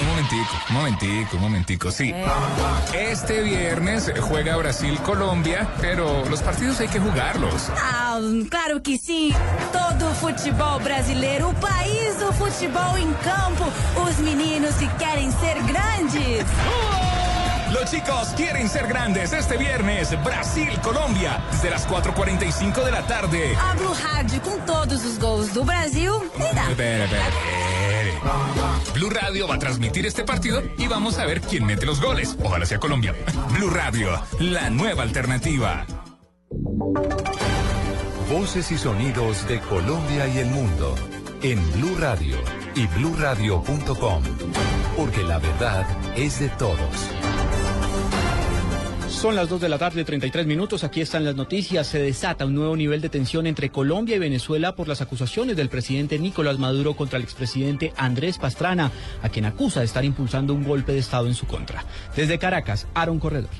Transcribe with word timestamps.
Un 0.00 0.06
momentico, 0.06 0.56
un 0.68 0.74
momentico, 0.74 1.36
un 1.36 1.42
momentico, 1.42 1.90
sí. 1.90 2.14
Este 2.92 3.42
viernes 3.42 4.12
juega 4.20 4.56
Brasil-Colombia, 4.56 5.68
pero 5.80 6.24
los 6.26 6.40
partidos 6.42 6.80
hay 6.80 6.88
que 6.88 7.00
jugarlos. 7.00 7.68
Ah, 7.76 8.20
claro 8.48 8.82
que 8.82 8.96
sim. 8.96 9.32
Todo 9.72 10.14
futebol 10.14 10.80
brasileiro, 10.80 11.48
o 11.48 11.54
país 11.54 12.16
do 12.18 12.32
futebol 12.32 12.96
em 12.96 13.12
campo, 13.24 13.64
os 14.06 14.18
meninos 14.18 14.74
que 14.76 14.86
querem 14.98 15.30
ser 15.32 15.60
grandes. 15.64 16.46
Los 17.72 17.90
chicos 17.90 18.28
quieren 18.36 18.68
ser 18.68 18.86
grandes 18.86 19.32
este 19.32 19.56
viernes. 19.56 20.10
Brasil-Colombia, 20.24 21.42
desde 21.50 21.70
las 21.70 21.86
4.45 21.86 22.84
de 22.84 22.90
la 22.90 23.02
tarde. 23.06 23.54
A 23.60 23.74
Blue 23.74 23.94
Rádio 23.94 24.40
com 24.40 24.58
todos 24.60 25.04
os 25.04 25.18
gols 25.18 25.52
do 25.52 25.64
Brasil. 25.64 26.12
E 26.36 26.54
dá. 26.54 27.77
Blue 28.94 29.10
Radio 29.10 29.48
va 29.48 29.56
a 29.56 29.58
transmitir 29.58 30.06
este 30.06 30.24
partido 30.24 30.62
y 30.76 30.86
vamos 30.86 31.18
a 31.18 31.26
ver 31.26 31.40
quién 31.40 31.64
mete 31.64 31.86
los 31.86 32.00
goles. 32.00 32.36
Ojalá 32.42 32.66
sea 32.66 32.78
Colombia. 32.78 33.14
Blue 33.54 33.70
Radio, 33.70 34.10
la 34.40 34.70
nueva 34.70 35.02
alternativa. 35.02 35.86
Voces 38.30 38.70
y 38.72 38.78
sonidos 38.78 39.48
de 39.48 39.60
Colombia 39.60 40.28
y 40.28 40.38
el 40.38 40.50
mundo 40.50 40.94
en 41.42 41.72
Blue 41.72 41.96
Radio 41.98 42.36
y 42.74 42.86
bluradio.com, 42.86 44.22
porque 44.96 45.22
la 45.22 45.38
verdad 45.38 45.86
es 46.16 46.40
de 46.40 46.48
todos. 46.50 47.10
Son 49.08 49.34
las 49.34 49.48
2 49.48 49.60
de 49.62 49.68
la 49.68 49.78
tarde, 49.78 50.04
33 50.04 50.46
minutos. 50.46 50.84
Aquí 50.84 51.00
están 51.00 51.24
las 51.24 51.34
noticias. 51.34 51.86
Se 51.86 51.98
desata 51.98 52.44
un 52.44 52.54
nuevo 52.54 52.76
nivel 52.76 53.00
de 53.00 53.08
tensión 53.08 53.46
entre 53.46 53.70
Colombia 53.70 54.14
y 54.14 54.18
Venezuela 54.18 54.76
por 54.76 54.86
las 54.86 55.00
acusaciones 55.00 55.56
del 55.56 55.70
presidente 55.70 56.18
Nicolás 56.18 56.58
Maduro 56.58 56.94
contra 56.94 57.16
el 57.16 57.24
expresidente 57.24 57.92
Andrés 57.96 58.38
Pastrana, 58.38 58.92
a 59.22 59.28
quien 59.30 59.46
acusa 59.46 59.80
de 59.80 59.86
estar 59.86 60.04
impulsando 60.04 60.52
un 60.52 60.62
golpe 60.62 60.92
de 60.92 60.98
Estado 60.98 61.26
en 61.26 61.34
su 61.34 61.46
contra. 61.46 61.84
Desde 62.14 62.38
Caracas, 62.38 62.86
Aaron 62.94 63.18
Corredor. 63.18 63.50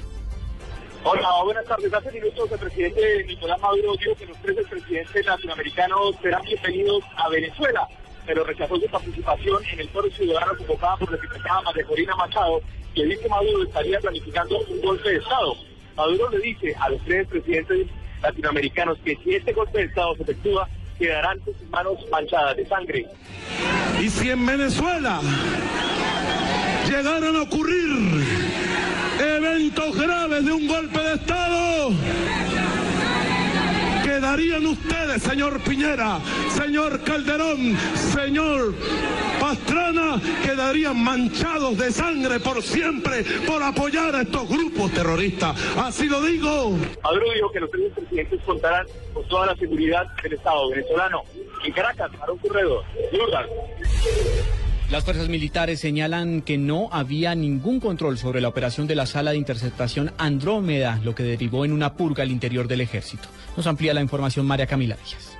Hola, 1.02 1.28
buenas 1.42 1.64
tardes. 1.64 1.92
Hace 1.92 2.12
minutos 2.12 2.52
el 2.52 2.58
presidente 2.58 3.24
Nicolás 3.27 3.58
Maduro 3.60 3.94
dijo 3.98 4.14
que 4.16 4.27
los 4.27 4.36
tres 4.42 4.56
presidentes 4.68 5.27
latinoamericanos 5.27 6.14
serán 6.22 6.42
bienvenidos 6.42 7.02
a 7.16 7.28
Venezuela, 7.30 7.88
pero 8.27 8.44
rechazó 8.44 8.77
su 8.77 8.86
participación 8.86 9.64
en 9.72 9.80
el 9.80 9.88
foro 9.88 10.10
ciudadano 10.10 10.52
convocado 10.58 10.98
por 10.98 11.12
la 11.12 11.18
diputada 11.18 11.62
María 11.62 11.84
Corina 11.84 12.14
Machado, 12.16 12.60
que 12.94 13.05
dice 13.05 13.28
Maduro 13.28 13.64
estaría 13.64 14.00
planificando 14.00 14.58
un 14.58 14.80
golpe 14.80 15.08
de 15.08 15.17
Estado. 15.17 15.55
Maduro 15.96 16.30
le 16.30 16.39
dice 16.39 16.74
a 16.80 16.90
los 16.90 17.01
tres 17.05 17.27
presidentes 17.29 17.86
latinoamericanos 18.23 18.98
que 19.05 19.17
si 19.23 19.35
este 19.35 19.52
golpe 19.52 19.79
de 19.79 19.85
Estado 19.85 20.14
se 20.17 20.23
efectúa, 20.23 20.68
quedarán 20.98 21.39
sus 21.45 21.55
manos 21.70 21.98
manchadas 22.11 22.57
de 22.57 22.67
sangre. 22.67 23.07
Y 24.01 24.08
si 24.08 24.30
en 24.30 24.45
Venezuela 24.45 25.20
llegaran 26.86 27.36
a 27.36 27.42
ocurrir 27.42 28.24
eventos 29.20 29.96
graves 29.96 30.45
de 30.45 30.52
un 30.52 30.67
golpe 30.67 30.98
de 30.98 31.14
Estado, 31.14 31.91
quedarían 34.18 34.67
ustedes, 34.67 35.23
señor 35.23 35.61
Piñera, 35.61 36.18
señor 36.51 37.05
Calderón, 37.05 37.77
señor 37.95 38.74
Pastrana, 39.39 40.20
quedarían 40.45 41.01
manchados 41.05 41.79
de 41.79 41.92
sangre 41.92 42.40
por 42.40 42.61
siempre 42.61 43.23
por 43.46 43.62
apoyar 43.62 44.17
a 44.17 44.23
estos 44.23 44.48
grupos 44.48 44.90
terroristas. 44.90 45.56
Así 45.77 46.08
lo 46.08 46.20
digo. 46.20 46.77
Maduro 47.05 47.33
dijo 47.33 47.52
que 47.52 47.61
los 47.61 47.70
tres 47.70 47.92
presidentes 47.95 48.40
contarán 48.45 48.86
con 49.14 49.29
toda 49.29 49.46
la 49.46 49.56
seguridad 49.56 50.05
del 50.20 50.33
Estado 50.33 50.68
venezolano. 50.68 51.23
En 51.64 51.73
Caracas, 51.73 52.11
Aaron 52.20 52.39
Corredor, 52.39 52.85
Radio. 53.33 53.48
Las 54.90 55.04
fuerzas 55.04 55.28
militares 55.28 55.80
señalan 55.80 56.40
que 56.40 56.56
no 56.56 56.88
había 56.90 57.34
ningún 57.34 57.78
control 57.78 58.16
sobre 58.16 58.40
la 58.40 58.48
operación 58.48 58.86
de 58.86 58.94
la 58.94 59.04
sala 59.04 59.32
de 59.32 59.36
interceptación 59.36 60.12
Andrómeda, 60.16 60.98
lo 61.04 61.14
que 61.14 61.24
derivó 61.24 61.66
en 61.66 61.72
una 61.72 61.92
purga 61.92 62.22
al 62.22 62.30
interior 62.30 62.68
del 62.68 62.80
ejército. 62.80 63.28
Nos 63.54 63.66
amplía 63.66 63.92
la 63.92 64.00
información 64.00 64.46
María 64.46 64.66
Camila 64.66 64.96
Díaz. 64.96 65.37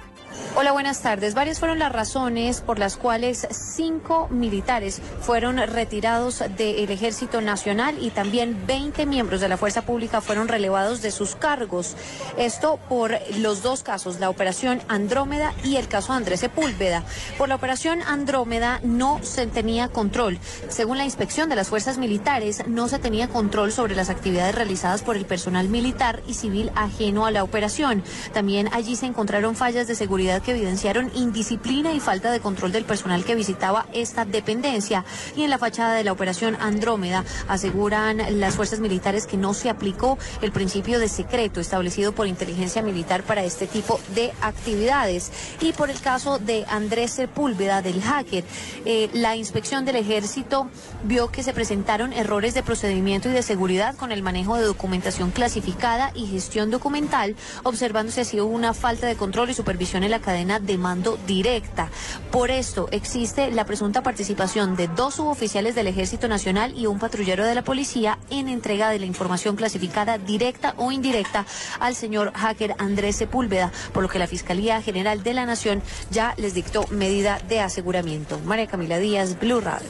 Hola, 0.56 0.72
buenas 0.72 1.03
tardes. 1.03 1.34
Varias 1.34 1.60
fueron 1.60 1.78
las 1.78 1.92
razones 1.92 2.62
por 2.62 2.78
las 2.78 2.97
cuales 2.97 3.47
cinco 3.50 4.28
militares 4.31 5.00
fueron 5.20 5.59
retirados 5.59 6.42
del 6.56 6.91
Ejército 6.91 7.41
Nacional 7.41 7.97
y 8.00 8.10
también 8.10 8.66
20 8.66 9.06
miembros 9.06 9.41
de 9.41 9.48
la 9.48 9.56
Fuerza 9.56 9.82
Pública 9.82 10.20
fueron 10.20 10.48
relevados 10.48 11.00
de 11.03 11.10
sus 11.10 11.36
cargos. 11.36 11.97
Esto 12.38 12.81
por 12.88 13.19
los 13.36 13.62
dos 13.62 13.82
casos, 13.82 14.19
la 14.20 14.31
operación 14.31 14.81
Andrómeda 14.88 15.54
y 15.64 15.76
el 15.76 15.86
caso 15.86 16.12
Andrés 16.12 16.41
Sepúlveda. 16.41 17.04
Por 17.36 17.48
la 17.48 17.54
operación 17.54 18.00
Andrómeda 18.03 18.80
no 18.82 19.20
se 19.22 19.47
tenía 19.47 19.88
control. 19.88 20.38
Según 20.69 20.98
la 20.98 21.04
inspección 21.04 21.48
de 21.48 21.56
las 21.56 21.69
fuerzas 21.69 21.98
militares, 21.98 22.66
no 22.66 22.88
se 22.88 22.98
tenía 22.98 23.28
control 23.28 23.70
sobre 23.70 23.94
las 23.94 24.10
actividades 24.10 24.54
realizadas 24.54 25.03
por 25.03 25.16
el 25.16 25.26
personal 25.26 25.69
militar 25.69 26.22
y 26.26 26.34
civil 26.34 26.72
ajeno 26.75 27.26
a 27.26 27.30
la 27.30 27.44
operación. 27.44 28.03
También 28.32 28.69
allí 28.72 28.97
se 28.97 29.06
encontraron 29.06 29.54
fallas 29.54 29.86
de 29.86 29.94
seguridad 29.94 30.38
que 30.41 30.53
evidenciaron 30.53 31.10
indisciplina 31.15 31.93
y 31.93 32.00
falta 32.00 32.31
de 32.31 32.41
control 32.41 32.72
del 32.72 32.84
personal 32.84 33.25
que 33.25 33.34
visitaba 33.34 33.87
esta 33.93 34.25
dependencia. 34.25 35.04
Y 35.37 35.43
en 35.43 35.50
la 35.50 35.59
fachada 35.59 35.94
de 35.94 36.04
la 36.04 36.12
operación 36.12 36.56
Andrómeda 36.60 37.25
aseguran 37.49 38.41
las 38.41 38.56
fuerzas 38.56 38.81
militares 38.81 39.27
que 39.27 39.37
no 39.37 39.54
se 39.54 39.71
aplicó 39.71 40.19
el 40.43 40.53
principio 40.53 40.98
de 40.98 41.09
secreto 41.09 41.60
establecido 41.60 42.12
por 42.12 42.27
inteligencia 42.27 42.82
militar 42.82 43.22
para 43.22 43.44
este 43.44 43.66
tipo 43.66 44.00
de 44.15 44.32
actividades. 44.41 45.31
Y 45.60 45.72
por 45.72 45.91
el 45.91 46.00
caso 46.00 46.38
de 46.38 46.65
Andrés 46.69 47.12
Sepúlveda, 47.12 47.82
del 47.82 48.03
hacker, 48.03 48.44
eh, 48.84 49.10
la 49.12 49.37
inspección 49.37 49.84
del 49.84 49.97
ejército 49.97 50.69
vio 51.04 51.31
que 51.31 51.43
se 51.43 51.53
presentaron 51.53 52.12
errores 52.12 52.54
de 52.54 52.62
procedimiento 52.62 53.28
y 53.28 53.32
de 53.32 53.43
seguridad 53.43 53.97
con 53.97 54.12
el 54.12 54.22
manejo 54.22 54.56
de 54.56 54.65
documentación 54.65 55.31
clasificada 55.31 56.12
y 56.15 56.27
gestión 56.27 56.71
documental, 56.71 57.37
observándose 57.62 58.22
así 58.22 58.41
una 58.41 58.75
falta 58.75 59.06
de 59.06 59.16
control 59.16 59.50
y 59.50 59.54
supervisión 59.54 60.04
en 60.04 60.10
la 60.10 60.21
cadena 60.28 60.61
de 60.61 60.77
mando 60.77 61.19
directa. 61.27 61.89
Por 62.31 62.50
esto 62.50 62.91
existe 62.91 63.50
la 63.50 63.65
presunta 63.65 64.03
participación 64.03 64.77
de 64.77 64.87
dos 64.89 65.15
suboficiales 65.15 65.75
del 65.75 65.87
Ejército 65.87 66.28
Nacional 66.28 66.77
y 66.77 66.84
un 66.84 66.99
patrullero 66.99 67.47
de 67.47 67.55
la 67.55 67.65
policía 67.65 68.19
en 68.28 68.49
entrega 68.49 68.91
de 68.91 68.99
la 68.99 69.06
información 69.06 69.56
clasificada 69.56 70.19
directa 70.19 70.75
o 70.77 70.93
indirecta 70.93 71.47
al 71.81 71.94
señor 71.94 72.33
hacker 72.34 72.75
Andrés 72.77 73.16
Sepúlveda, 73.16 73.72
por 73.94 74.03
lo 74.03 74.11
que 74.11 74.19
la 74.19 74.27
Fiscalía 74.27 74.83
General 74.83 75.22
de 75.22 75.33
la 75.33 75.47
Nación 75.47 75.83
ya 76.11 76.34
les 76.37 76.53
dictó 76.53 76.87
medida 76.91 77.41
de 77.48 77.60
aseguramiento. 77.60 78.39
María 78.45 78.66
Camila 78.66 78.98
Díaz, 78.98 79.41
Blue 79.41 79.63
Radio. 79.63 79.89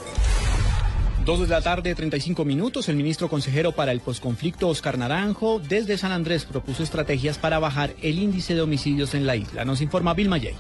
Dos 1.28 1.40
de 1.40 1.48
la 1.48 1.60
tarde, 1.60 1.94
35 1.94 2.42
minutos. 2.46 2.88
El 2.88 2.96
ministro 2.96 3.28
consejero 3.28 3.72
para 3.72 3.92
el 3.92 4.00
posconflicto, 4.00 4.66
Oscar 4.66 4.96
Naranjo, 4.96 5.60
desde 5.60 5.98
San 5.98 6.10
Andrés 6.10 6.46
propuso 6.46 6.82
estrategias 6.82 7.36
para 7.36 7.58
bajar 7.58 7.90
el 8.00 8.19
índice 8.19 8.54
de 8.54 8.62
homicidios 8.62 9.12
en 9.12 9.26
la 9.26 9.36
isla. 9.36 9.66
Nos 9.66 9.82
informa 9.82 10.14
Vilma 10.14 10.38
Yey. 10.38 10.56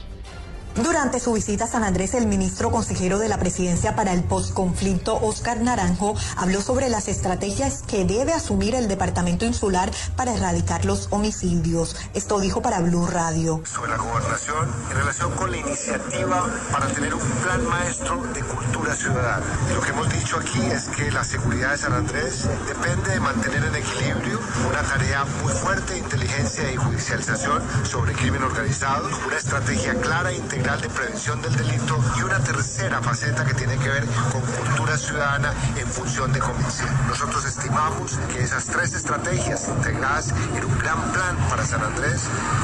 Durante 0.82 1.18
su 1.18 1.32
visita 1.32 1.64
a 1.64 1.66
San 1.66 1.82
Andrés, 1.82 2.14
el 2.14 2.28
ministro 2.28 2.70
consejero 2.70 3.18
de 3.18 3.28
la 3.28 3.38
presidencia 3.38 3.96
para 3.96 4.12
el 4.12 4.22
posconflicto, 4.22 5.18
Oscar 5.20 5.60
Naranjo, 5.60 6.14
habló 6.36 6.62
sobre 6.62 6.88
las 6.88 7.08
estrategias 7.08 7.82
que 7.82 8.04
debe 8.04 8.32
asumir 8.32 8.76
el 8.76 8.86
departamento 8.86 9.44
insular 9.44 9.90
para 10.14 10.34
erradicar 10.34 10.84
los 10.84 11.08
homicidios. 11.10 11.96
Esto 12.14 12.38
dijo 12.38 12.62
para 12.62 12.78
Blue 12.78 13.08
Radio. 13.08 13.60
Sobre 13.64 13.90
la 13.90 13.96
gobernación 13.96 14.72
en 14.90 14.96
relación 14.96 15.32
con 15.32 15.50
la 15.50 15.56
iniciativa 15.56 16.46
para 16.70 16.86
tener 16.86 17.12
un 17.12 17.28
plan 17.42 17.66
maestro 17.66 18.22
de 18.32 18.40
cultura 18.42 18.94
ciudadana. 18.94 19.46
Lo 19.74 19.80
que 19.80 19.90
hemos 19.90 20.08
dicho 20.10 20.38
aquí 20.38 20.60
es 20.60 20.84
que 20.90 21.10
la 21.10 21.24
seguridad 21.24 21.72
de 21.72 21.78
San 21.78 21.92
Andrés 21.92 22.48
depende 22.68 23.10
de 23.10 23.20
mantener 23.20 23.64
en 23.64 23.74
equilibrio 23.74 24.38
una 24.70 24.82
tarea 24.82 25.24
muy 25.42 25.52
fuerte 25.52 25.94
de 25.94 25.98
inteligencia 25.98 26.70
y 26.70 26.76
judicialización 26.76 27.64
sobre 27.82 28.12
crimen 28.12 28.44
organizado, 28.44 29.08
una 29.26 29.36
estrategia 29.36 29.94
clara 29.96 30.30
e 30.30 30.36
integral 30.36 30.67
de 30.76 30.90
prevención 30.90 31.40
del 31.40 31.56
delito 31.56 31.98
y 32.18 32.22
una 32.22 32.38
tercera 32.40 33.00
faceta 33.00 33.42
que 33.42 33.54
tiene 33.54 33.78
que 33.78 33.88
ver 33.88 34.04
con 34.30 34.42
cultura 34.42 34.98
ciudadana 34.98 35.54
en 35.78 35.86
función 35.88 36.30
de 36.30 36.40
convicción. 36.40 36.90
Nosotros 37.08 37.46
estimamos 37.46 38.18
que 38.30 38.42
esas 38.42 38.66
tres 38.66 38.92
estrategias 38.92 39.66
integradas 39.66 40.28
en 40.54 40.64
un 40.66 40.78
gran 40.78 41.00
plan 41.12 41.36
para 41.48 41.64
San 41.64 41.82
Andrés 41.82 42.20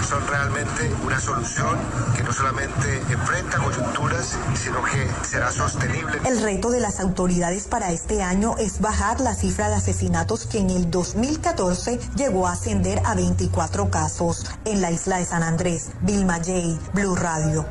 son 0.06 0.26
realmente 0.26 0.94
una 1.02 1.18
solución 1.18 1.78
que 2.14 2.22
no 2.22 2.32
solamente 2.32 2.98
enfrenta 3.08 3.56
coyunturas, 3.58 4.36
sino 4.54 4.82
que 4.84 5.08
será 5.24 5.50
sostenible. 5.50 6.20
El 6.26 6.42
reto 6.42 6.70
de 6.70 6.80
las 6.80 7.00
autoridades 7.00 7.64
para 7.64 7.90
este 7.90 8.22
año 8.22 8.56
es 8.58 8.82
bajar 8.82 9.20
la 9.20 9.34
cifra 9.34 9.70
de 9.70 9.76
asesinatos 9.76 10.44
que 10.46 10.58
en 10.58 10.68
el 10.68 10.90
2014 10.90 11.98
llegó 12.16 12.48
a 12.48 12.52
ascender 12.52 13.00
a 13.06 13.14
24 13.14 13.90
casos 13.90 14.44
en 14.66 14.82
la 14.82 14.90
isla 14.90 15.16
de 15.16 15.24
San 15.24 15.42
Andrés. 15.42 15.88
Vilma 16.02 16.36
J, 16.36 16.78
Blue 16.92 17.16
Radio. 17.16 17.64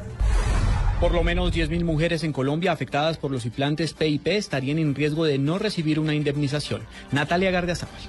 Por 1.03 1.11
lo 1.11 1.21
menos 1.21 1.51
10.000 1.51 1.83
mujeres 1.83 2.23
en 2.23 2.31
Colombia 2.31 2.71
afectadas 2.71 3.17
por 3.17 3.29
los 3.29 3.45
implantes 3.45 3.91
PIP 3.91 4.25
estarían 4.27 4.79
en 4.79 4.95
riesgo 4.95 5.25
de 5.25 5.37
no 5.37 5.59
recibir 5.59 5.99
una 5.99 6.15
indemnización. 6.15 6.83
Natalia 7.11 7.51
Gardiazabal. 7.51 7.99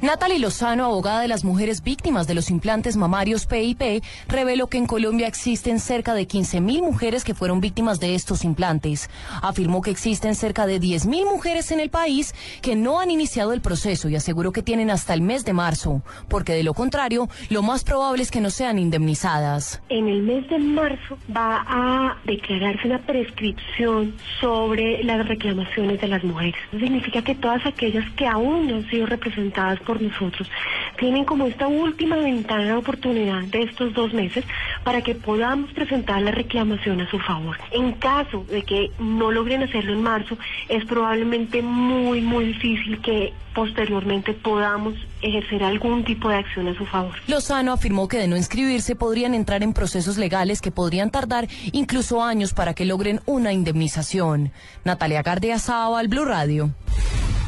Natalie 0.00 0.38
Lozano, 0.38 0.84
abogada 0.84 1.20
de 1.20 1.28
las 1.28 1.44
mujeres 1.44 1.82
víctimas 1.82 2.26
de 2.26 2.34
los 2.34 2.50
implantes 2.50 2.96
mamarios 2.96 3.46
PIP, 3.46 4.02
reveló 4.28 4.66
que 4.66 4.76
en 4.76 4.86
Colombia 4.86 5.26
existen 5.26 5.80
cerca 5.80 6.12
de 6.12 6.28
15.000 6.28 6.82
mujeres 6.82 7.24
que 7.24 7.32
fueron 7.32 7.60
víctimas 7.60 8.00
de 8.00 8.14
estos 8.14 8.44
implantes. 8.44 9.08
Afirmó 9.40 9.80
que 9.80 9.90
existen 9.90 10.34
cerca 10.34 10.66
de 10.66 10.78
10.000 10.80 11.24
mujeres 11.24 11.70
en 11.70 11.80
el 11.80 11.88
país 11.88 12.34
que 12.60 12.76
no 12.76 13.00
han 13.00 13.10
iniciado 13.10 13.54
el 13.54 13.62
proceso 13.62 14.08
y 14.08 14.16
aseguró 14.16 14.52
que 14.52 14.62
tienen 14.62 14.90
hasta 14.90 15.14
el 15.14 15.22
mes 15.22 15.44
de 15.44 15.54
marzo, 15.54 16.02
porque 16.28 16.52
de 16.52 16.64
lo 16.64 16.74
contrario, 16.74 17.28
lo 17.48 17.62
más 17.62 17.82
probable 17.82 18.22
es 18.22 18.30
que 18.30 18.40
no 18.42 18.50
sean 18.50 18.78
indemnizadas. 18.78 19.80
En 19.88 20.08
el 20.08 20.22
mes 20.22 20.48
de 20.50 20.58
marzo 20.58 21.16
va 21.34 21.64
a 21.66 22.18
declararse 22.24 22.86
una 22.86 22.98
prescripción 22.98 24.14
sobre 24.40 25.02
las 25.02 25.26
reclamaciones 25.26 26.00
de 26.00 26.08
las 26.08 26.22
mujeres. 26.24 26.54
Significa 26.72 27.22
que 27.22 27.34
todas 27.34 27.64
aquellas 27.64 28.04
que 28.12 28.26
aún 28.26 28.68
no 28.68 28.76
han 28.76 28.90
sido 28.90 29.06
representadas 29.06 29.80
por 29.84 30.00
nosotros 30.00 30.48
tienen 30.96 31.24
como 31.24 31.46
esta 31.46 31.66
última 31.66 32.16
ventana 32.16 32.64
de 32.64 32.72
oportunidad 32.72 33.42
de 33.42 33.62
estos 33.62 33.92
dos 33.94 34.12
meses 34.12 34.44
para 34.84 35.02
que 35.02 35.14
podamos 35.14 35.72
presentar 35.72 36.22
la 36.22 36.30
reclamación 36.30 37.00
a 37.00 37.10
su 37.10 37.18
favor. 37.18 37.56
En 37.70 37.92
caso 37.92 38.44
de 38.50 38.62
que 38.62 38.90
no 38.98 39.30
logren 39.30 39.62
hacerlo 39.62 39.92
en 39.92 40.02
marzo, 40.02 40.36
es 40.68 40.84
probablemente 40.84 41.62
muy, 41.62 42.20
muy 42.20 42.46
difícil 42.46 43.00
que 43.00 43.32
posteriormente 43.54 44.32
podamos 44.32 44.94
ejercer 45.22 45.62
algún 45.62 46.04
tipo 46.04 46.28
de 46.28 46.36
acción 46.36 46.68
a 46.68 46.74
su 46.74 46.84
favor. 46.86 47.14
Lozano 47.28 47.72
afirmó 47.72 48.08
que 48.08 48.18
de 48.18 48.28
no 48.28 48.36
inscribirse 48.36 48.96
podrían 48.96 49.32
entrar 49.32 49.62
en 49.62 49.72
procesos 49.72 50.18
legales 50.18 50.60
que 50.60 50.70
podrían 50.70 51.10
tardar 51.10 51.48
incluso 51.72 52.22
años 52.22 52.52
para 52.52 52.74
que 52.74 52.84
logren 52.84 53.20
una 53.26 53.52
indemnización. 53.52 54.52
Natalia 54.84 55.22
Gardea 55.22 55.58
al 55.96 56.08
Blue 56.08 56.24
Radio. 56.24 56.70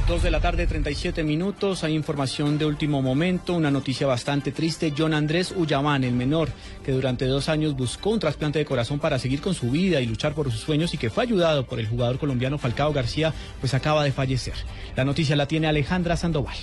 Dos 0.06 0.22
de 0.22 0.30
la 0.30 0.38
tarde, 0.38 0.68
37 0.68 1.24
minutos. 1.24 1.82
Hay 1.82 1.92
información 1.92 2.58
de 2.58 2.64
último 2.64 3.02
momento, 3.02 3.54
una 3.54 3.72
noticia 3.72 4.06
bastante 4.06 4.52
triste. 4.52 4.92
John 4.96 5.12
Andrés 5.12 5.50
Ullamán, 5.50 6.04
el 6.04 6.12
menor, 6.12 6.48
que 6.84 6.92
durante 6.92 7.24
dos 7.24 7.48
años 7.48 7.76
buscó 7.76 8.10
un 8.10 8.20
trasplante 8.20 8.60
de 8.60 8.64
corazón 8.64 9.00
para 9.00 9.18
seguir 9.18 9.40
con 9.40 9.52
su 9.54 9.68
vida 9.68 10.00
y 10.00 10.06
luchar 10.06 10.32
por 10.32 10.48
sus 10.52 10.60
sueños 10.60 10.94
y 10.94 10.98
que 10.98 11.10
fue 11.10 11.24
ayudado 11.24 11.66
por 11.66 11.80
el 11.80 11.88
jugador 11.88 12.20
colombiano 12.20 12.56
Falcao 12.56 12.92
García, 12.92 13.34
pues 13.58 13.74
acaba 13.74 14.04
de 14.04 14.12
fallecer. 14.12 14.54
La 14.94 15.04
noticia 15.04 15.34
la 15.34 15.48
tiene 15.48 15.66
Alejandra 15.66 16.16
Sandoval. 16.16 16.56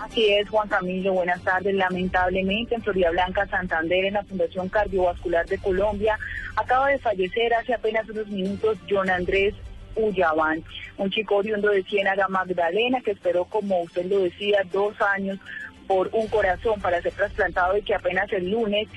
Así 0.00 0.30
es, 0.30 0.48
Juan 0.48 0.68
Camilo, 0.68 1.12
buenas 1.12 1.42
tardes. 1.42 1.76
Lamentablemente, 1.76 2.74
en 2.74 2.82
Florida 2.82 3.10
Blanca, 3.12 3.46
Santander, 3.46 4.06
en 4.06 4.14
la 4.14 4.24
Fundación 4.24 4.68
Cardiovascular 4.68 5.46
de 5.46 5.58
Colombia, 5.58 6.18
acaba 6.56 6.88
de 6.88 6.98
fallecer 6.98 7.54
hace 7.54 7.72
apenas 7.72 8.08
unos 8.08 8.26
minutos 8.26 8.78
John 8.90 9.08
Andrés 9.08 9.54
Uyabán, 9.96 10.62
un 10.98 11.10
chico 11.10 11.36
oriundo 11.36 11.68
de 11.68 11.82
Ciénaga 11.84 12.28
Magdalena 12.28 13.00
que 13.00 13.12
esperó, 13.12 13.44
como 13.44 13.82
usted 13.82 14.06
lo 14.06 14.20
decía, 14.20 14.62
dos 14.72 15.00
años 15.00 15.38
por 15.86 16.10
un 16.12 16.26
corazón 16.28 16.80
para 16.80 17.02
ser 17.02 17.12
trasplantado 17.12 17.76
y 17.76 17.82
que 17.82 17.94
apenas 17.94 18.32
el 18.32 18.50
lunes 18.50 18.88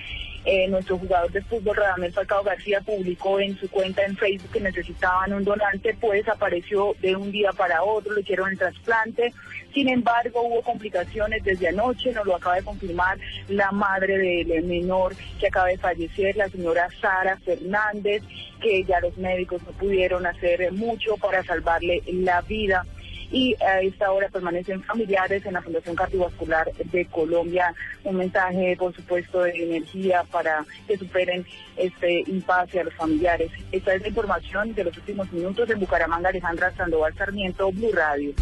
eh, 0.48 0.68
nuestro 0.68 1.00
jugador 1.00 1.32
de 1.32 1.42
fútbol, 1.42 1.76
Radamel 1.76 2.14
Falcao 2.14 2.44
García, 2.44 2.80
publicó 2.82 3.40
en 3.40 3.58
su 3.58 3.68
cuenta 3.68 4.06
en 4.06 4.16
Facebook 4.16 4.52
que 4.52 4.60
necesitaban 4.60 5.34
un 5.34 5.44
donante, 5.44 5.98
pues 6.00 6.28
apareció 6.28 6.96
de 7.02 7.16
un 7.16 7.32
día 7.32 7.52
para 7.52 7.82
otro, 7.82 8.14
le 8.14 8.22
hicieron 8.22 8.52
el 8.52 8.58
trasplante. 8.60 9.34
Sin 9.76 9.90
embargo, 9.90 10.42
hubo 10.42 10.62
complicaciones 10.62 11.44
desde 11.44 11.68
anoche, 11.68 12.14
nos 12.14 12.26
lo 12.26 12.38
acaba 12.38 12.56
de 12.56 12.64
confirmar 12.64 13.18
la 13.50 13.74
madre 13.74 14.46
del 14.46 14.64
menor 14.64 15.14
que 15.38 15.48
acaba 15.48 15.68
de 15.68 15.78
fallecer, 15.78 16.38
la 16.38 16.48
señora 16.48 16.88
Sara 17.02 17.36
Fernández, 17.40 18.24
que 18.62 18.86
ya 18.86 19.02
los 19.02 19.18
médicos 19.18 19.62
no 19.64 19.74
pudieron 19.74 20.26
hacer 20.26 20.72
mucho 20.72 21.18
para 21.18 21.44
salvarle 21.44 22.02
la 22.08 22.40
vida 22.40 22.86
y 23.32 23.54
a 23.62 23.82
esta 23.82 24.14
hora 24.14 24.30
permanecen 24.30 24.82
familiares 24.84 25.46
en 25.46 25.54
la 25.56 25.62
Fundación 25.62 25.94
Cardiovascular 25.94 26.72
de 26.72 27.06
Colombia. 27.08 27.74
Un 28.06 28.16
mensaje, 28.16 28.78
por 28.78 28.96
supuesto, 28.96 29.42
de 29.42 29.62
energía 29.62 30.24
para 30.32 30.64
que 30.88 30.98
superen 30.98 31.46
este 31.76 32.24
impasse 32.28 32.80
a 32.80 32.86
los 32.86 32.94
familiares. 32.94 33.52
Esta 33.74 33.94
es 33.94 34.04
la 34.04 34.08
información 34.08 34.74
de 34.74 34.86
los 34.86 34.96
últimos 34.96 35.30
minutos 35.34 35.70
en 35.70 35.82
Bucaramanga, 35.82 36.30
Alejandra 36.30 36.74
Sandoval 36.78 37.14
Sarmiento, 37.16 37.70
Blue 37.74 37.92
Radio. 37.92 38.34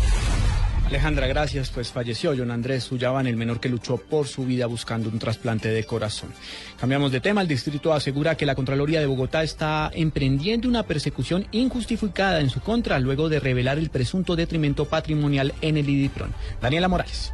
Alejandra, 0.85 1.27
gracias. 1.27 1.69
Pues 1.69 1.91
falleció 1.91 2.33
John 2.37 2.51
Andrés 2.51 2.91
Ullaban, 2.91 3.27
el 3.27 3.37
menor 3.37 3.59
que 3.59 3.69
luchó 3.69 3.97
por 3.97 4.27
su 4.27 4.45
vida 4.45 4.65
buscando 4.67 5.09
un 5.09 5.19
trasplante 5.19 5.69
de 5.69 5.83
corazón. 5.85 6.31
Cambiamos 6.79 7.11
de 7.11 7.21
tema. 7.21 7.41
El 7.41 7.47
distrito 7.47 7.93
asegura 7.93 8.35
que 8.35 8.45
la 8.45 8.55
Contraloría 8.55 8.99
de 8.99 9.05
Bogotá 9.05 9.43
está 9.43 9.91
emprendiendo 9.93 10.67
una 10.67 10.83
persecución 10.83 11.47
injustificada 11.51 12.41
en 12.41 12.49
su 12.49 12.59
contra 12.59 12.99
luego 12.99 13.29
de 13.29 13.39
revelar 13.39 13.77
el 13.77 13.89
presunto 13.89 14.35
detrimento 14.35 14.85
patrimonial 14.85 15.53
en 15.61 15.77
el 15.77 15.89
IDIPRON. 15.89 16.33
Daniela 16.61 16.87
Morales. 16.87 17.33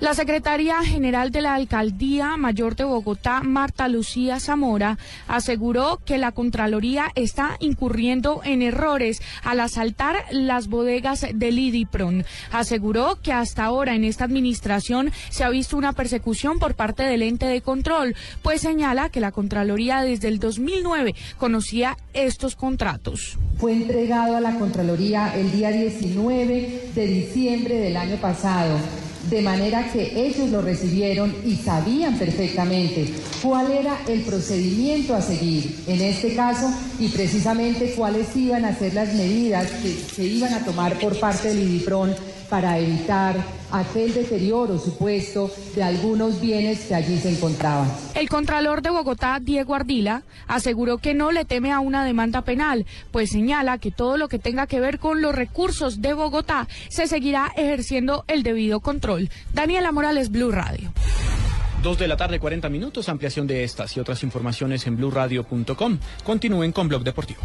La 0.00 0.14
secretaria 0.14 0.80
general 0.84 1.32
de 1.32 1.42
la 1.42 1.56
Alcaldía 1.56 2.36
Mayor 2.36 2.76
de 2.76 2.84
Bogotá, 2.84 3.40
Marta 3.42 3.88
Lucía 3.88 4.38
Zamora, 4.38 4.96
aseguró 5.26 5.98
que 6.06 6.18
la 6.18 6.30
Contraloría 6.30 7.10
está 7.16 7.56
incurriendo 7.58 8.40
en 8.44 8.62
errores 8.62 9.20
al 9.42 9.58
asaltar 9.58 10.24
las 10.30 10.68
bodegas 10.68 11.26
del 11.34 11.58
IDIPRON. 11.58 12.24
Aseguró 12.52 13.18
que 13.20 13.32
hasta 13.32 13.64
ahora 13.64 13.96
en 13.96 14.04
esta 14.04 14.22
administración 14.22 15.10
se 15.30 15.42
ha 15.42 15.50
visto 15.50 15.76
una 15.76 15.92
persecución 15.92 16.60
por 16.60 16.76
parte 16.76 17.02
del 17.02 17.22
ente 17.22 17.46
de 17.46 17.60
control, 17.60 18.14
pues 18.42 18.60
señala 18.60 19.08
que 19.08 19.18
la 19.18 19.32
Contraloría 19.32 20.02
desde 20.02 20.28
el 20.28 20.38
2009 20.38 21.16
conocía 21.38 21.96
estos 22.12 22.54
contratos. 22.54 23.36
Fue 23.58 23.72
entregado 23.72 24.36
a 24.36 24.40
la 24.40 24.54
Contraloría 24.60 25.34
el 25.34 25.50
día 25.50 25.72
19 25.72 26.90
de 26.94 27.06
diciembre 27.08 27.74
del 27.78 27.96
año 27.96 28.16
pasado 28.18 28.78
de 29.30 29.42
manera 29.42 29.90
que 29.92 30.12
ellos 30.26 30.50
lo 30.50 30.62
recibieron 30.62 31.34
y 31.44 31.56
sabían 31.56 32.18
perfectamente 32.18 33.12
cuál 33.42 33.70
era 33.70 33.98
el 34.08 34.22
procedimiento 34.22 35.14
a 35.14 35.20
seguir 35.20 35.84
en 35.86 36.00
este 36.00 36.34
caso 36.34 36.72
y 36.98 37.08
precisamente 37.08 37.92
cuáles 37.92 38.34
iban 38.36 38.64
a 38.64 38.76
ser 38.76 38.94
las 38.94 39.14
medidas 39.14 39.70
que 39.82 39.94
se 40.14 40.24
iban 40.24 40.54
a 40.54 40.64
tomar 40.64 40.98
por 40.98 41.18
parte 41.18 41.48
del 41.48 41.60
IDIPRON 41.60 42.14
para 42.48 42.78
evitar 42.78 43.36
aquel 43.70 44.14
deterioro 44.14 44.78
supuesto 44.78 45.50
de 45.74 45.82
algunos 45.82 46.40
bienes 46.40 46.86
que 46.86 46.94
allí 46.94 47.18
se 47.18 47.30
encontraban. 47.30 47.90
El 48.14 48.28
Contralor 48.28 48.82
de 48.82 48.90
Bogotá, 48.90 49.38
Diego 49.40 49.74
Ardila, 49.74 50.22
aseguró 50.46 50.98
que 50.98 51.14
no 51.14 51.32
le 51.32 51.44
teme 51.44 51.72
a 51.72 51.80
una 51.80 52.04
demanda 52.04 52.42
penal, 52.42 52.86
pues 53.10 53.30
señala 53.30 53.78
que 53.78 53.90
todo 53.90 54.16
lo 54.16 54.28
que 54.28 54.38
tenga 54.38 54.66
que 54.66 54.80
ver 54.80 54.98
con 54.98 55.22
los 55.22 55.34
recursos 55.34 56.00
de 56.00 56.14
Bogotá 56.14 56.68
se 56.88 57.06
seguirá 57.06 57.52
ejerciendo 57.56 58.24
el 58.28 58.42
debido 58.42 58.80
control. 58.80 59.30
Daniela 59.52 59.92
Morales, 59.92 60.30
Blue 60.30 60.50
Radio. 60.50 60.92
Dos 61.82 61.98
de 61.98 62.08
la 62.08 62.16
tarde, 62.16 62.40
40 62.40 62.68
minutos. 62.68 63.08
Ampliación 63.08 63.46
de 63.46 63.64
estas 63.64 63.96
y 63.96 64.00
otras 64.00 64.22
informaciones 64.22 64.86
en 64.86 64.96
blurradio.com. 64.96 65.98
Continúen 66.24 66.72
con 66.72 66.88
Blog 66.88 67.04
Deportivo. 67.04 67.40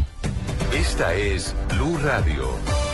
Esta 0.72 1.14
es 1.14 1.54
Blue 1.70 1.98
Radio. 1.98 2.93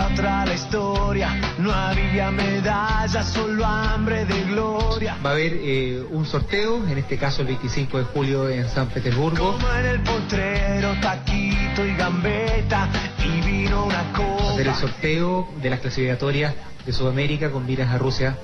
Era 0.00 0.06
otra 0.12 0.46
la 0.46 0.54
historia. 0.54 1.40
No 1.58 1.72
había 1.72 2.30
medallas, 2.30 3.28
solo 3.28 3.64
hambre 3.64 4.24
de 4.24 4.42
gloria. 4.44 5.16
Va 5.24 5.30
a 5.30 5.32
haber 5.32 5.52
eh, 5.54 6.02
un 6.10 6.24
sorteo, 6.24 6.86
en 6.88 6.98
este 6.98 7.18
caso 7.18 7.42
el 7.42 7.48
25 7.48 7.98
de 7.98 8.04
julio 8.04 8.48
en 8.48 8.68
San 8.68 8.88
Petersburgo. 8.88 9.52
Como 9.52 9.72
en 9.74 9.86
el 9.86 10.00
potrero, 10.00 10.94
taquito 11.00 11.84
y 11.84 11.94
gambeta. 11.96 12.88
Y 13.18 13.40
vino 13.46 13.84
una 13.84 13.94
Va 13.94 14.00
a 14.00 14.52
hacer 14.52 14.66
el 14.66 14.72
copa. 14.74 14.80
sorteo 14.80 15.48
de 15.60 15.70
las 15.70 15.80
clasificatorias 15.80 16.54
de 16.86 16.92
Sudamérica 16.92 17.50
con 17.50 17.66
miras 17.66 17.90
a 17.90 17.98
Rusia 17.98 18.36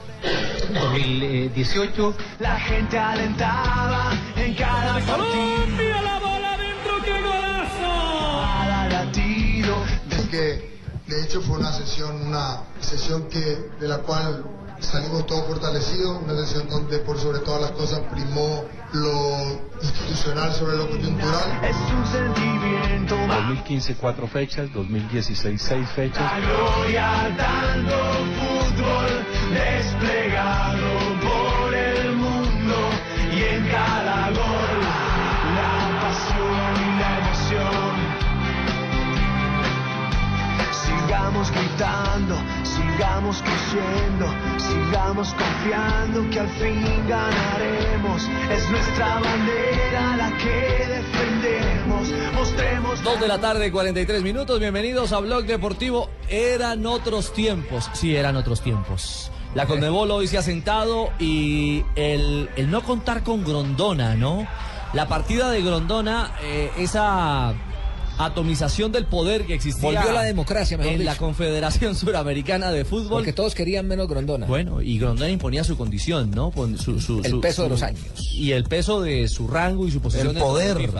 2018. 0.75 2.15
La 2.41 2.59
gente 2.61 2.99
alentaba 2.99 4.13
en 4.37 4.55
cada 4.55 4.95
partido. 4.95 6.03
la 6.05 6.19
bola 6.19 6.53
adentro, 6.55 6.93
qué 7.03 7.13
golazo! 7.23 8.43
Cada 8.43 8.89
latido. 8.89 9.77
Es 10.11 10.29
que 10.29 10.76
de 11.07 11.23
hecho 11.23 11.41
fue 11.41 11.59
una 11.59 11.73
sesión, 11.73 12.27
una 12.27 12.63
sesión 12.81 13.29
que 13.29 13.41
de 13.81 13.89
la 13.89 13.99
cual 13.99 14.45
salimos 14.81 15.25
todos 15.27 15.47
fortalecidos, 15.47 16.23
una 16.23 16.35
sesión 16.45 16.69
donde 16.69 16.99
por 16.99 17.19
sobre 17.19 17.39
todas 17.41 17.63
las 17.63 17.71
cosas 17.73 18.01
primó 18.13 18.65
lo 18.93 19.61
institucional 19.81 20.53
sobre 20.53 20.77
lo 20.77 20.89
coyuntural. 20.89 21.61
Es 21.63 21.77
un 21.93 22.07
sentimiento. 22.07 23.17
2015 23.27 23.95
cuatro 23.95 24.27
fechas, 24.27 24.73
2016 24.73 25.63
seis 25.63 25.89
fechas. 25.91 26.21
La 26.21 26.41
gloria 26.41 27.35
dando 27.37 27.97
fútbol 28.39 29.27
desplegado 29.55 30.87
por 31.21 31.75
el 31.75 32.17
mundo 32.17 32.75
y 33.35 33.43
en 33.43 33.69
cada 33.69 34.06
Sigamos 41.27 41.51
gritando, 41.51 42.37
sigamos 42.63 43.43
creciendo, 43.43 44.27
sigamos 44.59 45.35
confiando 45.35 46.31
que 46.31 46.39
al 46.39 46.49
fin 46.51 47.09
ganaremos. 47.09 48.29
Es 48.49 48.71
nuestra 48.71 49.19
bandera 49.19 50.17
la 50.19 50.39
que 50.39 50.87
defendemos. 50.87 52.13
Mostremos 52.33 53.03
Dos 53.03 53.21
de 53.21 53.27
la 53.27 53.41
tarde, 53.41 53.73
43 53.73 54.23
minutos. 54.23 54.61
Bienvenidos 54.61 55.13
a 55.13 55.19
Blog 55.19 55.47
Deportivo. 55.47 56.11
Eran 56.29 56.87
otros 56.87 57.33
tiempos. 57.33 57.91
Sí, 57.93 58.15
eran 58.15 58.37
otros 58.37 58.61
tiempos. 58.61 59.33
La 59.57 59.67
Conmebol 59.67 60.13
hoy 60.13 60.29
se 60.29 60.39
ha 60.39 60.43
sentado 60.43 61.11
y 61.19 61.85
el, 61.97 62.51
el 62.55 62.71
no 62.71 62.83
contar 62.83 63.25
con 63.25 63.43
Grondona, 63.43 64.15
¿no? 64.15 64.47
La 64.93 65.09
partida 65.09 65.51
de 65.51 65.61
Grondona, 65.61 66.35
eh, 66.41 66.71
esa 66.79 67.53
atomización 68.19 68.93
del 68.93 69.05
poder 69.07 69.45
que 69.47 69.55
existía. 69.55 69.83
Volvió 69.83 70.13
la 70.13 70.23
democracia, 70.23 70.77
mejor 70.79 70.93
En 70.95 71.05
la. 71.05 71.17
Confederación 71.17 71.95
Suramericana 71.97 72.71
de 72.73 72.85
Fútbol. 72.85 73.09
Porque 73.09 73.33
todos 73.33 73.55
querían 73.55 73.87
menos 73.89 74.09
Grondona. 74.09 74.47
Bueno, 74.47 74.81
y 74.83 74.99
Grondona 74.99 75.31
imponía 75.31 75.65
su 75.65 75.77
condición, 75.77 76.31
¿no? 76.31 76.53
Su- 76.79 77.01
su- 77.01 77.21
El 77.23 77.31
su- 77.31 77.41
peso 77.41 77.63
de 77.65 77.69
los 77.71 77.83
años. 77.83 78.03
Y 78.33 78.53
el 78.53 78.65
peso 78.65 79.01
de 79.03 79.29
su 79.29 79.49
rango 79.49 79.87
y 79.87 79.91
su 79.91 80.01
posición 80.01 80.37
El 80.37 80.43
poder. 80.43 80.91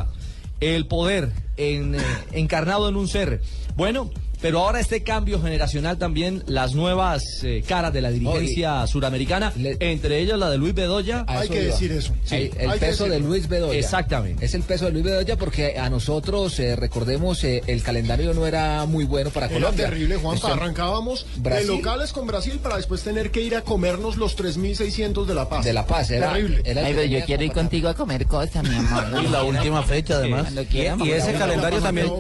El 0.61 0.87
poder 0.87 1.33
en, 1.59 1.95
eh, 1.95 1.99
encarnado 2.33 2.89
en 2.89 2.97
un 2.97 3.09
ser. 3.09 3.43
Bueno, 3.77 4.11
pero 4.41 4.61
ahora 4.61 4.81
este 4.81 5.03
cambio 5.03 5.41
generacional 5.41 5.99
también, 5.99 6.43
las 6.47 6.75
nuevas 6.75 7.23
eh, 7.43 7.63
caras 7.67 7.93
de 7.93 8.01
la 8.01 8.11
dirigencia 8.11 8.87
suramericana, 8.87 9.53
entre 9.81 10.21
ellas 10.21 10.39
la 10.39 10.51
de 10.51 10.59
Luis 10.59 10.75
Bedoya. 10.75 11.25
A 11.27 11.45
eso 11.45 11.55
iba. 11.55 11.77
Sí, 12.25 12.51
el 12.59 12.73
peso 12.79 13.07
de 13.09 13.21
Luis 13.21 13.49
Bedoya. 13.49 13.79
Exactamente. 13.79 14.45
Es 14.45 14.55
el 14.55 14.63
peso 14.63 14.87
de 14.87 14.93
Luis 14.93 15.05
Bedoya 15.05 15.37
porque 15.37 15.79
a 15.79 15.89
nosotros, 15.91 16.59
eh, 16.61 16.77
recordemos, 16.77 17.43
eh, 17.45 17.63
el 17.67 17.83
calendario 17.83 18.35
no 18.35 18.47
era 18.47 18.85
muy 18.87 19.05
bueno 19.05 19.31
para 19.31 19.47
Era 19.47 19.55
Colombia. 19.55 19.87
terrible, 19.89 20.17
Juanpa. 20.17 20.37
Esto- 20.49 20.53
Arrancábamos 20.53 21.27
Brasil. 21.37 21.67
de 21.69 21.77
locales 21.77 22.13
con 22.13 22.27
Brasil 22.27 22.59
para 22.63 22.77
después 22.77 23.03
tener 23.03 23.31
que 23.31 23.41
ir 23.43 23.57
a 23.57 23.63
comernos 23.63 24.17
los 24.17 24.37
3.600 24.37 25.27
de 25.27 25.35
La 25.35 25.49
Paz. 25.49 25.65
De 25.65 25.73
La 25.73 25.87
Paz, 25.87 26.11
era- 26.11 26.33
terrible. 26.33 26.63
era 26.65 26.87
Ay, 26.87 26.95
pero 26.95 27.07
yo 27.07 27.25
quiero 27.25 27.43
ir 27.45 27.53
contigo 27.53 27.89
a 27.89 27.95
comer 27.95 28.27
cosas, 28.27 28.63
mi 28.69 28.75
amor. 28.75 29.05
Y 29.25 29.29
la 29.29 29.43
última 29.45 29.83
fecha, 29.83 30.15
además. 30.17 30.43
Cuando 30.43 30.63
Y- 31.05 31.09
y 31.09 31.11
ese 31.13 31.33
calendario 31.35 31.81
también- 31.81 32.11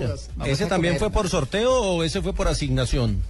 ¿Ese 0.45 0.67
también 0.67 0.97
fue 0.99 1.11
por 1.11 1.29
sorteo 1.29 1.73
o 1.75 2.03
ese 2.07 2.23
fue 2.23 2.33
por 2.33 2.49
asignación? 2.49 3.21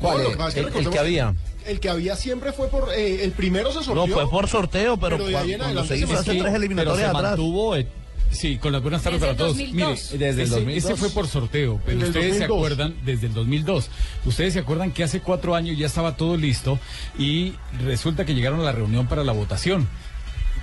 No, 0.00 0.18
es 0.48 0.54
que 0.54 0.60
El, 0.60 0.90
que 0.90 0.98
había. 0.98 1.34
El 1.66 1.80
que 1.80 1.88
había 1.88 2.14
siempre 2.16 2.52
fue 2.52 2.68
por. 2.68 2.92
eh, 2.94 3.24
el 3.24 3.32
primero 3.32 3.72
se 3.72 3.82
sorteó. 3.82 4.06
No, 4.06 4.12
fue 4.14 4.30
por 4.30 4.48
sorteo, 4.48 4.96
pero, 4.98 5.16
en 5.16 5.32
cuando, 5.32 5.58
cuando 5.58 5.84
se 5.84 5.96
hizo 5.98 6.06
se 6.06 6.12
hace 6.14 6.24
mantuvo. 6.30 6.42
tres 6.44 6.54
eliminatorias 6.54 6.96
pero 6.96 7.10
se 7.12 7.16
atrás. 7.16 7.30
mantuvo, 7.32 7.76
eh, 7.76 7.86
Sí, 8.30 8.58
con 8.58 8.72
las 8.72 8.82
buenas 8.82 9.02
tardes 9.02 9.20
para 9.20 9.34
todos. 9.34 9.56
2002. 9.56 10.10
Mire, 10.12 10.26
Desde 10.26 10.42
el 10.42 10.48
ese, 10.48 10.54
2002. 10.56 10.84
ese 10.84 10.96
fue 10.96 11.08
por 11.10 11.26
sorteo, 11.28 11.80
pero 11.86 11.96
Desde 11.98 12.08
ustedes 12.10 12.34
se 12.36 12.46
2002. 12.46 12.56
acuerdan 12.58 12.94
desde 13.06 13.26
el 13.28 13.32
2002. 13.32 13.90
Ustedes 14.26 14.52
se 14.52 14.58
acuerdan 14.58 14.90
que 14.92 15.02
hace 15.02 15.20
cuatro 15.22 15.54
años 15.54 15.78
ya 15.78 15.86
estaba 15.86 16.14
todo 16.14 16.36
listo 16.36 16.78
y 17.18 17.54
resulta 17.86 18.26
que 18.26 18.34
llegaron 18.34 18.60
a 18.60 18.64
la 18.64 18.72
reunión 18.72 19.06
para 19.08 19.24
la 19.24 19.32
votación. 19.32 19.88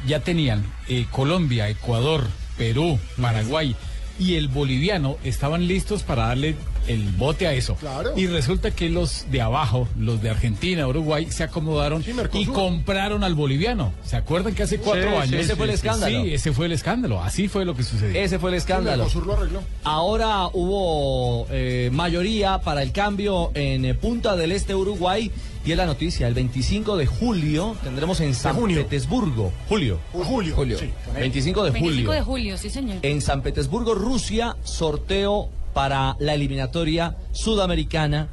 Ya 0.05 0.19
tenían 0.19 0.63
eh, 0.87 1.07
Colombia, 1.09 1.67
Ecuador, 1.67 2.27
Perú, 2.55 2.99
Paraguay 3.19 3.75
y 4.19 4.35
el 4.35 4.47
boliviano 4.47 5.17
estaban 5.23 5.67
listos 5.67 6.03
para 6.03 6.27
darle 6.27 6.55
el 6.87 7.09
bote 7.11 7.47
a 7.47 7.53
eso. 7.53 7.75
Claro. 7.75 8.11
Y 8.15 8.27
resulta 8.27 8.71
que 8.71 8.89
los 8.89 9.25
de 9.31 9.41
abajo, 9.41 9.87
los 9.97 10.21
de 10.21 10.29
Argentina, 10.29 10.87
Uruguay, 10.87 11.27
se 11.31 11.43
acomodaron 11.43 12.03
y 12.33 12.45
compraron 12.45 13.23
al 13.23 13.35
boliviano. 13.35 13.91
¿Se 14.03 14.15
acuerdan 14.15 14.53
que 14.55 14.63
hace 14.63 14.77
cuatro 14.77 15.03
Sí, 15.03 15.09
sí, 15.09 15.35
años? 15.35 15.45
ese 15.45 15.55
fue 15.55 15.65
el 15.65 15.71
escándalo. 15.71 16.23
Sí, 16.23 16.33
ese 16.33 16.53
fue 16.53 16.65
el 16.67 16.71
escándalo. 16.71 17.21
Así 17.21 17.47
fue 17.47 17.65
lo 17.65 17.75
que 17.75 17.83
sucedió. 17.83 18.19
Ese 18.21 18.39
fue 18.39 18.49
el 18.51 18.55
escándalo. 18.57 19.03
Mercosur 19.03 19.25
lo 19.27 19.33
arregló. 19.33 19.61
Ahora 19.83 20.47
hubo 20.53 21.47
eh, 21.51 21.89
mayoría 21.91 22.59
para 22.59 22.81
el 22.83 22.91
cambio 22.91 23.51
en 23.53 23.85
eh, 23.85 23.93
Punta 23.93 24.35
del 24.35 24.51
Este, 24.51 24.75
Uruguay. 24.75 25.31
Y 25.65 25.71
es 25.71 25.77
la 25.77 25.87
noticia, 25.87 26.27
el 26.27 26.35
25 26.35 26.95
de 26.95 27.07
julio 27.07 27.75
tendremos 27.83 28.19
en 28.19 28.35
San 28.35 28.55
Petersburgo. 28.67 29.51
Julio. 29.67 29.97
Julio. 30.13 30.55
Julio. 30.55 30.77
25 31.15 31.63
de 31.63 31.71
25 31.71 31.95
julio. 31.95 32.11
de 32.11 32.21
julio, 32.21 32.57
sí, 32.59 32.69
señor. 32.69 32.97
En 33.01 33.19
San 33.19 33.41
Petersburgo, 33.41 33.95
Rusia, 33.95 34.55
sorteo 34.63 35.49
para 35.75 36.15
la 36.19 36.33
eliminatoria 36.33 37.17
sudamericana 37.33 38.29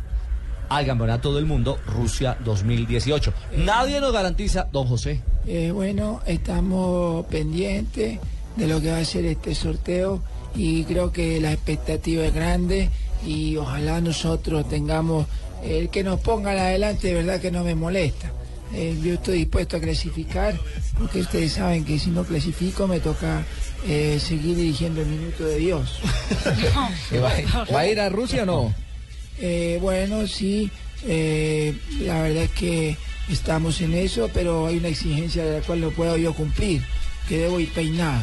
al 0.69 0.87
Campeonato 0.87 1.35
del 1.35 1.45
Mundo 1.45 1.77
Rusia 1.85 2.39
2018. 2.45 3.35
Nadie 3.57 4.01
nos 4.01 4.13
garantiza, 4.13 4.69
don 4.73 4.87
José. 4.87 5.21
Eh, 5.45 5.73
bueno, 5.73 6.21
estamos 6.25 7.27
pendientes 7.27 8.21
de 8.57 8.67
lo 8.69 8.81
que 8.81 8.93
va 8.93 8.99
a 8.99 9.05
ser 9.05 9.25
este 9.25 9.57
sorteo 9.57 10.23
y 10.55 10.85
creo 10.85 11.11
que 11.11 11.41
la 11.41 11.53
expectativa 11.53 12.25
es 12.25 12.33
grande 12.33 12.91
y 13.27 13.57
ojalá 13.57 14.01
nosotros 14.01 14.69
tengamos 14.69 15.27
el 15.65 15.89
que 15.89 16.05
nos 16.05 16.21
pongan 16.21 16.57
adelante, 16.57 17.09
de 17.09 17.15
verdad 17.15 17.41
que 17.41 17.51
no 17.51 17.65
me 17.65 17.75
molesta. 17.75 18.31
Eh, 18.73 18.97
yo 19.03 19.15
estoy 19.15 19.39
dispuesto 19.39 19.79
a 19.79 19.81
clasificar 19.81 20.55
porque 20.97 21.21
ustedes 21.21 21.55
saben 21.55 21.85
que 21.85 21.99
si 21.99 22.11
no 22.11 22.23
clasifico 22.23 22.87
me 22.87 23.01
toca 23.01 23.45
eh, 23.87 24.21
seguir 24.21 24.57
dirigiendo 24.57 25.01
el 25.01 25.09
minuto 25.09 25.45
de 25.45 25.59
Dios. 25.59 25.99
¿Que 27.11 27.19
va, 27.21 27.33
va 27.73 27.81
a 27.81 27.87
ir 27.87 28.01
a 28.01 28.09
Rusia 28.09 28.43
o 28.43 28.47
no? 28.47 28.75
Eh, 29.39 29.79
bueno, 29.81 30.27
sí, 30.27 30.71
eh, 31.07 31.75
la 32.01 32.23
verdad 32.23 32.45
es 32.45 32.51
que 32.51 32.97
estamos 33.29 33.81
en 33.81 33.95
eso, 33.95 34.31
pero 34.33 34.67
hay 34.67 34.77
una 34.77 34.89
exigencia 34.89 35.45
de 35.45 35.59
la 35.59 35.67
cual 35.67 35.81
no 35.81 35.91
puedo 35.91 36.17
yo 36.17 36.35
cumplir, 36.35 36.83
que 37.29 37.39
debo 37.39 37.59
ir 37.59 37.69
peinado. 37.73 38.23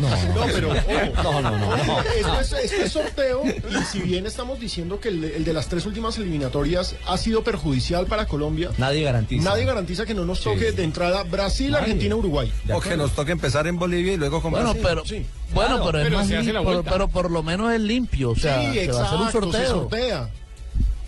No, 0.00 0.46
pero 0.52 0.70
ojo. 0.72 1.22
No, 1.22 1.40
no, 1.40 1.58
no, 1.58 1.76
no. 1.76 2.00
Esto 2.00 2.40
es, 2.40 2.52
esto 2.52 2.82
es 2.84 2.92
sorteo 2.92 3.42
y 3.46 3.84
si 3.90 4.00
bien 4.00 4.26
estamos 4.26 4.60
diciendo 4.60 5.00
que 5.00 5.08
el, 5.08 5.24
el 5.24 5.44
de 5.44 5.52
las 5.52 5.68
tres 5.68 5.86
últimas 5.86 6.16
eliminatorias 6.18 6.94
ha 7.06 7.16
sido 7.18 7.42
perjudicial 7.42 8.06
para 8.06 8.26
Colombia, 8.26 8.70
Nadie 8.78 9.02
garantiza. 9.02 9.44
nadie 9.48 9.64
garantiza 9.64 10.06
que 10.06 10.14
no 10.14 10.24
nos 10.24 10.40
toque 10.40 10.72
de 10.72 10.84
entrada 10.84 11.22
Brasil, 11.24 11.70
Nadie. 11.72 11.84
Argentina, 11.84 12.16
Uruguay. 12.16 12.52
O 12.72 12.80
que 12.80 12.96
nos 12.96 13.12
toque 13.12 13.32
empezar 13.32 13.66
en 13.66 13.78
Bolivia 13.78 14.12
y 14.12 14.16
luego 14.16 14.40
con 14.42 14.50
Bueno, 14.52 14.74
Brasil. 14.74 14.82
pero, 14.88 15.04
Sí. 15.06 15.26
bueno, 15.54 15.76
Claro, 15.76 15.84
pero 15.86 15.98
es 15.98 16.04
pero 16.04 16.16
más 16.18 16.28
se 16.28 16.36
hace 16.36 16.50
lim- 16.50 16.52
la 16.54 16.60
pero, 16.60 16.72
vuelta. 16.72 16.90
pero 16.90 17.08
por 17.08 17.30
lo 17.30 17.42
menos 17.42 17.72
es 17.72 17.80
limpio, 17.80 18.30
o 18.30 18.36
sea, 18.36 18.60
sí, 18.72 18.78
se 18.80 18.92
va 18.92 19.00
a 19.00 19.04
hacer 19.04 19.18
un 19.18 19.26
exacto, 19.26 19.52
se 19.52 19.58
sorteo. 19.66 19.68
sortea. 19.82 20.28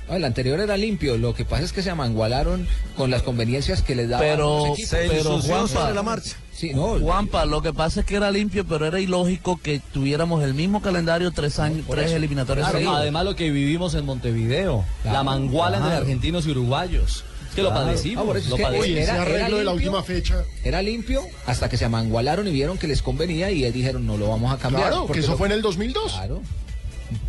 Ah, 0.09 0.17
el 0.17 0.25
anterior 0.25 0.61
era 0.61 0.77
limpio, 0.77 1.17
lo 1.17 1.35
que 1.35 1.45
pasa 1.47 1.65
es 1.65 1.73
que 1.73 1.83
se 1.83 1.89
amangualaron 1.91 2.67
con 2.97 3.11
las 3.11 3.23
conveniencias 3.23 3.81
que 3.83 3.95
les 3.95 4.09
daban 4.09 4.27
Pero, 4.27 4.67
los 4.69 4.79
equipos. 4.79 4.99
pero 5.09 5.41
Juanpa, 5.41 5.91
la 5.93 6.03
marcha. 6.03 6.37
Sí, 6.53 6.73
no, 6.75 6.99
Juanpa, 7.01 7.47
lo 7.47 7.63
que 7.63 7.73
pasa 7.73 8.01
es 8.01 8.07
que 8.07 8.17
era 8.17 8.31
limpio, 8.31 8.65
pero 8.67 8.87
era 8.87 9.01
ilógico 9.01 9.59
que 9.61 9.81
tuviéramos 9.93 10.45
el 10.45 10.55
mismo 10.55 10.83
calendario 10.83 11.31
tres 11.33 11.59
años, 11.59 11.87
tres 11.91 12.13
eliminatorias 12.13 12.67
Claro, 12.67 12.79
seguidas. 12.79 13.01
además 13.01 13.25
lo 13.25 13.35
que 13.35 13.51
vivimos 13.51 13.95
en 13.95 14.05
Montevideo, 14.05 14.85
Claro, 15.03 15.17
la 15.19 15.23
manguala 15.25 15.77
entre 15.79 15.91
claro. 15.91 16.03
argentinos 16.05 16.47
y 16.47 16.51
uruguayos. 16.51 17.25
Es 17.49 17.55
que 17.57 17.63
lo 17.63 17.71
padecimos, 17.71 18.25
Ah, 18.27 18.31
eso 18.31 18.39
es 18.39 18.49
lo 18.51 18.57
que 18.57 18.63
padecimos. 18.63 18.85
Oye, 18.87 19.01
ese 19.03 19.11
Era- 19.11 19.15
era 19.15 19.23
arreglo 19.23 19.59
de 19.59 19.65
la 19.65 19.73
limpio. 19.73 19.91
última 19.91 20.03
fecha. 20.05 20.45
era 20.65 20.83
limpio 20.83 21.23
hasta 21.47 21.69
que 21.69 21.77
se 21.77 21.85
amangualaron 21.87 22.47
y 22.47 22.51
vieron 22.53 22.79
que 22.79 22.89
les 22.89 23.01
convenía 23.01 23.51
y 23.51 23.71
dijeron 23.73 24.07
no 24.07 24.17
lo 24.17 24.29
vamos 24.29 24.53
a 24.53 24.59
cambiar. 24.59 24.89
Claro, 24.91 25.07
que 25.07 25.21
eso 25.21 25.33
lo- 25.33 25.39
fue 25.39 25.47
en 25.49 25.53
el 25.55 25.63
2002. 25.63 26.13
Claro. 26.13 26.43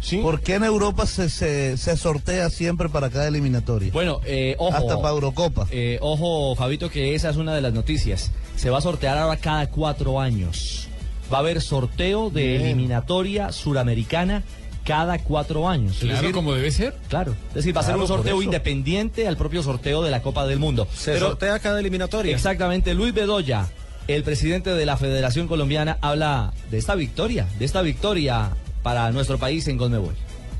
Sí. 0.02 0.18
¿Por 0.18 0.42
qué 0.42 0.56
en 0.56 0.64
Europa 0.64 1.06
se, 1.06 1.30
se, 1.30 1.78
se 1.78 1.98
sortea 1.98 2.50
siempre 2.50 2.90
para 2.90 3.10
cada 3.10 3.28
eliminatoria? 3.28 3.92
Bueno, 3.92 4.22
eh, 4.26 4.56
ojo. 4.58 4.76
Hasta 4.76 4.98
para 5.02 5.14
Eurocopa. 5.14 5.68
Eh, 5.72 5.98
ojo, 6.02 6.56
Fabito, 6.56 6.90
que 6.90 7.16
esa 7.16 7.30
es 7.30 7.38
una 7.38 7.54
de 7.54 7.62
las 7.62 7.74
noticias. 7.74 8.32
Se 8.56 8.70
va 8.70 8.78
a 8.80 8.82
sortear 8.82 9.18
ahora 9.18 9.38
cada 9.38 9.68
cuatro 9.70 10.20
años. 10.20 10.88
Va 11.32 11.38
a 11.38 11.40
haber 11.42 11.62
sorteo 11.62 12.30
de 12.30 12.48
Bien. 12.48 12.62
eliminatoria 12.62 13.52
suramericana 13.52 14.44
cada 14.86 15.18
cuatro 15.20 15.68
años. 15.68 15.94
Es 15.94 16.00
Claro, 16.04 16.16
decir, 16.22 16.32
como 16.36 16.54
debe 16.54 16.72
ser. 16.72 16.96
Claro, 17.10 17.36
es 17.50 17.56
decir, 17.56 17.76
va 17.76 17.82
a 17.82 17.84
ser 17.84 17.96
un 17.96 18.08
sorteo 18.08 18.42
independiente 18.44 19.28
al 19.28 19.36
propio 19.36 19.64
sorteo 19.64 20.04
de 20.04 20.12
la 20.12 20.22
Copa 20.22 20.46
del 20.46 20.60
Mundo. 20.60 20.88
Se 20.94 21.14
Pero- 21.14 21.30
sortea 21.30 21.58
cada 21.60 21.80
eliminatoria. 21.80 22.34
Exactamente, 22.36 22.94
Luis 22.94 23.12
Bedoya, 23.14 23.68
el 24.08 24.22
presidente 24.24 24.70
de 24.76 24.86
la 24.86 24.96
Federación 24.98 25.48
Colombiana, 25.48 25.98
habla 26.02 26.54
de 26.70 26.78
esta 26.78 26.94
victoria, 26.94 27.48
de 27.58 27.66
esta 27.66 27.82
victoria 27.82 28.52
para 28.86 29.10
nuestro 29.10 29.40
país 29.40 29.68
en 29.68 29.80
Conmebol. 29.80 30.14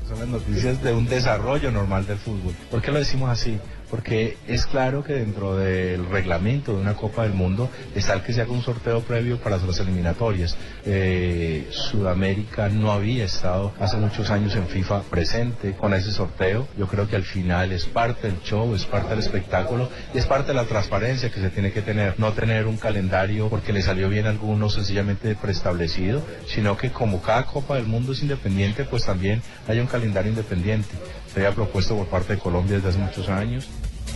Son 0.08 0.18
las 0.18 0.26
noticias 0.26 0.82
de 0.82 0.92
un 0.92 1.06
desarrollo 1.06 1.70
normal 1.70 2.04
del 2.08 2.18
fútbol. 2.18 2.56
¿Por 2.72 2.82
qué 2.82 2.90
lo 2.90 2.98
decimos 2.98 3.30
así? 3.30 3.56
Porque 3.90 4.36
es 4.48 4.66
claro 4.66 5.04
que 5.04 5.14
dentro 5.14 5.56
del 5.56 6.06
reglamento 6.06 6.72
de 6.74 6.80
una 6.80 6.94
Copa 6.94 7.22
del 7.22 7.34
Mundo 7.34 7.70
está 7.94 8.14
el 8.14 8.22
que 8.22 8.32
se 8.32 8.40
haga 8.40 8.52
un 8.52 8.62
sorteo 8.62 9.00
previo 9.00 9.38
para 9.38 9.56
las 9.56 9.78
eliminatorias. 9.78 10.56
Eh, 10.84 11.68
Sudamérica 11.70 12.68
no 12.68 12.92
había 12.92 13.24
estado 13.24 13.72
hace 13.78 13.96
muchos 13.96 14.30
años 14.30 14.56
en 14.56 14.66
FIFA 14.66 15.02
presente 15.02 15.72
con 15.72 15.94
ese 15.94 16.10
sorteo. 16.10 16.66
Yo 16.76 16.88
creo 16.88 17.08
que 17.08 17.16
al 17.16 17.24
final 17.24 17.72
es 17.72 17.86
parte 17.86 18.28
del 18.28 18.40
show, 18.42 18.74
es 18.74 18.84
parte 18.84 19.10
del 19.10 19.20
espectáculo 19.20 19.88
y 20.14 20.18
es 20.18 20.26
parte 20.26 20.48
de 20.48 20.54
la 20.54 20.64
transparencia 20.64 21.30
que 21.30 21.40
se 21.40 21.50
tiene 21.50 21.72
que 21.72 21.82
tener. 21.82 22.18
No 22.18 22.32
tener 22.32 22.66
un 22.66 22.76
calendario 22.76 23.48
porque 23.48 23.72
le 23.72 23.82
salió 23.82 24.08
bien 24.08 24.26
a 24.26 24.30
algunos 24.30 24.74
sencillamente 24.74 25.36
preestablecido, 25.36 26.22
sino 26.46 26.76
que 26.76 26.90
como 26.90 27.22
cada 27.22 27.46
Copa 27.46 27.76
del 27.76 27.86
Mundo 27.86 28.12
es 28.12 28.22
independiente, 28.22 28.84
pues 28.84 29.04
también 29.04 29.42
hay 29.68 29.78
un 29.78 29.86
calendario 29.86 30.30
independiente. 30.30 30.88
Se 31.36 31.44
había 31.44 31.54
propuesto 31.54 31.94
por 31.94 32.06
parte 32.06 32.32
de 32.32 32.38
Colombia 32.38 32.76
desde 32.76 32.88
hace 32.88 32.98
muchos 32.98 33.28
años. 33.28 33.66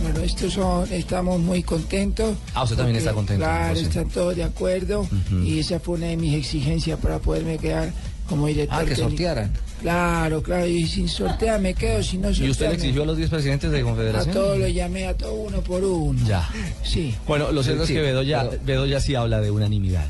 Bueno, 0.01 0.21
estos 0.21 0.53
son, 0.53 0.91
estamos 0.91 1.39
muy 1.39 1.61
contentos. 1.61 2.35
Ah, 2.55 2.63
usted 2.63 2.75
también 2.77 2.95
porque, 2.95 2.97
está 2.97 3.13
contento, 3.13 3.43
Claro, 3.45 3.75
José. 3.75 3.81
están 3.83 4.09
todos 4.09 4.35
de 4.35 4.43
acuerdo. 4.43 5.07
Y 5.45 5.59
esa 5.59 5.79
fue 5.79 5.97
una 5.99 6.07
de 6.07 6.17
mis 6.17 6.33
exigencias 6.33 6.97
para 6.99 7.19
poderme 7.19 7.59
quedar 7.59 7.91
como 8.27 8.47
director. 8.47 8.75
Ah, 8.75 8.79
que 8.81 8.85
técnico. 8.95 9.09
sortearan. 9.09 9.53
Claro, 9.83 10.41
claro, 10.41 10.65
y 10.65 10.87
sin 10.87 11.07
sortear 11.07 11.61
me 11.61 11.75
quedo, 11.75 12.01
si 12.01 12.17
no 12.17 12.29
¿Y 12.29 12.31
usted 12.31 12.41
le 12.41 12.49
sortear 12.53 12.73
exigió 12.73 13.03
a 13.03 13.05
los 13.05 13.17
10 13.17 13.29
presidentes 13.29 13.69
de 13.69 13.81
A 13.81 13.83
Confederación? 13.83 14.33
todos 14.33 14.57
los 14.57 14.73
llamé, 14.73 15.05
a 15.05 15.15
todos 15.15 15.35
uno 15.47 15.61
por 15.61 15.83
uno. 15.83 16.19
Ya. 16.27 16.49
Sí. 16.83 17.13
Bueno, 17.27 17.51
lo 17.51 17.61
cierto 17.61 17.85
Sí, 17.85 17.93
es 17.93 17.99
que 17.99 18.03
Bedoya, 18.03 18.49
pero- 18.49 18.63
Bedoya 18.65 18.99
sí 18.99 19.13
habla 19.13 19.41
de 19.41 19.51
unanimidad. 19.51 20.07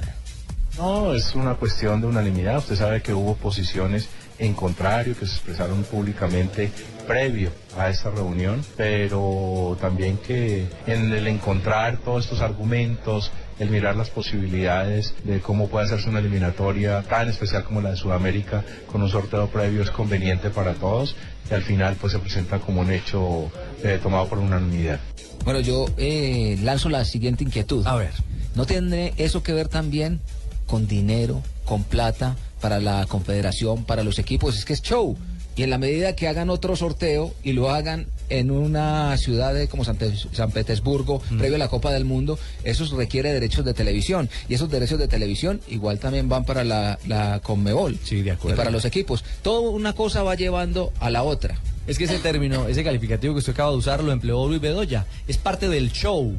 No, 0.77 1.13
es 1.13 1.35
una 1.35 1.55
cuestión 1.55 1.99
de 1.99 2.07
unanimidad. 2.07 2.59
Usted 2.59 2.77
sabe 2.77 3.01
que 3.01 3.13
hubo 3.13 3.35
posiciones 3.35 4.07
en 4.39 4.53
contrario 4.53 5.13
que 5.19 5.25
se 5.27 5.33
expresaron 5.33 5.83
públicamente 5.83 6.71
previo 7.01 7.51
a 7.77 7.89
esta 7.89 8.09
reunión, 8.09 8.63
pero 8.77 9.77
también 9.79 10.17
que 10.17 10.67
en 10.87 11.13
el 11.13 11.27
encontrar 11.27 11.97
todos 11.97 12.25
estos 12.25 12.41
argumentos, 12.41 13.31
el 13.59 13.69
mirar 13.69 13.95
las 13.95 14.09
posibilidades 14.09 15.13
de 15.23 15.39
cómo 15.39 15.67
puede 15.67 15.85
hacerse 15.85 16.09
una 16.09 16.19
eliminatoria 16.19 17.03
tan 17.03 17.29
especial 17.29 17.63
como 17.63 17.81
la 17.81 17.91
de 17.91 17.97
Sudamérica 17.97 18.63
con 18.91 19.01
un 19.01 19.09
sorteo 19.09 19.47
previo 19.47 19.83
es 19.83 19.91
conveniente 19.91 20.49
para 20.49 20.73
todos 20.73 21.15
y 21.49 21.53
al 21.53 21.61
final 21.61 21.95
pues 21.99 22.13
se 22.13 22.19
presenta 22.19 22.59
como 22.59 22.81
un 22.81 22.91
hecho 22.91 23.51
eh, 23.83 23.99
tomado 24.01 24.27
por 24.27 24.39
unanimidad. 24.39 24.99
Bueno, 25.43 25.59
yo 25.59 25.85
eh, 25.97 26.57
lanzo 26.63 26.89
la 26.89 27.05
siguiente 27.05 27.43
inquietud. 27.43 27.85
A 27.85 27.95
ver. 27.95 28.11
¿No 28.55 28.65
tiene 28.65 29.13
eso 29.17 29.43
que 29.43 29.53
ver 29.53 29.67
también 29.67 30.19
con 30.67 30.87
dinero, 30.87 31.41
con 31.65 31.83
plata 31.83 32.35
para 32.59 32.79
la 32.79 33.05
confederación, 33.07 33.85
para 33.85 34.03
los 34.03 34.19
equipos? 34.19 34.57
Es 34.57 34.65
que 34.65 34.73
es 34.73 34.81
show. 34.81 35.17
Y 35.61 35.63
en 35.63 35.69
la 35.69 35.77
medida 35.77 36.15
que 36.15 36.27
hagan 36.27 36.49
otro 36.49 36.75
sorteo 36.75 37.35
y 37.43 37.53
lo 37.53 37.69
hagan 37.69 38.07
en 38.29 38.49
una 38.49 39.15
ciudad 39.17 39.53
de- 39.53 39.67
como 39.67 39.85
San, 39.85 39.95
San 40.31 40.49
Petersburgo, 40.49 41.21
Mm. 41.29 41.37
previo 41.37 41.55
a 41.57 41.59
la 41.59 41.67
Copa 41.67 41.91
del 41.93 42.03
Mundo, 42.03 42.39
eso 42.63 42.83
requiere 42.97 43.31
derechos 43.31 43.63
de 43.63 43.75
televisión. 43.75 44.27
Y 44.49 44.55
esos 44.55 44.71
derechos 44.71 44.97
de 44.97 45.07
televisión 45.07 45.61
igual 45.67 45.99
también 45.99 46.27
van 46.29 46.45
para 46.45 46.63
la, 46.63 46.97
la 47.05 47.41
Conmebol. 47.43 47.99
Sí, 48.03 48.23
de 48.23 48.31
acuerdo. 48.31 48.55
Y 48.55 48.57
para 48.57 48.71
los 48.71 48.85
equipos. 48.85 49.23
Todo 49.43 49.69
una 49.69 49.93
cosa 49.93 50.23
va 50.23 50.33
llevando 50.33 50.91
a 50.99 51.11
la 51.11 51.21
otra. 51.21 51.59
Es 51.85 51.99
que 51.99 52.05
ese 52.05 52.17
término, 52.17 52.67
ese 52.67 52.83
calificativo 52.83 53.35
que 53.35 53.39
usted 53.39 53.53
acaba 53.53 53.69
de 53.69 53.77
usar, 53.77 54.03
lo 54.03 54.11
empleó 54.11 54.47
Luis 54.47 54.61
Bedoya. 54.61 55.05
Es 55.27 55.37
parte 55.37 55.69
del 55.69 55.91
show. 55.91 56.33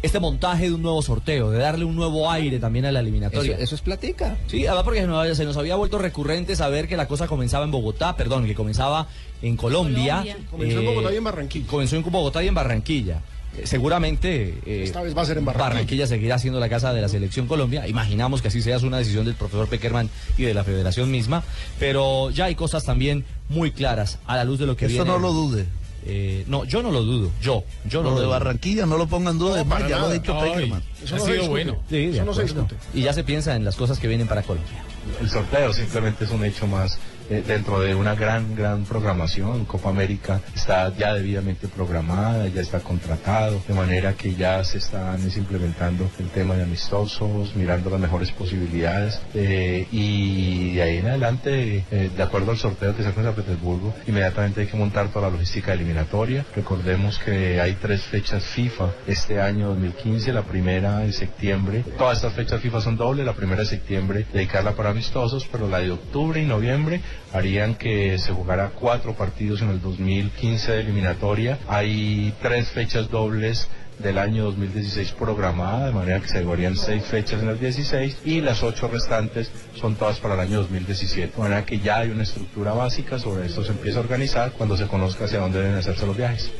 Este 0.00 0.20
montaje 0.20 0.68
de 0.68 0.74
un 0.74 0.82
nuevo 0.82 1.02
sorteo, 1.02 1.50
de 1.50 1.58
darle 1.58 1.84
un 1.84 1.96
nuevo 1.96 2.30
aire 2.30 2.60
también 2.60 2.84
a 2.84 2.92
la 2.92 3.00
eliminatoria. 3.00 3.54
Eso, 3.54 3.64
eso 3.64 3.74
es 3.74 3.80
platica. 3.80 4.36
Sí, 4.46 4.64
además 4.64 4.84
porque 4.84 5.00
se 5.00 5.06
nos, 5.08 5.36
se 5.36 5.44
nos 5.44 5.56
había 5.56 5.74
vuelto 5.74 5.98
recurrente 5.98 6.54
saber 6.54 6.86
que 6.86 6.96
la 6.96 7.08
cosa 7.08 7.26
comenzaba 7.26 7.64
en 7.64 7.72
Bogotá, 7.72 8.16
perdón, 8.16 8.46
que 8.46 8.54
comenzaba 8.54 9.08
en 9.42 9.56
Colombia. 9.56 10.18
Colombia. 10.18 10.36
Comenzó 10.50 10.78
en 10.78 10.86
Bogotá 10.86 11.12
y 11.12 11.16
en 11.16 11.24
Barranquilla. 11.24 11.66
Comenzó 11.66 11.96
en 11.96 12.02
Bogotá 12.04 12.44
y 12.44 12.48
en 12.48 12.54
Barranquilla. 12.54 13.22
Eh, 13.56 13.66
Seguramente 13.66 14.58
eh, 14.66 14.82
Esta 14.84 15.02
vez 15.02 15.16
va 15.16 15.22
a 15.22 15.24
ser 15.24 15.38
en 15.38 15.44
Barranquilla. 15.46 16.06
seguirá 16.06 16.38
siendo 16.38 16.60
la 16.60 16.68
casa 16.68 16.92
de 16.92 17.00
la 17.00 17.08
selección 17.08 17.46
Colombia. 17.48 17.88
Imaginamos 17.88 18.40
que 18.42 18.48
así 18.48 18.62
sea 18.62 18.76
es 18.76 18.82
una 18.84 18.98
decisión 18.98 19.24
del 19.24 19.34
profesor 19.34 19.68
Peckerman 19.68 20.10
y 20.36 20.42
de 20.42 20.54
la 20.54 20.62
federación 20.64 21.10
misma. 21.10 21.42
Pero 21.80 22.30
ya 22.30 22.44
hay 22.44 22.54
cosas 22.54 22.84
también 22.84 23.24
muy 23.48 23.72
claras 23.72 24.18
a 24.26 24.36
la 24.36 24.44
luz 24.44 24.58
de 24.58 24.66
lo 24.66 24.76
que 24.76 24.84
Eso 24.86 24.96
viene. 24.96 25.10
no 25.10 25.18
lo 25.18 25.32
dude. 25.32 25.64
Eh, 26.04 26.44
no, 26.46 26.64
yo 26.64 26.82
no 26.82 26.90
lo 26.90 27.02
dudo. 27.02 27.30
Yo, 27.40 27.64
yo 27.84 28.02
no 28.02 28.10
lo 28.10 28.14
lo 28.14 28.20
de 28.20 28.26
dudo. 28.26 28.32
Barranquilla 28.32 28.86
no 28.86 28.96
lo 28.96 29.06
pongan 29.06 29.34
en 29.34 29.38
duda, 29.38 29.50
No, 29.50 29.54
además 29.56 29.78
para 29.78 29.88
ya 29.90 29.98
lo 29.98 30.06
ha 30.06 30.12
dicho 30.12 30.34
Ay, 30.40 30.50
Peckerman. 30.50 30.82
Eso 31.02 31.14
Ha 31.14 31.18
no 31.18 31.24
se 31.24 31.30
sido 31.32 31.54
discute. 31.54 31.78
Sí, 31.90 31.96
de 32.06 32.10
Eso 32.16 32.24
no 32.24 32.34
se 32.34 32.42
discute. 32.42 32.74
Y 32.94 33.02
ya 33.02 33.12
se 33.12 33.24
piensa 33.24 33.56
en 33.56 33.64
las 33.64 33.76
cosas 33.76 33.98
que 33.98 34.08
vienen 34.08 34.28
para 34.28 34.42
Colombia. 34.42 34.84
El 35.20 35.28
sorteo 35.28 35.72
simplemente 35.72 36.24
es 36.24 36.30
un 36.30 36.44
hecho 36.44 36.66
más 36.66 36.98
eh, 37.30 37.42
dentro 37.46 37.80
de 37.80 37.94
una 37.94 38.14
gran, 38.14 38.54
gran 38.54 38.84
programación. 38.84 39.64
Copa 39.64 39.90
América 39.90 40.40
está 40.54 40.94
ya 40.96 41.14
debidamente 41.14 41.68
programada, 41.68 42.48
ya 42.48 42.60
está 42.60 42.80
contratado, 42.80 43.60
de 43.66 43.74
manera 43.74 44.14
que 44.14 44.34
ya 44.34 44.62
se 44.64 44.78
están 44.78 45.20
es, 45.26 45.36
implementando 45.36 46.10
el 46.18 46.28
tema 46.28 46.54
de 46.54 46.62
amistosos, 46.62 47.54
mirando 47.54 47.90
las 47.90 48.00
mejores 48.00 48.30
posibilidades 48.30 49.20
eh, 49.34 49.86
y 49.92 50.74
de 50.74 50.82
ahí 50.82 50.96
en 50.98 51.08
adelante, 51.08 51.84
eh, 51.90 52.10
de 52.16 52.22
acuerdo 52.22 52.52
al 52.52 52.58
sorteo 52.58 52.96
que 52.96 53.02
se 53.02 53.08
hace 53.08 53.20
en 53.20 53.26
San 53.26 53.34
Petersburgo, 53.34 53.94
inmediatamente 54.06 54.62
hay 54.62 54.66
que 54.66 54.76
montar 54.76 55.08
toda 55.08 55.28
la 55.28 55.32
logística 55.34 55.72
eliminatoria. 55.72 56.44
Recordemos 56.54 57.18
que 57.18 57.60
hay 57.60 57.74
tres 57.74 58.02
fechas 58.02 58.44
FIFA 58.44 58.90
este 59.06 59.40
año 59.40 59.68
2015, 59.68 60.32
la 60.32 60.42
primera 60.42 61.04
en 61.04 61.12
septiembre. 61.12 61.84
Todas 61.96 62.18
estas 62.18 62.32
fechas 62.32 62.60
FIFA 62.60 62.80
son 62.80 62.96
dobles, 62.96 63.26
la 63.26 63.34
primera 63.34 63.62
de 63.62 63.66
septiembre 63.66 64.26
dedicarla 64.32 64.72
para 64.72 64.90
amistosos, 64.90 65.46
pero 65.50 65.68
la 65.68 65.78
de 65.78 65.90
octubre 65.90 66.40
y 66.40 66.46
noviembre 66.46 67.00
harían 67.32 67.74
que 67.74 68.18
se 68.18 68.32
jugara 68.32 68.70
cuatro 68.70 69.14
partidos 69.14 69.62
en 69.62 69.70
el 69.70 69.80
2015 69.80 70.72
de 70.72 70.80
eliminatoria. 70.80 71.58
Hay 71.68 72.32
tres 72.40 72.68
fechas 72.68 73.10
dobles 73.10 73.68
del 73.98 74.18
año 74.18 74.44
2016 74.44 75.12
programada, 75.12 75.86
de 75.86 75.92
manera 75.92 76.20
que 76.20 76.28
se 76.28 76.42
jugarían 76.42 76.76
seis 76.76 77.04
fechas 77.04 77.42
en 77.42 77.48
el 77.48 77.58
16 77.58 78.18
y 78.24 78.40
las 78.40 78.62
ocho 78.62 78.88
restantes 78.88 79.50
son 79.74 79.96
todas 79.96 80.20
para 80.20 80.34
el 80.34 80.40
año 80.40 80.58
2017. 80.58 81.32
De 81.34 81.42
manera 81.42 81.64
que 81.64 81.80
ya 81.80 81.98
hay 81.98 82.10
una 82.10 82.22
estructura 82.22 82.72
básica, 82.72 83.18
sobre 83.18 83.46
esto 83.46 83.64
se 83.64 83.72
empieza 83.72 83.98
a 83.98 84.02
organizar 84.02 84.52
cuando 84.52 84.76
se 84.76 84.86
conozca 84.86 85.24
hacia 85.24 85.40
dónde 85.40 85.60
deben 85.60 85.76
hacerse 85.76 86.06
los 86.06 86.16
viajes. 86.16 86.52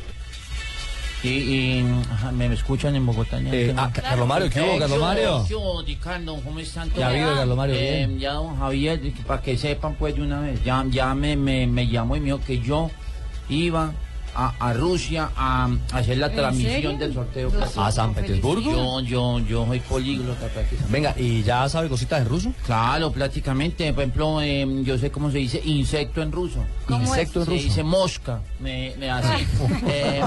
Y, 1.21 1.27
y 1.27 1.85
ajá, 2.11 2.31
me 2.31 2.45
escuchan 2.53 2.95
en 2.95 3.05
Bogotá. 3.05 3.39
Eh, 3.41 3.49
¿Qué 3.51 3.73
ah? 3.77 3.91
Carlos 3.93 4.27
Mario, 4.27 4.49
¿qué 4.49 4.61
hubo, 4.61 4.79
Carlos. 4.79 4.99
Mario? 4.99 5.45
¿Qué 5.47 5.55
hubo, 5.55 5.81
Ricardo? 5.81 6.35
¿Cómo 6.41 6.59
están 6.59 6.87
todos? 6.89 6.99
Ya 7.01 7.07
habido, 7.09 7.35
Carlos 7.35 7.57
Mario, 7.57 7.75
Eh, 7.75 8.05
bien. 8.07 8.19
ya, 8.19 8.33
don 8.33 8.57
Javier, 8.57 9.01
para 9.27 9.41
que 9.41 9.57
sepan 9.57 9.95
pues 9.95 10.15
de 10.15 10.21
una 10.21 10.39
vez, 10.39 10.63
ya, 10.63 10.85
ya 10.89 11.13
me, 11.15 11.35
me, 11.35 11.67
me 11.67 11.87
llamó 11.87 12.15
y 12.15 12.19
me 12.21 12.27
dijo 12.27 12.39
que 12.45 12.59
yo 12.59 12.89
iba 13.49 13.91
a, 14.35 14.53
a 14.59 14.73
Rusia 14.73 15.29
a, 15.35 15.69
a 15.91 15.97
hacer 15.97 16.17
la 16.17 16.27
¿En 16.27 16.35
transmisión 16.35 16.73
serio? 16.73 16.97
del 16.97 17.13
sorteo. 17.13 17.51
¿A 17.77 17.91
San 17.91 18.13
Petersburgo? 18.13 18.71
Yo, 18.71 18.99
yo, 19.01 19.39
yo 19.39 19.65
soy 19.65 19.79
políglota 19.79 20.47
prácticamente. 20.47 20.91
Venga, 20.91 21.15
¿y 21.17 21.43
ya 21.43 21.67
sabe 21.69 21.89
cositas 21.89 22.21
en 22.21 22.27
ruso? 22.29 22.53
Claro, 22.65 23.11
prácticamente. 23.11 23.91
Por 23.93 24.03
ejemplo, 24.03 24.41
eh, 24.41 24.65
yo 24.83 24.97
sé 24.97 25.11
cómo 25.11 25.31
se 25.31 25.37
dice 25.39 25.61
insecto 25.65 26.21
en 26.21 26.31
ruso. 26.31 26.59
¿Cómo 26.87 27.01
Insecto 27.03 27.41
es? 27.41 27.47
en 27.47 27.53
se 27.53 27.57
ruso. 27.57 27.63
dice 27.67 27.83
mosca. 27.83 28.41
Me, 28.59 28.93
me 28.99 29.09
hace. 29.09 29.45
eh, 29.87 30.21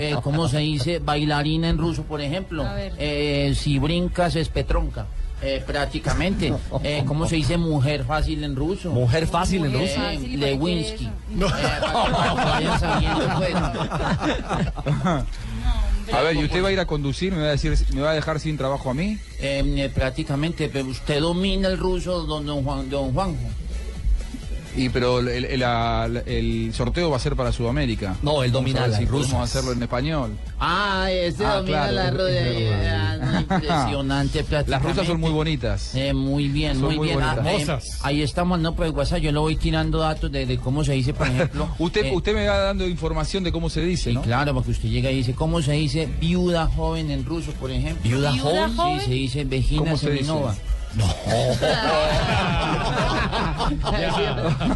eh, 0.00 0.16
¿Cómo 0.22 0.48
se 0.48 0.58
dice 0.58 0.98
bailarina 0.98 1.68
en 1.68 1.78
ruso, 1.78 2.02
por 2.04 2.20
ejemplo? 2.20 2.64
A 2.64 2.74
ver. 2.74 2.92
Eh, 2.98 3.54
si 3.56 3.78
brincas 3.78 4.36
es 4.36 4.48
petronca. 4.48 5.06
Eh, 5.42 5.62
prácticamente. 5.66 6.52
Eh, 6.82 7.04
¿Cómo 7.06 7.26
se 7.28 7.36
dice 7.36 7.58
mujer 7.58 8.04
fácil 8.04 8.42
en 8.42 8.56
ruso? 8.56 8.90
¿Mujer 8.90 9.26
fácil 9.26 9.66
en 9.66 9.74
Eh, 9.74 9.78
ruso? 9.78 9.94
Fácil, 9.94 10.34
¿y 10.34 10.36
para 10.38 10.50
qué 10.50 10.56
Lewinsky. 10.56 11.04
Eh, 11.06 12.68
sabiendo, 12.80 13.28
pues. 13.36 13.54
A 16.12 16.20
ver, 16.20 16.36
¿y 16.36 16.44
usted 16.44 16.62
va 16.62 16.68
a 16.68 16.72
ir 16.72 16.80
a 16.80 16.86
conducir? 16.86 17.32
¿Me 17.32 17.42
va 17.42 17.48
a, 17.48 17.50
decir, 17.52 17.76
me 17.92 18.00
va 18.00 18.12
a 18.12 18.14
dejar 18.14 18.38
sin 18.38 18.56
trabajo 18.56 18.90
a 18.90 18.94
mí? 18.94 19.18
Eh, 19.40 19.90
prácticamente, 19.92 20.68
pero 20.72 20.86
usted 20.86 21.20
domina 21.20 21.68
el 21.68 21.78
ruso, 21.78 22.24
don, 22.24 22.46
don 22.46 22.62
Juan, 22.62 22.88
don 22.88 23.12
Juanjo. 23.12 23.48
Y 24.76 24.88
pero 24.90 25.20
el, 25.20 25.28
el- 25.44 25.60
la- 25.60 26.08
el 26.26 26.70
sorteo 26.74 27.10
va 27.10 27.16
a 27.16 27.20
ser 27.20 27.34
para 27.36 27.50
Sudamérica. 27.52 28.16
No, 28.22 28.42
él 28.42 28.50
Vamos 28.50 28.52
domina 28.52 28.80
a 28.80 28.82
ver 28.82 28.90
las 28.90 29.00
si 29.00 29.06
podemos 29.06 29.30
rusas. 29.30 29.50
hacerlo 29.50 29.72
en 29.72 29.82
español. 29.82 30.36
Ah, 30.60 31.08
este 31.10 31.44
Ah, 31.44 31.56
domina 31.56 31.88
claro, 31.88 31.92
la 31.94 32.08
es- 32.08 32.14
rueda. 32.14 32.40
es 32.40 32.56
eh, 32.56 32.88
ah, 32.90 33.16
no, 33.20 33.40
impresionante, 33.54 34.44
prácticamente. 34.44 34.70
Las 34.70 34.82
rusas 34.82 35.06
son 35.06 35.20
muy 35.20 35.30
bonitas. 35.30 35.94
Eh, 35.94 36.12
muy 36.12 36.48
bien, 36.48 36.74
Son 36.74 36.82
muy, 36.86 36.96
muy 36.96 37.06
bien. 37.08 37.20
Ah, 37.22 37.34
bonitas. 37.36 37.46
eh, 37.46 37.62
Hermosas. 37.62 37.98
ahí 38.02 38.22
estamos, 38.22 38.60
no, 38.60 38.74
pues 38.74 38.90
WhatsApp, 38.92 39.18
yo 39.20 39.32
le 39.32 39.38
voy 39.38 39.56
tirando 39.56 39.98
datos 39.98 40.30
de, 40.30 40.46
de 40.46 40.58
cómo 40.58 40.84
se 40.84 40.92
dice, 40.92 41.14
por 41.14 41.26
ejemplo. 41.26 41.68
Usted, 41.78 42.06
eh, 42.06 42.12
usted 42.14 42.34
me 42.34 42.46
va 42.46 42.58
dando 42.58 42.86
información 42.86 43.44
de 43.44 43.52
cómo 43.52 43.70
se 43.70 43.80
dice, 43.82 44.12
¿no? 44.12 44.22
Claro, 44.22 44.54
porque 44.54 44.70
usted 44.72 44.88
llega 44.88 45.10
y 45.10 45.16
dice, 45.16 45.34
¿cómo 45.34 45.62
se 45.62 45.72
dice 45.72 46.08
viuda 46.20 46.66
joven 46.66 47.10
en 47.10 47.24
ruso, 47.24 47.52
por 47.52 47.70
ejemplo? 47.70 48.02
¿Viuda 48.02 48.32
¿Viuda 48.32 48.42
joven? 48.68 48.76
joven? 48.76 49.00
Sí, 49.00 49.04
se 49.06 49.10
dice 49.12 49.44
vejina 49.44 49.80
¿Cómo 49.84 49.96
se 49.96 50.10
dice? 50.10 50.24
seminova. 50.24 50.54
No. 50.94 51.06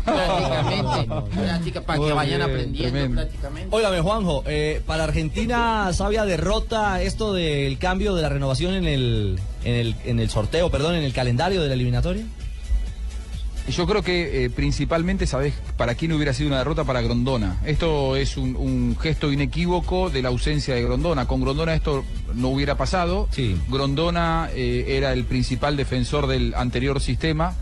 prácticamente, 0.05 1.07
práctica, 1.35 1.81
para 1.83 1.99
que 1.99 2.13
vayan 2.13 2.43
aprendiendo 2.43 2.91
tremendo. 2.91 3.23
prácticamente. 3.23 3.77
Óigame, 3.77 4.01
Juanjo, 4.01 4.43
eh, 4.47 4.83
para 4.87 5.05
Argentina, 5.05 5.91
¿sabia 5.93 6.25
derrota 6.25 7.01
esto 7.03 7.33
del 7.33 7.79
cambio 7.79 8.15
de 8.15 8.23
la 8.23 8.29
renovación 8.29 8.75
en 8.75 8.87
el, 8.87 9.41
en 9.65 9.75
el, 9.75 9.97
en 10.05 10.21
el 10.21 10.31
sorteo, 10.31 10.71
perdón, 10.71 10.97
en 10.97 11.05
el 11.05 11.13
calendario 11.13 11.63
de 11.63 11.69
la 11.69 11.75
eliminatoria? 11.75 12.25
Yo 13.71 13.87
creo 13.87 14.03
que 14.03 14.45
eh, 14.45 14.51
principalmente, 14.51 15.27
¿sabés 15.27 15.55
para 15.77 15.95
quién 15.95 16.13
hubiera 16.13 16.33
sido 16.35 16.49
una 16.49 16.59
derrota? 16.59 16.85
Para 16.85 17.01
Grondona. 17.03 17.59
Esto 17.65 18.17
es 18.17 18.37
un, 18.37 18.57
un 18.57 18.97
gesto 19.01 19.33
inequívoco 19.33 20.11
de 20.11 20.23
la 20.23 20.29
ausencia 20.29 20.75
de 20.75 20.83
Grondona. 20.83 21.27
Con 21.27 21.41
Grondona 21.41 21.75
esto 21.75 22.05
no 22.35 22.49
hubiera 22.49 22.77
pasado. 22.77 23.29
Grondona 23.69 24.49
eh, 24.55 24.85
era 24.89 25.13
el 25.13 25.25
principal 25.25 25.77
defensor 25.77 26.27
del 26.27 26.55
anterior 26.55 27.01
sistema 27.01 27.55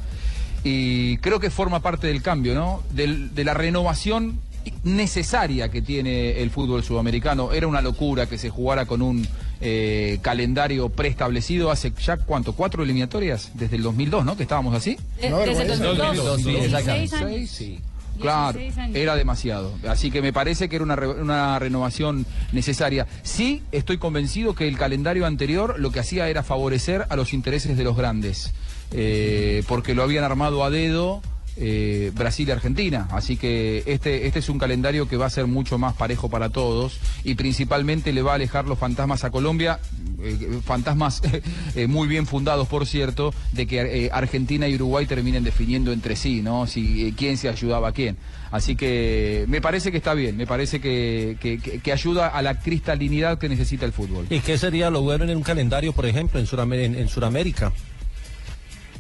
y 0.65 1.19
creo 1.19 1.39
que 1.41 1.51
forma 1.51 1.81
parte 1.81 2.09
del 2.09 2.23
cambio, 2.23 2.55
¿no? 2.55 2.83
Del- 2.93 3.35
de 3.35 3.45
la 3.45 3.55
renovación 3.55 4.41
necesaria 4.85 5.71
que 5.71 5.83
tiene 5.83 6.41
el 6.43 6.51
fútbol 6.51 6.83
sudamericano. 6.83 7.53
Era 7.53 7.67
una 7.67 7.81
locura 7.83 8.27
que 8.27 8.39
se 8.39 8.51
jugara 8.51 8.87
con 8.87 9.03
un 9.03 9.27
eh, 9.61 10.19
calendario 10.23 10.89
preestablecido 10.89 11.71
hace 11.71 11.93
ya, 12.01 12.17
¿cuánto? 12.17 12.53
¿Cuatro 12.53 12.83
eliminatorias? 12.83 13.51
Desde 13.55 13.77
el 13.77 13.83
2002, 13.83 14.25
¿no? 14.25 14.37
Que 14.37 14.43
estábamos 14.45 14.75
así. 14.75 14.97
Eh, 15.21 15.33
desde 15.47 15.63
el 15.63 15.79
2002, 15.79 16.37
sí, 16.43 16.51
16 16.51 16.65
exactamente. 16.65 17.17
años. 17.17 17.51
Sí. 17.51 17.81
Claro, 18.21 18.59
16 18.59 18.79
años. 18.79 18.97
era 18.97 19.15
demasiado. 19.15 19.73
Así 19.87 20.11
que 20.11 20.21
me 20.23 20.33
parece 20.33 20.69
que 20.69 20.75
era 20.77 20.85
una, 20.85 20.97
re- 20.97 21.07
una 21.09 21.59
renovación 21.61 22.27
necesaria. 22.53 23.07
Sí, 23.23 23.63
estoy 23.71 23.99
convencido 23.99 24.55
que 24.57 24.67
el 24.67 24.77
calendario 24.77 25.25
anterior 25.25 25.77
lo 25.79 25.93
que 25.93 26.01
hacía 26.01 26.29
era 26.29 26.43
favorecer 26.43 27.07
a 27.11 27.15
los 27.17 27.33
intereses 27.33 27.77
de 27.77 27.85
los 27.85 27.97
grandes, 27.97 28.53
eh, 28.91 29.63
porque 29.69 29.95
lo 29.95 30.03
habían 30.03 30.25
armado 30.25 30.65
a 30.65 30.71
dedo. 30.71 31.23
Eh, 31.59 32.13
Brasil 32.15 32.49
y 32.49 32.53
Argentina, 32.53 33.09
así 33.11 33.37
que 33.37 33.83
este, 33.87 34.27
este 34.27 34.39
es 34.39 34.49
un 34.49 34.59
calendario 34.59 35.09
que 35.09 35.17
va 35.17 35.27
a 35.27 35.31
ser 35.31 35.47
mucho 35.47 35.79
más 35.79 35.95
parejo 35.95 36.29
para 36.31 36.49
todos 36.51 36.99
y 37.25 37.35
principalmente 37.35 38.13
le 38.13 38.23
va 38.23 38.33
a 38.33 38.35
alejar 38.37 38.67
los 38.67 38.79
fantasmas 38.79 39.25
a 39.25 39.31
Colombia, 39.31 39.81
eh, 40.23 40.61
fantasmas 40.65 41.23
eh, 41.75 41.87
muy 41.87 42.09
bien 42.09 42.27
fundados 42.27 42.69
por 42.69 42.87
cierto, 42.87 43.35
de 43.53 43.67
que 43.67 43.81
eh, 43.81 44.11
Argentina 44.13 44.69
y 44.69 44.75
Uruguay 44.75 45.07
terminen 45.07 45.45
definiendo 45.45 45.93
entre 45.93 46.17
sí, 46.17 46.43
¿no? 46.43 46.67
Si 46.67 47.13
quién 47.17 47.37
se 47.37 47.49
ayudaba 47.49 47.89
a 47.89 47.93
quién. 47.93 48.17
Así 48.51 48.77
que 48.77 49.45
me 49.49 49.61
parece 49.61 49.91
que 49.91 49.99
está 49.99 50.15
bien, 50.15 50.37
me 50.37 50.47
parece 50.47 50.81
que, 50.81 51.37
que- 51.41 51.93
ayuda 51.93 52.29
a 52.29 52.43
la 52.43 52.61
cristalinidad 52.61 53.39
que 53.39 53.49
necesita 53.49 53.85
el 53.85 53.93
fútbol. 53.93 54.27
¿Y 54.31 54.41
qué 54.41 54.59
sería 54.59 54.91
lo 54.91 55.03
bueno 55.03 55.25
en 55.25 55.37
un 55.37 55.43
calendario, 55.43 55.93
por 55.93 56.07
ejemplo, 56.07 56.39
en, 56.39 57.09
Suramérica? 57.09 57.73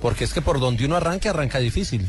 Porque 0.00 0.24
es 0.24 0.32
que 0.32 0.40
por 0.40 0.58
donde 0.58 0.84
uno 0.86 0.96
arranque, 0.96 1.28
arranca 1.28 1.58
difícil. 1.58 2.06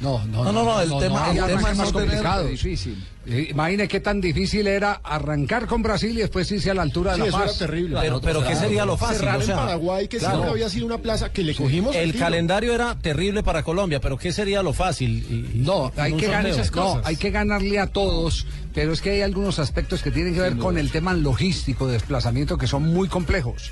No, 0.00 0.24
no, 0.26 0.44
No, 0.44 0.52
no, 0.52 0.64
no, 0.64 0.80
el 0.80 0.88
tema- 0.98 1.30
el 1.30 1.44
tema 1.46 1.70
es 1.70 1.76
más 1.78 1.92
complicados. 1.92 2.50
Difícil. 2.50 3.02
Eh, 3.26 3.46
Imagine 3.50 3.88
qué 3.88 4.00
tan 4.00 4.20
difícil 4.20 4.66
era 4.66 5.00
arrancar 5.02 5.66
con 5.66 5.82
Brasil 5.82 6.10
y 6.10 6.20
después 6.20 6.50
irse 6.52 6.70
a 6.70 6.74
la 6.74 6.82
altura 6.82 7.12
de 7.12 7.16
Sí, 7.16 7.20
la 7.22 7.28
eso 7.28 7.38
paz. 7.38 7.48
era 7.48 7.58
terrible. 7.58 7.98
Pero, 8.02 8.20
pero 8.20 8.44
¿qué 8.44 8.54
sería 8.54 8.84
lo 8.84 8.96
fácil? 8.98 9.18
Cerrar 9.20 9.38
O 9.38 9.42
sea, 9.42 9.54
en 9.54 9.60
Paraguay, 9.60 10.08
que 10.08 10.18
claro. 10.18 10.34
siempre 10.34 10.50
había 10.50 10.68
sido 10.68 10.84
una 10.86 10.98
plaza 10.98 11.32
que 11.32 11.42
le 11.42 11.54
cogimos 11.54 11.94
El 11.96 12.14
calendario 12.18 12.74
era 12.74 12.96
terrible 12.96 13.42
para 13.42 13.62
Colombia, 13.62 14.00
pero 14.00 14.18
¿qué 14.18 14.30
sería 14.32 14.62
lo 14.62 14.72
fácil? 14.74 15.24
Y- 15.30 15.56
y- 15.56 15.60
No, 15.60 15.90
hay 15.96 16.12
que, 16.14 16.26
ganar, 16.26 16.52
no, 16.74 17.00
hay 17.04 17.16
que 17.16 17.30
ganarle 17.30 17.78
a 17.78 17.86
todos, 17.86 18.46
pero 18.74 18.92
es 18.92 19.00
que 19.00 19.10
hay 19.10 19.22
algunos 19.22 19.58
aspectos 19.58 20.02
que 20.02 20.10
tienen 20.10 20.34
que 20.34 20.40
ver 20.40 20.56
con 20.58 20.76
el 20.76 20.90
tema 20.90 21.14
logístico 21.14 21.86
de 21.86 21.94
desplazamiento 21.94 22.58
que 22.58 22.66
son 22.66 22.82
muy 22.92 23.08
complejos. 23.08 23.70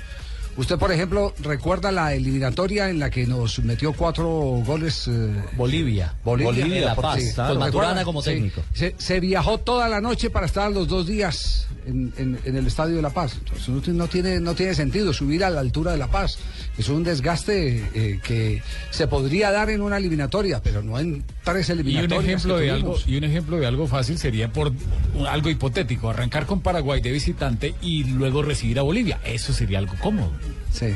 Usted, 0.55 0.77
por 0.77 0.91
ejemplo, 0.91 1.33
recuerda 1.41 1.91
la 1.91 2.13
eliminatoria 2.13 2.89
en 2.89 2.99
la 2.99 3.09
que 3.09 3.25
nos 3.25 3.59
metió 3.63 3.91
cuatro 3.93 4.27
goles 4.65 5.07
eh, 5.07 5.33
Bolivia. 5.57 6.13
Bolivia, 6.23 6.65
en 6.65 6.85
La 6.85 6.95
Paz, 6.95 7.21
sí, 7.21 7.33
con 7.35 7.47
¿lo 7.55 7.59
Maturana 7.59 8.03
como 8.03 8.21
Sí. 8.21 8.29
técnico. 8.31 8.61
Se, 8.73 8.93
se 8.97 9.19
viajó 9.19 9.57
toda 9.59 9.89
la 9.89 9.99
noche 9.99 10.29
para 10.29 10.45
estar 10.45 10.71
los 10.71 10.87
dos 10.87 11.07
días 11.07 11.67
en, 11.87 12.13
en- 12.17 12.39
en 12.45 12.55
el 12.55 12.67
Estadio 12.67 12.95
de 12.95 13.01
La 13.01 13.09
Paz. 13.09 13.35
Entonces, 13.39 13.93
no 13.95 14.07
tiene, 14.07 14.39
no 14.39 14.53
tiene 14.53 14.75
sentido 14.75 15.11
subir 15.11 15.43
a 15.43 15.49
la 15.49 15.59
altura 15.59 15.91
de 15.93 15.97
La 15.97 16.07
Paz. 16.07 16.37
Es 16.77 16.89
un 16.89 17.03
desgaste 17.03 17.83
eh, 17.93 18.19
que 18.23 18.63
se 18.89 19.07
podría 19.07 19.51
dar 19.51 19.69
en 19.69 19.81
una 19.81 19.97
eliminatoria, 19.97 20.59
pero 20.63 20.81
no 20.81 20.97
en 20.99 21.23
tres 21.43 21.69
Y 21.69 21.73
un 21.73 21.79
eliminatorias. 21.79 22.23
ejemplo 22.25 22.57
de 22.57 22.71
algo 22.71 22.97
y 23.05 23.15
un 23.17 23.23
ejemplo 23.25 23.57
de 23.57 23.67
algo 23.67 23.87
fácil 23.87 24.17
sería 24.17 24.51
por 24.51 24.71
un- 25.13 25.27
algo 25.27 25.49
hipotético, 25.49 26.09
arrancar 26.09 26.45
con 26.47 26.61
Paraguay 26.61 26.99
de 27.01 27.11
visitante 27.11 27.75
y 27.81 28.05
luego 28.05 28.41
recibir 28.41 28.79
a 28.79 28.81
Bolivia. 28.81 29.19
Eso 29.23 29.53
sería 29.53 29.77
algo 29.79 29.93
cómodo. 30.01 30.31
Sí. 30.71 30.87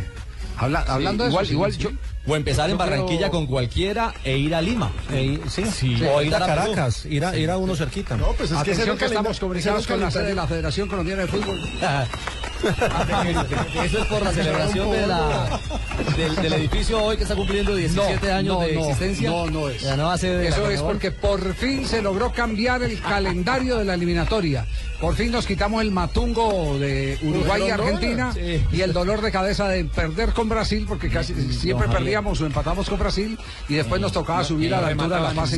Habla- 0.58 0.84
hablando 0.88 1.24
de 1.26 1.30
igual, 1.30 1.46
eso, 1.46 1.54
igual 1.54 1.74
sí. 1.74 1.80
yo 1.84 1.92
O 2.28 2.36
empezar 2.36 2.70
en 2.70 2.78
Barranquilla 2.78 3.30
con 3.30 3.46
cualquiera 3.48 4.14
e 4.24 4.38
ir 4.38 4.54
a 4.54 4.62
Lima. 4.62 4.92
E 5.12 5.40
sí, 5.50 5.64
Sí. 5.66 5.98
O 6.04 6.22
ir 6.22 6.36
a. 6.36 6.40
Caracas, 6.40 7.06
ir 7.06 7.24
a, 7.24 7.38
ir 7.38 7.50
a 7.50 7.58
uno 7.58 7.76
cerquita. 7.76 8.18
No, 8.18 8.28
pues 8.34 8.52
es 8.52 8.58
que 8.58 8.72
Atención 8.72 8.90
el 8.90 8.98
que 8.98 9.06
estamos 9.06 9.40
comunicados 9.40 9.88
con 9.88 10.00
la 10.00 10.12
sede 10.12 10.24
de 10.24 10.36
calendario. 10.36 10.36
la 10.44 10.48
Federación 10.48 10.88
Colombiana 10.90 11.22
de 11.24 11.28
Fútbol. 11.28 11.58
Eso 13.86 14.00
es 14.00 14.06
por 14.08 14.24
la 14.24 14.32
celebración 14.32 14.92
de 14.92 15.08
la, 15.08 15.60
del, 16.18 16.36
del 16.38 16.54
edificio 16.54 17.04
hoy 17.04 17.16
que 17.18 17.24
está 17.24 17.36
cumpliendo 17.36 17.76
17 17.76 18.32
años 18.32 18.56
no, 18.56 18.62
de 18.62 18.74
no, 18.74 18.82
existencia. 18.82 19.30
No, 19.30 19.46
no 19.48 19.70
es. 19.70 19.84
La 19.84 19.96
nueva 19.96 20.18
sede 20.18 20.38
de 20.38 20.50
la 20.50 20.56
Eso 20.56 20.70
es 20.70 20.82
porque 20.82 21.12
por 21.12 21.54
fin 21.54 21.86
se 21.88 22.02
logró 22.02 22.32
cambiar 22.32 22.82
el 22.84 23.00
calendario 23.00 23.78
de 23.78 23.86
la 23.86 23.94
eliminatoria. 23.94 24.66
Por 25.00 25.16
fin 25.16 25.32
nos 25.32 25.46
quitamos 25.46 25.84
el 25.84 25.92
matungo 25.92 26.80
de 26.80 27.20
Uruguay 27.22 27.64
y. 27.68 27.70
Argentina 27.70 28.34
Sí. 28.34 28.64
y 28.72 28.82
el 28.82 28.94
dolor 28.94 29.22
de 29.22 29.32
cabeza 29.32 29.68
de 29.68 29.86
perder 29.86 30.34
con 30.34 30.50
Brasil, 30.50 30.86
porque 30.88 31.10
casi 31.10 31.34
siempre 31.54 31.88
Javier. 31.88 32.02
Perdíamos 32.18 32.42
o 32.42 32.46
empatamos 32.46 32.90
con 32.90 33.00
Brasil 33.00 33.38
y 33.70 33.76
después 33.76 34.02
nos 34.02 34.12
tocaba 34.12 34.44
subir 34.44 34.74
a 34.74 34.82
la 34.82 34.88
altura 34.88 35.18
de 35.18 35.24
la 35.24 35.32
paz 35.32 35.56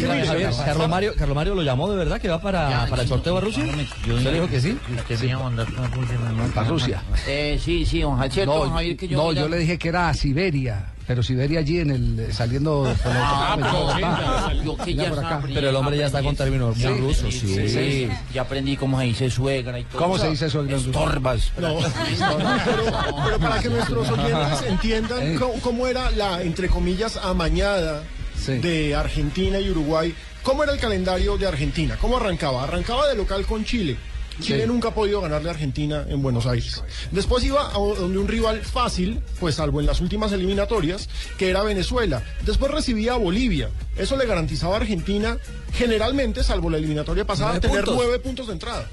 Carlos 0.65 0.89
Mario, 0.89 1.13
Carlos 1.17 1.35
Mario 1.35 1.55
lo 1.55 1.63
llamó 1.63 1.89
de 1.89 1.97
verdad 1.97 2.19
que 2.19 2.27
va 2.27 2.41
para, 2.41 2.85
para 2.89 3.03
el 3.03 3.07
sorteo 3.07 3.37
a 3.37 3.41
Rusia. 3.41 3.63
¿Usted 3.63 4.23
le 4.23 4.33
dijo 4.33 4.47
que 4.47 4.59
sí? 4.59 4.77
Que 5.07 5.17
mandar 5.35 5.67
para 6.53 6.67
Rusia. 6.67 7.03
Eh, 7.27 7.59
sí, 7.63 7.85
sí, 7.85 8.01
don 8.01 8.17
don 8.19 8.45
No, 8.45 8.69
Javier, 8.71 8.97
que 8.97 9.07
yo... 9.07 9.17
no, 9.17 9.31
yo 9.31 9.47
le 9.47 9.57
dije 9.57 9.77
que 9.77 9.89
era 9.89 10.09
a 10.09 10.13
Siberia, 10.13 10.93
pero 11.09 11.23
Siberia 11.23 11.61
allí 11.61 11.79
en 11.79 11.89
el 11.89 12.31
saliendo 12.31 12.83
por 13.03 13.11
la 13.11 13.53
Ah, 13.53 14.53
yo 14.63 14.77
que 14.77 14.93
Ya 14.93 15.09
por 15.09 15.17
acá. 15.25 15.39
aprendí- 15.41 15.55
Pero 15.55 15.69
el 15.71 15.75
hombre 15.75 15.97
ya 15.97 16.05
está 16.05 16.21
con 16.21 16.35
términos 16.35 16.77
muy 16.77 16.97
rusos, 16.99 17.33
sí. 17.33 17.67
sí. 17.67 18.09
Ya 18.31 18.43
aprendí 18.43 18.77
cómo 18.77 18.99
se 18.99 19.05
dice 19.05 19.27
suegra 19.31 19.79
y 19.79 19.85
todo. 19.85 19.97
¿Cómo 20.03 20.19
se 20.19 20.29
dice 20.29 20.51
suegra? 20.51 20.77
Estorbas. 20.77 21.51
No, 21.57 21.77
pero, 22.65 22.83
pero 23.25 23.39
para 23.39 23.59
que 23.59 23.69
nuestros 23.69 24.07
oyentes 24.11 24.61
entiendan 24.67 25.23
Eh. 25.23 25.35
cómo, 25.39 25.53
cómo 25.61 25.87
era 25.87 26.11
la, 26.11 26.43
entre 26.43 26.69
comillas, 26.69 27.17
amañada 27.17 28.03
Sí. 28.37 28.59
de 28.59 28.93
Argentina 28.95 29.59
y 29.59 29.71
Uruguay, 29.71 30.13
¿cómo 30.43 30.63
era 30.63 30.73
el 30.73 30.79
calendario 30.79 31.37
de 31.39 31.47
Argentina? 31.47 31.97
¿Cómo 31.99 32.17
arrancaba? 32.17 32.65
Arrancaba 32.65 33.07
de 33.07 33.15
local 33.15 33.47
con 33.47 33.65
Chile. 33.65 33.97
Chile 34.39 34.61
Sí. 34.63 34.67
nunca 34.67 34.89
ha 34.89 34.93
podido 34.93 35.21
ganarle 35.21 35.49
a 35.49 35.53
Argentina 35.53 36.05
en 36.07 36.21
Buenos 36.21 36.45
Aires. 36.45 36.83
Después 37.11 37.43
iba 37.43 37.69
a 37.69 37.73
donde 37.73 38.17
un 38.19 38.27
rival 38.27 38.61
fácil, 38.61 39.21
pues 39.39 39.55
salvo 39.55 39.79
en 39.79 39.85
las 39.85 40.01
últimas 40.01 40.31
eliminatorias, 40.31 41.09
que 41.37 41.49
era 41.49 41.63
Venezuela. 41.63 42.23
Después 42.45 42.71
recibía 42.71 43.13
a 43.13 43.17
Bolivia. 43.17 43.69
Eso 43.97 44.15
le 44.17 44.25
garantizaba 44.25 44.75
a 44.75 44.77
Argentina, 44.79 45.37
generalmente, 45.73 46.43
salvo 46.43 46.69
la 46.69 46.77
eliminatoria 46.77 47.25
pasada, 47.25 47.51
Nueve 47.53 47.61
tener 47.67 47.83
puntos. 47.85 47.95
nueve 48.03 48.19
puntos 48.19 48.47
de 48.47 48.53
entrada. 48.53 48.87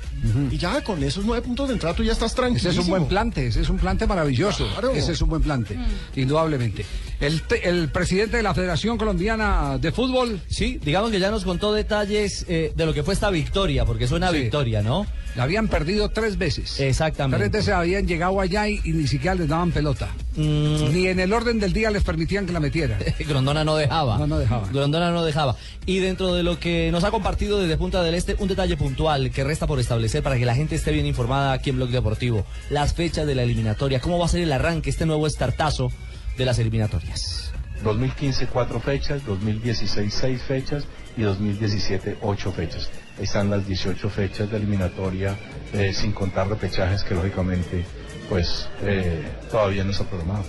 Y 0.50 0.58
ya 0.58 0.82
con 0.82 1.02
esos 1.02 1.24
nueve 1.24 1.42
puntos 1.46 1.68
de 1.68 1.74
entrada 1.74 1.94
tú 1.94 2.02
ya 2.02 2.12
estás 2.12 2.34
tranquilo. 2.34 2.58
Ese 2.70 2.70
es 2.70 2.84
un 2.84 2.88
buen 2.90 3.06
plante, 3.06 3.46
ese 3.46 3.60
es 3.60 3.68
un 3.68 3.78
plante 3.78 4.06
maravilloso. 4.06 4.66
Claro. 4.72 4.90
Ese 4.92 5.12
es 5.12 5.20
un 5.22 5.28
buen 5.28 5.42
plante, 5.42 5.76
indudablemente. 6.14 6.84
El, 7.20 7.42
te- 7.42 7.68
el 7.68 7.88
presidente 7.88 8.36
de 8.36 8.42
la 8.42 8.52
Federación 8.54 8.98
Colombiana 8.98 9.78
de 9.78 9.92
Fútbol. 9.92 10.40
Sí, 10.48 10.78
digamos 10.84 11.10
que 11.10 11.18
ya 11.20 11.30
nos 11.30 11.44
contó 11.44 11.72
detalles 11.72 12.44
eh, 12.48 12.72
de 12.74 12.86
lo 12.86 12.92
que 12.92 13.02
fue 13.02 13.14
esta 13.14 13.30
victoria, 13.30 13.84
porque 13.84 14.04
es 14.04 14.10
una 14.12 14.30
Sí. 14.30 14.38
victoria, 14.40 14.82
¿no? 14.82 15.06
La 15.36 15.42
habían 15.42 15.68
perdido 15.68 16.08
tres 16.10 16.38
veces. 16.38 16.80
Exactamente. 16.80 17.36
Tres 17.38 17.52
veces 17.52 17.74
habían 17.74 18.06
llegado 18.06 18.40
allá 18.40 18.68
y, 18.68 18.80
y 18.84 18.92
ni 18.92 19.06
siquiera 19.06 19.34
les 19.34 19.48
daban 19.48 19.70
pelota. 19.70 20.08
Mm. 20.34 20.92
Ni 20.94 21.08
en 21.08 21.20
el 21.20 21.32
orden 21.32 21.58
del 21.60 21.74
día 21.74 21.90
les 21.90 22.02
permitían 22.02 22.46
que 22.46 22.52
la 22.52 22.60
metieran. 22.60 22.98
Grondona 23.20 23.62
no 23.62 23.76
dejaba. 23.76 24.16
No, 24.18 24.26
no 24.26 24.38
dejaba. 24.38 24.68
Grondona 24.72 25.10
no 25.10 25.22
dejaba. 25.24 25.56
Y 25.84 25.98
dentro 25.98 26.34
de 26.34 26.42
lo 26.42 26.58
que 26.58 26.65
nos 26.90 27.04
ha 27.04 27.10
compartido 27.10 27.60
desde 27.60 27.76
Punta 27.76 28.02
del 28.02 28.14
Este, 28.14 28.36
un 28.38 28.48
detalle 28.48 28.76
puntual 28.76 29.30
que 29.30 29.44
resta 29.44 29.66
por 29.66 29.78
establecer 29.78 30.22
para 30.22 30.36
que 30.36 30.44
la 30.44 30.54
gente 30.54 30.74
esté 30.74 30.90
bien 30.92 31.06
informada 31.06 31.52
aquí 31.52 31.70
en 31.70 31.76
Blog 31.76 31.90
Deportivo. 31.90 32.44
Las 32.70 32.94
fechas 32.94 33.26
de 33.26 33.34
la 33.34 33.42
eliminatoria, 33.42 34.00
cómo 34.00 34.18
va 34.18 34.26
a 34.26 34.28
ser 34.28 34.42
el 34.42 34.52
arranque, 34.52 34.90
este 34.90 35.06
nuevo 35.06 35.26
estartazo 35.26 35.92
de 36.36 36.44
las 36.44 36.58
eliminatorias. 36.58 37.52
2015 37.84 38.46
cuatro 38.48 38.80
fechas, 38.80 39.24
2016 39.26 40.12
seis 40.12 40.42
fechas 40.42 40.84
y 41.16 41.22
2017 41.22 42.18
ocho 42.22 42.52
fechas. 42.52 42.90
Están 43.20 43.50
las 43.50 43.66
18 43.66 44.08
fechas 44.08 44.50
de 44.50 44.56
eliminatoria, 44.56 45.36
eh, 45.72 45.92
sin 45.92 46.12
contar 46.12 46.48
repechajes 46.48 47.02
que 47.04 47.14
lógicamente 47.14 47.84
pues 48.28 48.68
eh, 48.82 49.22
todavía 49.50 49.84
no 49.84 49.92
está 49.92 50.04
programado. 50.04 50.44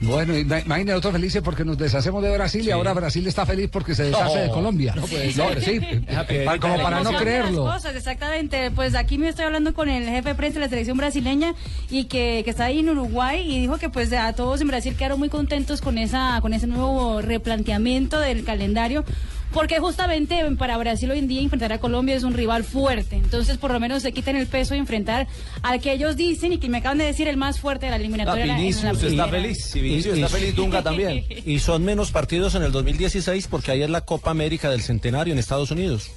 Bueno, 0.00 0.32
ima- 0.34 0.60
imagínate 0.64 0.92
nosotros 0.92 1.12
felices 1.12 1.42
porque 1.42 1.64
nos 1.64 1.76
deshacemos 1.76 2.22
de 2.22 2.32
Brasil 2.32 2.66
y 2.66 2.70
ahora 2.70 2.94
Brasil 2.94 3.26
está 3.26 3.44
feliz 3.44 3.68
porque 3.70 3.94
se 3.94 4.04
deshace 4.04 4.34
No, 4.36 4.42
de 4.42 4.48
Colombia. 4.50 4.94
no 4.96 5.06
ser. 5.06 5.30
sí, 5.62 5.78
eh, 5.82 6.46
como 6.60 6.80
para 6.80 7.02
no 7.02 7.12
creerlo. 7.18 7.64
cosas, 7.64 7.94
exactamente. 7.94 8.70
Pues 8.70 8.94
aquí 8.94 9.18
me 9.18 9.28
estoy 9.28 9.44
hablando 9.44 9.74
con 9.74 9.88
el 9.90 10.08
jefe 10.08 10.30
de 10.30 10.34
prensa 10.34 10.58
de 10.58 10.64
la 10.64 10.70
selección 10.70 10.96
brasileña 10.96 11.54
y 11.90 12.04
que, 12.04 12.40
que 12.44 12.50
está 12.50 12.64
ahí 12.64 12.78
en 12.78 12.88
Uruguay 12.88 13.42
y 13.46 13.60
dijo 13.60 13.76
que 13.76 13.90
pues 13.90 14.10
a 14.14 14.32
todos 14.32 14.60
en 14.62 14.68
Brasil 14.68 14.94
quedaron 14.96 15.18
muy 15.18 15.28
contentos 15.28 15.80
con 15.82 15.98
esa 15.98 16.38
con 16.40 16.54
ese 16.54 16.66
nuevo 16.66 17.20
replanteamiento 17.20 18.18
del 18.18 18.44
calendario. 18.44 19.04
Porque 19.52 19.80
justamente 19.80 20.44
para 20.58 20.76
Brasil 20.78 21.10
hoy 21.10 21.18
en 21.18 21.26
día 21.28 21.40
enfrentar 21.42 21.72
a 21.72 21.78
Colombia 21.78 22.14
es 22.14 22.22
un 22.22 22.34
rival 22.34 22.62
fuerte. 22.64 23.16
Entonces, 23.16 23.56
por 23.58 23.72
lo 23.72 23.80
menos 23.80 24.02
se 24.02 24.12
quitan 24.12 24.36
el 24.36 24.46
peso 24.46 24.74
de 24.74 24.80
enfrentar 24.80 25.26
al 25.62 25.80
que 25.80 25.92
ellos 25.92 26.16
dicen 26.16 26.52
y 26.52 26.58
que 26.58 26.68
me 26.68 26.78
acaban 26.78 26.98
de 26.98 27.04
decir 27.04 27.26
el 27.26 27.36
más 27.36 27.58
fuerte 27.58 27.86
de 27.86 27.90
la 27.90 27.96
eliminatoria. 27.96 28.46
la 28.46 28.54
Vinicius 28.56 29.02
está 29.02 29.26
feliz. 29.28 29.74
Y 29.74 29.80
Vinicius 29.80 30.18
Y- 30.18 30.22
está 30.22 30.36
y- 30.38 30.40
feliz, 30.40 30.54
Dunga 30.54 30.82
también. 30.84 31.24
Y 31.44 31.58
son 31.58 31.84
menos 31.84 32.12
partidos 32.12 32.54
en 32.54 32.62
el 32.62 32.70
2016 32.72 33.48
porque 33.48 33.72
ahí 33.72 33.82
es 33.82 33.90
la 33.90 34.02
Copa 34.02 34.30
América 34.30 34.70
del 34.70 34.82
Centenario 34.82 35.32
en 35.32 35.38
Estados 35.38 35.70
Unidos. 35.72 36.10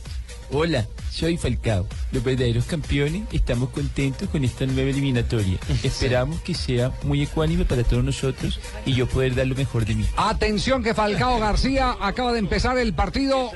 Hola, 0.51 0.86
soy 1.12 1.38
Falcao. 1.38 1.88
Los 2.12 2.23
verdaderos 2.23 2.65
campeones 2.65 3.23
estamos 3.32 3.69
contentos 3.69 4.29
con 4.29 4.43
esta 4.43 4.65
nueva 4.65 4.89
eliminatoria. 4.89 5.58
Esperamos 5.84 6.41
que 6.41 6.53
sea 6.53 6.91
muy 7.03 7.23
ecuánime 7.23 7.65
para 7.65 7.84
todos 7.84 8.03
nosotros 8.03 8.60
y 8.86 8.93
yo 8.93 9.08
poder 9.08 9.36
dar 9.36 9.47
lo 9.47 9.56
mejor 9.56 9.86
de 9.86 9.95
mí. 9.95 10.06
Atención 10.17 10.84
que 10.84 10.93
Falcao 10.93 11.39
García 11.39 11.95
acaba 11.99 12.34
de 12.34 12.39
empezar 12.39 12.77
el 12.77 12.93
partido 12.93 13.51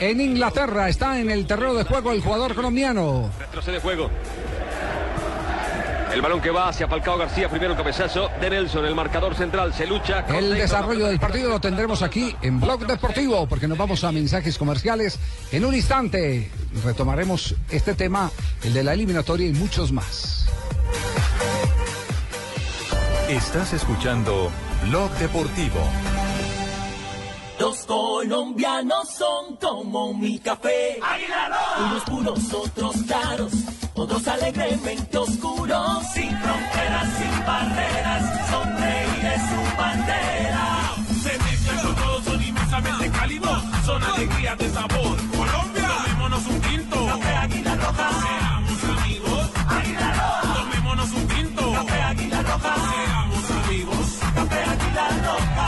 en 0.00 0.20
Inglaterra. 0.20 0.88
Está 0.88 1.20
en 1.20 1.30
el 1.30 1.46
terreno 1.46 1.74
de 1.74 1.84
juego 1.84 2.12
el 2.12 2.22
jugador 2.22 2.54
colombiano. 2.54 3.30
Retrocede 3.38 3.80
juego. 3.80 4.10
El 6.12 6.22
balón 6.22 6.40
que 6.40 6.50
va 6.50 6.68
hacia 6.68 6.88
Falcao 6.88 7.16
García, 7.16 7.48
primero 7.48 7.72
el 7.72 7.76
cabezazo 7.76 8.30
de 8.40 8.50
Nelson, 8.50 8.84
el 8.84 8.94
marcador 8.94 9.34
central, 9.36 9.72
se 9.72 9.86
lucha. 9.86 10.24
con 10.24 10.34
El 10.34 10.54
desarrollo 10.54 11.06
del 11.06 11.20
partido 11.20 11.50
lo 11.50 11.60
tendremos 11.60 12.02
aquí 12.02 12.34
en 12.42 12.60
Blog 12.60 12.84
Deportivo, 12.86 13.46
porque 13.46 13.68
nos 13.68 13.78
vamos 13.78 14.02
a 14.02 14.10
mensajes 14.10 14.58
comerciales. 14.58 15.18
En 15.52 15.64
un 15.64 15.74
instante 15.74 16.50
retomaremos 16.84 17.54
este 17.70 17.94
tema, 17.94 18.30
el 18.64 18.74
de 18.74 18.82
la 18.82 18.94
eliminatoria 18.94 19.46
y 19.46 19.52
muchos 19.52 19.92
más. 19.92 20.46
Estás 23.28 23.72
escuchando 23.72 24.50
Blog 24.88 25.10
Deportivo. 25.12 25.80
Los 27.60 27.84
colombianos 27.84 29.06
son 29.10 29.56
como 29.56 30.14
mi 30.14 30.38
café. 30.38 30.98
Unos 31.78 32.02
puros, 32.04 32.54
otros 32.54 32.96
claros, 33.06 33.52
otros 33.92 34.26
alegremente 34.28 35.18
oscuros. 35.18 36.06
Sin 36.14 36.30
fronteras, 36.38 37.08
sin 37.18 37.46
barreras, 37.46 38.50
sonreír 38.50 39.26
es 39.26 39.42
su 39.42 39.76
bandera. 39.76 40.94
Se 41.22 41.38
mezclan 41.38 41.78
con 41.84 41.94
todos, 41.96 42.24
son 42.24 42.42
inmensamente 42.42 43.10
cálidos, 43.10 43.62
son 43.84 44.02
alegrías 44.04 44.56
de 44.56 44.70
sabor. 44.70 45.16
Colombia, 45.36 45.90
tomémonos 46.06 46.46
un 46.46 46.60
tinto. 46.62 47.06
Café 47.08 47.36
Águila 47.36 47.74
Roja. 47.76 48.10
Seamos 48.22 48.84
amigos. 48.84 49.50
Águila 49.68 50.12
Roja. 50.14 50.54
Tomémonos 50.54 51.10
un 51.12 51.28
tinto. 51.28 51.72
Café 51.74 52.02
Águila 52.04 52.42
Roja. 52.42 52.74
Seamos 52.74 53.50
amigos. 53.50 54.18
Café 54.34 54.62
Águila 54.62 55.08
Roja. 55.26 55.59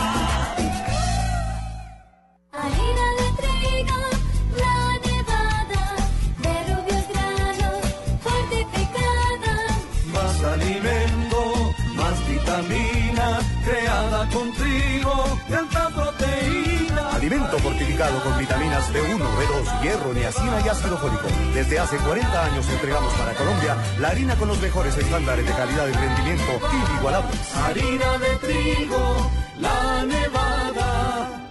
Alimento 17.33 17.59
fortificado 17.61 18.23
con 18.23 18.39
vitaminas 18.39 18.93
B1, 18.93 19.19
B2, 19.19 19.83
hierro, 19.83 20.13
niacina 20.13 20.61
y 20.67 20.69
ácido 20.69 20.99
fólico. 20.99 21.29
Desde 21.55 21.79
hace 21.79 21.97
40 21.97 22.45
años 22.45 22.69
entregamos 22.69 23.11
para 23.15 23.33
Colombia 23.33 23.75
la 23.99 24.09
harina 24.09 24.37
con 24.37 24.49
los 24.49 24.61
mejores 24.61 24.95
estándares 24.99 25.47
de 25.47 25.53
calidad 25.53 25.89
y 25.89 25.93
rendimiento 25.93 26.61
inigualables. 26.91 27.57
Harina 27.57 28.19
de 28.19 28.37
trigo, 28.37 29.31
la 29.61 30.05
nevada. 30.05 31.49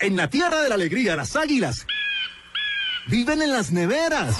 En 0.00 0.16
la 0.16 0.28
tierra 0.28 0.60
de 0.60 0.68
la 0.68 0.74
alegría, 0.74 1.16
las 1.16 1.34
águilas 1.34 1.86
viven 3.10 3.42
en 3.42 3.52
las 3.52 3.72
neveras. 3.72 4.36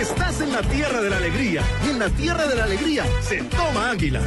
Estás 0.00 0.40
en 0.40 0.50
la 0.50 0.62
tierra 0.62 1.02
de 1.02 1.10
la 1.10 1.18
alegría 1.18 1.62
y 1.86 1.90
en 1.90 1.98
la 1.98 2.08
tierra 2.08 2.46
de 2.46 2.56
la 2.56 2.64
alegría 2.64 3.04
se 3.20 3.42
toma 3.42 3.90
águila. 3.90 4.22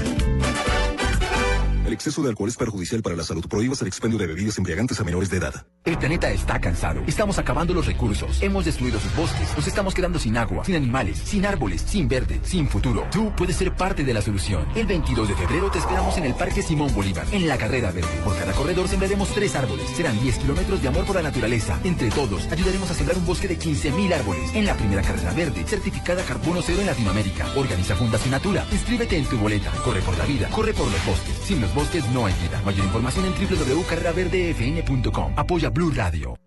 El 1.92 1.96
exceso 1.96 2.24
de 2.24 2.30
alcohol 2.30 2.48
es 2.48 2.56
perjudicial 2.56 3.02
para 3.02 3.18
la 3.18 3.24
salud. 3.26 3.46
Prohíbas 3.50 3.82
el 3.82 3.90
expendio 3.90 4.18
de 4.18 4.26
bebidas 4.26 4.58
embriagantes 4.58 4.98
a 5.02 5.04
menores 5.04 5.30
de 5.30 5.36
edad. 5.36 5.66
El 5.84 5.98
planeta 5.98 6.32
está 6.32 6.58
cansado. 6.62 7.02
Estamos 7.06 7.38
acabando 7.38 7.74
los 7.74 7.86
recursos. 7.86 8.42
Hemos 8.42 8.64
destruido 8.64 8.98
sus 8.98 9.14
bosques. 9.14 9.50
Nos 9.58 9.68
estamos 9.68 9.94
quedando 9.94 10.18
sin 10.18 10.38
agua, 10.38 10.64
sin 10.64 10.76
animales, 10.76 11.18
sin 11.18 11.46
árboles, 11.46 11.82
sin 11.82 12.08
verde, 12.08 12.40
sin 12.44 12.70
futuro. 12.70 13.06
Tú 13.12 13.34
puedes 13.36 13.58
ser 13.58 13.76
parte 13.76 14.06
de 14.06 14.14
la 14.14 14.22
solución. 14.22 14.66
El 14.74 14.86
22 14.86 15.28
de 15.28 15.36
febrero 15.36 15.70
te 15.70 15.80
esperamos 15.80 16.18
en 16.18 16.24
el 16.24 16.34
Parque 16.34 16.62
Simón 16.62 16.94
Bolívar, 16.94 17.28
en 17.30 17.46
la 17.46 17.58
carrera 17.58 17.92
verde. 17.92 18.22
Por 18.24 18.38
cada 18.38 18.54
corredor 18.54 18.88
sembraremos 18.88 19.28
tres 19.34 19.54
árboles. 19.58 19.86
Serán 19.90 20.18
10 20.22 20.38
kilómetros 20.38 20.82
de 20.82 20.88
amor 20.88 21.06
por 21.06 21.18
la 21.18 21.24
naturaleza. 21.24 21.78
Entre 21.84 22.10
todos, 22.10 22.48
ayudaremos 22.50 22.90
a 22.90 22.94
sembrar 22.94 23.18
un 23.18 23.26
bosque 23.26 23.50
de 23.50 23.60
15.000 23.60 24.14
árboles. 24.14 24.50
En 24.54 24.66
la 24.66 24.78
primera 24.78 25.02
carrera 25.02 25.34
verde, 25.34 25.66
certificada 25.68 26.24
carbono 26.24 26.62
cero 26.62 26.80
en 26.80 26.88
Latinoamérica. 26.88 27.52
Organiza 27.58 27.98
Fundación 27.98 28.32
Natura. 28.32 28.66
Inscríbete 28.72 29.18
en 29.18 29.26
tu 29.26 29.38
boleta. 29.38 29.72
Corre 29.84 30.00
por 30.00 30.18
la 30.18 30.24
vida. 30.24 30.48
Corre 30.52 30.74
por 30.74 30.90
los 30.90 31.06
bosques. 31.06 31.36
Sin 31.44 31.60
los 31.60 31.76
bosques 31.82 32.08
no 32.12 32.28
hay 32.28 32.34
vida. 32.34 32.62
Mayor 32.64 32.86
información 32.86 33.26
en 33.26 33.34
www.carreraverdefn.com. 33.34 35.34
Apoya 35.36 35.70
Blue 35.70 35.92
Radio. 35.92 36.38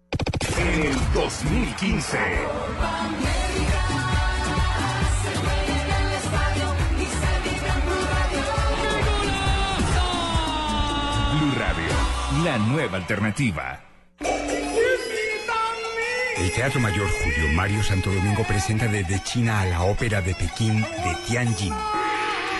En 0.56 0.82
el 0.82 0.96
2015. 1.12 2.18
Blue 11.32 11.52
Radio, 11.58 11.92
la 12.44 12.58
nueva 12.58 12.98
alternativa. 12.98 13.80
El 16.36 16.50
Teatro 16.52 16.78
Mayor 16.80 17.08
Julio 17.08 17.48
Mario 17.54 17.82
Santo 17.82 18.12
Domingo 18.12 18.44
presenta 18.44 18.86
desde 18.86 19.20
China 19.22 19.62
a 19.62 19.66
la 19.66 19.82
ópera 19.82 20.20
de 20.20 20.32
Pekín 20.34 20.80
de 20.80 21.16
Tianjin, 21.26 21.74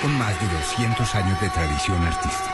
con 0.00 0.18
más 0.18 0.40
de 0.40 0.48
200 0.48 1.14
años 1.14 1.40
de 1.40 1.48
tradición 1.50 2.02
artística. 2.02 2.53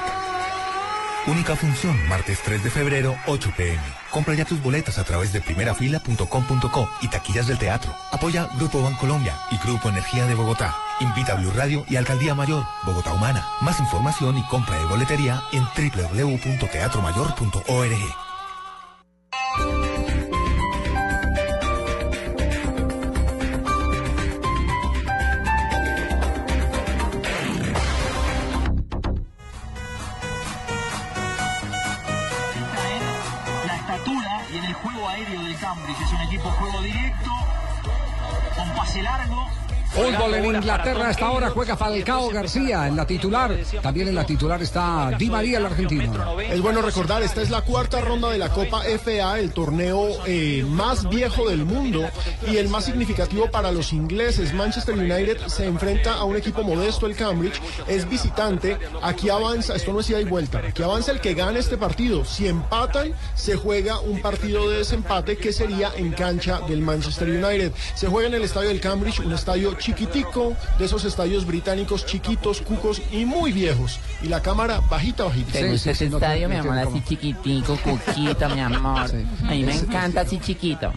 Única 1.27 1.55
función, 1.55 1.95
martes 2.09 2.41
3 2.43 2.65
de 2.65 2.71
febrero, 2.71 3.15
8 3.27 3.53
pm. 3.55 3.79
Compra 4.11 4.33
ya 4.35 4.47
tus 4.47 4.63
boletas 4.63 4.97
a 4.99 5.05
través 5.05 5.31
de 5.33 5.41
primerafila.com.co 5.43 6.89
y 7.03 7.09
taquillas 7.09 7.47
del 7.47 7.59
teatro. 7.59 7.95
Apoya 8.11 8.49
Grupo 8.57 8.83
Bancolombia 8.83 9.39
y 9.51 9.59
Grupo 9.59 9.91
Energía 9.91 10.25
de 10.27 10.35
Bogotá. 10.35 10.75
Invita 10.99 11.33
a 11.33 11.35
Blue 11.37 11.53
Radio 11.55 11.85
y 11.89 11.97
Alcaldía 11.97 12.35
Mayor, 12.35 12.65
Bogotá 12.85 13.13
Humana. 13.13 13.47
Más 13.61 13.79
información 13.81 14.39
y 14.39 14.47
compra 14.47 14.79
de 14.79 14.87
boletería 14.87 15.43
en 15.53 15.65
www.teatromayor.org. 15.65 18.30
Cambridge. 35.31 36.01
Es 36.03 36.13
un 36.13 36.21
equipo 36.23 36.51
juego 36.51 36.83
directo, 36.83 37.31
con 38.57 38.69
pase 38.75 39.01
largo. 39.03 39.49
Fútbol 39.91 40.35
en 40.37 40.45
Inglaterra 40.45 41.09
a 41.09 41.11
esta 41.11 41.31
hora 41.33 41.51
juega 41.51 41.77
Falcao 41.77 42.29
García 42.31 42.87
en 42.87 42.95
la 42.95 43.05
titular. 43.05 43.57
También 43.83 44.07
en 44.07 44.15
la 44.15 44.25
titular 44.25 44.63
está 44.63 45.11
Di 45.19 45.29
María, 45.29 45.59
el 45.59 45.67
argentino. 45.67 46.39
Es 46.41 46.61
bueno 46.61 46.81
recordar, 46.81 47.23
esta 47.25 47.43
es 47.43 47.51
la 47.51 47.63
cuarta 47.63 48.01
ronda 48.01 48.31
de 48.31 48.39
la 48.39 48.51
Copa 48.51 48.83
FA, 48.85 49.41
el 49.41 49.53
torneo 49.53 50.11
eh, 50.27 50.65
más 50.69 51.09
viejo 51.09 51.49
del 51.49 51.65
mundo 51.65 52.09
y 52.49 52.59
el 52.59 52.69
más 52.69 52.85
significativo 52.85 53.51
para 53.51 53.73
los 53.73 53.93
ingleses. 53.93 54.55
Manchester 54.55 54.95
United 54.95 55.39
se 55.49 55.67
enfrenta 55.67 56.15
a 56.15 56.25
un 56.25 56.37
equipo 56.37 56.63
modesto, 56.63 57.07
el 57.07 57.17
Cambridge, 57.17 57.61
es 57.89 58.09
visitante. 58.09 58.79
Aquí 59.03 59.29
avanza, 59.29 59.75
esto 59.75 59.93
no 59.93 60.01
es 60.01 60.11
ida 60.11 60.21
y 60.21 60.25
vuelta, 60.25 60.59
aquí 60.69 60.85
avanza 60.85 61.11
el 61.11 61.21
que 61.21 61.35
gane 61.35 61.59
este 61.59 61.77
partido. 61.77 62.25
Si 62.25 62.47
empatan, 62.47 63.13
se 63.35 63.57
juega 63.57 63.99
un 63.99 64.23
partido 64.23 64.71
de 64.71 64.79
desempate 64.79 65.37
que 65.37 65.53
sería 65.53 65.91
en 65.97 66.13
cancha 66.13 66.61
del 66.69 66.81
Manchester 66.81 67.29
United. 67.29 67.73
Se 67.95 68.07
juega 68.07 68.29
en 68.29 68.35
el 68.35 68.43
estadio 68.43 68.69
del 68.69 68.81
Cambridge, 68.81 69.19
un 69.21 69.33
estadio 69.33 69.80
chiquitico, 69.81 70.55
de 70.79 70.85
esos 70.85 71.05
estadios 71.05 71.45
británicos 71.47 72.07
chiquitos, 72.07 72.61
cucos 72.61 73.03
y 73.11 73.25
muy 73.25 73.53
viejos. 73.53 73.99
Y 74.23 74.29
la 74.29 74.41
cámara 74.41 74.81
bajita, 74.89 75.25
bajita. 75.25 75.53
¿Te 75.53 75.69
gusta 75.71 75.91
ese 75.91 76.05
estadio, 76.07 76.49
mi 76.49 76.57
amor? 76.57 76.79
Así 76.79 77.03
chiquitico, 77.09 77.77
cuquito, 77.83 78.49
mi 78.51 78.61
amor. 78.61 79.11
A 79.47 79.51
mí 79.51 79.65
me 79.65 79.75
encanta 79.75 80.21
así 80.21 80.39
chiquito. 80.39 80.93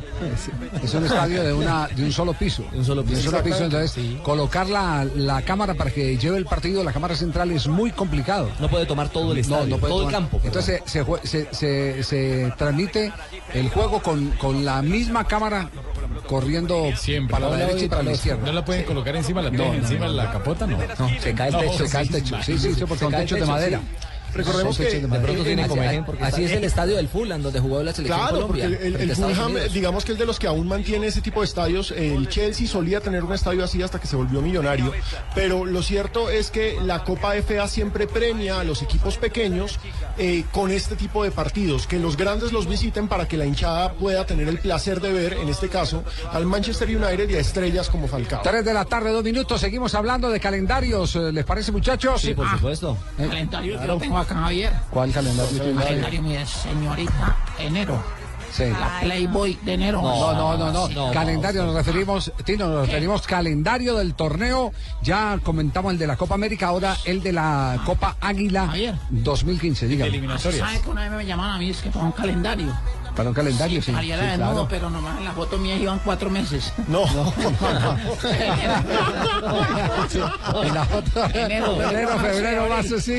Es 0.83 0.93
un 0.93 1.05
estadio 1.05 1.43
de, 1.43 1.53
una, 1.53 1.87
de 1.87 2.03
un 2.03 2.11
solo 2.11 2.33
piso. 2.33 2.63
De 2.71 2.77
un 2.79 2.85
solo 2.85 3.03
piso. 3.03 3.63
Entonces, 3.63 3.97
colocar 4.23 4.67
la, 4.69 5.05
la 5.15 5.41
cámara 5.41 5.73
para 5.73 5.89
que 5.89 6.17
lleve 6.17 6.37
el 6.37 6.45
partido, 6.45 6.83
la 6.83 6.91
cámara 6.93 7.15
central, 7.15 7.51
es 7.51 7.67
muy 7.67 7.91
complicado. 7.91 8.49
No 8.59 8.69
puede 8.69 8.85
tomar 8.85 9.09
todo 9.09 9.31
el 9.31 9.37
estadio, 9.39 9.77
puede 9.77 9.93
todo 9.93 10.05
el 10.07 10.11
campo. 10.11 10.39
Entonces 10.43 10.81
se, 10.85 11.05
se, 11.23 11.47
se- 11.53 12.03
se 12.03 12.53
transmite 12.57 13.11
el 13.53 13.69
juego 13.69 14.01
con, 14.01 14.31
con 14.31 14.65
la 14.65 14.81
misma 14.81 15.25
cámara 15.25 15.69
corriendo 16.27 16.89
para 17.29 17.49
la 17.49 17.57
derecha 17.57 17.85
y 17.85 17.89
para 17.89 18.03
la 18.03 18.11
izquierda. 18.11 18.45
No 18.45 18.53
la 18.53 18.65
pueden 18.73 18.85
colocar 18.85 19.15
encima 19.15 19.41
la, 19.41 19.49
No, 19.51 19.65
no, 19.65 19.73
encima 19.73 20.05
no, 20.05 20.11
de 20.11 20.17
la 20.17 20.31
capota, 20.31 20.67
no. 20.67 20.77
se 21.19 21.33
cae 21.33 21.49
el 21.49 21.57
techo, 21.57 21.85
se 21.85 21.91
cae 21.91 22.01
el 22.03 22.09
techo. 22.09 22.37
Sí, 22.43 22.57
sí, 22.57 22.73
sí, 22.73 22.81
porque 22.81 22.95
Se 22.95 22.99
son 23.01 23.11
cae 23.11 23.21
el 23.21 23.27
techos 23.27 23.39
de 23.39 23.45
madera. 23.53 23.79
Recordemos 24.33 24.77
que 24.77 24.85
De 24.85 25.07
pronto 25.07 25.43
tienen 25.43 25.59
Así- 25.65 25.69
comején 25.69 26.05
porque 26.05 26.23
Así 26.23 26.43
es 26.43 26.51
el 26.51 26.63
estadio 26.63 26.95
del 26.95 27.07
Fulham, 27.07 27.41
donde 27.41 27.59
jugó 27.59 27.81
la 27.83 27.93
selección 27.93 28.19
Claro, 28.19 28.47
porque 28.47 28.61
Colombia. 28.63 28.87
el, 28.87 28.95
el 28.95 29.11
Estados 29.11 29.37
Fulham, 29.37 29.57
digamos 29.73 30.05
que 30.05 30.11
es 30.13 30.17
de 30.17 30.25
los 30.25 30.39
que 30.39 30.47
aún 30.47 30.67
mantiene 30.67 31.07
ese 31.07 31.21
tipo 31.21 31.41
de 31.41 31.45
estadios. 31.45 31.91
El 31.91 32.27
Chelsea 32.29 32.67
solía 32.67 32.99
tener 33.01 33.23
un 33.23 33.33
estadio 33.33 33.63
así 33.63 33.81
hasta 33.81 33.99
que 33.99 34.07
se 34.07 34.15
volvió 34.15 34.41
millonario. 34.41 34.91
Pero 35.35 35.65
lo 35.65 35.81
cierto 35.83 36.29
es 36.29 36.51
que 36.51 36.77
la 36.81 37.03
Copa 37.03 37.35
FA 37.35 37.67
siempre 37.67 38.07
premia 38.07 38.59
a 38.59 38.63
los 38.63 38.81
equipos 38.81 39.17
pequeños 39.17 39.79
eh, 40.17 40.43
con 40.51 40.71
este 40.71 40.95
tipo 40.95 41.23
de 41.23 41.31
partidos. 41.31 41.87
Que 41.87 41.99
los 41.99 42.17
grandes 42.17 42.51
los 42.51 42.67
visiten 42.67 43.07
para 43.07 43.27
que 43.27 43.37
la 43.37 43.45
hinchada 43.45 43.93
pueda 43.93 44.25
tener 44.25 44.47
el 44.47 44.59
placer 44.59 45.01
de 45.01 45.11
ver, 45.11 45.33
en 45.33 45.49
este 45.49 45.69
caso, 45.69 46.03
al 46.31 46.45
Manchester 46.45 46.87
United 46.89 47.29
y 47.29 47.35
a 47.35 47.39
estrellas 47.39 47.89
como 47.89 48.07
Falcao. 48.07 48.41
Tres 48.43 48.65
de 48.65 48.73
la 48.73 48.85
tarde, 48.85 49.11
dos 49.11 49.23
minutos. 49.23 49.61
Seguimos 49.61 49.93
hablando 49.95 50.29
de 50.29 50.39
calendarios. 50.39 51.15
eh, 51.15 51.31
¿Les 51.31 51.45
parece, 51.45 51.71
muchachos? 51.71 52.21
Sí, 52.21 52.33
por 52.33 52.49
supuesto. 52.49 52.97
Eh, 53.17 53.27
Calendario 53.27 53.79
que 53.79 53.87
lo 53.87 53.97
tengo 53.97 54.17
acá, 54.23 54.35
Javier. 54.35 54.73
¿Cuál 54.89 55.11
calendario 55.11 55.61
tiene? 55.61 55.83
Calendario, 55.83 56.21
mire, 56.21 56.45
señorita, 56.45 57.37
enero. 57.59 58.03
Sí. 58.51 58.65
La 58.69 58.99
Playboy 59.01 59.57
de 59.63 59.73
enero. 59.73 59.99
No, 60.01 60.33
no, 60.33 60.71
no, 60.71 60.87
no. 60.87 61.11
calendario, 61.11 61.65
nos 61.65 61.73
referimos, 61.73 62.31
Tino, 62.45 62.67
nos 62.67 62.87
referimos 62.87 63.25
calendario 63.25 63.95
del 63.95 64.13
torneo. 64.13 64.71
Ya 65.01 65.39
comentamos 65.41 65.93
el 65.93 65.97
de 65.97 66.05
la 66.05 66.17
Copa 66.17 66.35
América, 66.35 66.67
ahora 66.67 66.95
el 67.05 67.23
de 67.23 67.33
la 67.33 67.81
Copa 67.83 68.15
Águila 68.21 68.71
2015. 69.09 69.87
Dígame. 69.87 70.37
¿Sabe 70.37 70.81
que 70.81 70.89
una 70.89 71.09
vez 71.09 71.11
me 71.11 71.25
llamaron 71.25 71.55
a 71.55 71.57
mí? 71.57 71.71
Es 71.71 71.81
que 71.81 71.89
para 71.89 72.05
un 72.05 72.11
calendario. 72.11 72.71
Para 73.15 73.29
un 73.29 73.35
calendario, 73.35 73.81
sí. 73.81 73.93
Sí, 73.99 74.07
la 74.07 74.17
desnudo, 74.17 74.51
claro. 74.53 74.67
pero 74.69 74.89
nomás 74.89 75.17
en 75.19 75.25
la 75.25 75.33
foto 75.33 75.57
mía 75.57 75.75
iban 75.75 75.99
cuatro 76.03 76.29
meses. 76.29 76.73
No. 76.87 77.03
En 80.63 80.73
la 80.73 80.85
foto. 80.85 81.25
Enero, 81.33 81.81
Enero, 81.81 82.19
febrero, 82.19 82.69
marzo, 82.69 82.99
sí. 82.99 83.17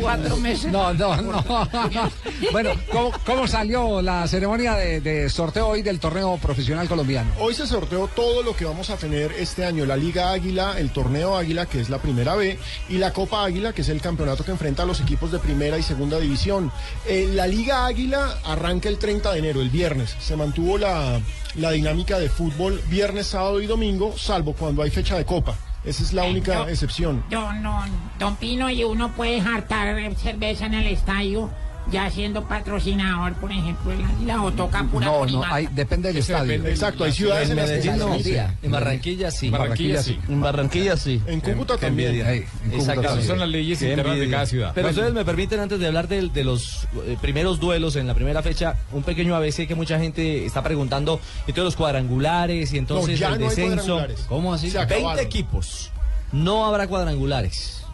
Cuatro 0.00 0.36
meses. 0.36 0.70
No, 0.72 0.92
no, 0.94 1.16
no. 1.20 1.44
Bueno, 2.52 2.70
¿cómo, 2.92 3.12
cómo 3.24 3.46
salió 3.46 4.02
la 4.02 4.26
ceremonia 4.28 4.74
de, 4.74 5.00
de 5.00 5.28
sorteo 5.28 5.68
hoy 5.68 5.82
del 5.82 5.98
torneo 6.00 6.36
profesional 6.38 6.88
colombiano? 6.88 7.30
Hoy 7.38 7.54
se 7.54 7.66
sorteó 7.66 8.08
todo 8.08 8.42
lo 8.42 8.54
que 8.56 8.64
vamos 8.64 8.90
a 8.90 8.96
tener 8.96 9.32
este 9.32 9.64
año, 9.64 9.84
la 9.86 9.96
Liga 9.96 10.32
Águila, 10.32 10.74
el 10.78 10.90
Torneo 10.90 11.36
Águila, 11.36 11.66
que 11.66 11.80
es 11.80 11.88
la 11.88 11.98
primera 11.98 12.34
B, 12.34 12.58
y 12.88 12.98
la 12.98 13.12
Copa 13.12 13.44
Águila, 13.44 13.72
que 13.72 13.82
es 13.82 13.88
el 13.88 14.00
campeonato 14.00 14.44
que 14.44 14.50
enfrenta 14.50 14.82
a 14.82 14.86
los 14.86 15.00
equipos 15.00 15.32
de 15.32 15.38
primera 15.38 15.78
y 15.78 15.82
segunda 15.82 16.18
división. 16.18 16.70
Eh, 17.06 17.30
la 17.32 17.46
Liga 17.46 17.86
Águila 17.86 18.38
arranca 18.44 18.88
el 18.88 18.98
30 18.98 19.32
de 19.32 19.35
enero, 19.38 19.60
el 19.60 19.70
viernes. 19.70 20.16
Se 20.18 20.36
mantuvo 20.36 20.78
la, 20.78 21.20
la 21.54 21.70
dinámica 21.70 22.18
de 22.18 22.28
fútbol 22.28 22.80
viernes, 22.88 23.28
sábado 23.28 23.60
y 23.60 23.66
domingo, 23.66 24.16
salvo 24.16 24.52
cuando 24.52 24.82
hay 24.82 24.90
fecha 24.90 25.16
de 25.16 25.24
Copa. 25.24 25.56
Esa 25.84 26.02
es 26.02 26.12
la 26.12 26.24
única 26.24 26.68
excepción. 26.68 27.24
Don, 27.30 27.62
don, 27.62 27.90
don 28.18 28.36
Pino, 28.36 28.68
y 28.68 28.82
uno 28.82 29.12
puede 29.12 29.40
jartar 29.40 29.96
cerveza 30.16 30.66
en 30.66 30.74
el 30.74 30.88
estadio, 30.88 31.48
ya 31.90 32.10
siendo 32.10 32.42
patrocinador, 32.48 33.34
por 33.34 33.52
ejemplo, 33.52 33.92
el 33.92 34.04
Águila, 34.04 34.42
o 34.42 34.52
toca 34.52 34.82
pura 34.84 35.06
No, 35.06 35.24
no, 35.26 35.44
hay, 35.44 35.68
depende 35.68 36.08
del 36.08 36.16
estadio. 36.18 36.52
depende. 36.52 36.70
Exacto, 36.70 37.04
hay 37.04 37.12
ciudades 37.12 37.50
en 37.50 37.56
las 37.56 37.66
que 37.70 37.76
Medellín 37.76 37.98
no. 37.98 38.06
permite. 38.08 38.46
En 38.62 38.70
Barranquilla 38.72 39.30
sí. 39.30 39.46
En 39.46 39.52
Barranquilla 39.52 40.02
sí. 40.02 40.18
En 40.28 40.40
Barranquilla 40.40 40.96
sí. 40.96 41.22
En 41.26 41.40
Cúcuta 41.40 41.76
también. 41.76 42.14
En 42.16 42.26
Exactamente. 42.72 43.02
también. 43.08 43.26
Son 43.28 43.38
las 43.38 43.48
leyes 43.48 43.78
Qué 43.78 43.90
internas 43.90 44.18
de 44.18 44.30
cada 44.30 44.46
ciudad. 44.46 44.72
Pero 44.74 44.86
Bueno. 44.88 44.96
ustedes 44.98 45.14
me 45.14 45.24
permiten, 45.24 45.60
antes 45.60 45.78
de 45.78 45.86
hablar 45.86 46.08
de, 46.08 46.28
de 46.28 46.44
los 46.44 46.88
eh, 47.06 47.16
primeros 47.20 47.60
duelos 47.60 47.94
en 47.96 48.06
la 48.06 48.14
primera 48.14 48.42
fecha, 48.42 48.74
un 48.92 49.02
pequeño 49.04 49.36
ABC 49.36 49.66
que 49.68 49.74
mucha 49.74 49.98
gente 49.98 50.44
está 50.44 50.62
preguntando, 50.62 51.20
y 51.46 51.52
todos 51.52 51.66
los 51.66 51.76
cuadrangulares, 51.76 52.72
y 52.72 52.78
entonces 52.78 53.20
No, 53.20 53.28
el 53.34 53.40
no 53.40 53.48
descenso. 53.48 54.06
¿Cómo 54.28 54.52
así? 54.52 54.70
Se 54.70 54.78
20 54.78 54.94
acabaron. 54.96 55.24
equipos. 55.24 55.90
No 56.32 56.64
habrá 56.66 56.88
cuadrangulares. 56.88 57.84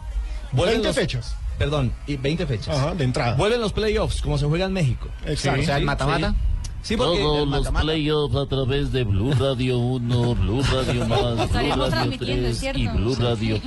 Vuelven 0.51 0.81
20 0.81 0.87
los- 0.87 0.95
fechas. 0.95 1.35
Perdón, 1.57 1.91
y 2.07 2.17
20 2.17 2.45
fechas. 2.47 2.77
Ajá, 2.77 2.95
de 2.95 3.03
entrada. 3.03 3.35
Vuelven 3.35 3.61
los 3.61 3.73
playoffs, 3.73 4.21
como 4.21 4.37
se 4.37 4.45
juega 4.45 4.65
en 4.65 4.73
México. 4.73 5.07
Exacto. 5.25 5.57
Sí, 5.57 5.63
O 5.63 5.65
sea, 5.65 5.75
el 5.77 5.81
sí, 5.81 5.85
mata-mata. 5.85 6.29
sí. 6.31 6.35
Sí, 6.83 6.97
Todos 6.97 7.47
los 7.47 7.69
playoffs 7.69 8.35
a 8.35 8.45
través 8.45 8.91
de 8.91 9.05
Blue 9.05 9.31
Radio 9.39 9.77
1, 9.77 10.35
Blue 10.35 10.61
Radio 10.63 11.05
Más, 11.07 11.21
Blue 11.35 11.43
Estaríamos 11.43 11.77
Radio 11.91 12.09
transmitiendo, 12.09 12.43
3 12.49 12.57
¿cierto? 12.59 12.79
y 12.81 12.87
Blue 12.89 13.15
Radio. 13.15 13.61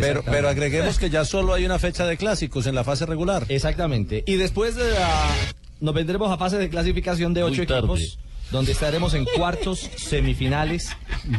pero, 0.00 0.22
Pero 0.24 0.48
agreguemos 0.48 0.98
que 0.98 1.10
ya 1.10 1.24
solo 1.24 1.54
hay 1.54 1.64
una 1.64 1.78
fecha 1.78 2.06
de 2.06 2.16
clásicos 2.16 2.66
en 2.66 2.74
la 2.74 2.82
fase 2.82 3.06
regular. 3.06 3.44
Exactamente. 3.48 4.24
Y 4.26 4.34
después 4.34 4.74
de 4.74 4.90
la... 4.90 5.28
Nos 5.80 5.94
vendremos 5.94 6.28
a 6.32 6.38
fase 6.38 6.58
de 6.58 6.68
clasificación 6.68 7.32
de 7.34 7.44
ocho 7.44 7.62
equipos, 7.62 8.18
donde 8.50 8.72
estaremos 8.72 9.14
en 9.14 9.26
cuartos, 9.36 9.78
semifinales 9.96 10.88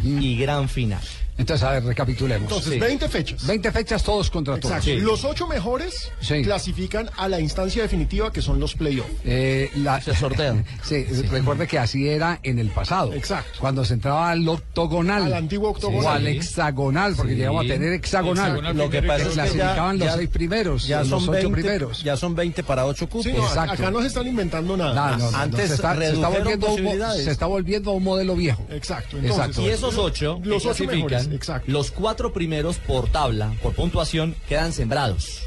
y 0.03 0.37
gran 0.37 0.69
final. 0.69 1.01
Entonces, 1.37 1.63
a 1.67 1.71
ver, 1.71 1.83
recapitulemos. 1.85 2.43
Entonces, 2.51 2.79
20 2.79 3.09
fechas. 3.09 3.45
20 3.47 3.71
fechas 3.71 4.03
todos 4.03 4.29
contra 4.29 4.59
todos. 4.59 4.75
Exacto. 4.75 4.99
Los 5.03 5.23
ocho 5.25 5.47
mejores 5.47 6.11
Sí. 6.19 6.43
clasifican 6.43 7.09
a 7.17 7.27
la 7.27 7.39
instancia 7.39 7.81
definitiva 7.81 8.31
que 8.31 8.41
son 8.41 8.59
los 8.59 8.75
playoffs. 8.75 9.09
Eh, 9.25 9.71
la- 9.77 9.99
Se 10.01 10.15
sortean. 10.15 10.65
sí, 10.83 11.03
recuerde 11.31 11.67
que 11.67 11.79
así 11.79 12.07
era 12.07 12.39
en 12.43 12.59
el 12.59 12.69
pasado. 12.69 13.13
Exacto. 13.13 13.59
Cuando 13.59 13.83
se 13.85 13.95
entraba 13.95 14.29
al 14.31 14.47
octogonal. 14.47 15.23
Al 15.23 15.33
antiguo 15.33 15.69
octogonal. 15.69 16.05
O 16.05 16.09
al 16.09 16.25
Sí. 16.25 16.37
hexagonal, 16.37 17.13
porque 17.15 17.31
Sí. 17.33 17.37
llegamos 17.39 17.65
a 17.65 17.67
tener 17.67 17.93
hexagonal. 17.93 18.45
Hexagonal 18.47 18.77
Lo 18.77 18.89
que 18.89 19.01
pasa 19.01 19.21
es 19.23 19.27
que 19.29 19.33
clasificaban 19.33 19.97
los 19.99 20.07
ya- 20.07 20.15
seis 20.17 20.29
primeros, 20.29 20.87
Ya 20.87 20.99
los 20.99 21.09
son, 21.09 21.21
ocho 21.23 21.31
20, 21.31 21.51
primeros. 21.53 22.03
ya 22.03 22.17
son 22.17 22.35
20 22.35 22.63
para 22.63 22.85
8 22.85 23.07
cupos. 23.07 23.23
Sí, 23.25 23.33
no, 23.33 23.43
Exacto. 23.47 23.73
acá 23.73 23.91
no 23.91 24.01
se 24.01 24.07
están 24.07 24.27
inventando 24.27 24.77
nada. 24.77 25.11
No, 25.11 25.17
no, 25.17 25.31
no, 25.31 25.37
Antes 25.37 25.69
se, 25.69 25.75
está, 25.75 25.95
se 25.95 26.05
está 26.05 26.29
redujeron 26.29 26.59
volviendo 26.59 26.67
un, 27.07 27.15
se 27.15 27.31
está 27.31 27.45
volviendo 27.47 27.91
un 27.91 28.03
modelo 28.03 28.35
viejo. 28.35 28.65
Exacto. 28.69 29.17
Entonces, 29.17 29.37
Exacto. 29.39 29.61
Y 29.61 29.69
esos 29.69 29.97
ocho 29.97 30.39
Los 30.43 30.65
ocho 30.65 30.85
clasifican, 31.21 31.35
exacto. 31.35 31.71
los 31.71 31.91
cuatro 31.91 32.33
primeros 32.33 32.77
por 32.77 33.09
tabla, 33.09 33.53
por 33.61 33.73
puntuación, 33.73 34.35
quedan 34.47 34.73
sembrados. 34.73 35.43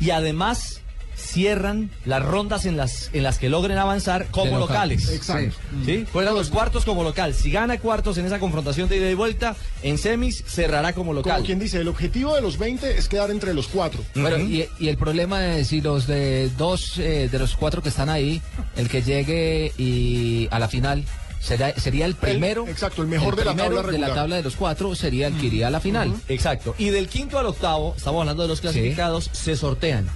Y 0.00 0.10
además 0.10 0.82
cierran 1.22 1.90
las 2.04 2.24
rondas 2.24 2.66
en 2.66 2.76
las, 2.76 3.10
en 3.12 3.22
las 3.22 3.38
que 3.38 3.48
logren 3.48 3.78
avanzar 3.78 4.26
como 4.30 4.58
local. 4.58 4.88
locales. 4.90 5.10
Exacto. 5.10 5.56
¿Sí? 5.84 6.04
Juegan 6.12 6.34
los 6.34 6.50
cuartos 6.50 6.84
como 6.84 7.02
local. 7.02 7.34
Si 7.34 7.50
gana 7.50 7.78
cuartos 7.78 8.18
en 8.18 8.26
esa 8.26 8.38
confrontación 8.38 8.88
de 8.88 8.96
ida 8.96 9.10
y 9.10 9.14
vuelta, 9.14 9.56
en 9.82 9.98
semis 9.98 10.42
cerrará 10.46 10.92
como 10.92 11.12
local. 11.12 11.34
Como 11.34 11.46
quien 11.46 11.58
dice, 11.58 11.80
el 11.80 11.88
objetivo 11.88 12.34
de 12.34 12.42
los 12.42 12.58
20 12.58 12.98
es 12.98 13.08
quedar 13.08 13.30
entre 13.30 13.54
los 13.54 13.68
cuatro. 13.68 14.02
Bueno, 14.14 14.38
y, 14.38 14.68
y 14.78 14.88
el 14.88 14.96
problema 14.96 15.56
es 15.56 15.68
si 15.68 15.80
los 15.80 16.06
de 16.06 16.50
dos, 16.58 16.98
eh, 16.98 17.28
de 17.30 17.38
los 17.38 17.56
cuatro 17.56 17.82
que 17.82 17.88
están 17.88 18.08
ahí, 18.08 18.42
el 18.76 18.88
que 18.88 19.02
llegue 19.02 19.72
y 19.78 20.48
a 20.50 20.58
la 20.58 20.68
final 20.68 21.04
Será, 21.42 21.74
sería 21.78 22.06
el 22.06 22.14
primero. 22.14 22.66
exacto, 22.68 23.02
el 23.02 23.08
mejor 23.08 23.34
de 23.36 23.44
la 23.44 23.56
tabla 23.56 23.82
de 23.82 23.98
la 23.98 24.14
tabla 24.14 24.36
de 24.36 24.42
los 24.42 24.54
cuatro 24.56 24.94
sería 24.94 25.26
el 25.26 25.36
que 25.38 25.46
iría 25.46 25.66
a 25.66 25.70
la 25.70 25.80
final. 25.80 26.14
Exacto. 26.28 26.74
Y 26.78 26.90
del 26.90 27.08
quinto 27.08 27.38
al 27.38 27.46
octavo, 27.46 27.94
estamos 27.96 28.20
hablando 28.20 28.42
de 28.42 28.48
los 28.48 28.60
clasificados, 28.60 29.28
se 29.32 29.56
sortean 29.56 30.08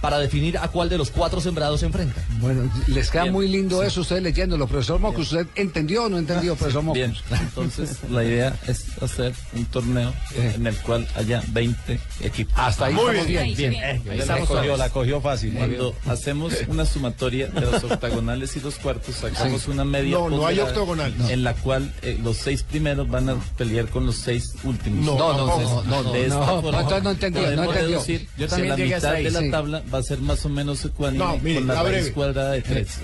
para 0.00 0.18
definir 0.18 0.58
a 0.58 0.68
cuál 0.68 0.88
de 0.88 0.98
los 0.98 1.10
cuatro 1.10 1.40
sembrados 1.40 1.80
se 1.80 1.86
enfrentan. 1.86 2.22
Bueno, 2.40 2.70
les 2.88 3.10
queda 3.10 3.22
Bien. 3.22 3.32
muy 3.34 3.48
lindo 3.48 3.82
eso, 3.82 4.02
ustedes 4.02 4.22
leyéndolo. 4.22 4.66
Profesor 4.66 5.00
Mocus, 5.00 5.32
¿usted 5.32 5.46
entendió 5.56 6.04
o 6.04 6.08
no 6.08 6.18
entendió, 6.18 6.54
profesor 6.56 6.82
Mocus? 6.82 6.98
Bien, 6.98 7.14
entonces 7.40 7.98
la 8.10 8.22
idea 8.24 8.54
es 8.66 8.84
hacer 9.02 9.32
un 9.54 9.64
torneo 9.66 10.12
en 10.36 10.66
el 10.66 10.76
cual 10.76 11.06
haya 11.16 11.42
20 11.48 11.98
equipos. 12.22 12.54
Hasta 12.56 12.86
ahí 12.86 12.94
Muy 12.94 13.04
estamos 13.16 13.26
bien. 13.26 13.44
bien. 13.44 13.56
bien. 13.56 13.70
Bien. 13.70 13.84
Eh, 13.84 14.10
Ahí 14.10 14.18
estamos 14.20 14.40
la 14.42 14.46
cogió, 14.46 14.62
suaves. 14.64 14.78
la 14.78 14.90
cogió 14.90 15.20
fácil. 15.20 15.54
Cuando 15.54 15.94
hacemos 16.06 16.52
una 16.68 16.84
sumatoria 16.84 17.46
de 17.48 17.60
los 17.62 17.82
octagonales 17.90 18.54
y 18.56 18.60
los 18.60 18.74
cuartos, 18.76 19.14
sacamos 19.16 19.62
Sí. 19.62 19.70
una 19.70 19.84
media. 19.84 20.16
No, 20.18 20.28
no 20.28 20.46
hay 20.46 20.60
octogonal. 20.68 21.16
No. 21.18 21.28
En 21.28 21.44
la 21.44 21.54
cual 21.54 21.92
eh, 22.02 22.18
los 22.22 22.36
seis 22.36 22.62
primeros 22.62 23.08
van 23.08 23.28
a 23.28 23.36
pelear 23.56 23.86
con 23.88 24.06
los 24.06 24.16
seis 24.16 24.54
últimos. 24.64 25.04
No, 25.04 25.16
No, 25.16 25.32
no, 25.36 25.82
no, 25.84 26.02
no, 26.02 26.12
de 26.12 26.22
esta 26.24 26.38
no, 26.38 26.62
forma, 26.62 26.82
no 26.82 27.10
entendió, 27.10 27.56
no 27.56 27.64
entendió. 27.64 28.04
Yo 28.06 28.18
que 28.36 28.46
también 28.48 28.68
la 28.70 28.76
mitad 28.76 29.04
ahí, 29.12 29.24
de 29.24 29.30
la 29.30 29.40
sí. 29.40 29.50
tabla 29.50 29.82
va 29.92 29.98
a 29.98 30.02
ser 30.02 30.18
más 30.18 30.44
o 30.44 30.48
menos 30.48 30.84
ecuánime 30.84 31.24
No, 31.24 31.38
mire, 31.38 31.58
con 31.58 31.68
la 31.68 31.82
raíz 31.82 32.10
cuadrada 32.10 32.52
de 32.52 32.62
tres. 32.62 32.98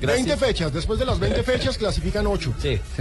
20 0.00 0.36
fechas, 0.36 0.72
después 0.72 0.98
de 0.98 1.06
las 1.06 1.18
20 1.18 1.42
fechas 1.42 1.78
clasifican 1.78 2.26
8. 2.26 2.54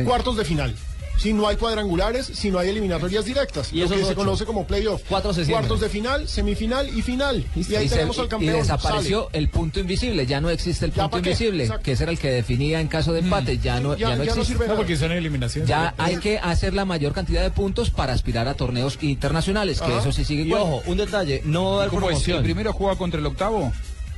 Cuartos 0.06 0.38
de 0.38 0.46
final. 0.46 0.76
Si 1.18 1.32
no 1.32 1.48
hay 1.48 1.56
cuadrangulares, 1.58 2.26
si 2.26 2.50
no 2.52 2.60
hay 2.60 2.70
eliminatorias 2.70 3.24
directas, 3.24 3.72
Y 3.72 3.80
lo 3.82 3.88
que 3.88 4.04
se 4.04 4.16
conoce 4.16 4.46
como 4.46 4.66
playoff. 4.68 5.02
Cuatro 5.08 5.34
se. 5.34 5.46
Cuartos 5.46 5.80
de 5.80 5.88
final, 5.90 6.28
semifinal 6.28 6.90
y 6.98 7.02
final. 7.02 7.46
Y 7.56 7.76
ahí 7.76 7.88
tenemos 7.88 8.18
al 8.20 8.26
y 8.26 8.30
campeón. 8.30 8.56
desapareció 8.56 9.30
el 9.32 9.48
punto 9.50 9.80
invisible, 9.80 10.26
ya 10.26 10.42
no 10.42 10.50
existe 10.50 10.86
el 10.86 10.92
¿Ya 10.94 11.04
punto 11.04 11.20
invisible, 11.20 11.64
Exacto. 11.64 11.84
que 11.84 11.92
ese 11.94 12.04
era 12.04 12.12
el 12.12 12.20
que 12.20 12.32
definía 12.32 12.82
en 12.82 12.88
caso 12.88 13.14
de 13.14 13.20
empate, 13.20 13.58
ya 13.60 13.80
no, 13.80 13.96
ya, 13.96 14.10
Ya- 14.10 14.16
no 14.18 14.24
ya 14.24 14.36
no 14.36 14.42
existe. 14.42 14.54
sirve 14.54 14.68
No, 14.68 14.76
porque 14.76 14.98
son 14.98 15.12
eliminaciones. 15.12 15.70
Ya 15.70 15.94
hay 15.98 16.18
que 16.18 16.40
hacer 16.40 16.74
la 16.74 16.84
mayor 16.84 17.14
cantidad 17.14 17.42
de 17.42 17.52
puntos 17.52 17.90
para 17.92 18.12
aspirar 18.14 18.48
a 18.48 18.56
torneos 18.56 18.98
internacionales, 19.02 19.80
que 19.80 19.92
Ajá. 19.92 20.00
eso 20.02 20.12
sí 20.12 20.26
sigue 20.26 20.44
Y 20.44 20.48
igual. 20.48 20.64
ojo, 20.64 20.84
un 20.88 20.98
detalle, 20.98 21.42
no 21.46 21.66
va 21.66 21.72
a 21.72 21.78
haber 21.82 21.90
¿Cómo 21.90 22.02
es? 22.02 22.08
promoción. 22.08 22.38
¿El 22.40 22.44
primero 22.44 22.74
juega 22.74 22.96
contra 22.98 23.20
el 23.20 23.26
octavo? 23.26 23.72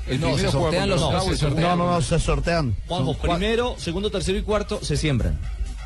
El 0.07 0.21
No, 0.21 0.27
primero 0.27 0.51
se 0.51 0.57
juega 0.57 0.71
sortean 0.71 0.89
contra 0.89 0.95
los 0.95 0.99
el 0.99 1.05
octavo, 1.05 1.29
se 1.31 1.37
sortean. 1.37 1.77
No, 1.77 1.85
no, 1.85 1.91
no, 1.93 2.01
se 2.01 2.19
sortean. 2.19 2.75
Juanjo, 2.87 3.13
primero, 3.17 3.75
segundo, 3.77 4.09
tercero 4.09 4.37
y 4.37 4.41
cuarto 4.43 4.79
se 4.83 4.97
siembran. 4.97 5.39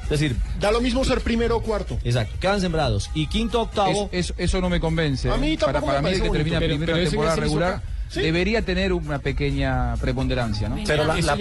Es 0.10 0.20
decir, 0.20 0.36
Da 0.60 0.72
lo 0.72 0.82
mismo 0.82 1.04
ser 1.06 1.22
primero 1.22 1.58
o 1.58 1.62
cuarto. 1.62 1.98
exacto, 2.04 2.36
quedan 2.40 2.60
sembrados. 2.62 3.10
Y 3.14 3.28
quinto, 3.28 3.62
octavo. 3.62 4.10
Es- 4.12 4.26
eso, 4.32 4.34
eso 4.38 4.62
no 4.62 4.70
me 4.70 4.80
convence. 4.80 5.30
A 5.30 5.38
mí 5.38 5.54
¿eh? 5.54 5.58
tampoco 5.58 5.60
para 5.60 5.80
me 5.82 5.88
para 5.88 6.02
mí, 6.02 6.08
el 6.08 6.14
parece 6.20 6.22
que 6.24 6.28
bonito. 6.30 6.38
termina 6.44 6.60
Pero- 6.60 6.74
primero 6.78 6.94
pero 6.98 7.10
temporada 7.10 7.36
regular 7.36 7.74
acá. 7.76 7.84
Sí. 8.10 8.22
debería 8.22 8.64
tener 8.64 8.92
una 8.92 9.20
pequeña 9.20 9.96
preponderancia, 9.98 10.68
¿no? 10.68 10.78
Pero 10.86 11.06
la, 11.06 11.20
hizo 11.20 11.32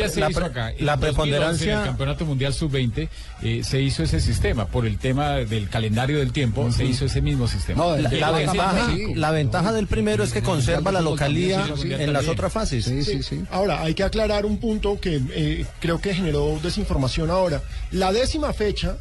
acá. 0.45 0.71
En 0.71 0.87
2011, 0.87 1.65
En 1.71 1.79
el 1.79 1.85
Campeonato 1.85 2.27
Mundial 2.27 2.53
Sub-20 2.53 3.09
eh, 3.43 3.65
se 3.65 3.81
hizo 3.81 4.03
ese 4.03 4.21
sistema. 4.21 4.67
Por 4.67 4.87
el 4.87 4.99
tema 4.99 5.37
del 5.37 5.69
calendario 5.71 6.19
del 6.19 6.33
tiempo, 6.33 6.71
se 6.71 6.85
hizo 6.85 7.07
ese 7.07 7.23
mismo 7.23 7.49
sistema. 7.49 7.97
la, 7.97 8.11
la 8.11 8.31
ventaja, 8.31 8.87
sí. 8.95 9.15
la 9.15 9.31
ventaja 9.31 9.73
del 9.73 9.87
primero 9.87 10.23
es 10.25 10.33
que 10.33 10.43
conserva 10.43 10.93
la 10.93 11.01
localía 11.01 11.67
en 11.85 12.13
las 12.13 12.29
otras 12.29 12.53
fases. 12.53 12.85
Sí. 12.85 13.45
Ahora, 13.51 13.83
hay 13.83 13.95
que 13.95 14.03
aclarar 14.03 14.45
un 14.45 14.59
punto 14.59 15.01
que 15.01 15.21
eh, 15.31 15.67
creo 15.81 16.01
que 16.01 16.15
generó 16.15 16.59
desinformación 16.63 17.31
ahora. 17.31 17.63
La 17.91 18.13
décima 18.13 18.53
fecha 18.53 18.97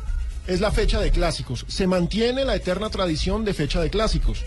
es 0.48 0.62
la 0.62 0.72
fecha 0.72 1.00
de 1.00 1.12
clásicos. 1.12 1.66
Se 1.68 1.88
mantiene 1.88 2.46
la 2.46 2.56
eterna 2.56 2.90
tradición 2.90 3.44
de 3.44 3.54
fecha 3.54 3.82
de 3.82 3.90
clásicos. 3.90 4.44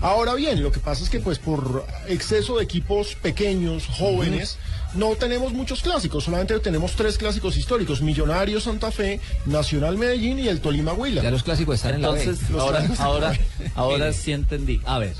Ahora 0.00 0.34
bien, 0.34 0.62
lo 0.62 0.70
que 0.70 0.78
pasa 0.80 1.02
es 1.02 1.08
que 1.10 1.20
pues 1.20 1.38
por 1.38 1.86
exceso 2.06 2.58
de 2.58 2.64
equipos 2.64 3.14
pequeños, 3.16 3.86
jóvenes, 3.86 4.58
no 4.94 5.14
tenemos 5.16 5.52
muchos 5.52 5.80
clásicos, 5.82 6.24
solamente 6.24 6.58
tenemos 6.60 6.92
tres 6.92 7.16
clásicos 7.18 7.56
históricos, 7.56 8.02
Millonarios 8.02 8.64
Santa 8.64 8.90
Fe, 8.90 9.20
Nacional 9.46 9.96
Medellín 9.96 10.38
y 10.38 10.48
el 10.48 10.60
Tolima 10.60 10.92
Huila. 10.92 11.22
Ya 11.22 11.30
los 11.30 11.42
clásicos 11.42 11.76
están 11.76 11.96
Entonces, 11.96 12.38
ahora, 12.52 12.78
clásicos 12.78 13.00
ahora, 13.00 13.32
están- 13.32 13.72
ahora 13.74 14.04
Mire. 14.06 14.12
sí 14.12 14.32
entendí. 14.32 14.80
A 14.84 14.98
ver, 14.98 15.14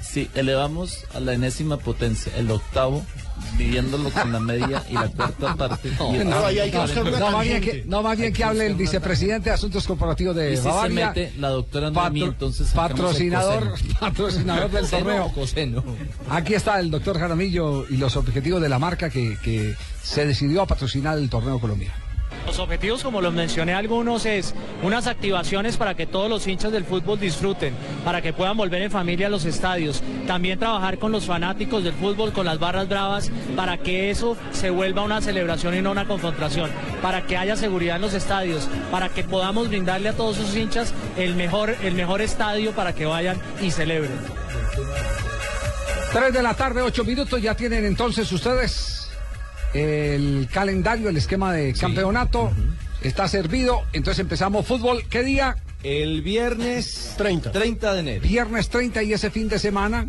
si 0.00 0.28
elevamos 0.34 1.04
a 1.14 1.20
la 1.20 1.32
enésima 1.34 1.76
potencia 1.78 2.32
el 2.36 2.50
octavo, 2.50 3.04
dividiéndolo 3.56 4.10
con 4.10 4.32
la 4.32 4.40
media 4.40 4.82
y 4.88 4.94
la 4.94 5.08
cuarta 5.08 5.54
parte. 5.54 5.90
No, 5.98 6.12
no, 6.24 7.30
más 7.30 7.44
bien 7.44 7.60
que, 7.60 7.84
no, 7.86 8.02
más 8.02 8.18
bien 8.18 8.32
que 8.32 8.44
hable 8.44 8.66
el 8.66 8.74
vicepresidente 8.74 9.50
de 9.50 9.54
Asuntos 9.54 9.86
Corporativos 9.86 10.34
de 10.36 10.56
si 10.56 10.62
se 10.62 10.68
Bavaria. 10.68 11.06
mete 11.08 11.32
la 11.38 11.48
doctora 11.50 11.88
patro- 11.90 12.02
Noemí, 12.02 12.22
entonces 12.22 12.68
patrocinador, 12.72 13.74
patrocinador 14.00 14.70
del 14.70 14.88
torneo. 14.88 15.32
Aquí 16.30 16.54
está 16.54 16.78
el 16.80 16.90
doctor 16.90 17.18
Jaramillo 17.18 17.86
y 17.88 17.96
los 17.96 18.16
objetivos 18.16 18.60
de 18.62 18.68
la 18.68 18.78
marca 18.78 19.10
que, 19.10 19.36
que 19.42 19.74
se 20.02 20.26
decidió 20.26 20.62
a 20.62 20.66
patrocinar 20.66 21.18
el 21.18 21.28
torneo 21.28 21.58
colombiano. 21.60 22.07
Los 22.48 22.60
objetivos, 22.60 23.02
como 23.02 23.20
los 23.20 23.34
mencioné 23.34 23.74
algunos, 23.74 24.24
es 24.24 24.54
unas 24.82 25.06
activaciones 25.06 25.76
para 25.76 25.94
que 25.94 26.06
todos 26.06 26.30
los 26.30 26.46
hinchas 26.46 26.72
del 26.72 26.86
fútbol 26.86 27.20
disfruten, 27.20 27.74
para 28.06 28.22
que 28.22 28.32
puedan 28.32 28.56
volver 28.56 28.80
en 28.80 28.90
familia 28.90 29.26
a 29.26 29.30
los 29.30 29.44
estadios. 29.44 30.02
También 30.26 30.58
trabajar 30.58 30.98
con 30.98 31.12
los 31.12 31.26
fanáticos 31.26 31.84
del 31.84 31.92
fútbol, 31.92 32.32
con 32.32 32.46
las 32.46 32.58
barras 32.58 32.88
bravas, 32.88 33.30
para 33.54 33.76
que 33.76 34.10
eso 34.10 34.34
se 34.52 34.70
vuelva 34.70 35.02
una 35.02 35.20
celebración 35.20 35.74
y 35.76 35.82
no 35.82 35.90
una 35.90 36.08
confrontación, 36.08 36.70
para 37.02 37.26
que 37.26 37.36
haya 37.36 37.54
seguridad 37.54 37.96
en 37.96 38.02
los 38.02 38.14
estadios, 38.14 38.66
para 38.90 39.10
que 39.10 39.24
podamos 39.24 39.68
brindarle 39.68 40.08
a 40.08 40.14
todos 40.14 40.36
sus 40.36 40.56
hinchas 40.56 40.94
el 41.18 41.34
mejor, 41.34 41.76
el 41.82 41.92
mejor 41.92 42.22
estadio 42.22 42.72
para 42.72 42.94
que 42.94 43.04
vayan 43.04 43.38
y 43.60 43.70
celebren. 43.70 44.18
3 46.14 46.32
de 46.32 46.42
la 46.42 46.54
tarde, 46.54 46.80
8 46.80 47.04
minutos. 47.04 47.42
Ya 47.42 47.54
tienen 47.54 47.84
entonces 47.84 48.32
ustedes 48.32 48.97
el 49.74 50.48
calendario, 50.52 51.08
el 51.08 51.16
esquema 51.16 51.52
de 51.52 51.72
campeonato. 51.74 52.50
Está 53.02 53.28
servido. 53.28 53.82
Entonces 53.92 54.20
empezamos 54.20 54.66
fútbol. 54.66 55.04
¿Qué 55.08 55.22
día? 55.22 55.56
El 55.82 56.22
viernes 56.22 57.14
30. 57.16 57.52
30 57.52 57.92
de 57.94 58.00
enero. 58.00 58.22
Viernes 58.22 58.68
30 58.68 59.02
y 59.04 59.12
ese 59.12 59.30
fin 59.30 59.48
de 59.48 59.58
semana, 59.58 60.08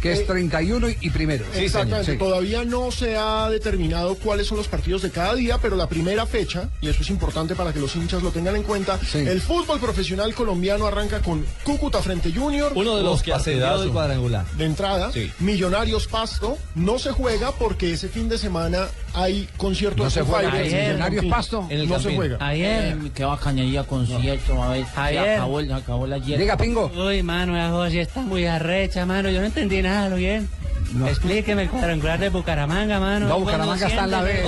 que 0.00 0.12
es 0.12 0.20
Eh, 0.20 0.24
31 0.26 0.88
y, 0.90 0.98
y 1.00 1.10
primero. 1.10 1.44
Exactamente, 1.54 2.12
Sí. 2.12 2.18
todavía 2.18 2.64
no 2.64 2.90
se 2.90 3.16
ha 3.16 3.48
determinado 3.50 4.14
cuáles 4.16 4.46
son 4.46 4.58
los 4.58 4.68
partidos 4.68 5.02
de 5.02 5.10
cada 5.10 5.34
día, 5.34 5.58
pero 5.60 5.76
la 5.76 5.88
primera 5.88 6.26
fecha, 6.26 6.68
y 6.80 6.88
eso 6.88 7.02
es 7.02 7.10
importante 7.10 7.54
para 7.54 7.72
que 7.72 7.80
los 7.80 7.94
hinchas 7.96 8.22
lo 8.22 8.30
tengan 8.30 8.56
en 8.56 8.62
cuenta, 8.62 8.98
el 9.14 9.40
fútbol 9.40 9.80
profesional 9.80 10.34
colombiano 10.34 10.86
arranca 10.86 11.20
con 11.20 11.44
Cúcuta 11.64 12.02
frente 12.02 12.32
Junior. 12.32 12.72
Uno 12.74 12.96
de 12.96 13.02
los 13.02 13.22
que 13.22 13.32
ascendió 13.32 13.78
del 13.80 13.90
cuadrangular. 13.90 14.44
De 14.56 14.64
entrada, 14.64 15.10
Millonarios 15.40 16.06
Pasto, 16.06 16.58
no 16.74 16.98
se 16.98 17.12
juega 17.12 17.52
porque 17.52 17.92
ese 17.92 18.08
fin 18.08 18.28
de 18.28 18.38
semana 18.38 18.88
hay 19.16 19.48
concierto 19.56 19.98
No 19.98 20.04
de 20.04 20.10
se 20.10 20.20
juega. 20.22 20.52
Ayer, 20.52 20.88
Millonarios 20.88 21.24
En 21.24 21.30
Pasto. 21.30 21.66
En 21.70 21.80
el 21.80 21.88
no 21.88 21.98
se 21.98 22.14
juega. 22.14 22.36
Ayer, 22.40 22.96
qué 23.14 23.24
bacanería 23.24 23.82
concierto, 23.84 24.62
a 24.62 24.68
ver, 24.70 24.84
se 24.86 25.00
Ayer. 25.00 25.28
acabó, 25.36 25.58
acabó 25.58 26.06
la 26.06 26.16
ayer. 26.16 26.38
Diga, 26.38 26.56
Pingo. 26.56 26.92
Uy, 26.94 27.22
mano, 27.22 27.56
esa 27.56 27.70
José 27.70 28.02
está 28.02 28.20
muy 28.20 28.44
arrecha, 28.44 29.06
mano. 29.06 29.30
Yo 29.30 29.40
no 29.40 29.46
entendí 29.46 29.80
nada, 29.80 30.10
¿lo 30.10 30.16
bien? 30.16 30.48
Explíqueme 31.06 31.62
el 31.64 31.68
cuadrangular 31.70 32.18
de 32.18 32.28
Bucaramanga, 32.30 33.00
mano. 33.00 33.26
No, 33.36 33.40
Bucaramanga 33.40 33.86
está 33.86 34.04
en 34.04 34.10
la 34.10 34.22
B. 34.22 34.42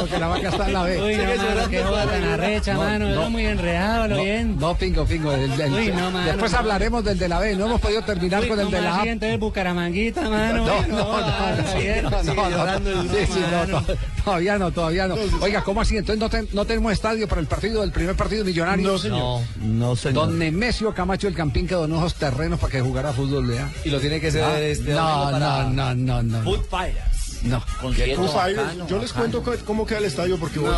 Bucaramanga 0.00 0.48
está 0.48 0.66
en 0.66 0.72
la 0.72 0.82
B. 0.82 1.02
Uy, 1.02 1.16
no, 1.16 1.24
mano, 1.54 1.68
qué 1.70 1.82
joda 1.82 2.06
tan 2.06 2.24
arrecha, 2.24 2.76
mano. 2.76 3.10
Yo 3.10 3.30
muy 3.30 3.46
enredado, 3.46 4.08
¿lo 4.08 4.16
no, 4.16 4.22
bien? 4.22 4.56
No, 4.58 4.74
pingo, 4.76 5.04
pingo. 5.04 5.32
el- 5.32 5.60
el- 5.60 5.94
no, 5.96 6.10
después 6.24 6.52
hablaremos 6.54 7.04
del 7.04 7.18
de 7.18 7.28
la 7.28 7.38
B. 7.38 7.56
No 7.56 7.66
hemos 7.66 7.80
podido 7.80 8.02
terminar 8.02 8.46
con 8.46 8.58
el 8.60 8.70
de 8.70 8.76
¿cómo 8.76 8.88
la 8.88 9.00
A. 9.02 9.06
entonces 9.06 9.38
Bucaramanguita, 9.38 10.28
mano. 10.28 10.66
No, 10.66 10.82
no, 10.82 10.86
no, 10.86 11.20
no, 11.20 11.20
no, 11.20 12.34
no, 12.34 12.34
no, 12.34 12.82
el 12.82 13.70
no, 13.70 13.82
todavía 14.24 14.58
no, 14.58 14.70
todavía 14.70 15.08
no. 15.08 15.16
Oiga, 15.40 15.62
¿cómo 15.62 15.80
así? 15.80 15.96
Entonces 15.96 16.20
no, 16.20 16.28
ten- 16.28 16.48
no 16.52 16.64
tenemos 16.64 16.92
estadio 16.92 17.26
para 17.28 17.40
el 17.40 17.46
partido 17.46 17.80
del 17.80 17.90
primer 17.92 18.14
partido 18.16 18.44
millonario. 18.44 18.92
No, 18.92 18.98
señor. 18.98 19.40
No, 19.60 19.96
señor. 19.96 20.14
Don 20.26 20.38
Nemesio 20.38 20.94
Camacho 20.94 21.26
del 21.26 21.34
Campín 21.36 21.66
que 21.66 21.74
donó 21.74 21.98
esos 21.98 22.14
terrenos 22.14 22.58
para 22.60 22.72
que 22.72 22.80
jugara 22.80 23.12
fútbol 23.12 23.48
de 23.48 23.60
A. 23.60 23.70
Y 23.84 23.90
lo 23.90 24.00
tiene 24.00 24.20
que 24.20 24.30
ceder 24.30 24.44
Ah, 24.46 24.60
este 24.60 24.91
no, 24.94 25.38
no, 25.38 25.68
no, 25.70 25.94
no, 25.94 26.20
no. 26.22 26.42
Food 26.42 26.64
Fighters. 26.66 27.11
No. 27.44 27.60
Foo 27.60 27.92
Fighters, 28.28 28.86
yo 28.88 28.98
les 28.98 29.12
cuento 29.12 29.42
cómo 29.66 29.84
queda 29.84 29.98
el 29.98 30.04
estadio 30.04 30.38
porque 30.38 30.58
voy. 30.60 30.70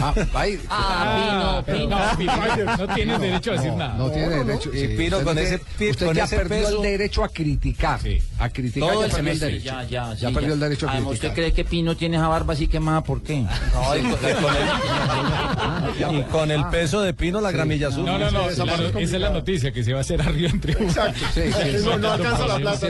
Ah, 0.00 0.12
ahí. 0.34 0.60
Ah, 0.68 1.62
Pino, 1.64 1.86
Pino. 2.18 2.76
No 2.78 2.94
tienes 2.94 3.20
derecho 3.20 3.52
a 3.52 3.54
decir 3.54 3.72
nada. 3.74 3.94
No 3.94 4.10
tiene 4.10 4.44
derecho. 4.44 4.70
Y 4.74 4.78
sí, 4.80 4.88
Pino 4.88 5.18
usted 5.18 5.24
con 5.24 5.34
no 5.36 5.40
ese- 5.40 5.58
tiene- 5.78 5.90
Usted 5.92 6.12
ya 6.14 6.24
ese 6.24 6.36
perdió 6.36 6.56
peso- 6.64 6.76
el 6.76 6.82
derecho 6.82 7.22
a 7.24 7.28
criticar. 7.28 8.00
A 8.38 8.48
criticar 8.48 8.88
Todo 8.90 9.00
ya 9.00 9.06
el 9.06 9.12
perdió 9.12 9.32
el 9.32 9.38
semestre. 9.38 9.48
derecho. 9.48 9.64
Ya, 9.64 9.82
ya, 9.84 10.14
Ya 10.14 10.28
sí, 10.28 10.34
perdió 10.34 10.54
el 10.54 10.60
derecho 10.60 10.86
a 10.88 10.90
Además, 10.90 11.08
criticar. 11.10 11.30
¿usted 11.30 11.42
cree 11.42 11.52
que 11.52 11.64
Pino 11.64 11.96
tiene 11.96 12.16
esa 12.16 12.28
barba 12.28 12.54
así 12.54 12.66
quemada? 12.66 13.02
¿Por 13.04 13.22
qué? 13.22 13.42
No, 13.42 13.48
y 13.96 14.02
con, 14.02 14.24
el, 14.24 16.18
y 16.18 16.22
con 16.24 16.50
el 16.50 16.64
peso 16.66 17.00
de 17.02 17.14
Pino 17.14 17.40
la 17.40 17.52
gramilla 17.52 17.90
sube. 17.92 18.04
No, 18.04 18.18
no, 18.18 18.30
no. 18.30 18.50
Esa 18.50 18.64
la- 18.64 18.74
es 18.74 18.80
esa 18.96 18.98
es 19.16 19.20
la 19.20 19.30
noticia 19.30 19.72
que 19.72 19.84
se 19.84 19.92
va 19.92 19.98
a 19.98 20.02
hacer 20.02 20.20
arriba 20.22 20.50
en 20.50 20.60
tribuna. 20.60 20.88
Exacto. 20.88 21.20
Sí, 21.34 21.40
sí, 21.52 21.76
no, 21.84 21.98
no 21.98 22.10
alcanza 22.12 22.46
la 22.48 22.56
plata. 22.56 22.88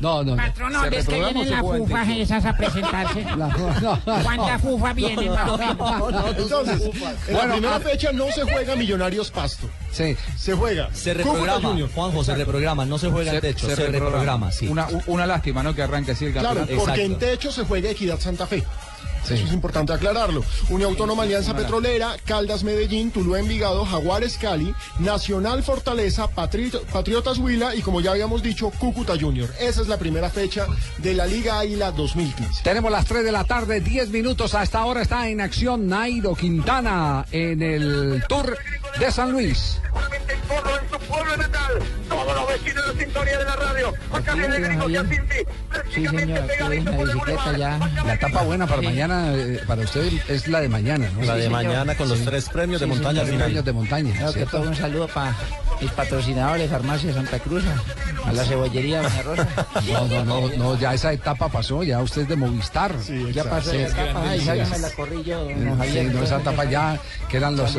No, 0.00 0.22
no. 0.22 0.24
no. 0.24 0.36
Patrón, 0.36 0.72
Se 0.72 0.78
¿dónde 0.78 0.96
es 0.98 1.06
que 1.06 1.12
reprograma 1.14 1.40
o 1.40 1.72
vienen 1.72 1.88
fufas 2.04 2.18
esas 2.18 2.44
a 2.44 2.56
presentarse? 2.56 3.24
Más 3.36 3.54
o 3.58 5.58
menos? 5.58 6.36
Entonces, 6.36 6.82
en 6.82 7.34
Bueno, 7.34 7.46
la 7.48 7.52
primera 7.54 7.80
fecha 7.80 8.12
no 8.12 8.26
se 8.32 8.42
juega 8.42 8.76
Millonarios 8.76 9.30
Pasto. 9.30 9.68
Sí. 9.92 10.16
Se 10.36 10.54
juega. 10.54 10.88
Se 10.92 11.14
reprograma, 11.14 11.68
Junior. 11.68 11.90
Juanjo, 11.94 12.24
se 12.24 12.34
reprograma, 12.34 12.84
no 12.84 12.98
se 12.98 13.10
juega 13.10 13.34
en 13.34 13.40
techo, 13.40 13.68
se, 13.68 13.76
reprograma, 13.86 14.52
sí. 14.52 14.68
Una, 14.68 14.86
una 15.06 15.26
lástima, 15.26 15.62
¿no? 15.62 15.74
Que 15.74 15.82
arranque 15.82 16.12
así 16.12 16.26
el 16.26 16.32
Claro, 16.32 16.48
campeonato. 16.48 16.76
porque 16.84 17.00
Exacto. 17.02 17.24
en 17.24 17.30
techo 17.30 17.52
se 17.52 17.64
juega 17.64 17.90
Equidad 17.90 18.20
Santa 18.20 18.46
Fe. 18.46 18.62
Eso 19.34 19.44
es 19.46 19.52
importante 19.52 19.92
aclararlo. 19.92 20.44
Unión 20.70 20.90
Autónoma 20.90 21.24
Alianza 21.24 21.54
Petrolera, 21.56 22.16
Caldas 22.24 22.62
Medellín, 22.64 23.10
Tuluá 23.10 23.40
Envigado, 23.40 23.84
Jaguares 23.84 24.38
Cali, 24.38 24.74
Nacional 24.98 25.62
Fortaleza, 25.62 26.28
Patri- 26.28 26.70
Patriotas 26.92 27.38
Huila 27.38 27.74
y 27.74 27.82
como 27.82 28.00
ya 28.00 28.12
habíamos 28.12 28.42
dicho, 28.42 28.70
Cúcuta 28.70 29.14
Junior. 29.18 29.50
Esa 29.60 29.82
es 29.82 29.88
la 29.88 29.98
primera 29.98 30.30
fecha 30.30 30.66
de 30.98 31.14
la 31.14 31.26
Liga 31.26 31.58
Águila 31.58 31.90
2015. 31.92 32.62
Tenemos 32.62 32.90
las 32.90 33.04
3 33.06 33.24
de 33.24 33.32
la 33.32 33.44
tarde, 33.44 33.80
10 33.80 34.10
minutos. 34.10 34.54
Hasta 34.54 34.78
ahora 34.80 35.02
está 35.02 35.28
en 35.28 35.40
acción 35.40 35.88
Nairo 35.88 36.34
Quintana 36.34 37.24
en 37.32 37.62
el 37.62 38.24
Tour 38.28 38.56
de 38.98 39.10
San 39.12 39.32
Luis. 39.32 39.80
pueblo 41.08 41.36
natal, 41.36 41.72
todos 42.08 42.34
los 42.34 42.48
vecinos 42.48 42.86
de 42.86 42.92
la 42.94 42.98
sintonía 43.04 43.38
de 43.38 43.44
la 43.44 43.56
radio. 43.56 43.92
Acá 44.12 44.34
viene 44.34 44.58
Gringo 44.60 44.88
Yacinti. 44.88 45.36
Sí, 45.94 46.06
señor, 46.06 46.38
aquí 46.40 46.76
en 46.76 46.84
la 46.84 46.90
bicicleta 47.04 47.56
ya. 47.56 47.78
La 48.04 48.14
etapa 48.14 48.42
buena 48.42 48.66
para 48.66 48.80
Sí. 48.80 48.86
mañana, 48.86 49.32
eh, 49.34 49.60
para 49.66 49.82
usted 49.82 50.12
es 50.28 50.48
la 50.48 50.60
de 50.60 50.68
mañana, 50.68 51.08
¿no? 51.16 51.24
La 51.24 51.36
de 51.36 51.44
Sí, 51.44 51.48
mañana 51.50 51.94
con 51.94 52.08
los 52.08 52.18
Sí. 52.18 52.24
tres 52.24 52.48
premios 52.48 52.80
de 52.80 52.86
Sí, 52.86 52.92
montaña 52.92 53.22
final. 53.24 53.38
premios 53.44 53.64
de 53.64 53.72
montaña. 53.72 54.14
Claro 54.16 54.32
que 54.32 54.46
todo 54.46 54.62
un 54.62 54.74
saludo 54.76 55.08
para 55.08 55.34
mis 55.80 55.90
patrocinadores, 55.92 56.70
Farmacia 56.70 57.12
Santa 57.12 57.38
Cruz, 57.38 57.64
a 58.24 58.32
la 58.32 58.44
cebollería 58.44 59.02
Doña 59.02 59.22
Rosa. 59.22 59.48
No, 59.92 60.06
no, 60.08 60.24
no, 60.24 60.48
no, 60.56 60.78
ya 60.78 60.94
esa 60.94 61.12
etapa 61.12 61.48
pasó, 61.48 61.82
ya 61.82 62.00
usted 62.00 62.22
es 62.22 62.28
de 62.28 62.36
Movistar. 62.36 62.92
Ya 63.32 63.44
pasó 63.44 63.72
la 63.72 63.82
etapa, 63.86 64.22
ay, 64.28 64.40
Sí, 64.40 64.46
ya 64.46 64.66
me 64.66 64.78
la 64.78 64.90
corrí 64.90 65.22
yo, 65.24 65.46
Sí, 65.48 65.54
no, 66.12 66.22
esa 66.24 66.38
etapa 66.40 66.64
ya, 66.64 66.98
que 67.28 67.36
eran 67.36 67.56
los 67.56 67.72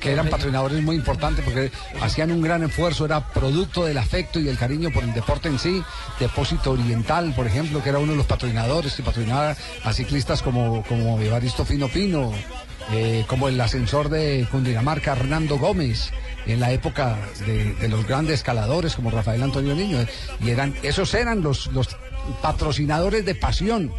que, 0.00 0.12
eran 0.12 0.26
todos. 0.28 0.40
Patrocinadores 0.52 0.84
muy 0.84 0.96
importantes 0.96 1.44
porque 1.44 1.70
hacían 2.02 2.30
un 2.30 2.42
gran 2.42 2.62
esfuerzo, 2.62 3.06
era 3.06 3.26
producto 3.32 3.84
del 3.84 3.96
afecto 3.96 4.38
y 4.38 4.48
el 4.48 4.58
cariño 4.58 4.90
por 4.92 5.02
el 5.02 5.14
deporte 5.14 5.48
en 5.48 5.58
sí. 5.58 5.82
Depósito 6.20 6.72
Oriental, 6.72 7.32
por 7.34 7.46
ejemplo, 7.46 7.82
que 7.82 7.88
era 7.88 7.98
uno 7.98 8.12
de 8.12 8.18
los 8.18 8.26
patrocinadores 8.26 8.94
que 8.94 9.02
patrocinaba 9.02 9.56
a 9.84 9.92
ciclistas 9.92 10.42
como, 10.42 10.82
como 10.84 11.18
Evaristo 11.20 11.64
Fino 11.64 11.88
Pino, 11.88 12.32
eh, 12.92 13.24
como 13.28 13.48
el 13.48 13.58
ascensor 13.60 14.10
de 14.10 14.46
Cundinamarca, 14.50 15.12
Hernando 15.12 15.58
Gómez. 15.58 16.10
En 16.44 16.58
la 16.58 16.72
época 16.72 17.16
de, 17.46 17.72
de 17.74 17.88
los 17.88 18.04
grandes 18.04 18.34
escaladores 18.34 18.96
como 18.96 19.12
Rafael 19.12 19.40
Antonio 19.44 19.76
Niño, 19.76 19.98
y 20.40 20.50
eran, 20.50 20.74
esos 20.82 21.14
eran 21.14 21.40
los, 21.40 21.68
los 21.68 21.96
patrocinadores 22.42 23.24
de 23.24 23.36
pasión. 23.36 23.92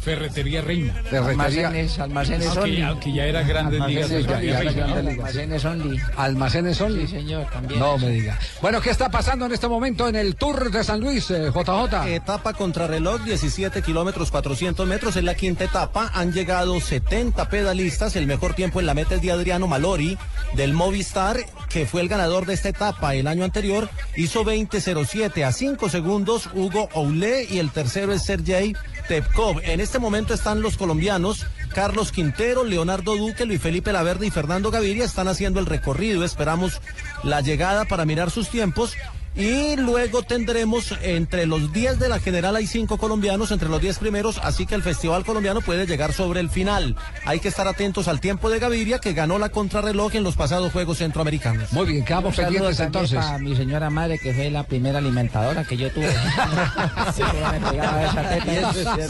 Ferretería 0.00 0.62
Reina. 0.62 0.94
Ferretería- 1.10 1.66
Almacenes, 1.68 1.98
almacenes 1.98 2.46
Aunque 2.46 2.60
only. 2.62 2.76
ya- 2.78 2.88
aunque 2.88 3.12
ya 3.12 3.24
era 3.26 3.42
Grandes 3.42 3.80
Ligas 3.86 4.08
de 4.08 4.16
Almacenes, 4.16 4.26
Ferretería 4.26 4.52
ya 4.52 4.60
era 4.60 4.70
Reina. 4.70 4.86
Grandes 4.86 5.04
Ligas. 5.04 5.28
Almacenes 5.28 5.64
only. 5.64 6.00
Almacenes 6.16 6.80
Only. 6.80 7.06
Sí, 7.06 7.12
señor, 7.12 7.46
también. 7.52 7.80
No 7.80 7.98
me 7.98 8.08
diga. 8.10 8.38
Bueno, 8.62 8.80
¿qué 8.80 8.90
está 8.90 9.10
pasando 9.10 9.46
en 9.46 9.52
este 9.52 9.68
momento 9.68 10.08
en 10.08 10.16
el 10.16 10.36
Tour 10.36 10.70
de 10.70 10.84
San 10.84 11.00
Luis, 11.00 11.30
eh, 11.30 11.50
JJ? 11.52 12.14
Etapa 12.14 12.54
contrarreloj, 12.54 13.22
17 13.24 13.82
kilómetros 13.82 14.30
400 14.30 14.86
metros, 14.86 15.16
es 15.16 15.24
la 15.24 15.34
quinta 15.34 15.64
etapa. 15.64 16.10
Han 16.14 16.32
llegado 16.32 16.80
70 16.80 17.48
pedalistas. 17.48 18.14
El 18.16 18.26
mejor 18.26 18.54
tiempo 18.54 18.80
en 18.80 18.86
la 18.86 18.94
meta 18.94 19.16
es 19.16 19.22
de 19.22 19.32
Adriano 19.32 19.66
Malori, 19.66 20.16
del 20.54 20.72
Movistar, 20.72 21.38
que 21.68 21.86
fue 21.86 22.00
el 22.00 22.08
ganador 22.08 22.46
de 22.46 22.54
esta 22.54 22.68
etapa 22.68 23.14
el 23.14 23.26
año 23.26 23.44
anterior. 23.44 23.90
Hizo 24.16 24.44
20.07 24.44 25.44
a 25.44 25.52
5 25.52 25.88
segundos 25.88 26.48
Hugo 26.54 26.88
Oulé 26.94 27.46
y 27.50 27.58
el 27.58 27.70
tercero 27.70 28.12
es 28.12 28.22
Sergei 28.24 28.74
En 29.10 29.80
este 29.80 29.98
momento 29.98 30.34
están 30.34 30.60
los 30.60 30.76
colombianos 30.76 31.46
Carlos 31.74 32.12
Quintero, 32.12 32.62
Leonardo 32.62 33.16
Duque, 33.16 33.46
Luis 33.46 33.62
Felipe 33.62 33.90
Laverde 33.90 34.26
y 34.26 34.30
Fernando 34.30 34.70
Gaviria. 34.70 35.06
Están 35.06 35.28
haciendo 35.28 35.60
el 35.60 35.66
recorrido. 35.66 36.24
Esperamos 36.24 36.82
la 37.22 37.40
llegada 37.40 37.86
para 37.86 38.04
mirar 38.04 38.30
sus 38.30 38.50
tiempos. 38.50 38.96
Y 39.38 39.76
luego 39.76 40.22
tendremos 40.24 40.92
entre 41.00 41.46
los 41.46 41.72
10 41.72 42.00
de 42.00 42.08
la 42.08 42.18
general 42.18 42.56
hay 42.56 42.66
5 42.66 42.98
colombianos, 42.98 43.52
entre 43.52 43.68
los 43.68 43.80
10 43.80 43.98
primeros, 43.98 44.38
así 44.42 44.66
que 44.66 44.74
el 44.74 44.82
festival 44.82 45.24
colombiano 45.24 45.60
puede 45.60 45.86
llegar 45.86 46.12
sobre 46.12 46.40
el 46.40 46.50
final. 46.50 46.96
Hay 47.24 47.38
que 47.38 47.46
estar 47.48 47.68
atentos 47.68 48.08
al 48.08 48.20
tiempo 48.20 48.50
de 48.50 48.58
Gaviria, 48.58 48.98
que 48.98 49.12
ganó 49.12 49.38
la 49.38 49.48
contrarreloj 49.48 50.16
en 50.16 50.24
los 50.24 50.34
pasados 50.34 50.72
Juegos 50.72 50.98
Centroamericanos. 50.98 51.72
Muy 51.72 51.86
bien, 51.86 52.04
quedamos 52.04 52.34
pendientes 52.34 52.80
entonces. 52.80 53.16
para 53.18 53.38
mi 53.38 53.54
señora 53.54 53.90
madre, 53.90 54.18
que 54.18 54.34
fue 54.34 54.50
la 54.50 54.64
primera 54.64 54.98
alimentadora 54.98 55.64
que 55.64 55.76
yo 55.76 55.90
tuve. 55.92 56.08
Sí. 57.14 57.22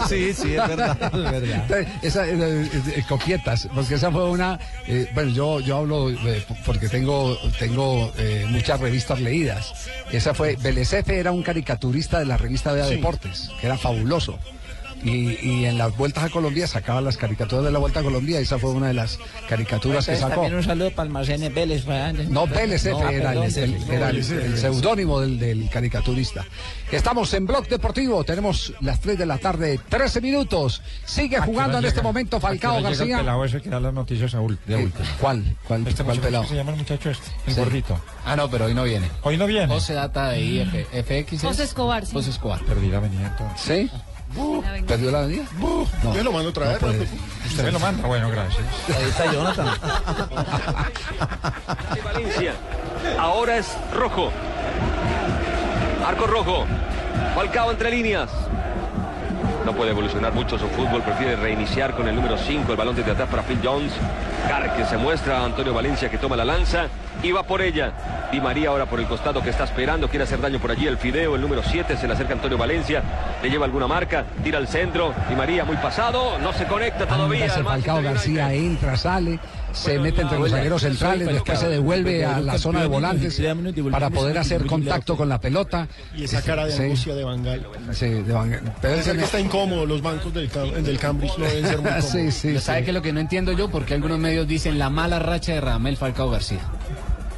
Sí, 0.08 0.34
sí, 0.34 0.54
es 0.54 0.68
verdad, 0.68 0.96
es 1.12 1.12
verdad. 1.12 1.86
Esa, 2.02 2.26
eh, 2.26 2.32
eh, 2.38 2.70
eh, 2.96 3.04
copietas, 3.08 3.68
porque 3.74 3.94
esa 3.94 4.10
fue 4.10 4.24
una. 4.30 4.58
eh, 4.86 5.08
bueno, 5.14 5.30
yo, 5.30 5.60
yo 5.60 5.78
hablo 5.78 6.10
eh, 6.10 6.44
porque 6.64 6.88
tengo, 6.88 7.36
tengo 7.58 8.12
eh, 8.18 8.46
muchas 8.48 8.80
revistas 8.80 9.20
leídas. 9.20 9.72
Esa 10.18 10.34
fue. 10.34 10.56
Belezefe 10.56 11.20
era 11.20 11.30
un 11.30 11.44
caricaturista 11.44 12.18
de 12.18 12.24
la 12.24 12.36
revista 12.36 12.72
Vea 12.72 12.88
Sí. 12.88 12.96
Deportes, 12.96 13.52
que 13.60 13.66
era 13.66 13.78
fabuloso. 13.78 14.36
Y, 15.04 15.38
y 15.46 15.64
en 15.64 15.78
las 15.78 15.96
vueltas 15.96 16.24
a 16.24 16.28
Colombia 16.28 16.66
sacaba 16.66 17.00
las 17.00 17.16
caricaturas 17.16 17.64
de 17.64 17.70
la 17.70 17.78
Vuelta 17.78 18.00
a 18.00 18.02
Colombia. 18.02 18.40
Esa 18.40 18.58
fue 18.58 18.70
una 18.70 18.88
de 18.88 18.94
las 18.94 19.18
caricaturas 19.48 20.06
que 20.06 20.16
sacó. 20.16 20.30
también 20.34 20.54
un 20.56 20.64
saludo 20.64 20.90
para 20.90 21.02
Almacenes 21.06 21.54
Vélez. 21.54 21.84
¿verdad? 21.84 22.14
No, 22.28 22.46
Vélez 22.48 22.84
F 22.84 22.90
No, 22.90 23.08
era, 23.08 23.32
el, 23.32 23.52
perdón, 23.52 23.64
el- 23.86 23.90
era 23.92 24.10
el- 24.10 24.16
el 24.18 24.58
seudónimo 24.58 25.20
del, 25.20 25.38
del 25.38 25.68
caricaturista. 25.70 26.44
Estamos 26.90 27.32
en 27.34 27.46
Blog 27.46 27.68
Deportivo, 27.68 28.24
tenemos 28.24 28.72
las 28.80 29.00
3 29.00 29.18
de 29.18 29.26
la 29.26 29.38
tarde, 29.38 29.78
13 29.88 30.20
minutos. 30.20 30.82
Sigue 31.04 31.38
jugando 31.38 31.78
en 31.78 31.84
este 31.84 32.02
momento 32.02 32.40
Falcao 32.40 32.78
Llega 32.78 32.88
el 32.90 32.96
García. 32.96 33.18
pelado 33.18 33.44
ese 33.44 33.60
que 33.60 33.70
da 33.70 33.78
las 33.78 33.94
noticias 33.94 34.34
a 34.34 34.40
ul- 34.40 34.58
de 34.66 34.74
Eh, 34.80 34.84
última. 34.84 35.06
¿Cuál? 35.20 35.56
¿Cuál, 35.66 35.86
Este 35.86 36.02
cuál 36.02 36.18
pelado? 36.18 36.42
¿cómo 36.44 36.50
se 36.50 36.56
llama 36.56 36.70
el 36.72 36.76
muchacho 36.78 37.10
este? 37.10 37.26
El 37.46 37.54
Sí. 37.54 37.60
gordito. 37.60 38.00
Ah, 38.24 38.34
no, 38.36 38.50
pero 38.50 38.64
hoy 38.64 38.74
no 38.74 38.84
viene. 38.84 39.08
Hoy 39.22 39.36
no 39.36 39.46
viene. 39.46 39.66
José 39.72 39.94
Data 39.94 40.30
de 40.30 40.40
IF, 40.40 40.86
FX. 40.92 41.42
José 41.42 41.62
Escobar, 41.64 42.04
sí. 42.04 42.12
José 42.12 42.30
Escobar. 42.30 42.64
Perdí 42.64 42.88
la 42.88 42.96
avenida 42.98 43.28
entonces. 43.28 43.60
¿Sí? 43.90 43.90
¿Perdió 44.86 45.10
la 45.10 45.18
avenida? 45.20 45.44
No. 45.58 46.14
Yo 46.14 46.22
lo 46.22 46.32
mando 46.32 46.50
otra 46.50 46.68
vez. 46.68 46.78
puede. 46.78 47.08
Usted 47.46 47.64
me 47.64 47.72
lo 47.72 47.80
manda. 47.80 48.06
Bueno, 48.06 48.30
gracias. 48.30 48.64
Ahí 48.96 49.04
está 49.08 49.32
Jonathan. 49.32 49.68
Valencia. 52.04 52.54
Ahora 53.18 53.56
es 53.58 53.66
rojo. 53.94 54.30
Arco 56.06 56.26
rojo. 56.26 56.66
Falcao 57.34 57.70
entre 57.70 57.90
líneas. 57.90 58.30
No 59.68 59.74
puede 59.74 59.90
evolucionar 59.90 60.32
mucho 60.32 60.58
su 60.58 60.66
fútbol, 60.68 61.02
prefiere 61.02 61.36
reiniciar 61.36 61.94
con 61.94 62.08
el 62.08 62.16
número 62.16 62.38
5, 62.38 62.72
el 62.72 62.78
balón 62.78 62.96
desde 62.96 63.10
atrás 63.10 63.28
para 63.28 63.42
Phil 63.42 63.60
Jones. 63.62 63.92
Car 64.48 64.74
que 64.74 64.86
se 64.86 64.96
muestra 64.96 65.40
a 65.40 65.44
Antonio 65.44 65.74
Valencia 65.74 66.08
que 66.08 66.16
toma 66.16 66.36
la 66.36 66.46
lanza 66.46 66.86
y 67.22 67.32
va 67.32 67.42
por 67.42 67.60
ella. 67.60 67.92
Di 68.32 68.40
María 68.40 68.70
ahora 68.70 68.86
por 68.86 68.98
el 68.98 69.06
costado 69.06 69.42
que 69.42 69.50
está 69.50 69.64
esperando, 69.64 70.08
quiere 70.08 70.24
hacer 70.24 70.40
daño 70.40 70.58
por 70.58 70.70
allí 70.70 70.86
el 70.86 70.96
Fideo, 70.96 71.34
el 71.34 71.42
número 71.42 71.62
7, 71.62 71.98
se 71.98 72.06
le 72.06 72.14
acerca 72.14 72.32
Antonio 72.32 72.56
Valencia, 72.56 73.02
le 73.42 73.50
lleva 73.50 73.66
alguna 73.66 73.86
marca, 73.86 74.24
tira 74.42 74.56
al 74.56 74.68
centro. 74.68 75.12
Di 75.28 75.34
María 75.34 75.66
muy 75.66 75.76
pasado, 75.76 76.38
no 76.38 76.54
se 76.54 76.64
conecta 76.64 77.06
todavía. 77.06 77.50
Falcao 77.50 78.00
García 78.00 78.54
entra, 78.54 78.96
sale, 78.96 79.38
se 79.78 79.98
mete 79.98 80.22
entre 80.22 80.38
los 80.38 80.50
zagueros 80.50 80.82
centrales, 80.82 81.28
después 81.28 81.58
se 81.58 81.68
devuelve 81.68 82.24
a 82.24 82.40
la 82.40 82.58
zona 82.58 82.80
de 82.82 82.86
volantes 82.86 83.40
para 83.90 84.10
poder 84.10 84.38
hacer 84.38 84.66
contacto 84.66 85.16
con 85.16 85.28
la 85.28 85.40
pelota. 85.40 85.88
Y 86.16 86.24
esa 86.24 86.42
cara 86.42 86.66
de 86.66 86.72
Sí, 86.72 86.82
angustia 86.82 87.14
de 87.14 87.24
Bangal. 87.24 87.66
sí, 87.92 88.06
de 88.08 89.02
ser 89.02 89.16
que 89.16 89.24
está 89.24 89.40
incómodo, 89.40 89.86
los 89.86 90.02
bancos 90.02 90.32
del, 90.34 90.48
del 90.84 90.98
Cambridge 90.98 91.38
no 91.38 91.44
deben 91.44 91.66
ser 91.66 91.76
muy 91.78 91.84
cómodos. 91.90 92.10
Sí, 92.10 92.30
sí, 92.30 92.48
Pero 92.48 92.60
¿Sabe 92.60 92.82
qué 92.84 92.90
es 92.90 92.94
lo 92.94 93.02
que 93.02 93.12
no 93.12 93.20
entiendo 93.20 93.52
yo? 93.52 93.70
Porque 93.70 93.94
algunos 93.94 94.18
medios 94.18 94.46
dicen 94.46 94.78
la 94.78 94.90
mala 94.90 95.18
racha 95.18 95.52
de 95.54 95.60
Ramel 95.60 95.96
Falcao 95.96 96.30
García. 96.30 96.60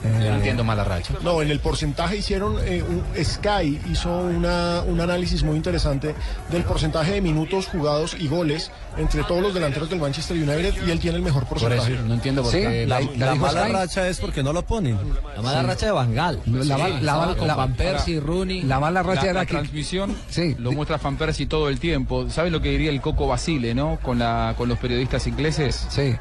Yo 0.02 0.30
no 0.30 0.36
entiendo 0.36 0.64
mala 0.64 0.82
racha. 0.84 1.14
No, 1.22 1.42
en 1.42 1.50
el 1.50 1.60
porcentaje 1.60 2.16
hicieron, 2.16 2.56
eh, 2.64 2.82
un, 2.82 3.02
Sky 3.22 3.80
hizo 3.90 4.10
una, 4.18 4.82
un 4.86 5.00
análisis 5.00 5.42
muy 5.42 5.56
interesante 5.56 6.14
del 6.50 6.64
porcentaje 6.64 7.12
de 7.12 7.20
minutos 7.20 7.66
jugados 7.66 8.16
y 8.18 8.26
goles 8.28 8.70
entre 8.96 9.22
todos 9.24 9.42
los 9.42 9.52
delanteros 9.54 9.90
del 9.90 10.00
Manchester 10.00 10.36
United 10.36 10.74
y 10.86 10.90
él 10.90 10.98
tiene 11.00 11.18
el 11.18 11.22
mejor 11.22 11.46
porcentaje. 11.46 11.98
no 12.06 12.14
entiendo 12.14 12.44
Sí, 12.44 12.62
la, 12.86 13.00
la 13.16 13.34
mala 13.34 13.68
racha 13.68 14.08
es 14.08 14.18
porque 14.20 14.42
no 14.42 14.52
lo 14.52 14.62
ponen. 14.64 14.98
La 15.36 15.42
mala 15.42 15.62
racha 15.62 15.86
de 15.86 15.92
Bangal. 15.92 16.40
La, 16.46 16.78
ma- 16.78 16.88
la, 16.88 17.26
la- 17.26 17.34
con 17.36 17.46
la- 17.46 17.54
Van 17.54 17.74
Persie, 17.74 18.20
Rooney. 18.20 18.62
la 18.62 18.80
mala 18.80 19.02
racha 19.02 19.24
la, 19.24 19.30
era 19.30 19.40
la 19.40 19.46
que 19.46 19.54
transmisión 19.54 20.16
Sí. 20.30 20.56
lo 20.58 20.72
muestra 20.72 20.98
Fan 20.98 21.16
Persie 21.16 21.46
todo 21.46 21.68
el 21.68 21.78
tiempo. 21.78 22.28
¿Sabes 22.30 22.52
lo 22.52 22.60
que 22.62 22.70
diría 22.70 22.90
el 22.90 23.00
Coco 23.02 23.26
Basile, 23.26 23.74
no? 23.74 23.98
Con 24.02 24.18
la 24.18 24.54
con 24.56 24.68
los 24.68 24.78
periodistas 24.78 25.26
ingleses. 25.26 25.86
Sí. 25.90 26.14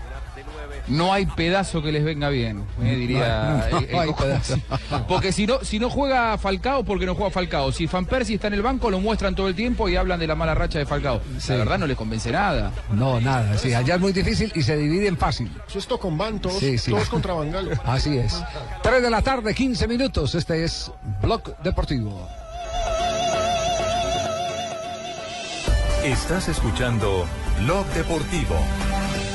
No 0.90 1.14
hay 1.14 1.26
pedazo 1.28 1.82
que 1.84 1.92
les 1.92 2.04
venga 2.04 2.30
bien, 2.30 2.64
eh, 2.82 2.96
diría. 2.96 3.44
No, 3.44 3.58
no, 3.58 3.78
el- 3.78 3.86
el 3.86 3.92
no 3.92 4.00
hay 4.02 4.08
Coco 4.10 4.24
pedazo. 4.24 4.58
Basile. 4.70 5.06
Porque 5.08 5.32
si 5.32 5.46
no, 5.48 5.64
si 5.64 5.78
no 5.80 5.90
juega 5.90 6.38
Falcao, 6.38 6.84
porque 6.84 7.06
no 7.06 7.14
juega 7.16 7.30
Falcao. 7.32 7.72
Si 7.72 7.88
Fan 7.88 8.06
Persie 8.06 8.36
está 8.36 8.48
en 8.48 8.54
el 8.56 8.62
banco, 8.64 8.90
lo 8.90 9.00
muestran 9.00 9.36
todo 9.36 9.48
el 9.48 9.56
tiempo 9.56 9.88
y 9.88 9.96
hablan 9.96 10.20
de 10.20 10.26
la 10.28 10.36
mala 10.36 10.56
racha 10.56 10.80
de 10.80 10.86
Falcao. 10.88 11.22
Sí. 11.38 11.52
La 11.52 11.60
verdad 11.60 11.78
no 11.80 11.86
les 11.88 11.96
convence 11.96 12.32
nada. 12.32 12.72
No, 12.92 13.22
nada, 13.22 13.58
sí, 13.58 13.74
allá 13.74 13.96
es 13.96 14.02
muy 14.02 14.12
difícil 14.14 14.52
y 14.56 14.64
se 14.64 14.76
dividen 14.78 15.16
fácil. 15.18 15.52
Eso 15.68 15.78
es 15.80 15.88
Tocomban, 15.88 16.40
todos, 16.40 16.58
Sí, 16.60 16.78
sí. 16.78 16.90
todos 16.92 17.08
contra 17.10 17.34
Bangal. 17.34 17.80
Así 17.86 18.18
es. 18.18 18.42
3 18.82 19.02
de 19.02 19.10
la 19.12 19.22
tarde, 19.22 19.54
15 19.54 19.88
minutos. 19.88 20.34
Este 20.36 20.64
es 20.64 20.92
Blog 21.22 21.56
Deportivo. 21.64 22.28
Estás 26.04 26.48
escuchando 26.48 27.26
Blog 27.62 27.86
Deportivo. 27.88 28.56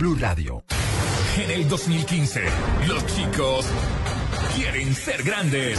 Blue 0.00 0.16
Radio. 0.18 0.64
En 1.36 1.50
el 1.50 1.68
2015, 1.68 2.40
los 2.88 3.04
chicos 3.04 3.66
quieren 4.56 4.94
ser 4.94 5.22
grandes. 5.22 5.78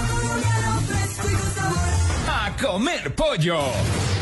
A 2.51 2.57
comer 2.57 3.15
pollo. 3.15 3.59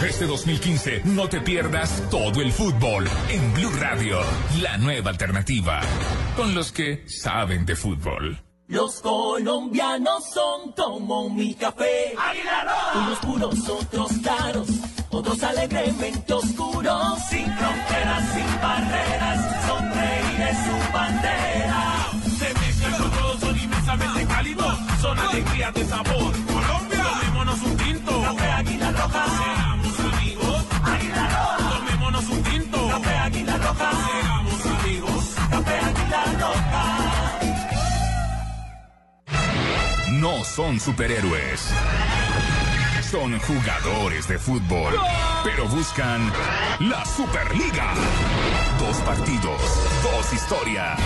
Este 0.08 0.26
2015 0.26 1.02
no 1.06 1.28
te 1.28 1.42
pierdas 1.42 2.04
todo 2.12 2.42
el 2.42 2.52
fútbol 2.52 3.10
en 3.30 3.54
Blue 3.54 3.72
Radio, 3.80 4.20
la 4.62 4.78
nueva 4.78 5.10
alternativa, 5.10 5.82
con 6.36 6.54
los 6.54 6.72
que 6.72 7.08
saben 7.08 7.66
de 7.66 7.76
fútbol. 7.76 8.40
Los 8.68 9.02
colombianos 9.02 10.26
son 10.32 10.74
como 10.74 11.30
mi 11.30 11.56
café. 11.56 12.14
Unos 12.96 13.20
puros, 13.20 13.70
otros 13.70 14.12
claros, 14.22 14.68
otros 15.10 15.42
alegremente 15.42 16.34
oscuros. 16.34 17.20
Sin 17.30 17.46
fronteras, 17.46 18.34
sin 18.34 18.62
barreras, 18.62 19.68
sonreír 19.68 20.42
es 20.50 20.58
su 20.66 20.94
bandera. 20.94 22.08
Se 22.38 22.54
mezclan 22.54 22.94
con 22.94 23.12
todos, 23.12 23.40
son 23.40 23.58
inmensamente 23.58 24.26
cálidos, 24.26 24.78
son 25.02 25.18
alegrías 25.18 25.74
de 25.74 25.86
sabor. 25.86 26.49
No 40.20 40.43
son 40.43 40.78
superhéroes. 40.82 41.72
Son 43.09 43.39
jugadores 43.39 44.28
de 44.28 44.38
fútbol, 44.38 44.93
pero 45.45 45.65
buscan 45.70 46.30
la 46.82 47.05
Superliga. 47.05 47.93
Dos 48.80 48.97
partidos, 48.97 49.61
dos 50.03 50.34
historias, 50.34 50.99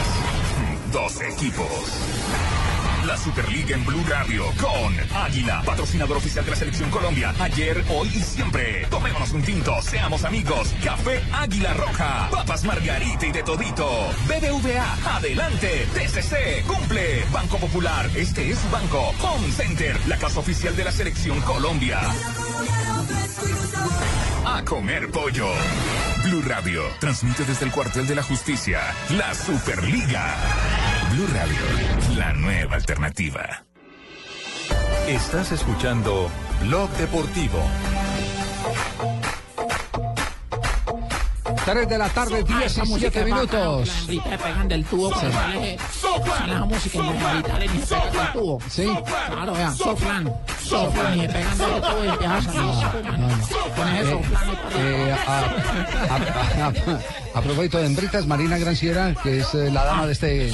dos 0.91 1.21
equipos. 1.21 2.62
La 3.05 3.17
Superliga 3.17 3.75
en 3.75 3.85
Blue 3.85 4.03
Radio 4.07 4.45
con 4.61 4.95
Águila, 5.17 5.61
patrocinador 5.65 6.17
oficial 6.17 6.45
de 6.45 6.51
la 6.51 6.57
Selección 6.57 6.89
Colombia. 6.89 7.33
Ayer, 7.39 7.83
hoy 7.89 8.07
y 8.07 8.19
siempre. 8.21 8.85
Tomémonos 8.89 9.31
un 9.31 9.41
tinto, 9.41 9.81
seamos 9.81 10.23
amigos. 10.23 10.73
Café 10.83 11.21
Águila 11.33 11.73
Roja, 11.73 12.29
papas 12.31 12.63
Margarita 12.63 13.25
y 13.25 13.31
de 13.33 13.43
todito. 13.43 13.89
BBVA, 14.27 15.17
adelante. 15.17 15.85
TCC, 15.93 16.65
cumple. 16.65 17.25
Banco 17.33 17.57
Popular, 17.57 18.09
este 18.15 18.49
es 18.49 18.71
banco. 18.71 19.13
Home 19.21 19.51
Center, 19.51 19.99
la 20.07 20.17
casa 20.17 20.39
oficial 20.39 20.73
de 20.75 20.85
la 20.85 20.91
Selección 20.91 21.41
Colombia. 21.41 21.99
A 24.45 24.63
comer 24.65 25.09
pollo. 25.11 25.47
Blue 26.23 26.41
Radio 26.45 26.83
transmite 26.99 27.43
desde 27.45 27.65
el 27.65 27.71
cuartel 27.71 28.07
de 28.07 28.15
la 28.15 28.23
justicia 28.23 28.79
la 29.11 29.33
Superliga. 29.33 30.35
Blue 31.11 31.27
Radio, 31.33 32.17
la 32.17 32.33
nueva 32.33 32.75
alternativa. 32.75 33.65
Estás 35.07 35.51
escuchando 35.51 36.29
Blog 36.61 36.89
Deportivo. 36.91 37.59
3 41.65 41.89
de 41.89 41.97
la 41.97 42.09
tarde, 42.09 42.43
17 42.43 43.25
minutos. 43.25 43.89
Pegando 44.43 44.75
el 44.75 44.85
tubo 44.85 45.11
la 46.47 46.65
música 46.65 46.99
y 46.99 47.43
pegando 47.43 47.65
el 48.21 48.31
tubo. 48.33 48.59
Sí. 48.69 48.89
Claro, 49.27 49.53
vean, 49.53 49.75
soplan, 49.75 50.33
soplan 50.63 51.17
y 51.19 51.27
pegando 51.27 51.67
el 51.75 51.81
tubo 51.81 52.03
y 52.05 52.07
empieza 52.07 52.37
a 52.37 52.41
salir 52.41 52.61
espuma. 52.61 53.41
Con 53.75 53.87
eso, 53.95 54.21
soplan 54.71 55.11
a, 55.11 55.39
a- 56.15 56.67
a- 56.67 56.99
a 57.35 57.41
propósito 57.41 57.77
de 57.79 57.85
hembritas, 57.87 58.25
Marina 58.27 58.57
Granciera, 58.57 59.13
que 59.23 59.39
es 59.39 59.53
eh, 59.55 59.69
la 59.71 59.83
dama 59.85 60.05
de 60.05 60.13
este, 60.13 60.51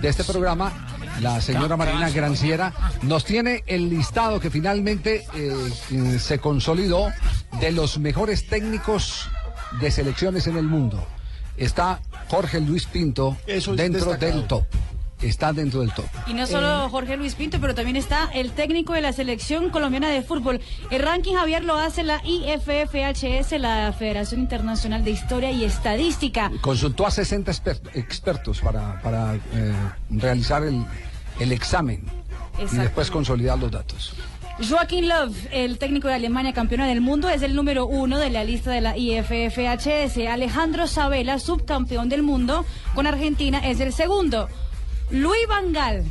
de 0.00 0.08
este 0.08 0.24
programa, 0.24 0.72
la 1.20 1.40
señora 1.40 1.76
Marina 1.76 2.10
Granciera, 2.10 2.72
nos 3.02 3.24
tiene 3.24 3.62
el 3.66 3.88
listado 3.88 4.40
que 4.40 4.50
finalmente 4.50 5.24
eh, 5.34 6.18
se 6.18 6.38
consolidó 6.40 7.08
de 7.60 7.70
los 7.72 7.98
mejores 7.98 8.48
técnicos 8.48 9.28
de 9.80 9.90
selecciones 9.90 10.46
en 10.46 10.56
el 10.56 10.64
mundo. 10.64 11.04
Está 11.56 12.00
Jorge 12.28 12.60
Luis 12.60 12.86
Pinto 12.86 13.36
Eso 13.46 13.72
es 13.72 13.76
dentro 13.78 14.04
destacado. 14.10 14.32
del 14.38 14.46
top. 14.46 14.64
Está 15.22 15.54
dentro 15.54 15.80
del 15.80 15.90
top. 15.92 16.04
Y 16.26 16.34
no 16.34 16.46
solo 16.46 16.90
Jorge 16.90 17.16
Luis 17.16 17.34
Pinto, 17.34 17.58
pero 17.58 17.74
también 17.74 17.96
está 17.96 18.28
el 18.34 18.52
técnico 18.52 18.92
de 18.92 19.00
la 19.00 19.14
selección 19.14 19.70
colombiana 19.70 20.10
de 20.10 20.20
fútbol. 20.22 20.60
El 20.90 21.00
ranking 21.02 21.34
Javier 21.34 21.64
lo 21.64 21.74
hace 21.76 22.02
la 22.02 22.20
IFFHS, 22.22 23.52
la 23.58 23.94
Federación 23.98 24.40
Internacional 24.40 25.02
de 25.04 25.12
Historia 25.12 25.50
y 25.50 25.64
Estadística. 25.64 26.50
Consultó 26.60 27.06
a 27.06 27.10
60 27.10 27.50
exper- 27.50 27.80
expertos 27.94 28.60
para, 28.60 29.00
para 29.00 29.36
eh, 29.54 29.72
realizar 30.10 30.62
el, 30.64 30.84
el 31.40 31.52
examen 31.52 32.02
y 32.70 32.76
después 32.76 33.10
consolidar 33.10 33.58
los 33.58 33.70
datos. 33.70 34.12
Joaquín 34.58 35.06
Love, 35.06 35.36
el 35.52 35.76
técnico 35.78 36.08
de 36.08 36.14
Alemania 36.14 36.54
campeona 36.54 36.86
del 36.86 37.02
mundo, 37.02 37.28
es 37.28 37.42
el 37.42 37.54
número 37.54 37.86
uno 37.86 38.18
de 38.18 38.30
la 38.30 38.42
lista 38.42 38.70
de 38.70 38.80
la 38.80 38.96
IFFHS. 38.96 40.16
Alejandro 40.28 40.86
Sabela, 40.86 41.38
subcampeón 41.38 42.08
del 42.08 42.22
mundo 42.22 42.64
con 42.94 43.06
Argentina, 43.06 43.58
es 43.58 43.80
el 43.80 43.92
segundo. 43.92 44.48
Luis 45.10 45.46
Vangal, 45.46 46.04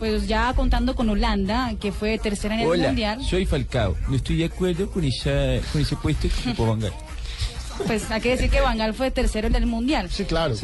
pues 0.00 0.26
ya 0.26 0.52
contando 0.54 0.96
con 0.96 1.08
Holanda, 1.08 1.74
que 1.80 1.92
fue 1.92 2.18
tercera 2.18 2.56
en 2.56 2.62
el 2.62 2.66
Hola, 2.66 2.86
mundial, 2.88 3.24
soy 3.24 3.46
Falcao. 3.46 3.96
No 4.08 4.16
estoy 4.16 4.38
de 4.38 4.46
acuerdo 4.46 4.90
con, 4.90 5.04
esa, 5.04 5.30
con 5.72 5.80
ese 5.80 5.94
puesto 5.94 6.28
que 6.28 6.50
ocupó 6.50 6.66
Van 6.66 6.80
Gaal. 6.80 6.92
Pues 7.86 8.10
hay 8.10 8.20
que 8.20 8.30
decir 8.30 8.50
que 8.50 8.60
Vangal 8.60 8.94
fue 8.94 9.10
tercero 9.10 9.46
en 9.48 9.54
el 9.54 9.66
mundial. 9.66 10.08
Sí, 10.10 10.24
claro. 10.24 10.54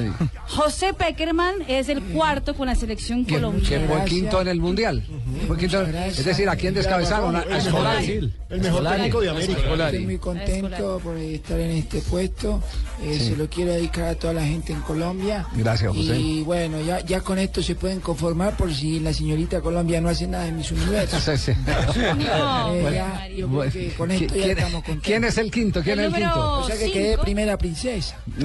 José 0.49 0.93
Peckerman 0.95 1.55
es 1.69 1.89
el 1.89 2.03
cuarto 2.03 2.55
con 2.55 2.67
la 2.67 2.75
selección 2.75 3.25
Que, 3.25 3.35
colombiana. 3.35 3.87
que 3.87 3.93
fue 3.93 4.05
quinto 4.05 4.41
en 4.41 4.49
el 4.49 4.61
mundial. 4.61 5.03
Fue 5.47 5.57
quinto- 5.57 5.83
es 5.83 6.25
decir, 6.25 6.49
¿a 6.49 6.57
quién 6.57 6.75
descabezaron? 6.75 7.37
A, 7.37 7.41
a 7.41 7.59
Escolari. 7.59 8.33
El 8.49 8.61
mejor 8.61 8.89
técnico 8.89 9.21
de 9.21 9.31
América. 9.31 9.61
Estoy 9.87 10.05
muy 10.05 10.19
contento 10.19 11.01
por 11.03 11.17
estar 11.19 11.59
en 11.61 11.71
este 11.73 12.01
puesto. 12.01 12.63
Eh, 13.03 13.17
Sí. 13.19 13.29
Se 13.31 13.37
lo 13.37 13.49
quiero 13.49 13.73
dedicar 13.73 14.05
a 14.05 14.15
toda 14.15 14.35
la 14.35 14.45
gente 14.45 14.73
en 14.75 14.81
Colombia. 14.83 15.47
Gracias, 15.55 15.91
José. 15.95 16.19
Y 16.19 16.43
bueno, 16.43 16.81
ya, 16.83 17.01
ya 17.01 17.21
con 17.23 17.39
esto 17.39 17.63
se 17.63 17.75
pueden 17.75 18.01
conformar 18.01 18.57
por 18.57 18.73
si 18.75 19.01
la 19.01 19.13
señorita 19.13 19.61
Colombia 19.63 20.01
no 20.03 20.09
hace 20.11 20.27
nada 20.27 20.47
en 20.47 20.57
mis 20.59 20.71
universos. 20.71 21.23
Sí, 21.25 21.37
sí. 21.37 21.53
Eh, 22.01 22.81
Bueno, 22.83 22.91
ya, 22.91 23.27
yo 23.29 23.35
creo 23.37 23.49
bueno. 23.49 23.73
que 23.73 23.93
con 23.95 24.11
esto 24.11 24.27
ya 24.35 24.43
¿Quién- 24.43 24.51
estamos 24.59 24.75
contentos. 24.85 25.05
¿Quién 25.07 25.25
es 25.25 25.39
el 25.39 25.51
quinto? 25.51 25.83
¿Quién 25.83 25.99
El 26.01 26.07
es 26.07 26.13
el 26.15 26.21
quinto? 26.21 26.53
O 26.61 26.67
sea 26.67 26.77
que 26.79 26.93
quedé 26.93 27.19
primera 27.19 27.57
princesa. 27.59 28.17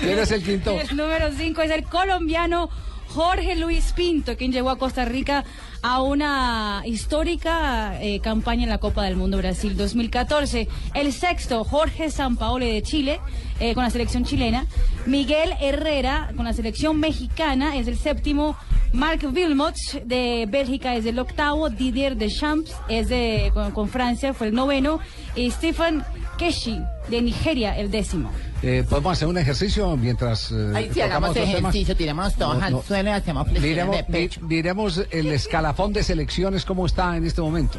¿Quién 0.00 0.18
es 0.18 0.30
el 0.30 0.42
quinto? 0.42 0.78
El 0.80 0.96
número 0.96 1.30
5 1.36 1.62
es 1.62 1.70
el 1.70 1.84
colombiano 1.84 2.70
Jorge 3.08 3.56
Luis 3.56 3.92
Pinto, 3.92 4.36
quien 4.36 4.52
llegó 4.52 4.70
a 4.70 4.78
Costa 4.78 5.04
Rica 5.04 5.44
a 5.88 6.02
una 6.02 6.82
histórica 6.84 8.02
eh, 8.02 8.18
campaña 8.18 8.64
en 8.64 8.70
la 8.70 8.78
Copa 8.78 9.04
del 9.04 9.14
Mundo 9.14 9.36
Brasil 9.38 9.76
2014. 9.76 10.66
El 10.94 11.12
sexto, 11.12 11.62
Jorge 11.62 12.10
Sampaoli 12.10 12.72
de 12.72 12.82
Chile. 12.82 13.20
eh, 13.60 13.72
con 13.74 13.84
la 13.84 13.90
selección 13.90 14.24
chilena. 14.24 14.66
Miguel 15.06 15.54
Herrera 15.60 16.30
con 16.36 16.44
la 16.44 16.52
selección 16.52 16.98
mexicana 17.00 17.76
es 17.76 17.86
el 17.86 17.96
séptimo. 17.96 18.56
Marc 18.92 19.22
Wilmot 19.32 19.74
de 20.04 20.46
Bélgica 20.48 20.94
es 20.96 21.06
el 21.06 21.18
octavo. 21.20 21.70
Didier 21.70 22.16
Deschamps 22.16 22.74
es 22.88 23.08
de, 23.08 23.50
con, 23.54 23.70
con 23.70 23.88
Francia, 23.88 24.34
fue 24.34 24.48
el 24.48 24.54
noveno. 24.54 24.98
Y 25.36 25.50
Stephen 25.52 26.02
Keshi 26.36 26.80
de 27.08 27.22
Nigeria, 27.22 27.78
el 27.78 27.90
décimo. 27.90 28.30
Eh, 28.62 28.84
Podemos 28.88 29.12
hacer 29.12 29.28
un 29.28 29.36
ejercicio 29.38 29.96
mientras. 29.96 30.50
eh, 30.50 30.72
Ahí 30.74 30.84
sí, 30.84 30.88
tocamos 31.00 31.10
hagamos 31.10 31.30
otros 31.30 31.44
temas? 31.46 31.58
ejercicio, 31.74 31.96
tiramos 31.96 32.34
todos 32.34 32.58
No, 32.58 32.64
al 32.64 32.72
no. 32.72 32.82
suelo 32.82 33.10
y 33.10 33.12
hacemos 33.12 33.44
flexiones 33.48 33.70
Miremos, 33.70 33.96
de 33.96 34.04
pecho. 34.04 34.40
mi- 34.40 34.48
miremos 34.56 35.02
el 35.10 35.26
escalafón 35.28 35.75
de 35.76 36.02
selecciones, 36.02 36.64
cómo 36.64 36.86
está 36.86 37.16
en 37.16 37.26
este 37.26 37.40
momento. 37.42 37.78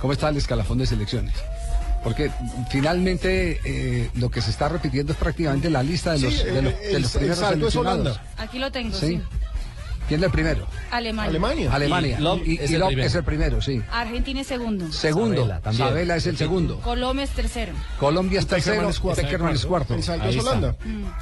¿Cómo 0.00 0.12
está 0.12 0.28
el 0.30 0.36
escalafón 0.36 0.78
de 0.78 0.86
selecciones? 0.86 1.34
Porque 2.02 2.30
finalmente 2.70 3.60
eh, 3.64 4.10
lo 4.14 4.30
que 4.30 4.40
se 4.42 4.50
está 4.50 4.68
repitiendo 4.68 5.12
es 5.12 5.18
prácticamente 5.18 5.70
la 5.70 5.82
lista 5.82 6.12
de 6.12 6.18
Sí, 6.18 6.24
los, 6.24 6.44
de 6.44 6.62
los, 6.62 6.72
el- 6.82 6.92
de 6.94 7.00
los 7.00 7.10
primeros 7.12 7.38
seleccionados. 7.38 8.20
Aquí 8.38 8.58
lo 8.58 8.72
tengo, 8.72 8.96
Sí. 8.98 9.06
sí. 9.06 9.22
¿Quién 10.10 10.18
es 10.20 10.26
el 10.26 10.32
primero? 10.32 10.66
Alemania. 10.90 11.70
Alemania. 11.72 12.16
Y 12.18 12.22
Love 12.22 12.42
Y, 12.44 12.58
es 12.60 12.70
y 12.70 12.74
el 12.74 12.80
Love 12.80 12.88
primero. 12.88 13.06
es 13.06 13.14
el 13.14 13.22
primero, 13.22 13.62
sí. 13.62 13.80
Argentina 13.92 14.40
es 14.40 14.46
segundo. 14.48 14.90
Segundo. 14.90 15.36
Sabela 15.42 15.60
también. 15.60 15.88
Sabela 15.88 16.16
es 16.16 16.26
el 16.26 16.36
segundo. 16.36 16.80
Colombia 16.80 17.22
es 17.22 17.30
tercero. 17.30 17.72
Colombia 18.00 18.40
es 18.40 18.46
Peckerman 18.46 18.64
tercero. 18.86 18.88
es 18.90 18.98
cuarto. 18.98 19.22
Peckerman 19.22 19.54
es 19.54 19.66
cuarto. 19.66 20.02
Salto 20.02 20.24
Ahí 20.24 20.30
es 20.30 20.36
está. 20.38 20.50
Holanda. 20.50 20.76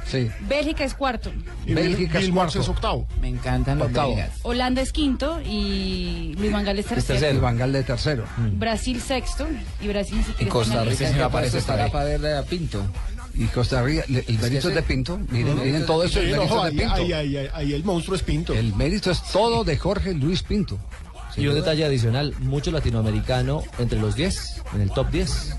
Sí. 0.07 0.31
Bélgica 0.39 0.83
es 0.85 0.95
cuarto. 0.95 1.31
Y 1.67 1.73
Bélgica 1.75 2.17
es 2.17 2.29
cuarto. 2.29 2.59
es 2.61 2.67
octavo. 2.67 3.07
Me 3.21 3.27
encantan 3.27 3.77
los 3.77 3.89
Octavo. 3.89 4.15
belgas. 4.15 4.31
Holanda 4.41 4.81
es 4.81 4.91
quinto 4.91 5.39
y 5.45 6.33
Luis 6.39 6.51
Vangal 6.51 6.79
es 6.79 6.87
tercero. 6.87 7.35
Y 7.35 7.39
Van 7.39 7.57
Gaal 7.59 7.71
de 7.71 7.83
tercero. 7.83 8.23
Brasil 8.53 8.99
sexto 9.01 9.47
y 9.81 9.87
Brasil 9.87 10.19
Y 10.39 10.45
Costa 10.45 10.83
está 10.83 11.03
en 11.05 11.11
la 11.11 11.11
Rica 11.13 11.25
aparece 11.25 12.43
Pinto. 12.49 12.83
Y 13.39 13.45
Costa 13.45 13.81
Rica, 13.81 14.03
le- 14.09 14.23
el 14.27 14.37
mérito 14.37 14.69
es 14.69 14.75
de 14.75 14.83
Pinto. 14.83 15.17
Miren, 15.31 15.55
miren 15.63 15.85
todo 15.85 16.03
eso, 16.03 16.19
el 16.19 16.27
mérito 16.31 16.45
no, 16.55 16.65
es 16.65 16.71
ahí, 16.71 16.75
de 16.75 16.81
Pinto. 16.81 16.95
ahí, 16.95 17.13
ahí, 17.13 17.37
ahí, 17.37 17.49
ahí 17.53 17.73
el 17.73 17.83
monstruo 17.85 18.15
es 18.15 18.21
Pinto. 18.21 18.53
El 18.53 18.75
mérito 18.75 19.09
es 19.11 19.23
todo 19.31 19.63
de 19.63 19.77
Jorge 19.77 20.13
Luis 20.13 20.43
Pinto. 20.43 20.77
Y 21.37 21.47
un 21.47 21.55
detalle 21.55 21.85
adicional, 21.85 22.33
mucho 22.39 22.69
latinoamericano 22.69 23.63
entre 23.77 23.97
los 23.97 24.15
10, 24.15 24.61
en 24.75 24.81
el 24.81 24.91
top 24.91 25.09
10. 25.09 25.55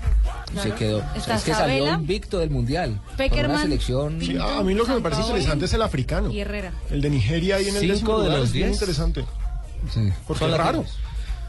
Se 0.61 0.71
quedó. 0.73 0.99
Está 1.15 1.35
es 1.37 1.43
que 1.43 1.53
salió 1.53 1.85
Sabela, 1.85 1.93
invicto 1.97 2.37
del 2.37 2.49
mundial. 2.51 3.01
Peckerman, 3.17 3.51
una 3.51 3.61
selección. 3.63 4.21
Sí, 4.21 4.37
a 4.39 4.61
mí 4.61 4.73
lo 4.75 4.85
que 4.85 4.91
me 4.93 4.99
parece 5.01 5.21
interesante 5.21 5.65
es 5.65 5.73
el 5.73 5.81
africano. 5.81 6.29
Y 6.29 6.41
Herrera. 6.41 6.73
El 6.91 7.01
de 7.01 7.09
Nigeria 7.09 7.55
ahí 7.55 7.67
en 7.69 7.77
el 7.77 7.97
Cinco 7.97 8.19
de 8.19 8.25
lugar 8.25 8.39
los 8.41 8.47
es 8.49 8.53
bien 8.53 8.67
diez. 8.67 8.75
interesante. 8.77 9.25
Sí. 9.91 10.11
Porque 10.27 10.39
Son 10.43 10.51
es 10.51 10.57
raro. 10.57 10.85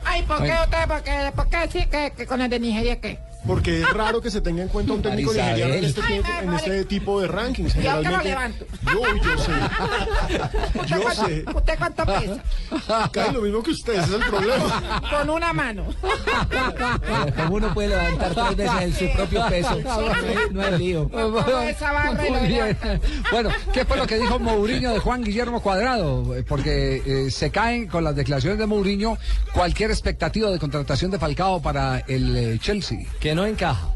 Ay, 0.05 0.22
¿por 0.22 0.39
qué 0.43 0.55
usted? 0.64 0.89
¿Por 0.89 1.03
qué? 1.03 1.33
¿Por 1.37 1.49
qué 1.49 1.57
sí 1.72 1.87
que, 1.91 2.12
que 2.16 2.26
con 2.26 2.41
el 2.41 2.49
de 2.49 2.59
Nigeria 2.61 3.01
qué? 3.01 3.18
Porque 3.47 3.80
es 3.82 3.93
raro 3.93 4.20
que 4.20 4.30
se 4.30 4.40
tenga 4.40 4.62
en 4.62 4.68
cuenta 4.68 4.93
un 4.93 5.03
técnico 5.03 5.32
Marisabel. 5.32 5.55
nigeriano 5.57 5.74
en 5.74 5.84
este, 5.84 6.01
Ay, 6.03 6.22
en 6.47 6.53
este 6.55 6.84
tipo 6.84 7.20
de 7.20 7.26
rankings. 7.28 7.74
Yo 7.74 8.01
que 8.01 8.09
lo 8.09 8.22
levanto. 8.22 8.64
yo, 8.84 9.16
yo 9.16 9.38
sé. 9.38 9.51
¿Usted 10.78 10.86
Yo 10.86 11.03
cuánto- 11.03 11.26
sé. 11.26 11.45
¿Usted 11.55 11.74
cuánto 11.78 12.05
pesa? 12.07 13.09
Cae 13.11 13.32
lo 13.32 13.40
mismo 13.43 13.62
que 13.62 13.70
ustedes, 13.72 14.05
ese 14.05 14.16
es 14.16 14.22
el 14.22 14.28
problema. 14.30 15.03
Con 15.11 15.30
una 15.30 15.53
mano. 15.53 15.86
Como 17.36 17.57
uno 17.57 17.74
puede 17.74 17.88
levantar 17.88 18.32
tres 18.34 18.57
veces 18.57 18.82
en 18.82 18.93
su 19.09 19.16
propio 19.16 19.47
peso. 19.49 19.78
No 20.53 20.62
hay 20.62 20.78
lío. 20.78 21.11
Bueno, 23.30 23.51
¿qué 23.72 23.84
fue 23.84 23.97
lo 23.97 24.07
que 24.07 24.18
dijo 24.18 24.38
Mourinho 24.38 24.93
de 24.93 24.99
Juan 24.99 25.22
Guillermo 25.24 25.61
Cuadrado? 25.62 26.34
Porque 26.49 27.03
eh, 27.05 27.30
se 27.30 27.51
caen 27.51 27.86
con 27.88 28.05
las 28.05 28.14
declaraciones 28.16 28.59
de 28.59 28.66
Mourinho 28.66 29.18
cualquier 29.53 29.90
expectativa 29.90 30.51
de 30.51 30.59
contratación 30.59 31.11
de 31.11 31.18
Falcao 31.18 31.61
para 31.61 31.99
el 32.09 32.36
eh, 32.36 32.59
Chelsea. 32.61 33.01
Que 33.33 33.37
no 33.37 33.47
encaja, 33.47 33.89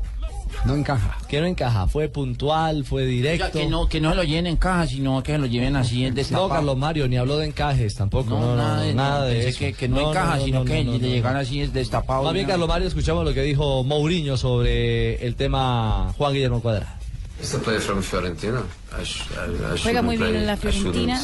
No 0.64 0.74
encaja. 0.74 1.18
que 1.28 1.38
no 1.42 1.46
encaja. 1.46 1.86
Fue 1.88 2.08
puntual, 2.08 2.86
fue 2.86 3.04
directo. 3.04 3.50
que 3.58 3.66
no, 3.66 3.86
que 3.86 4.00
no 4.00 4.14
lo 4.14 4.22
llenen 4.22 4.46
en 4.46 4.56
caja, 4.56 4.86
sino 4.86 5.22
que 5.22 5.36
lo 5.36 5.44
lleven 5.44 5.76
así 5.76 6.04
en 6.06 6.14
No, 6.14 6.16
destapado. 6.16 6.48
Carlos 6.48 6.78
Mario, 6.78 7.06
ni 7.06 7.18
habló 7.18 7.36
de 7.36 7.48
encajes 7.48 7.94
tampoco. 7.96 8.30
No, 8.30 8.56
no, 8.56 8.56
no, 8.56 8.94
nada, 8.94 9.26
de 9.26 9.34
pensé 9.34 9.48
eso. 9.50 9.58
Que, 9.58 9.72
que 9.74 9.88
no, 9.88 10.08
encaja, 10.08 10.40
sino 10.40 10.64
que 10.64 10.82
no, 10.84 10.92
le 10.92 10.98
no. 11.00 11.06
llegan 11.06 11.36
así 11.36 11.60
es 11.60 11.74
destapado. 11.74 12.22
Más 12.22 12.32
bien, 12.32 12.46
¿no? 12.46 12.52
Carlos 12.52 12.66
Mario, 12.66 12.88
escuchamos 12.88 13.26
lo 13.26 13.34
que 13.34 13.42
dijo 13.42 13.84
Mourinho 13.84 14.38
sobre 14.38 15.16
el 15.26 15.34
tema 15.36 16.14
Juan 16.16 16.32
Guillermo 16.32 16.62
Cuadrado. 16.62 16.90
It's 17.38 17.52
a 17.54 17.58
player 17.58 17.80
from 17.80 18.02
Fiorentina. 18.02 18.62
I 18.92 19.02
I- 19.02 19.74
I 19.74 19.78
Juega 19.82 20.00
muy 20.02 20.16
bien 20.16 20.30
play- 20.30 20.40
en 20.40 20.46
la 20.46 20.56
Fiorentina. 20.56 21.20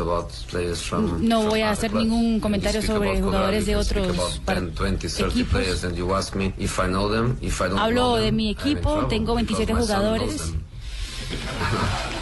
about 0.00 0.30
from- 0.80 1.26
No 1.28 1.40
from 1.40 1.50
voy 1.50 1.62
a 1.62 1.72
hacer 1.72 1.92
ningún 1.92 2.38
comentario 2.38 2.80
sobre 2.80 3.20
jugadores 3.20 3.66
de 3.66 3.74
otros 3.76 4.08
about 4.08 4.38
par- 4.44 4.60
10, 4.60 4.74
20, 4.76 5.08
30 5.08 5.26
equipos. 5.34 5.50
players 5.50 5.84
and 5.84 5.96
you 5.96 6.14
ask 6.14 6.34
me 6.36 6.54
if 6.58 6.78
I 6.78 6.86
know 6.86 7.10
them, 7.10 7.36
if 7.42 7.60
I 7.60 7.64
don't 7.64 7.72
know 7.74 7.80
Hablo 7.82 8.16
de 8.16 8.30
mi 8.32 8.50
equipo, 8.50 9.06
tengo 9.08 9.34
because 9.34 9.66
27 9.66 9.74
my 9.74 9.80
son 9.86 10.02
knows 10.02 10.20
jugadores. 10.20 10.54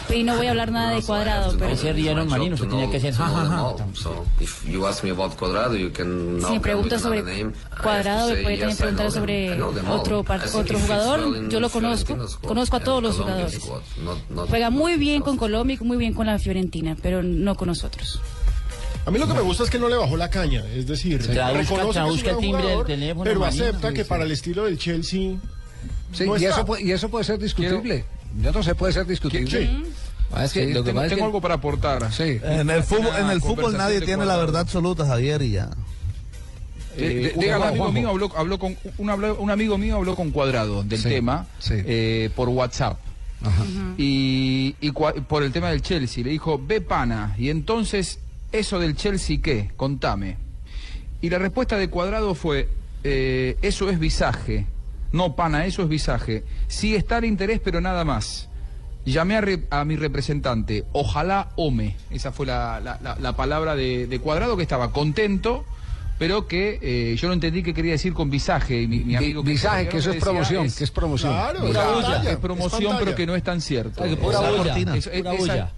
Y 0.09 0.23
no 0.23 0.35
voy 0.37 0.47
a 0.47 0.49
hablar 0.51 0.71
nada 0.71 0.95
de 0.95 1.03
cuadrado, 1.03 1.55
pero 1.57 1.71
Ese 1.71 1.93
my 1.93 2.25
marino, 2.25 2.57
se 2.57 2.65
tenía 2.65 2.89
que 2.89 2.97
hacer 2.97 3.15
to 3.15 3.23
ja, 3.23 3.29
know 3.29 3.37
ja, 3.37 3.43
them 3.43 3.53
ja. 3.53 3.61
all. 3.67 3.95
So 3.95 4.25
if 4.39 4.65
you 4.67 4.87
ask 4.87 5.03
me 5.03 5.11
about 5.11 5.37
Cuadrado, 5.37 5.75
you 5.75 5.91
can 5.91 6.39
now 6.39 6.47
Si 6.47 6.53
me 6.53 6.59
come 6.59 6.59
pregunta 6.61 6.95
with 6.95 7.01
sobre 7.01 7.51
cuadrado, 7.81 8.29
me 8.29 8.41
puede 8.41 8.57
también 8.57 8.77
preguntar 8.77 9.11
sobre 9.11 9.61
otro, 9.61 10.25
otro 10.55 10.79
jugador. 10.79 11.49
Yo 11.49 11.59
lo 11.59 11.69
conozco, 11.69 12.17
conozco 12.41 12.75
a 12.77 12.79
todos 12.79 13.03
los 13.03 13.17
jugadores. 13.17 13.59
Juega 14.49 14.69
muy 14.71 14.95
bien 14.95 15.21
con 15.21 15.37
Colombia 15.37 15.77
y 15.79 15.83
muy 15.83 15.97
bien 15.97 16.13
con 16.13 16.25
la 16.25 16.39
Fiorentina, 16.39 16.97
pero 17.01 17.21
no 17.21 17.55
con 17.55 17.67
nosotros. 17.67 18.19
A 19.05 19.11
mí 19.11 19.17
lo 19.19 19.27
que 19.27 19.33
me 19.33 19.41
gusta 19.41 19.63
es 19.63 19.69
que 19.69 19.79
no 19.79 19.89
le 19.89 19.95
bajó 19.95 20.17
la 20.17 20.29
caña. 20.29 20.63
Es 20.73 20.85
decir, 20.87 21.19
Traduzca- 21.25 21.53
reconoce 21.53 22.23
que 22.23 22.29
es 22.29 22.35
un 22.35 22.41
timbre 22.41 22.61
del 22.61 22.71
jugador, 22.71 22.85
teléfono, 22.85 23.23
pero 23.23 23.39
Marino. 23.39 23.63
acepta 23.65 23.93
que 23.93 24.03
Sí, 24.03 24.09
para 24.09 24.23
el 24.23 24.31
estilo 24.31 24.65
del 24.65 24.77
Chelsea 24.77 25.37
Sí, 26.11 26.25
no 26.25 26.33
y, 26.37 26.43
está. 26.45 26.55
eso 26.57 26.65
puede, 26.65 26.83
y 26.83 26.91
eso 26.91 27.09
puede 27.09 27.23
ser 27.23 27.39
discutible. 27.39 28.05
Yo 28.41 28.51
no 28.51 28.63
sé, 28.63 28.75
puede 28.75 28.93
ser 28.93 29.05
discutible. 29.05 29.49
Sí. 29.49 29.83
Ah, 30.31 30.45
es 30.45 30.53
que 30.53 30.67
Sí, 30.67 30.73
lo 30.73 30.83
que 30.83 30.93
tengo, 30.93 31.25
algo 31.25 31.41
para 31.41 31.55
aportar. 31.55 32.11
Sí. 32.13 32.39
En 32.43 32.69
el 32.69 32.83
fútbol, 32.83 33.15
en 33.19 33.29
el 33.31 33.41
fútbol 33.41 33.75
nadie 33.75 34.01
tiene 34.01 34.25
la 34.25 34.37
verdad 34.37 34.61
absoluta, 34.61 35.05
Javier, 35.05 35.41
y 35.41 35.51
ya. 35.51 35.69
Eh, 36.97 37.33
un, 37.35 37.43
amigo 37.63 37.91
mío 37.91 38.09
habló, 38.09 38.31
habló 38.35 38.59
con 38.59 38.75
un, 38.97 39.49
amigo 39.49 39.77
mío 39.77 39.95
habló 39.95 40.15
con 40.15 40.31
Cuadrado 40.31 40.83
del 40.83 40.99
Sí, 40.99 41.07
tema 41.07 41.47
sí. 41.59 41.75
eh, 41.85 42.29
por 42.35 42.49
WhatsApp 42.49 42.99
y, 43.97 44.75
y 44.81 44.91
cua- 44.91 45.13
por 45.25 45.43
el 45.43 45.51
tema 45.53 45.69
del 45.69 45.81
Chelsea 45.81 46.23
le 46.25 46.31
dijo 46.31 46.59
ve 46.61 46.81
pana 46.81 47.35
y 47.37 47.51
entonces 47.51 48.19
eso 48.51 48.79
del 48.79 48.95
Chelsea 48.97 49.37
qué 49.41 49.71
contame 49.77 50.35
y 51.21 51.29
la 51.29 51.37
respuesta 51.37 51.77
de 51.77 51.89
Cuadrado 51.89 52.35
fue 52.35 52.67
eh, 53.05 53.55
eso 53.61 53.89
es 53.89 53.97
visaje 53.97 54.65
no 55.11 55.35
pana 55.35 55.65
eso 55.65 55.81
es 55.83 55.89
visaje 55.89 56.43
sí 56.67 56.95
está 56.95 57.17
el 57.17 57.25
interés 57.25 57.59
pero 57.63 57.81
nada 57.81 58.03
más 58.05 58.45
Llamé 59.05 59.37
a, 59.37 59.41
re- 59.41 59.63
a 59.71 59.85
mi 59.85 59.95
representante, 59.95 60.83
ojalá 60.91 61.49
ome. 61.55 61.95
Esa 62.11 62.31
fue 62.33 62.45
la, 62.45 62.79
la- 62.81 62.99
la- 63.01 63.15
la 63.15 63.35
palabra 63.35 63.73
de, 63.75 64.05
de 64.05 64.19
Cuadrado, 64.19 64.55
que 64.57 64.61
estaba 64.61 64.91
contento, 64.91 65.63
pero 66.19 66.47
que 66.47 66.77
eh, 66.81 67.15
yo 67.15 67.27
no 67.29 67.33
entendí 67.33 67.63
qué 67.63 67.73
quería 67.73 67.93
decir 67.93 68.13
con 68.13 68.29
visaje. 68.29 68.81
Y 68.81 68.87
mi, 68.87 68.97
mi 68.99 69.03
Vi- 69.05 69.15
amigo 69.15 69.41
visaje, 69.41 69.87
que 69.87 69.97
eso 69.97 70.11
es 70.11 70.17
promoción, 70.21 70.69
que 70.69 70.83
es 70.83 70.91
promoción. 70.91 71.31
Claro, 71.31 71.59
Pura 71.61 71.69
es 71.81 71.87
pantalla, 72.03 72.31
es 72.31 72.37
promoción, 72.37 72.95
pero 72.99 73.15
que 73.15 73.25
no 73.25 73.35
es 73.35 73.41
tan 73.41 73.61
cierto. 73.61 74.03
Que 74.03 74.15
pura 74.17 74.39
Esa- 74.41 74.51
bulla, 74.51 74.75
eso- 74.97 75.09
pura 75.11 75.33
esa- 75.33 75.37
bulla. 75.39 75.71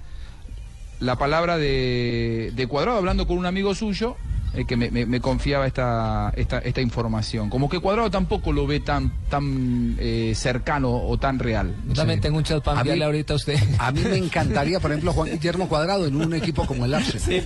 la 0.99 1.15
palabra 1.17 1.57
de, 1.57 2.51
de 2.53 2.67
Cuadrado 2.67 2.97
hablando 2.97 3.27
con 3.27 3.37
un 3.37 3.45
amigo 3.45 3.75
suyo 3.75 4.17
eh, 4.53 4.65
que 4.65 4.75
me, 4.75 4.91
me- 4.91 5.05
me 5.05 5.21
confiaba 5.21 5.65
esta, 5.67 6.33
esta, 6.35 6.59
esta 6.59 6.81
información. 6.81 7.49
Como 7.49 7.69
que 7.69 7.79
Cuadrado 7.79 8.11
tampoco 8.11 8.51
lo 8.51 8.67
ve 8.67 8.79
tan, 8.81 9.11
tan 9.29 9.95
eh, 9.99 10.33
cercano 10.35 10.91
o 10.91 11.17
tan 11.17 11.39
real. 11.39 11.73
Yo 11.87 11.93
también 11.93 12.19
tengo 12.21 12.37
un 12.37 12.43
chat 12.43 12.61
para 12.63 12.79
enviarle 12.81 13.05
ahorita 13.05 13.33
a 13.33 13.35
usted. 13.37 13.57
A 13.79 13.91
mí 13.91 14.01
me 14.03 14.17
encantaría, 14.17 14.79
por 14.79 14.91
ejemplo, 14.91 15.13
Juan 15.13 15.29
Guillermo 15.31 15.69
Cuadrado 15.69 16.05
en 16.05 16.15
un 16.17 16.33
equipo 16.33 16.65
como 16.65 16.85
el 16.85 16.93
Arsenal. 16.93 17.43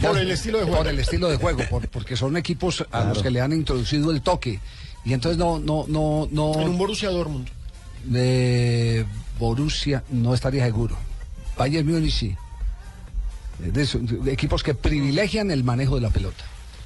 Por 0.00 0.18
el 0.18 0.30
estilo 0.30 0.58
de 0.58 0.64
juego. 0.64 0.78
Por 0.78 0.88
el 0.88 0.98
estilo 0.98 1.28
de 1.28 1.36
juego, 1.36 1.60
por- 1.68 1.88
porque 1.88 2.16
son 2.16 2.36
equipos 2.36 2.84
a 2.90 3.04
los 3.04 3.22
que 3.22 3.30
le 3.30 3.40
han 3.40 3.52
introducido 3.52 4.10
el 4.10 4.22
toque. 4.22 4.60
Y 5.04 5.12
entonces 5.12 5.36
no, 5.38 5.58
no, 5.58 5.84
no, 5.88 6.28
no. 6.30 6.60
En 6.60 6.68
un 6.68 6.78
Borussia 6.78 7.10
Dortmund. 7.10 7.48
De 8.04 9.04
Borussia 9.38 10.02
no 10.10 10.34
estaría 10.34 10.64
seguro. 10.64 10.96
Bayern 11.56 11.86
Múnich 11.86 12.12
sí. 12.12 12.36
De, 13.58 13.82
esos- 13.82 14.00
de 14.24 14.32
equipos 14.32 14.62
que 14.62 14.74
privilegian 14.74 15.50
el 15.50 15.62
manejo 15.64 15.94
de 15.96 16.00
la 16.02 16.10
pelota. 16.10 16.44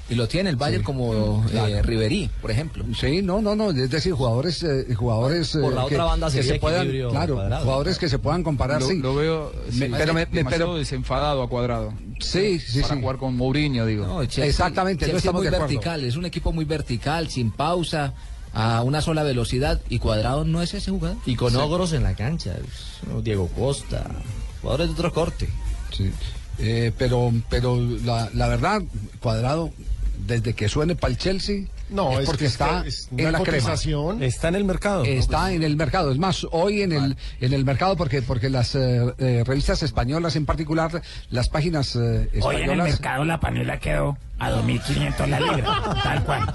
Y 0.08 0.14
lo 0.14 0.28
tiene 0.28 0.50
el 0.50 0.56
Bayern 0.56 0.84
como 0.84 1.44
eh, 1.46 1.50
Claro. 1.50 1.82
Ribery, 1.82 2.30
por 2.40 2.52
ejemplo. 2.52 2.84
Sí, 2.96 3.22
no, 3.22 3.40
no, 3.42 3.56
no, 3.56 3.70
es 3.72 3.90
decir, 3.90 4.12
jugadores, 4.12 4.62
eh, 4.62 4.94
jugadores 4.94 5.50
Por 5.50 5.72
eh, 5.72 5.74
la 5.74 5.86
que, 5.88 5.94
otra 5.96 6.04
banda 6.04 6.30
que 6.30 6.42
se 6.44 6.60
puedan, 6.60 6.82
equilibrio 6.82 7.10
claro, 7.10 7.34
Cuadrado. 7.34 7.64
jugadores 7.64 7.98
que 7.98 8.08
se 8.08 8.18
puedan 8.20 8.44
comparar, 8.44 8.82
Lo, 8.82 8.88
sí. 8.88 8.98
lo 8.98 9.14
veo 9.16 9.52
Me- 9.72 9.86
sí, 9.88 9.92
pero 9.98 10.14
me- 10.14 10.26
me- 10.30 10.44
pero- 10.44 10.76
desenfadado 10.76 11.42
a 11.42 11.48
Cuadrado. 11.48 11.92
Sí, 12.20 12.60
sí, 12.60 12.82
para 12.82 12.94
sí. 12.94 13.00
jugar 13.00 13.16
con 13.16 13.36
Mourinho, 13.36 13.84
digo. 13.84 14.06
No, 14.06 14.22
el 14.22 14.28
Chelsea- 14.28 14.48
Exactamente, 14.48 15.06
no 15.06 15.12
Chelsea 15.12 15.18
es 15.18 15.24
estamos 15.24 15.42
muy 15.42 15.50
vertical, 15.50 16.04
es 16.04 16.14
un 16.14 16.24
equipo 16.24 16.52
muy 16.52 16.64
vertical, 16.66 17.28
sin 17.28 17.50
pausa, 17.50 18.14
a 18.54 18.82
una 18.84 19.00
sola 19.02 19.24
velocidad. 19.24 19.80
Y 19.88 19.98
Cuadrado 19.98 20.44
no 20.44 20.62
es 20.62 20.72
ese 20.72 20.92
jugador. 20.92 21.16
Y 21.26 21.34
con 21.34 21.56
ogros 21.56 21.92
en 21.92 22.04
la 22.04 22.14
cancha. 22.14 22.54
¿no? 23.12 23.22
Diego 23.22 23.48
Costa, 23.48 24.06
jugadores 24.62 24.86
de 24.86 24.92
otro 24.92 25.12
corte. 25.12 25.48
Sí. 25.92 26.12
Eh, 26.58 26.92
pero 26.96 27.32
pero 27.50 27.78
la, 28.04 28.30
la 28.32 28.48
verdad, 28.48 28.82
Cuadrado, 29.20 29.70
desde 30.26 30.54
que 30.54 30.68
suene 30.68 30.94
para 30.96 31.12
el 31.12 31.18
Chelsea, 31.18 31.64
No, 31.90 32.12
es 32.12 32.20
es 32.20 32.26
porque 32.26 32.38
que 32.40 32.44
es 32.46 32.52
está 32.52 32.82
que 32.82 32.88
es 32.88 33.08
en 33.16 33.20
una 33.20 33.38
la 33.38 33.44
crema. 33.44 33.74
Está 34.20 34.48
en 34.48 34.54
el 34.54 34.64
mercado. 34.64 35.04
Está 35.04 35.52
en 35.52 35.62
el 35.62 35.76
mercado. 35.76 36.10
Es 36.10 36.18
más, 36.18 36.46
hoy 36.50 36.82
en 36.82 36.92
el 36.92 37.16
en 37.40 37.52
el 37.52 37.64
mercado 37.64 37.96
porque 37.96 38.22
porque 38.22 38.50
las 38.50 38.74
eh, 38.74 39.00
eh, 39.18 39.44
revistas 39.46 39.82
españolas 39.82 40.36
en 40.36 40.46
particular, 40.46 41.02
las 41.30 41.48
páginas 41.48 41.94
eh, 41.96 42.28
Hoy 42.40 42.56
en 42.56 42.62
el 42.62 42.70
españolas 42.70 42.88
mercado 42.90 43.24
la 43.24 43.40
panela 43.40 43.78
quedó 43.78 44.16
a 44.38 44.50
2.500 44.50 45.26
la 45.28 45.40
libra, 45.40 46.00
tal 46.02 46.24
cual. 46.24 46.54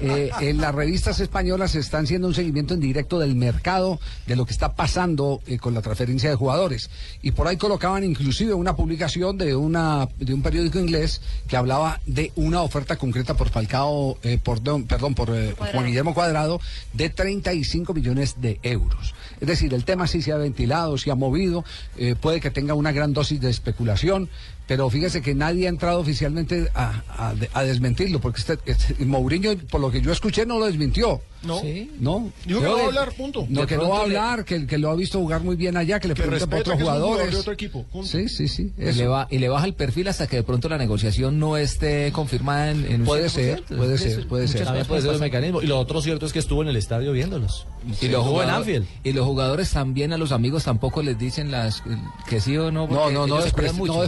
Eh, 0.00 0.30
en 0.40 0.58
las 0.58 0.74
revistas 0.74 1.20
españolas 1.20 1.74
están 1.74 2.04
haciendo 2.04 2.28
un 2.28 2.34
seguimiento 2.34 2.72
en 2.74 2.80
directo 2.80 3.18
del 3.18 3.34
mercado, 3.34 4.00
de 4.26 4.36
lo 4.36 4.46
que 4.46 4.52
está 4.52 4.74
pasando 4.74 5.42
eh, 5.46 5.58
con 5.58 5.74
la 5.74 5.82
transferencia 5.82 6.30
de 6.30 6.36
jugadores. 6.36 6.88
Y 7.22 7.32
por 7.32 7.46
ahí 7.46 7.56
colocaban 7.58 8.04
inclusive 8.04 8.54
una 8.54 8.74
publicación 8.74 9.36
de, 9.36 9.54
una, 9.54 10.08
de 10.18 10.32
un 10.32 10.42
periódico 10.42 10.78
inglés 10.78 11.20
que 11.46 11.56
hablaba 11.58 12.00
de 12.06 12.32
una 12.36 12.62
oferta 12.62 12.96
concreta 12.96 13.34
por 13.34 13.50
Falcao, 13.50 14.16
eh, 14.22 14.38
por, 14.42 14.62
don- 14.62 14.84
perdón, 14.84 15.14
por 15.14 15.28
eh, 15.30 15.54
Juan 15.72 15.86
Guillermo 15.86 16.14
Cuadrado, 16.14 16.58
de 16.94 17.10
35 17.10 17.92
millones 17.92 18.40
de 18.40 18.58
euros. 18.62 19.14
Es 19.40 19.48
decir, 19.48 19.74
el 19.74 19.84
tema 19.84 20.06
sí 20.06 20.22
se 20.22 20.32
ha 20.32 20.36
ventilado, 20.36 20.96
se 20.96 21.10
ha 21.10 21.14
movido, 21.14 21.64
eh, 21.98 22.14
puede 22.18 22.40
que 22.40 22.50
tenga 22.50 22.72
una 22.74 22.92
gran 22.92 23.12
dosis 23.12 23.40
de 23.40 23.50
especulación, 23.50 24.30
pero 24.66 24.88
fíjese 24.90 25.20
que 25.22 25.34
nadie 25.34 25.66
ha 25.66 25.68
entrado 25.70 26.00
oficialmente 26.00 26.68
a, 26.74 27.02
a- 27.08 27.34
a 27.52 27.62
desmentirlo, 27.64 28.20
porque 28.20 28.40
este, 28.40 28.58
este- 28.66 29.04
Mourinho, 29.04 29.56
por 29.70 29.80
lo 29.80 29.90
que 29.90 30.00
yo 30.00 30.12
escuché, 30.12 30.46
no 30.46 30.58
lo 30.58 30.66
desmintió. 30.66 31.20
No. 31.42 31.60
No. 32.00 32.32
Dijo 32.46 32.60
que 32.60 32.64
Creo 32.64 32.70
no 32.70 32.76
va 32.78 32.82
a 32.84 32.86
hablar, 32.86 33.12
punto. 33.12 33.46
No, 33.50 33.66
que 33.66 33.76
no 33.76 33.90
va 33.90 33.98
a 33.98 34.02
hablar, 34.02 34.44
que, 34.46 34.66
que 34.66 34.78
lo 34.78 34.88
ha 34.88 34.96
visto 34.96 35.18
jugar 35.18 35.42
muy 35.42 35.56
bien 35.56 35.76
allá, 35.76 36.00
que 36.00 36.08
le 36.08 36.14
Que 36.14 36.22
pregunta 36.22 36.46
por 36.46 36.60
otros 36.60 36.80
jugadores. 36.80 37.30
de 37.32 37.36
otro 37.36 37.52
equipo, 37.52 37.82
punto. 37.84 38.08
Sí, 38.08 38.30
sí, 38.30 38.48
sí. 38.48 38.72
Y 38.78 38.92
le, 38.92 39.06
va, 39.06 39.28
y 39.30 39.36
le 39.36 39.50
baja 39.50 39.66
el 39.66 39.74
perfil 39.74 40.08
hasta 40.08 40.26
que 40.26 40.36
de 40.36 40.42
pronto 40.42 40.70
la 40.70 40.78
negociación 40.78 41.38
no 41.38 41.58
esté 41.58 42.10
confirmada 42.12 42.70
en, 42.70 42.86
en 42.86 43.00
un 43.02 43.06
Puede 43.06 43.26
100%. 43.26 43.30
ser, 43.30 43.62
puede 43.64 43.98
ser, 43.98 44.26
puede 44.26 44.48
ser. 44.48 44.64
También 44.64 44.86
puede 44.86 45.02
ser 45.02 45.10
un 45.10 45.16
pasan. 45.16 45.26
mecanismo. 45.26 45.60
Y 45.60 45.66
lo 45.66 45.78
otro 45.78 46.00
cierto 46.00 46.24
es 46.24 46.32
que 46.32 46.38
estuvo 46.38 46.62
en 46.62 46.68
el 46.68 46.76
estadio 46.76 47.12
viéndolos. 47.12 47.66
Y 47.84 47.88
los, 47.88 48.02
Estuvo 48.02 48.16
en 48.22 48.26
jugador- 48.48 48.54
Anfield. 48.54 48.86
y 49.04 49.12
los 49.12 49.26
jugadores 49.26 49.70
también 49.70 50.14
a 50.14 50.16
los 50.16 50.32
amigos 50.32 50.64
tampoco 50.64 51.02
les 51.02 51.18
dicen 51.18 51.50
las 51.50 51.82
que 52.26 52.40
sí 52.40 52.56
o 52.56 52.70
no. 52.72 52.84
No, 52.84 52.88
porque 52.88 53.12
no, 53.12 53.26
no, 53.26 53.36
mucho. 53.74 53.92
no 53.92 54.02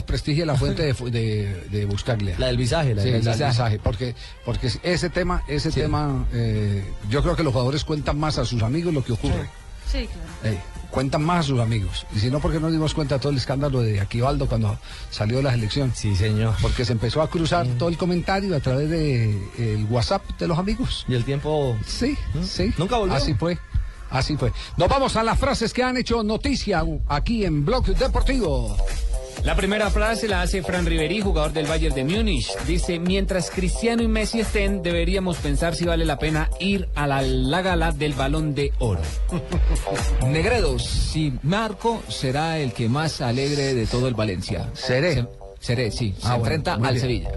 la 0.47 0.55
fuente 0.57 0.83
de, 0.93 1.11
de, 1.11 1.65
de 1.71 1.85
Buscaglia. 1.85 2.37
La 2.39 2.47
del 2.47 2.57
visaje, 2.57 2.95
la 2.95 3.03
Sí, 3.03 3.11
del 3.11 3.25
la 3.25 3.33
visaje. 3.33 3.39
del 3.39 3.51
visaje, 3.51 3.81
porque, 3.83 4.15
porque 4.45 4.71
ese 4.83 5.11
tema, 5.11 5.43
ese 5.49 5.71
tema, 5.71 6.27
eh, 6.33 6.85
yo 7.11 7.23
creo 7.23 7.37
que 7.37 7.43
los 7.43 7.53
jugadores 7.53 7.85
cuentan 7.85 8.19
más 8.19 8.39
a 8.39 8.45
sus 8.45 8.63
amigos 8.63 8.95
lo 8.95 9.05
que 9.05 9.13
ocurre. 9.13 9.49
Sí, 9.91 10.09
claro. 10.09 10.57
Eh, 10.57 10.59
cuentan 10.91 11.23
más 11.23 11.41
a 11.41 11.43
sus 11.45 11.61
amigos. 11.61 12.07
Y 12.15 12.19
si 12.19 12.31
no, 12.31 12.41
porque 12.41 12.59
no 12.59 12.71
dimos 12.71 12.93
cuenta 12.95 13.17
de 13.17 13.21
todo 13.21 13.31
el 13.31 13.39
escándalo 13.39 13.83
de 13.83 14.01
Aquivaldo 14.01 14.49
cuando 14.49 14.79
salió 15.11 15.37
de 15.37 15.43
la 15.45 15.53
selección. 15.53 15.93
Sí, 15.95 16.17
señor. 16.17 16.55
Porque 16.61 16.85
se 16.85 16.93
empezó 16.93 17.23
a 17.23 17.31
cruzar 17.31 17.67
todo 17.79 17.89
el 17.89 17.97
comentario 17.97 18.57
a 18.57 18.61
través 18.61 18.91
de 18.91 19.31
el 19.59 19.85
WhatsApp 19.91 20.23
de 20.39 20.49
los 20.49 20.59
amigos. 20.59 21.05
Y 21.09 21.15
el 21.15 21.25
tiempo. 21.25 21.77
Sí, 21.87 22.17
sí. 22.43 22.73
Nunca 22.79 22.97
volvió. 22.97 23.15
Así 23.15 23.35
fue. 23.35 23.59
Así 24.11 24.37
fue. 24.37 24.53
Nos 24.77 24.89
vamos 24.89 25.15
a 25.17 25.23
las 25.23 25.39
frases 25.39 25.73
que 25.73 25.83
han 25.83 25.97
hecho 25.97 26.23
noticia 26.23 26.83
aquí 27.09 27.45
en 27.45 27.65
Blog 27.65 27.87
Deportivo. 27.87 28.77
La 29.45 29.55
primera 29.55 29.91
frase 29.91 30.27
la 30.27 30.43
hace 30.43 30.63
Fran 30.63 30.85
Riveri, 30.87 31.21
jugador 31.21 31.53
del 31.53 31.67
Bayern 31.67 31.95
de 31.95 32.05
Múnich. 32.05 32.49
Dice, 32.67 32.99
mientras 32.99 33.51
Cristiano 33.51 34.03
y 34.03 34.09
Messi 34.09 34.41
estén, 34.41 34.83
deberíamos 34.83 35.37
pensar 35.39 35.77
si 35.77 35.85
vale 35.85 36.05
la 36.05 36.19
pena 36.19 36.51
ir 36.59 36.89
a 36.97 37.07
la, 37.07 37.23
la 37.23 37.63
gala 37.63 37.93
del 37.93 38.15
balón 38.15 38.55
de 38.57 38.73
oro. 38.81 39.01
Negredos, 40.27 40.83
si 40.85 41.33
Marco 41.45 42.03
será 42.09 42.59
el 42.59 42.73
que 42.73 42.89
más 42.89 43.21
alegre 43.21 43.75
de 43.75 43.87
todo 43.87 44.09
el 44.09 44.15
Valencia. 44.15 44.69
Seré. 44.75 45.15
Se- 45.15 45.27
seré, 45.61 45.91
sí. 45.93 46.13
Se 46.19 46.27
Ah, 46.27 46.31
bueno, 46.31 46.37
enfrenta 46.45 46.75
al 46.75 46.81
bien. 46.81 47.01
Sevilla. 47.01 47.31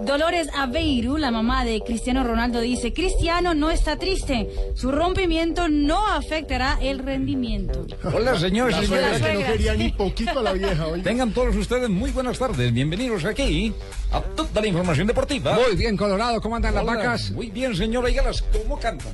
Dolores 0.00 0.48
Aveiru, 0.54 1.16
la 1.18 1.30
mamá 1.30 1.64
de 1.64 1.80
Cristiano 1.80 2.24
Ronaldo, 2.24 2.60
dice, 2.60 2.92
Cristiano 2.92 3.54
no 3.54 3.70
está 3.70 3.96
triste, 3.96 4.48
su 4.74 4.90
rompimiento 4.90 5.68
no 5.68 6.04
afectará 6.08 6.78
el 6.82 6.98
rendimiento. 6.98 7.86
Hola, 8.12 8.36
señores 8.38 8.76
La 8.76 8.82
señoras. 8.82 9.22
que 9.22 9.34
no 9.34 9.46
quería 9.46 9.74
ni 9.74 9.92
poquito 9.96 10.40
a 10.40 10.42
la 10.42 10.52
vieja. 10.52 10.86
Tengan 11.04 11.32
todos 11.32 11.54
ustedes 11.54 11.88
muy 11.88 12.10
buenas 12.10 12.38
tardes. 12.38 12.72
Bienvenidos 12.72 13.24
aquí 13.24 13.72
a 14.10 14.20
toda 14.20 14.60
la 14.60 14.66
información 14.66 15.06
deportiva. 15.06 15.54
Muy 15.54 15.76
bien, 15.76 15.96
Colorado. 15.96 16.40
¿Cómo 16.40 16.56
andan 16.56 16.74
las 16.74 16.82
Hola, 16.82 16.96
vacas? 16.96 17.30
Muy 17.30 17.50
bien, 17.50 17.76
señora. 17.76 18.06
Oígalas, 18.08 18.42
¿cómo 18.42 18.78
cantan? 18.80 19.12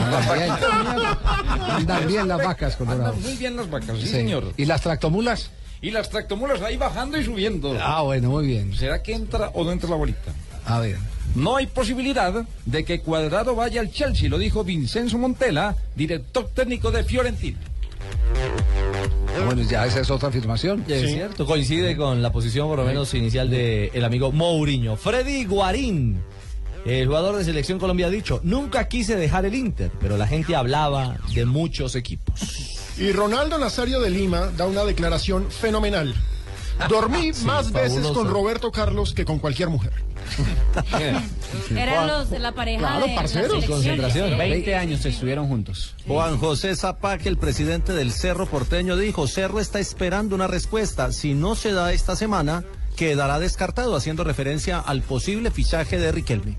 Andan 0.00 0.34
bien. 0.36 0.52
Andan 1.70 2.06
bien 2.08 2.28
las 2.28 2.38
vacas, 2.44 2.74
Colorado. 2.76 3.06
Andan 3.06 3.22
muy 3.22 3.36
bien 3.36 3.56
las 3.56 3.70
vacas, 3.70 3.96
sí, 3.98 4.02
Sí. 4.02 4.08
señor. 4.08 4.52
¿Y 4.56 4.64
las 4.64 4.80
tractomulas? 4.82 5.50
Y 5.82 5.90
las 5.90 6.08
tractomulas 6.08 6.62
ahí 6.62 6.76
bajando 6.76 7.18
y 7.18 7.24
subiendo. 7.24 7.76
Ah, 7.80 8.02
bueno, 8.02 8.30
muy 8.30 8.46
bien. 8.46 8.72
¿Será 8.72 9.02
que 9.02 9.14
entra 9.14 9.50
o 9.52 9.64
no 9.64 9.72
entra 9.72 9.90
la 9.90 9.96
bolita? 9.96 10.32
A 10.64 10.78
ver. 10.78 10.96
No 11.34 11.56
hay 11.56 11.66
posibilidad 11.66 12.46
de 12.66 12.84
que 12.84 13.00
Cuadrado 13.00 13.56
vaya 13.56 13.80
al 13.80 13.90
Chelsea, 13.90 14.28
lo 14.28 14.38
dijo 14.38 14.62
Vincenzo 14.62 15.18
Montella, 15.18 15.74
director 15.96 16.48
técnico 16.54 16.90
de 16.90 17.02
Fiorentina. 17.02 17.58
Bueno, 19.44 19.62
ya 19.62 19.86
esa 19.86 20.00
es 20.00 20.10
otra 20.10 20.28
afirmación. 20.28 20.84
Es 20.86 21.10
cierto, 21.10 21.46
coincide 21.46 21.96
con 21.96 22.22
la 22.22 22.30
posición 22.30 22.68
por 22.68 22.78
lo 22.78 22.84
menos 22.84 23.12
inicial 23.14 23.50
del 23.50 23.90
el 23.92 24.04
amigo 24.04 24.30
Mourinho. 24.30 24.96
Freddy 24.96 25.44
Guarín, 25.46 26.20
el 26.84 27.06
jugador 27.06 27.36
de 27.36 27.44
Selección 27.44 27.78
Colombia, 27.78 28.06
ha 28.06 28.10
dicho, 28.10 28.40
nunca 28.44 28.86
quise 28.86 29.16
dejar 29.16 29.46
el 29.46 29.54
Inter, 29.54 29.90
pero 30.00 30.16
la 30.16 30.26
gente 30.26 30.54
hablaba 30.54 31.16
de 31.34 31.44
muchos 31.46 31.96
equipos. 31.96 32.71
Y 32.98 33.12
Ronaldo 33.12 33.58
Nazario 33.58 34.00
de 34.00 34.10
Lima 34.10 34.48
da 34.56 34.66
una 34.66 34.84
declaración 34.84 35.50
fenomenal. 35.50 36.14
Dormí 36.88 37.32
Sí, 37.34 37.44
más 37.44 37.72
veces 37.72 38.06
con 38.08 38.28
Roberto 38.28 38.70
Carlos 38.72 39.12
que 39.14 39.24
con 39.24 39.38
cualquier 39.38 39.68
mujer. 39.70 39.92
Eran 41.76 42.06
los 42.06 42.30
de 42.30 42.38
la 42.38 42.52
pareja 42.52 42.78
Claro, 42.80 43.06
de 43.06 43.14
parceros. 43.14 43.60
la 43.62 43.66
Concentración. 43.66 44.38
20 44.38 44.74
años 44.76 45.04
estuvieron 45.04 45.48
juntos. 45.48 45.94
Juan 46.06 46.38
José 46.38 46.74
Zapac, 46.76 47.24
el 47.26 47.38
presidente 47.38 47.92
del 47.92 48.12
Cerro 48.12 48.46
Porteño, 48.46 48.96
dijo, 48.96 49.26
Cerro 49.26 49.60
está 49.60 49.80
esperando 49.80 50.34
una 50.34 50.46
respuesta. 50.46 51.12
Si 51.12 51.34
no 51.34 51.54
se 51.54 51.72
da 51.72 51.92
esta 51.92 52.16
semana, 52.16 52.64
quedará 52.96 53.38
descartado, 53.38 53.96
haciendo 53.96 54.24
referencia 54.24 54.78
al 54.78 55.02
posible 55.02 55.50
fichaje 55.50 55.98
de 55.98 56.12
Riquelme. 56.12 56.56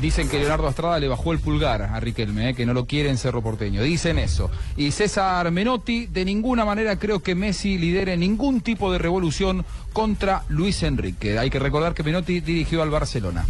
Dicen 0.00 0.28
que 0.28 0.38
Leonardo 0.38 0.68
Astrada 0.68 0.98
le 0.98 1.08
bajó 1.08 1.32
el 1.32 1.38
pulgar 1.38 1.82
a 1.82 2.00
Riquelme, 2.00 2.50
eh, 2.50 2.54
que 2.54 2.66
no 2.66 2.74
lo 2.74 2.86
quiere 2.86 3.10
en 3.10 3.18
Cerro 3.18 3.42
Porteño. 3.42 3.82
Dicen 3.82 4.18
eso. 4.18 4.50
Y 4.76 4.90
César 4.90 5.50
Menotti, 5.50 6.06
de 6.06 6.24
ninguna 6.24 6.64
manera 6.64 6.98
creo 6.98 7.20
que 7.20 7.34
Messi 7.34 7.78
lidere 7.78 8.16
ningún 8.16 8.60
tipo 8.60 8.92
de 8.92 8.98
revolución 8.98 9.64
contra 9.92 10.44
Luis 10.48 10.82
Enrique. 10.82 11.38
Hay 11.38 11.50
que 11.50 11.58
recordar 11.58 11.94
que 11.94 12.02
Menotti 12.02 12.40
dirigió 12.40 12.82
al 12.82 12.90
Barcelona. 12.90 13.46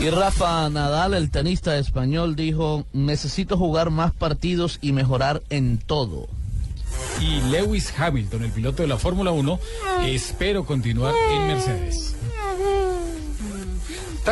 Y 0.00 0.10
Rafa 0.10 0.68
Nadal, 0.70 1.14
el 1.14 1.30
tenista 1.30 1.76
español, 1.76 2.36
dijo, 2.36 2.86
necesito 2.92 3.56
jugar 3.56 3.90
más 3.90 4.12
partidos 4.12 4.78
y 4.80 4.92
mejorar 4.92 5.42
en 5.50 5.78
todo. 5.78 6.28
Y 7.20 7.40
Lewis 7.50 7.92
Hamilton, 7.98 8.44
el 8.44 8.52
piloto 8.52 8.82
de 8.82 8.88
la 8.88 8.96
Fórmula 8.96 9.32
1, 9.32 9.58
espero 10.06 10.64
continuar 10.64 11.14
en 11.32 11.46
Mercedes. 11.48 12.14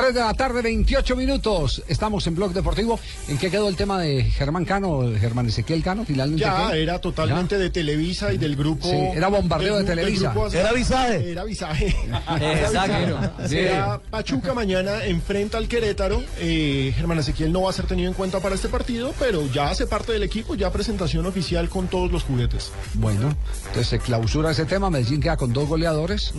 3 0.00 0.14
de 0.14 0.20
la 0.20 0.34
tarde, 0.34 0.60
28 0.62 1.16
minutos. 1.16 1.82
Estamos 1.88 2.26
en 2.26 2.34
Blog 2.34 2.52
Deportivo. 2.52 3.00
¿En 3.28 3.38
qué 3.38 3.50
quedó 3.50 3.68
el 3.68 3.76
tema 3.76 3.98
de 4.00 4.24
Germán 4.24 4.64
Cano, 4.66 5.02
Germán 5.18 5.46
Ezequiel 5.46 5.82
Cano? 5.82 6.04
Finalmente. 6.06 6.42
Ya 6.44 6.70
qué? 6.70 6.82
era 6.82 6.98
totalmente 7.00 7.56
de 7.56 7.70
Televisa 7.70 8.32
y 8.32 8.36
del 8.38 8.56
grupo. 8.56 8.88
Sí, 8.88 8.96
era 9.14 9.28
bombardeo 9.28 9.76
del 9.76 9.86
de 9.86 9.94
Televisa. 9.94 10.32
grupo- 10.32 10.52
Era 10.52 10.72
visaje. 10.72 11.30
Era 11.32 11.44
visaje. 11.44 11.96
Exacto. 12.40 13.48
Será 13.48 14.00
Pachuca 14.10 14.52
mañana 14.54 15.04
enfrenta 15.04 15.58
al 15.58 15.68
Querétaro. 15.68 16.22
Eh, 16.40 16.92
Germán 16.96 17.18
Ezequiel 17.18 17.52
no 17.52 17.62
va 17.62 17.70
a 17.70 17.72
ser 17.72 17.86
tenido 17.86 18.08
en 18.08 18.14
cuenta 18.14 18.40
para 18.40 18.54
este 18.54 18.68
partido, 18.68 19.14
pero 19.18 19.46
ya 19.52 19.70
hace 19.70 19.86
parte 19.86 20.12
del 20.12 20.22
equipo, 20.22 20.54
ya 20.54 20.70
presentación 20.70 21.26
oficial 21.26 21.68
con 21.68 21.88
todos 21.88 22.10
los 22.12 22.22
juguetes. 22.24 22.70
Bueno, 22.94 23.34
entonces 23.68 23.86
se 23.88 23.98
clausura 23.98 24.50
ese 24.50 24.64
tema. 24.66 24.90
Medellín 24.90 25.20
queda 25.20 25.36
con 25.36 25.52
dos 25.52 25.68
goleadores, 25.68 26.32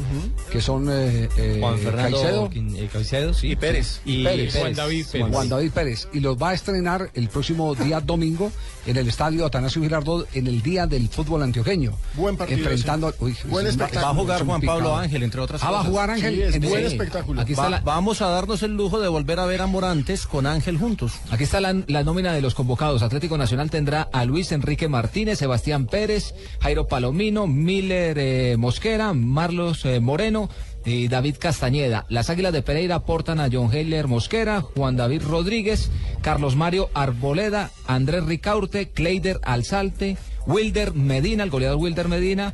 que 0.51 0.61
son 0.61 0.87
eh, 0.91 1.27
eh, 1.37 1.57
Juan 1.59 1.77
Fernando 1.79 2.17
Caicedo 2.21 2.49
Quin- 2.49 2.75
eh, 2.77 2.89
Caicedo, 2.91 3.33
sí. 3.33 3.46
Y 3.51 3.55
Pérez. 3.55 4.01
Y 4.05 4.23
Pérez. 4.23 4.55
Juan 4.55 4.73
David 4.73 5.05
Pérez. 5.11 5.27
Juan 5.31 5.49
David 5.49 5.71
Pérez. 5.71 6.07
Y 6.13 6.19
los 6.19 6.37
va 6.41 6.49
a 6.49 6.53
estrenar 6.53 7.09
el 7.13 7.29
próximo 7.29 7.73
día 7.75 7.99
domingo 8.01 8.51
en 8.85 8.97
el 8.97 9.07
estadio 9.07 9.45
Atanasio 9.45 9.81
Girardot 9.81 10.27
en 10.35 10.47
el 10.47 10.61
día 10.61 10.87
del 10.87 11.09
fútbol 11.09 11.43
antioqueño. 11.43 11.91
Buen 12.15 12.37
partido 12.37 12.59
Enfrentando. 12.59 13.13
uy, 13.19 13.35
Buen 13.45 13.65
es 13.65 13.71
espectáculo. 13.73 14.05
Va 14.05 14.09
a 14.11 14.15
jugar 14.15 14.45
Juan 14.45 14.61
Pablo. 14.61 14.95
Ángel, 14.97 15.23
entre 15.23 15.41
otras 15.41 15.61
Ah, 15.63 15.71
va 15.71 15.77
a 15.77 15.79
cosas. 15.79 15.89
jugar 15.91 16.09
Ángel. 16.11 16.35
Sí, 16.35 16.41
es 16.41 16.55
en 16.55 16.61
buen 16.61 16.85
ese- 16.85 16.95
espectáculo. 16.95 17.41
Aquí 17.41 17.51
está 17.53 17.63
Va- 17.63 17.69
la, 17.69 17.79
Vamos 17.81 18.21
a 18.21 18.27
darnos 18.29 18.63
el 18.63 18.75
lujo 18.75 18.99
de 18.99 19.07
volver 19.07 19.39
a 19.39 19.45
ver 19.45 19.61
a 19.61 19.67
Morantes 19.67 20.25
con 20.27 20.45
Ángel 20.47 20.77
juntos. 20.77 21.13
Aquí 21.31 21.43
está 21.43 21.59
la, 21.59 21.75
la 21.87 22.03
nómina 22.03 22.33
de 22.33 22.41
los 22.41 22.53
convocados. 22.55 23.01
Atlético 23.01 23.37
Nacional 23.37 23.69
tendrá 23.69 24.03
a 24.11 24.25
Luis 24.25 24.51
Enrique 24.51 24.87
Martínez, 24.87 25.39
Sebastián 25.39 25.85
Pérez, 25.87 26.33
Jairo 26.61 26.87
Palomino, 26.87 27.45
Miller 27.47 28.17
eh, 28.19 28.55
Mosquera, 28.57 29.13
Marlos 29.13 29.83
eh, 29.85 29.99
Moreno 29.99 30.49
y 30.87 31.09
David 31.09 31.35
Castañeda. 31.37 32.05
Las 32.07 32.29
Águilas 32.29 32.53
de 32.53 32.61
Pereira 32.61 32.95
aportan 32.95 33.41
a 33.41 33.49
John 33.51 33.73
Heiler 33.73 34.07
Mosquera, 34.07 34.61
Juan 34.61 34.95
David 34.95 35.21
Rodríguez, 35.23 35.91
Carlos 36.21 36.55
Mario 36.55 36.89
Arboleda, 36.93 37.71
Andrés 37.87 38.23
Ricaurte, 38.23 38.89
Kleider 38.89 39.41
Alzalte, 39.43 40.15
Wilder 40.45 40.93
Medina, 40.93 41.43
el 41.43 41.49
goleador 41.49 41.77
Wilder 41.77 42.07
Medina, 42.07 42.53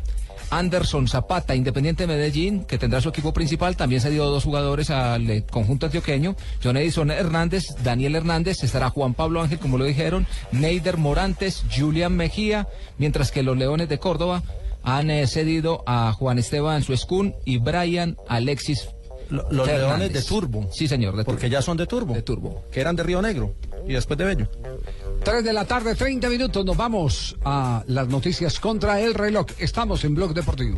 Anderson 0.49 1.07
Zapata, 1.07 1.55
Independiente 1.55 2.07
Medellín, 2.07 2.63
que 2.63 2.79
tendrá 2.79 3.01
su 3.01 3.09
equipo 3.09 3.33
principal. 3.33 3.77
También 3.77 4.01
se 4.01 4.09
dio 4.09 4.25
dos 4.25 4.45
jugadores 4.45 4.89
al 4.89 5.29
eh, 5.29 5.43
conjunto 5.49 5.85
antioqueño. 5.85 6.35
John 6.63 6.77
Edison 6.77 7.11
Hernández, 7.11 7.75
Daniel 7.83 8.15
Hernández, 8.15 8.63
estará 8.63 8.89
Juan 8.89 9.13
Pablo 9.13 9.41
Ángel, 9.43 9.59
como 9.59 9.77
lo 9.77 9.85
dijeron, 9.85 10.25
Neider 10.51 10.97
Morantes, 10.97 11.65
Julián 11.75 12.15
Mejía, 12.15 12.67
mientras 12.97 13.31
que 13.31 13.43
los 13.43 13.57
Leones 13.57 13.89
de 13.89 13.99
Córdoba 13.99 14.41
han 14.83 15.09
eh, 15.09 15.25
cedido 15.27 15.83
a 15.87 16.11
Juan 16.13 16.37
Esteban 16.39 16.83
Suescún 16.83 17.35
y 17.45 17.57
Brian 17.57 18.17
Alexis. 18.27 18.89
Lo- 19.29 19.49
Los 19.49 19.65
Fernández. 19.67 19.87
leones 19.87 20.13
de 20.13 20.21
Turbo. 20.21 20.69
Sí, 20.71 20.87
señor, 20.87 21.15
de 21.15 21.23
Porque 21.23 21.49
ya 21.49 21.61
son 21.61 21.77
de 21.77 21.87
Turbo. 21.87 22.13
De 22.13 22.21
Turbo. 22.21 22.63
Que 22.71 22.81
eran 22.81 22.95
de 22.95 23.03
Río 23.03 23.21
Negro. 23.21 23.55
Y 23.87 23.93
después 23.93 24.17
de 24.17 24.25
Bello. 24.25 24.47
3 25.23 25.43
de 25.43 25.53
la 25.53 25.65
tarde, 25.65 25.95
30 25.95 26.29
minutos. 26.29 26.63
Nos 26.65 26.77
vamos 26.77 27.35
a 27.43 27.83
las 27.87 28.07
noticias 28.09 28.59
contra 28.59 28.99
el 29.01 29.13
reloj. 29.13 29.47
Estamos 29.57 30.03
en 30.03 30.13
Blog 30.15 30.33
Deportivo. 30.33 30.77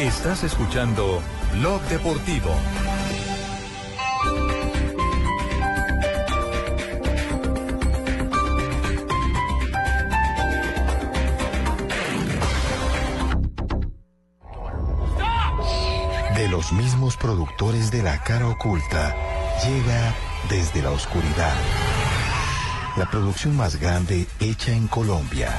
Estás 0.00 0.42
escuchando 0.44 1.20
Blog 1.58 1.80
Deportivo. 1.88 2.50
Los 16.50 16.72
mismos 16.72 17.16
productores 17.16 17.90
de 17.90 18.02
La 18.02 18.22
Cara 18.22 18.46
Oculta, 18.48 19.14
llega 19.64 20.14
desde 20.48 20.80
la 20.80 20.90
oscuridad. 20.90 21.54
La 22.96 23.10
producción 23.10 23.56
más 23.56 23.76
grande 23.76 24.26
hecha 24.40 24.72
en 24.72 24.86
Colombia. 24.86 25.50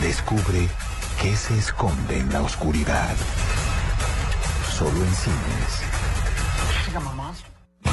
Descubre 0.00 0.68
qué 1.20 1.36
se 1.36 1.58
esconde 1.58 2.20
en 2.20 2.32
la 2.32 2.40
oscuridad. 2.40 3.14
Solo 4.70 4.96
en 4.96 5.14
cines. 5.14 5.82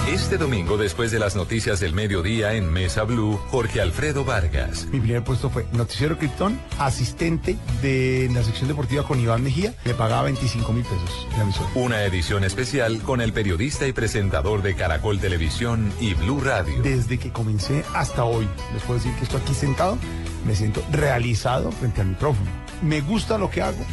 Este 0.09 0.39
domingo, 0.39 0.75
después 0.75 1.11
de 1.11 1.19
las 1.19 1.35
noticias 1.35 1.79
del 1.79 1.93
mediodía 1.93 2.55
en 2.55 2.73
Mesa 2.73 3.03
Blue, 3.03 3.39
Jorge 3.51 3.79
Alfredo 3.79 4.25
Vargas. 4.25 4.87
Mi 4.91 4.99
primer 4.99 5.23
puesto 5.23 5.51
fue 5.51 5.67
Noticiero 5.71 6.17
Krypton, 6.17 6.59
asistente 6.79 7.57
de 7.83 8.27
la 8.33 8.41
sección 8.41 8.69
deportiva 8.69 9.03
con 9.03 9.19
Iván 9.19 9.43
Mejía. 9.43 9.75
Le 9.85 9.93
pagaba 9.93 10.23
25 10.23 10.73
mil 10.73 10.83
pesos. 10.83 11.27
Una 11.75 12.03
edición 12.05 12.43
especial 12.43 13.03
con 13.03 13.21
el 13.21 13.33
periodista 13.33 13.85
y 13.85 13.93
presentador 13.93 14.63
de 14.63 14.73
Caracol 14.73 15.19
Televisión 15.19 15.93
y 15.99 16.15
Blue 16.15 16.41
Radio. 16.41 16.81
Desde 16.81 17.19
que 17.19 17.31
comencé 17.31 17.85
hasta 17.93 18.23
hoy, 18.23 18.47
les 18.73 18.81
puedo 18.81 18.99
decir 18.99 19.13
que 19.13 19.25
estoy 19.25 19.41
aquí 19.41 19.53
sentado, 19.53 19.99
me 20.43 20.55
siento 20.55 20.83
realizado 20.91 21.71
frente 21.71 22.01
al 22.01 22.07
micrófono. 22.07 22.49
Me 22.81 23.01
gusta 23.01 23.37
lo 23.37 23.51
que 23.51 23.61
hago 23.61 23.85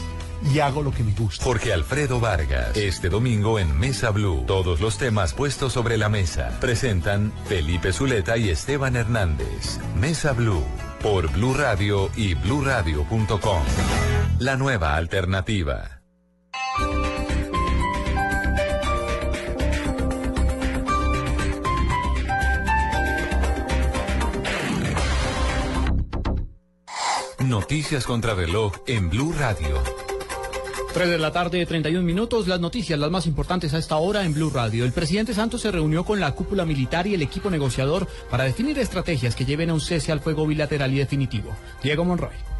y 0.43 0.61
hago 0.61 0.83
lo 0.83 0.91
que 0.91 1.03
me 1.03 1.13
gusta. 1.13 1.45
Jorge 1.45 1.73
Alfredo 1.73 2.21
Vargas. 2.21 2.77
Este 2.77 3.09
domingo 3.09 3.59
en 3.59 3.79
Mesa 3.79 4.11
Blue. 4.11 4.45
Todos 4.47 4.81
los 4.81 4.99
temas 4.99 5.35
puestos 5.35 5.73
sobre 5.73 5.97
la 5.97 6.09
mesa. 6.09 6.57
Presentan 6.61 7.33
Felipe 7.47 7.93
Zuleta 7.93 8.37
y 8.37 8.51
Esteban 8.51 8.97
Hernández. 8.97 9.79
Mesa 9.99 10.33
Blue. 10.33 10.65
Por 11.03 11.31
Blue 11.33 11.55
Radio 11.55 12.11
y 12.17 12.35
bluradio.com. 12.35 13.63
La 14.39 14.57
nueva 14.57 14.97
alternativa. 14.97 15.97
Noticias 27.47 28.05
contra 28.05 28.35
reloj 28.35 28.73
en 28.87 29.09
Blue 29.09 29.33
Radio. 29.39 30.06
3 30.97 31.11
de 31.11 31.19
la 31.19 31.31
tarde, 31.31 31.67
31 31.67 32.03
minutos. 32.03 32.49
Las 32.49 32.59
noticias, 32.59 32.99
las 32.99 33.11
más 33.11 33.27
importantes 33.27 33.75
a 33.75 33.79
esta 33.79 33.97
hora 33.97 34.25
en 34.25 34.33
Blue 34.33 34.49
Radio. 34.49 34.87
El 34.87 34.93
presidente 34.93 35.35
Santos 35.35 35.61
se 35.61 35.71
reunió 35.71 36.05
con 36.05 36.21
la 36.21 36.33
cúpula 36.33 36.65
militar 36.65 37.07
y 37.07 37.13
el 37.13 37.21
equipo 37.21 37.51
negociador 37.51 38.09
para 38.31 38.45
definir 38.45 38.79
estrategias 38.79 39.37
que 39.37 39.45
lleven 39.45 39.69
a 39.69 39.75
un 39.75 39.83
cese 39.83 40.11
al 40.11 40.21
fuego 40.21 40.47
bilateral 40.47 40.95
y 40.95 40.97
definitivo. 40.97 41.55
Diego 41.83 42.07
Monroy. 42.07 42.56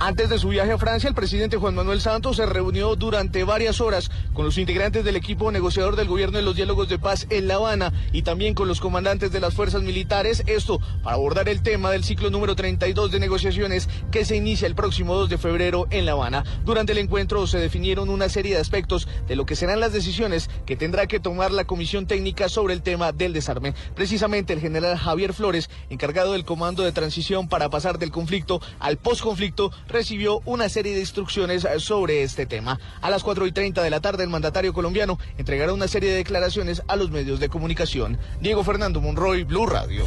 Antes 0.00 0.28
de 0.28 0.38
su 0.38 0.50
viaje 0.50 0.70
a 0.70 0.78
Francia, 0.78 1.08
el 1.08 1.14
presidente 1.16 1.56
Juan 1.56 1.74
Manuel 1.74 2.00
Santos 2.00 2.36
se 2.36 2.46
reunió 2.46 2.94
durante 2.94 3.42
varias 3.42 3.80
horas 3.80 4.12
con 4.32 4.44
los 4.44 4.56
integrantes 4.56 5.04
del 5.04 5.16
equipo 5.16 5.50
negociador 5.50 5.96
del 5.96 6.06
gobierno 6.06 6.38
en 6.38 6.44
los 6.44 6.54
diálogos 6.54 6.88
de 6.88 7.00
paz 7.00 7.26
en 7.30 7.48
La 7.48 7.56
Habana 7.56 7.92
y 8.12 8.22
también 8.22 8.54
con 8.54 8.68
los 8.68 8.80
comandantes 8.80 9.32
de 9.32 9.40
las 9.40 9.54
fuerzas 9.54 9.82
militares, 9.82 10.44
esto 10.46 10.78
para 11.02 11.16
abordar 11.16 11.48
el 11.48 11.64
tema 11.64 11.90
del 11.90 12.04
ciclo 12.04 12.30
número 12.30 12.54
32 12.54 13.10
de 13.10 13.18
negociaciones 13.18 13.88
que 14.12 14.24
se 14.24 14.36
inicia 14.36 14.68
el 14.68 14.76
próximo 14.76 15.16
2 15.16 15.30
de 15.30 15.36
febrero 15.36 15.88
en 15.90 16.06
La 16.06 16.12
Habana. 16.12 16.44
Durante 16.64 16.92
el 16.92 16.98
encuentro 16.98 17.48
se 17.48 17.58
definieron 17.58 18.08
una 18.08 18.28
serie 18.28 18.54
de 18.54 18.60
aspectos 18.60 19.08
de 19.26 19.34
lo 19.34 19.46
que 19.46 19.56
serán 19.56 19.80
las 19.80 19.92
decisiones 19.92 20.48
que 20.64 20.76
tendrá 20.76 21.08
que 21.08 21.18
tomar 21.18 21.50
la 21.50 21.64
comisión 21.64 22.06
técnica 22.06 22.48
sobre 22.48 22.74
el 22.74 22.82
tema 22.82 23.10
del 23.10 23.32
desarme. 23.32 23.74
Precisamente 23.96 24.52
el 24.52 24.60
general 24.60 24.96
Javier 24.96 25.32
Flores, 25.32 25.68
encargado 25.90 26.34
del 26.34 26.44
comando 26.44 26.84
de 26.84 26.92
transición 26.92 27.48
para 27.48 27.68
pasar 27.68 27.98
del 27.98 28.12
conflicto 28.12 28.60
al 28.78 28.96
posconflicto, 28.96 29.72
recibió 29.88 30.40
una 30.44 30.68
serie 30.68 30.94
de 30.94 31.00
instrucciones 31.00 31.64
eh, 31.64 31.80
sobre 31.80 32.22
este 32.22 32.46
tema. 32.46 32.78
A 33.00 33.10
las 33.10 33.24
4 33.24 33.46
y 33.46 33.52
30 33.52 33.82
de 33.82 33.90
la 33.90 34.00
tarde, 34.00 34.24
el 34.24 34.30
mandatario 34.30 34.72
colombiano 34.72 35.18
entregará 35.36 35.72
una 35.72 35.88
serie 35.88 36.10
de 36.10 36.16
declaraciones 36.16 36.82
a 36.86 36.96
los 36.96 37.10
medios 37.10 37.40
de 37.40 37.48
comunicación. 37.48 38.18
Diego 38.40 38.62
Fernando 38.64 39.00
Monroy, 39.00 39.44
Blue 39.44 39.66
Radio. 39.66 40.04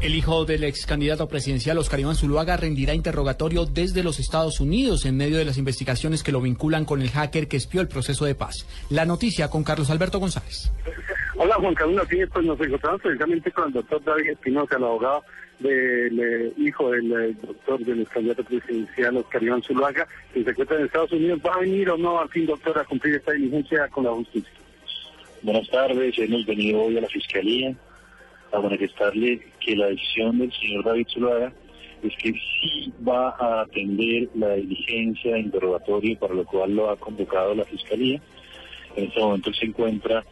El 0.00 0.14
hijo 0.14 0.44
del 0.44 0.64
ex 0.64 0.84
candidato 0.84 1.28
presidencial 1.28 1.78
Oscar 1.78 1.98
Iván 1.98 2.14
Zuluaga 2.14 2.58
rendirá 2.58 2.92
interrogatorio 2.92 3.64
desde 3.64 4.02
los 4.02 4.20
Estados 4.20 4.60
Unidos 4.60 5.06
en 5.06 5.16
medio 5.16 5.38
de 5.38 5.46
las 5.46 5.56
investigaciones 5.56 6.22
que 6.22 6.30
lo 6.30 6.42
vinculan 6.42 6.84
con 6.84 7.00
el 7.00 7.10
hacker 7.10 7.48
que 7.48 7.56
espió 7.56 7.80
el 7.80 7.88
proceso 7.88 8.26
de 8.26 8.34
paz. 8.34 8.66
La 8.90 9.06
noticia 9.06 9.48
con 9.48 9.64
Carlos 9.64 9.88
Alberto 9.88 10.18
González. 10.18 10.70
Hola 11.36 11.54
Juan 11.56 11.74
Carlos 11.74 12.06
pues 12.06 12.44
nos 12.44 12.60
encontramos 12.60 13.00
precisamente 13.00 13.50
con 13.50 13.68
el 13.68 13.72
doctor 13.72 14.04
David 14.04 14.32
Espinosa, 14.32 14.76
el 14.76 14.84
abogado 14.84 15.22
del 15.58 16.20
eh, 16.20 16.52
hijo 16.56 16.90
del 16.90 17.12
eh, 17.12 17.36
doctor 17.42 17.80
del 17.84 18.06
candidato 18.08 18.44
presidencial 18.44 19.16
Oscar 19.16 19.42
Iván 19.42 19.62
Zuluaga, 19.62 20.06
que 20.32 20.44
se 20.44 20.50
encuentra 20.50 20.78
en 20.78 20.86
Estados 20.86 21.12
Unidos. 21.12 21.40
¿Va 21.46 21.54
a 21.54 21.60
venir 21.60 21.90
o 21.90 21.96
no 21.96 22.18
al 22.18 22.28
fin, 22.28 22.46
doctor, 22.46 22.78
a 22.78 22.84
cumplir 22.84 23.16
esta 23.16 23.32
diligencia 23.32 23.88
con 23.88 24.04
la 24.04 24.10
justicia? 24.10 24.52
Buenas 25.42 25.68
tardes, 25.68 26.18
hemos 26.18 26.46
venido 26.46 26.82
hoy 26.82 26.98
a 26.98 27.02
la 27.02 27.08
Fiscalía 27.08 27.74
a 28.52 28.60
manifestarle 28.60 29.46
que 29.60 29.76
la 29.76 29.86
decisión 29.88 30.38
del 30.38 30.52
señor 30.52 30.84
David 30.84 31.06
Zuluaga 31.12 31.52
es 32.02 32.16
que 32.16 32.32
sí 32.32 32.92
va 33.06 33.30
a 33.30 33.62
atender 33.62 34.28
la 34.34 34.54
diligencia 34.54 35.38
interrogatorio 35.38 36.18
para 36.18 36.34
lo 36.34 36.44
cual 36.44 36.74
lo 36.74 36.90
ha 36.90 36.96
convocado 36.96 37.54
la 37.54 37.64
Fiscalía. 37.64 38.20
En 38.96 39.04
este 39.04 39.20
momento 39.20 39.52
se 39.52 39.66
encuentra 39.66 40.24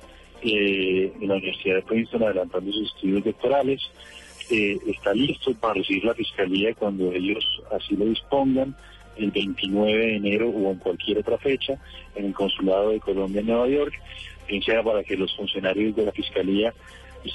eh, 0.43 1.13
en 1.21 1.29
la 1.29 1.35
Universidad 1.35 1.77
de 1.77 1.83
Princeton 1.83 2.25
adelantando 2.25 2.73
sus 2.73 2.95
estudios 2.95 3.25
doctorales. 3.25 3.81
Eh, 4.55 4.79
está 4.87 5.15
listo 5.15 5.55
para 5.55 5.73
recibir 5.73 6.05
la 6.05 6.13
Fiscalía 6.13 6.75
cuando 6.75 7.11
ellos 7.11 7.43
así 7.71 7.97
lo 7.97 8.05
dispongan 8.05 8.77
el 9.17 9.31
29 9.31 9.97
de 9.97 10.17
enero 10.17 10.51
o 10.51 10.73
en 10.73 10.79
cualquier 10.79 11.21
otra 11.21 11.39
fecha 11.39 11.79
en 12.15 12.27
el 12.27 12.35
Consulado 12.35 12.91
de 12.91 13.01
Colombia 13.01 13.41
en 13.41 13.47
Nueva 13.47 13.67
York, 13.69 13.95
bien 14.47 14.63
sea 14.63 14.83
para 14.83 15.03
que 15.05 15.17
los 15.17 15.35
funcionarios 15.35 15.97
de 15.97 16.05
la 16.05 16.13
Fiscalía 16.13 16.75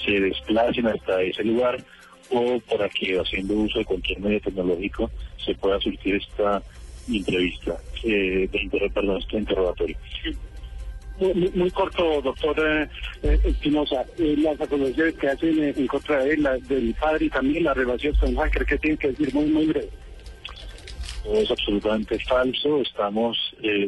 se 0.05 0.11
desplacen 0.11 0.85
hasta 0.85 1.23
ese 1.23 1.43
lugar 1.43 1.83
o 2.29 2.59
para 2.69 2.87
que 2.87 3.17
haciendo 3.17 3.55
uso 3.55 3.79
de 3.79 3.85
cualquier 3.85 4.19
medio 4.19 4.39
tecnológico 4.39 5.09
se 5.43 5.55
pueda 5.55 5.79
surtir 5.79 6.17
esta 6.17 6.61
entrevista, 7.07 7.77
eh, 8.03 8.47
de 8.51 8.91
perdón, 8.93 9.17
este 9.17 9.37
interrogatorio. 9.37 9.97
Muy, 11.19 11.51
muy- 11.55 11.71
corto, 11.71 12.21
doctor 12.21 12.59
eh, 12.59 12.87
eh, 13.23 13.39
Espinosa. 13.45 14.05
Eh, 14.19 14.35
las 14.37 14.59
acusaciones 14.61 15.15
que 15.15 15.27
hacen 15.27 15.63
en 15.63 15.87
contra 15.87 16.23
de 16.23 16.33
él, 16.33 16.43
la- 16.43 16.57
del 16.57 16.93
padre 16.93 17.25
y 17.25 17.29
también 17.29 17.63
la 17.63 17.73
relación 17.73 18.13
con 18.15 18.35
hacker, 18.35 18.65
¿qué 18.65 18.77
tiene 18.77 18.97
que 18.97 19.07
decir? 19.09 19.33
Muy, 19.33 19.45
muy 19.45 19.65
breve. 19.65 19.89
Es 21.33 21.49
absolutamente 21.51 22.19
falso. 22.19 22.81
Estamos 22.81 23.37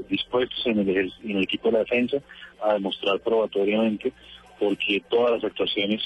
dispuestos 0.10 0.60
en 0.66 0.80
el, 0.80 1.14
en 1.24 1.38
el 1.38 1.44
equipo 1.44 1.68
de 1.70 1.74
la 1.74 1.80
defensa 1.80 2.18
a 2.62 2.74
demostrar 2.74 3.20
probatoriamente 3.22 4.12
porque 4.60 5.02
todas 5.10 5.32
las 5.34 5.44
actuaciones 5.46 6.02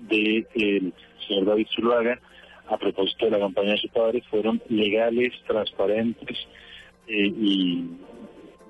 del 0.00 0.46
señor 1.26 1.44
David 1.44 1.66
Zuluaga 1.74 2.18
a 2.68 2.78
propósito 2.78 3.26
de 3.26 3.32
la 3.32 3.40
campaña 3.40 3.72
de 3.72 3.78
su 3.78 3.88
padre 3.88 4.22
fueron 4.30 4.62
legales, 4.70 5.32
transparentes 5.46 6.38
y 7.06 7.82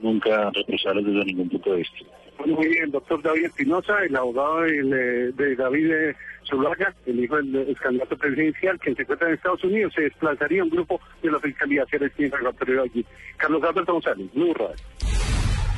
nunca 0.03 0.51
represables 0.51 1.07
desde 1.07 1.25
ningún 1.25 1.49
punto 1.49 1.73
de 1.73 1.79
vista. 1.79 1.99
Bueno, 2.39 2.57
muy 2.57 2.69
bien, 2.69 2.91
doctor 2.91 3.23
David 3.23 3.45
Espinosa, 3.47 4.05
el 4.05 4.17
abogado 4.17 4.63
del, 4.63 4.93
eh, 4.93 5.33
de 5.33 5.57
David 5.57 5.91
eh, 5.93 6.17
Zuluaga, 6.49 6.95
el 7.07 7.23
hijo 7.23 7.37
del 7.37 7.77
candidato 7.81 8.17
presidencial, 8.17 8.81
que 8.81 8.95
se 8.95 9.03
encuentra 9.03 9.29
en 9.29 9.35
Estados 9.35 9.63
Unidos, 9.65 9.93
se 9.95 10.03
desplazaría 10.03 10.65
un 10.65 10.71
grupo 10.71 11.01
de 11.23 11.31
la 11.31 11.39
Fiscalía 11.39 11.83
a 11.83 11.85
hacer 11.85 12.03
este 12.03 12.25
interrogatorio 12.25 12.83
allí. 12.83 13.05
Carlos 13.37 13.63
Alberto 13.63 13.93
González, 13.93 14.29
Blue 14.35 14.55
Radio. 14.55 14.77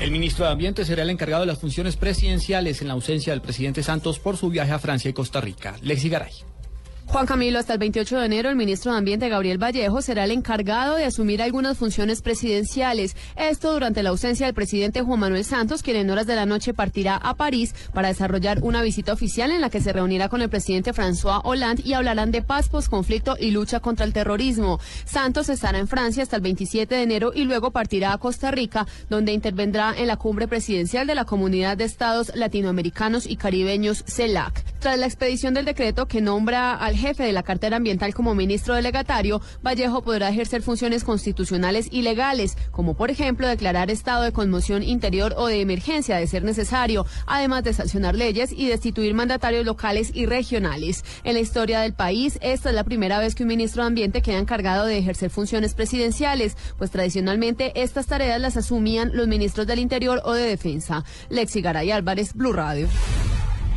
El 0.01 0.11
ministro 0.11 0.45
de 0.45 0.53
Ambiente 0.53 0.85
será 0.85 1.03
el 1.03 1.11
encargado 1.11 1.43
de 1.43 1.47
las 1.47 1.61
funciones 1.61 1.97
presidenciales 1.97 2.83
en 2.83 2.89
la 2.89 2.95
ausencia 2.95 3.33
del 3.33 3.43
presidente 3.43 3.83
Santos 3.83 4.19
por 4.19 4.37
su 4.37 4.51
viaje 4.51 4.73
a 4.73 4.79
Francia 4.79 5.09
y 5.09 5.13
Costa 5.13 5.41
Rica. 5.41 5.77
Lexi 5.83 6.09
Garay. 6.09 6.33
Juan 7.15 7.27
Camilo, 7.27 7.61
hasta 7.61 7.75
el 7.75 7.79
28 7.79 8.19
de 8.19 8.27
enero, 8.27 8.51
el 8.51 8.57
ministro 8.57 8.91
de 8.91 8.99
Ambiente, 8.99 9.29
Gabriel 9.29 9.63
Vallejo, 9.63 10.03
será 10.03 10.25
el 10.25 10.33
encargado 10.33 10.97
de 10.97 11.05
asumir 11.05 11.43
algunas 11.43 11.79
funciones 11.79 12.23
presidenciales. 12.23 13.15
Esto 13.37 13.73
durante 13.73 14.03
la 14.03 14.11
ausencia 14.11 14.47
del 14.47 14.55
presidente 14.57 15.01
Juan 15.01 15.21
Manuel 15.21 15.45
Santos, 15.45 15.85
quien 15.85 15.97
en 15.97 16.11
horas 16.11 16.27
de 16.27 16.35
la 16.35 16.45
noche 16.45 16.75
partirá 16.75 17.15
a 17.15 17.35
París 17.35 17.73
para 17.93 18.09
desarrollar 18.09 18.59
una 18.63 18.83
visita 18.83 19.13
oficial 19.13 19.53
en 19.53 19.61
la 19.61 19.71
que 19.71 19.81
se 19.81 19.93
reunirá 19.93 20.29
con 20.29 20.43
el 20.43 20.49
presidente 20.49 20.93
François 20.93 21.41
Hollande 21.45 21.85
y 21.87 21.93
hablarán 21.93 22.33
de 22.33 22.43
paz, 22.43 22.69
posconflicto 22.69 23.37
y 23.39 23.53
lucha 23.53 23.79
contra 23.79 24.05
el 24.05 24.13
terrorismo. 24.13 24.81
Santos 25.05 25.49
estará 25.49 25.79
en 25.79 25.87
Francia 25.87 26.25
hasta 26.25 26.35
el 26.35 26.43
27 26.43 26.97
de 26.97 27.03
enero 27.03 27.31
y 27.33 27.45
luego 27.45 27.71
partirá 27.71 28.13
a 28.13 28.19
Costa 28.19 28.51
Rica, 28.51 28.89
donde 29.09 29.33
intervendrá 29.33 29.95
en 29.97 30.09
la 30.09 30.17
cumbre 30.17 30.49
presidencial 30.49 31.07
de 31.07 31.15
la 31.15 31.27
Comunidad 31.27 31.77
de 31.77 31.85
Estados 31.85 32.33
Latinoamericanos 32.35 33.25
y 33.25 33.37
Caribeños, 33.37 34.03
CELAC. 34.09 34.65
Tras 34.81 34.99
la 34.99 35.07
expedición 35.07 35.55
del 35.55 35.65
decreto 35.65 36.07
que 36.07 36.21
nombra 36.21 36.75
al 36.75 37.04
jefe 37.05 37.25
de 37.25 37.33
la 37.33 37.43
cartera 37.43 37.77
ambiental 37.77 38.15
como 38.15 38.35
ministro 38.35 38.75
delegatario, 38.75 39.43
Vallejo 39.63 40.03
podrá 40.03 40.31
ejercer 40.31 40.63
funciones 40.63 41.05
constitucionales 41.05 41.89
y 41.91 42.01
legales, 42.01 42.57
como 42.71 42.95
por 42.95 43.11
ejemplo 43.11 43.47
declarar 43.47 43.91
estado 43.91 44.23
de 44.23 44.33
conmoción 44.33 44.83
interior 44.83 45.35
o 45.37 45.47
de 45.47 45.61
emergencia 45.61 46.17
de 46.17 46.27
ser 46.27 46.45
necesario, 46.45 47.05
además 47.27 47.63
de 47.63 47.75
sancionar 47.75 48.15
leyes 48.15 48.53
y 48.53 48.69
destituir 48.69 49.13
mandatarios 49.13 49.67
locales 49.67 50.13
y 50.15 50.25
regionales. 50.25 51.05
En 51.25 51.35
la 51.35 51.41
historia 51.41 51.81
del 51.81 51.93
país, 51.93 52.39
esta 52.41 52.71
es 52.71 52.75
la 52.75 52.85
primera 52.85 53.19
vez 53.19 53.35
que 53.35 53.43
un 53.43 53.51
ministro 53.51 53.83
de 53.83 53.89
Ambiente 53.89 54.23
queda 54.23 54.39
encargado 54.39 54.87
de 54.87 54.97
ejercer 54.97 55.29
funciones 55.29 55.75
presidenciales, 55.75 56.57
pues 56.79 56.91
tradicionalmente 56.91 57.73
estas 57.83 58.07
tareas 58.07 58.41
las 58.41 58.57
asumían 58.57 59.11
los 59.13 59.29
ministros 59.29 59.67
del 59.67 59.79
Interior 59.79 60.23
o 60.25 60.33
de 60.33 60.45
Defensa. 60.45 61.05
Lexi 61.29 61.61
Garay 61.61 61.91
Álvarez, 61.91 62.33
Blue 62.33 62.55
Radio. 62.55 62.89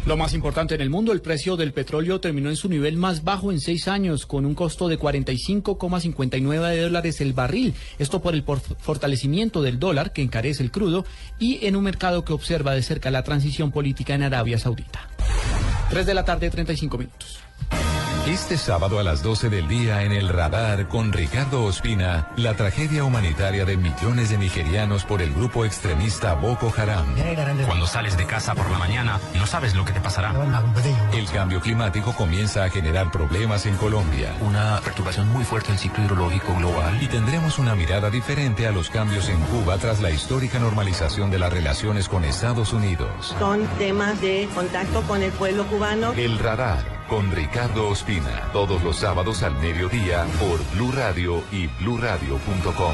Lo 0.08 0.16
más 0.16 0.34
importante 0.34 0.74
en 0.74 0.80
el 0.80 0.89
mundo, 0.89 1.12
el 1.12 1.20
precio 1.20 1.58
del 1.58 1.74
petróleo 1.74 2.22
terminó 2.22 2.47
en 2.47 2.55
su 2.55 2.70
nivel 2.70 2.95
más 2.95 3.26
bajo 3.26 3.51
en 3.51 3.60
seis 3.60 3.89
años, 3.89 4.26
con 4.26 4.45
un 4.45 4.55
costo 4.55 4.88
de 4.88 4.97
45,59 4.97 6.82
dólares 6.82 7.20
el 7.20 7.34
barril. 7.34 7.74
Esto 7.99 8.22
por 8.22 8.34
el 8.34 8.45
fortalecimiento 8.45 9.62
del 9.62 9.80
dólar, 9.80 10.14
que 10.14 10.22
encarece 10.22 10.64
el 10.64 10.72
crudo, 10.72 11.03
y 11.39 11.66
en 11.66 11.76
un 11.76 11.84
mercado 11.84 12.24
que 12.24 12.32
observa 12.32 12.74
de 12.74 12.84
cerca 12.84 13.12
la 13.12 13.24
transición 13.24 13.74
política 13.74 14.16
en 14.16 14.24
Arabia 14.24 14.58
Saudita. 14.58 15.10
3 15.89 16.05
de 16.05 16.14
la 16.14 16.24
tarde, 16.24 16.49
35 16.49 16.97
minutos. 16.97 17.39
Este 18.28 18.58
sábado 18.58 19.00
a 19.00 19.04
las 19.04 19.24
12 19.24 19.48
del 19.48 19.70
día 19.70 20.04
en 20.04 20.12
el 20.12 20.28
radar 20.28 20.90
con 20.90 21.14
Ricardo 21.14 21.64
Ospina, 21.64 22.28
la 22.36 22.56
tragedia 22.56 23.06
humanitaria 23.06 23.64
de 23.64 23.78
millones 23.78 24.30
de 24.30 24.38
nigerianos 24.38 25.06
por 25.06 25.22
el 25.22 25.34
grupo 25.34 25.64
extremista 25.64 26.34
Boko 26.34 26.74
Haram. 26.76 27.16
Cuando 27.66 27.88
sales 27.88 28.18
de 28.18 28.26
casa 28.26 28.54
por 28.54 28.70
la 28.70 28.78
mañana, 28.78 29.18
no 29.36 29.48
sabes 29.48 29.76
lo 29.76 29.86
que 29.86 29.94
te 29.94 30.02
pasará. 30.02 30.34
El 31.14 31.26
cambio 31.30 31.62
climático 31.62 32.14
comienza 32.18 32.66
a 32.66 32.70
generar 32.70 33.12
problemas 33.12 33.66
en 33.66 33.78
Colombia. 33.78 34.36
Una 34.42 34.82
perturbación 34.84 35.30
muy 35.30 35.46
fuerte 35.46 35.70
del 35.70 35.80
ciclo 35.80 36.04
hidrológico 36.04 36.54
global. 36.54 37.02
Y 37.02 37.08
tendremos 37.08 37.58
una 37.60 37.76
mirada 37.76 38.10
diferente 38.10 38.68
a 38.68 38.74
los 38.74 38.90
cambios 38.90 39.30
en 39.30 39.40
Cuba 39.40 39.78
tras 39.78 40.02
la 40.02 40.12
histórica 40.12 40.60
normalización 40.60 41.32
de 41.32 41.40
las 41.40 41.54
relaciones 41.54 42.10
con 42.10 42.26
Estados 42.26 42.74
Unidos. 42.74 43.34
Son 43.40 43.66
temas 43.78 44.20
de 44.20 44.50
contacto 44.54 45.02
con 45.04 45.24
el 45.24 45.32
pueblo 45.32 45.66
cubano. 45.68 46.12
El 46.12 46.38
radar 46.40 46.97
con 47.08 47.32
Ricardo 47.32 47.89
Ospina. 47.89 48.49
Todos 48.53 48.84
los 48.84 48.97
sábados 48.97 49.43
al 49.43 49.55
mediodía 49.60 50.26
por 50.39 50.60
Blue 50.76 50.91
Radio 50.91 51.43
y 51.51 51.68
bluradio.com. 51.82 52.93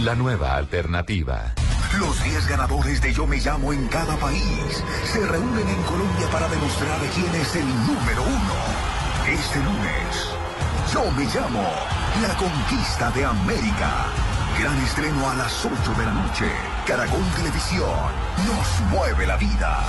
La 0.00 0.14
nueva 0.14 0.56
alternativa. 0.56 1.52
Los 1.98 2.22
10 2.24 2.48
ganadores 2.48 3.00
de 3.00 3.12
Yo 3.12 3.26
Me 3.26 3.38
Llamo 3.38 3.72
en 3.72 3.86
cada 3.88 4.16
país 4.16 4.82
se 5.04 5.26
reúnen 5.26 5.68
en 5.68 5.82
Colombia 5.82 6.26
para 6.30 6.48
demostrar 6.48 6.98
quién 7.14 7.34
es 7.40 7.56
el 7.56 7.68
número 7.86 8.22
uno. 8.22 8.54
Este 9.28 9.58
lunes, 9.58 10.30
Yo 10.92 11.10
Me 11.12 11.24
Llamo, 11.24 11.68
la 12.22 12.34
conquista 12.36 13.10
de 13.10 13.24
América. 13.24 14.06
Gran 14.58 14.78
estreno 14.82 15.30
a 15.30 15.34
las 15.34 15.64
8 15.64 15.74
de 15.98 16.06
la 16.06 16.12
noche. 16.12 16.50
Caracol 16.86 17.24
Televisión 17.36 17.90
nos 18.46 18.90
mueve 18.90 19.26
la 19.26 19.36
vida. 19.36 19.86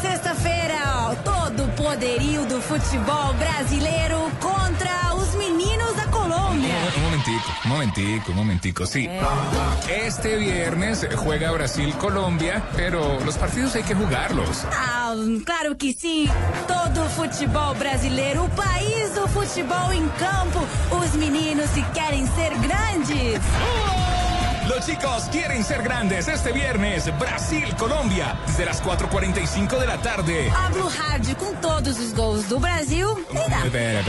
Sexta-feira, 0.00 1.14
todo 1.24 1.64
o 1.64 1.68
poderio 1.72 2.46
do 2.46 2.60
futebol 2.62 3.34
brasileiro 3.34 4.30
contra 4.40 5.14
os 5.14 5.34
meninos 5.34 5.94
da 5.94 6.06
Colômbia. 6.06 6.74
Un 6.96 7.02
momentico, 7.02 7.52
un 7.64 7.70
momentico, 7.70 8.30
un 8.30 8.36
momentico. 8.36 8.86
Sí. 8.86 9.08
Este 9.88 10.36
viernes 10.36 11.06
juega 11.16 11.52
Brasil-Colombia, 11.52 12.62
pero 12.74 13.20
los 13.20 13.36
partidos 13.36 13.74
hay 13.76 13.82
que 13.82 13.94
jugarlos. 13.94 14.64
Ah, 14.72 15.14
claro 15.44 15.76
que 15.76 15.92
sim. 15.92 16.28
Todo 16.66 17.04
o 17.04 17.08
futebol 17.10 17.74
brasileiro, 17.74 18.44
o 18.44 18.48
país 18.50 19.14
do 19.14 19.28
futebol 19.28 19.92
em 19.92 20.08
campo. 20.18 20.66
Os 20.90 21.12
meninos 21.14 21.68
que 21.70 21.82
querem 21.92 22.26
ser 22.28 22.56
grandes. 22.58 23.40
Los 23.96 23.99
chicos 24.90 25.24
quieren 25.30 25.62
ser 25.62 25.82
grandes 25.82 26.26
este 26.28 26.52
viernes. 26.52 27.16
Brasil-Colombia, 27.18 28.36
desde 28.46 28.64
las 28.64 28.82
4.45 28.82 29.78
de 29.78 29.86
la 29.86 30.02
tarde. 30.02 30.50
A 30.50 30.68
Blue 30.70 30.90
Rádio 30.90 31.36
com 31.36 31.54
todos 31.56 31.98
os 31.98 32.14
gols 32.14 32.48
do 32.48 32.58
Brasil. 32.58 33.06
Espere. 33.64 34.02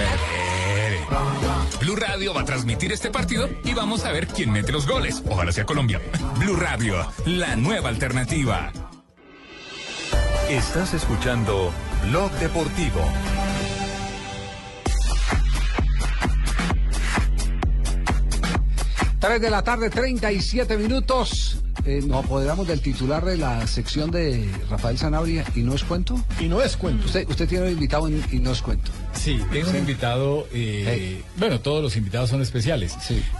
Blue 1.79 1.95
Radio 1.95 2.33
va 2.33 2.41
a 2.41 2.45
transmitir 2.45 2.91
este 2.91 3.11
partido 3.11 3.49
y 3.63 3.73
vamos 3.73 4.05
a 4.05 4.11
ver 4.11 4.27
quién 4.27 4.51
mete 4.51 4.71
los 4.71 4.87
goles. 4.87 5.21
Ojalá 5.29 5.51
sea 5.51 5.65
Colombia. 5.65 6.01
Blue 6.37 6.55
Radio, 6.55 6.95
la 7.25 7.55
nueva 7.55 7.89
alternativa. 7.89 8.71
Estás 10.49 10.93
escuchando 10.93 11.71
Blog 12.07 12.31
Deportivo. 12.33 13.01
Tres 19.21 19.39
de 19.39 19.51
la 19.51 19.61
tarde, 19.63 19.91
37 19.91 20.77
minutos. 20.77 21.57
Eh, 21.85 22.01
nos 22.05 22.25
apoderamos 22.25 22.67
del 22.67 22.81
titular 22.81 23.23
de 23.23 23.37
la 23.37 23.65
sección 23.67 24.09
de 24.09 24.49
Rafael 24.69 24.97
Sanabria 24.97 25.45
y 25.55 25.59
no 25.59 25.75
es 25.75 25.83
cuento. 25.83 26.19
Y 26.39 26.45
no 26.45 26.59
es 26.61 26.75
cuento. 26.75 27.05
Usted, 27.05 27.29
usted 27.29 27.47
tiene 27.47 27.67
un 27.67 27.71
invitado 27.73 28.07
en- 28.07 28.23
y 28.31 28.39
no 28.39 28.51
es 28.51 28.61
cuento. 28.63 28.91
Sí, 29.13 29.39
tengo 29.51 29.67
un 29.67 29.73
Sí. 29.73 29.77
invitado, 29.79 30.47
eh, 30.51 31.21
bueno, 31.37 31.59
todos 31.59 31.83
los 31.83 31.95
invitados 31.97 32.31
son 32.31 32.41
especiales, 32.41 32.95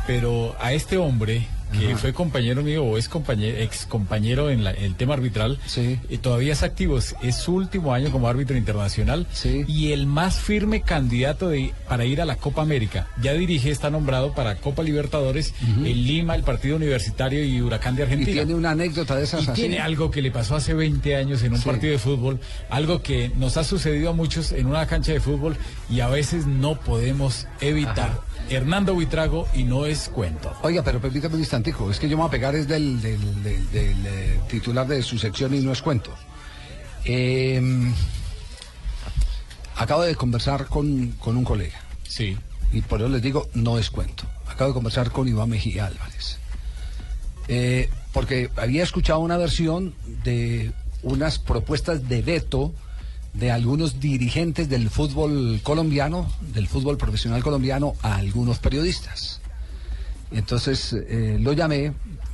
pero 0.06 0.56
a 0.60 0.72
este 0.74 0.98
hombre 0.98 1.48
que 1.80 1.96
fue 1.96 2.14
compañero 2.14 2.62
mío 2.64 2.84
o 2.84 2.98
es 2.98 3.08
compañero, 3.10 3.58
ex 3.58 3.86
compañero 3.86 4.50
en, 4.50 4.64
la- 4.64 4.72
en 4.72 4.84
el 4.84 4.96
tema 4.96 5.14
arbitral, 5.14 5.60
eh, 5.78 5.98
todavía 6.22 6.54
es 6.54 6.64
activo, 6.64 6.98
es, 6.98 7.16
su 7.36 7.56
último 7.56 7.94
año 7.94 8.12
como 8.12 8.28
árbitro 8.28 8.58
internacional 8.58 9.26
y 9.68 9.92
el 9.94 10.06
más 10.06 10.40
firme 10.40 10.82
candidato 10.82 11.50
de, 11.50 11.74
para 11.88 12.06
ir 12.06 12.22
a 12.22 12.26
la 12.26 12.36
Copa 12.36 12.62
América. 12.62 13.08
Ya 13.22 13.34
dirige, 13.34 13.72
está 13.72 13.90
nombrado 13.90 14.34
para 14.34 14.56
Copa 14.58 14.84
Libertadores 14.84 15.54
en 15.62 15.84
Lima, 16.06 16.36
el 16.36 16.44
partido 16.44 16.76
universitario 16.76 17.44
y 17.44 17.62
Huracán 17.62 17.96
de 17.96 18.02
Y 18.02 18.04
Argentina. 18.04 18.32
tiene 18.34 18.54
una 18.56 18.72
anécdota 18.72 19.16
de 19.16 19.24
esas 19.24 19.46
Y 19.48 19.52
así. 19.52 19.62
tiene 19.62 19.80
algo 19.80 20.12
que 20.12 20.22
le 20.22 20.32
pasó 20.32 20.56
hace 20.56 20.74
20 20.74 21.16
años 21.16 21.42
en 21.44 21.54
un 21.54 21.60
Sí. 21.60 21.66
partido 21.66 21.94
de 21.94 22.00
fútbol, 22.00 22.40
algo 22.70 23.02
que 23.02 23.32
nos 23.38 23.58
ha 23.58 23.64
sucedido 23.64 24.10
a 24.10 24.14
muchos 24.14 24.52
en 24.52 24.66
una 24.68 24.86
cancha 24.88 25.12
de 25.14 25.20
fútbol 25.20 25.56
y 25.90 26.00
a 26.02 26.08
veces 26.10 26.46
no 26.48 26.80
podemos 26.80 27.48
evitar. 27.60 28.20
Hernando 28.52 28.94
Buitrago 28.94 29.48
y 29.54 29.64
no 29.64 29.86
es 29.86 30.10
cuento. 30.10 30.54
Oiga, 30.62 30.84
pero 30.84 31.00
permítame 31.00 31.36
un 31.36 31.40
instantico, 31.42 31.90
es 31.90 32.00
que 32.00 32.10
yo 32.10 32.18
me 32.18 32.24
voy 32.24 32.28
a 32.28 32.32
pegar 32.32 32.54
es 32.56 32.68
del, 32.68 33.02
del- 33.02 33.44
del- 33.44 33.72
del, 33.72 34.06
eh, 34.08 34.40
titular 34.50 34.86
de 34.88 35.02
su 35.02 35.18
sección 35.18 35.54
y 35.56 35.60
no 35.62 35.72
es 35.72 35.82
cuento. 35.82 36.12
Eh, 37.06 37.62
acabo 39.78 40.04
de 40.04 40.16
conversar 40.16 40.68
con, 40.68 41.12
con 41.20 41.38
un 41.38 41.44
colega. 41.44 41.80
Sí. 42.08 42.38
Y 42.72 42.82
por 42.82 43.00
eso 43.02 43.10
les 43.10 43.22
digo, 43.22 43.50
no 43.54 43.78
es 43.78 43.90
cuento. 43.90 44.24
Acabo 44.48 44.70
de 44.70 44.74
conversar 44.74 45.12
con 45.12 45.28
Iván 45.28 45.50
Mejía 45.50 45.88
Álvarez. 45.88 46.38
Eh, 47.48 47.90
porque 48.14 48.50
había 48.58 48.84
escuchado 48.84 49.20
una 49.20 49.38
versión 49.38 49.96
de 50.24 50.72
unas 51.04 51.40
propuestas 51.40 52.08
de 52.08 52.22
veto 52.22 52.74
de 53.34 53.52
algunos 53.52 54.00
dirigentes 54.00 54.68
del 54.70 54.90
fútbol 54.90 55.62
colombiano, 55.64 56.30
del 56.54 56.68
fútbol 56.68 56.98
profesional 56.98 57.42
colombiano, 57.44 57.94
a 58.02 58.16
algunos 58.16 58.60
periodistas. 58.60 59.40
Entonces 60.32 60.94
eh, 60.94 61.38
lo 61.40 61.54
llamé 61.54 61.94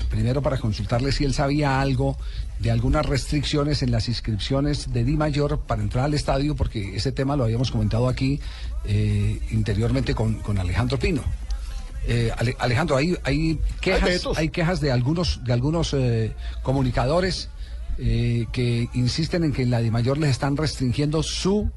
primero 0.10 0.42
para 0.42 0.58
consultarle 0.58 1.12
si 1.12 1.24
él 1.26 1.34
sabía 1.34 1.82
algo 1.82 2.18
de 2.60 2.72
algunas 2.72 3.06
restricciones 3.06 3.84
en 3.84 3.92
las 3.92 4.08
inscripciones 4.08 4.92
de 4.94 5.04
Di 5.04 5.18
Mayor 5.18 5.60
para 5.60 5.82
entrar 5.82 6.06
al 6.06 6.14
estadio, 6.14 6.56
porque 6.56 6.96
ese 6.96 7.12
tema 7.12 7.36
lo 7.36 7.44
habíamos 7.44 7.72
comentado 7.72 8.08
aquí 8.08 8.40
eh, 8.86 9.40
interiormente 9.52 10.16
con, 10.16 10.36
con 10.36 10.58
Alejandro 10.58 10.98
Pino. 10.98 11.24
Eh, 12.08 12.32
Ale- 12.38 12.56
Alejandro, 12.60 12.96
hay, 12.96 13.18
hay 13.24 13.60
quejas, 13.82 14.04
vetos. 14.10 14.38
hay 14.38 14.50
quejas 14.50 14.80
de 14.80 14.92
algunos, 14.92 15.44
de 15.44 15.54
algunos 15.54 15.96
comunicadores 16.64 17.50
eh, 18.00 18.46
que 18.52 18.90
insisten 18.94 19.44
en 19.44 19.54
que 19.54 19.64
en 19.64 19.72
la 19.72 19.80
Di 19.80 19.92
Mayor 19.92 20.18
les 20.18 20.30
están 20.32 20.56
restringiendo 20.58 21.24
su 21.24 21.70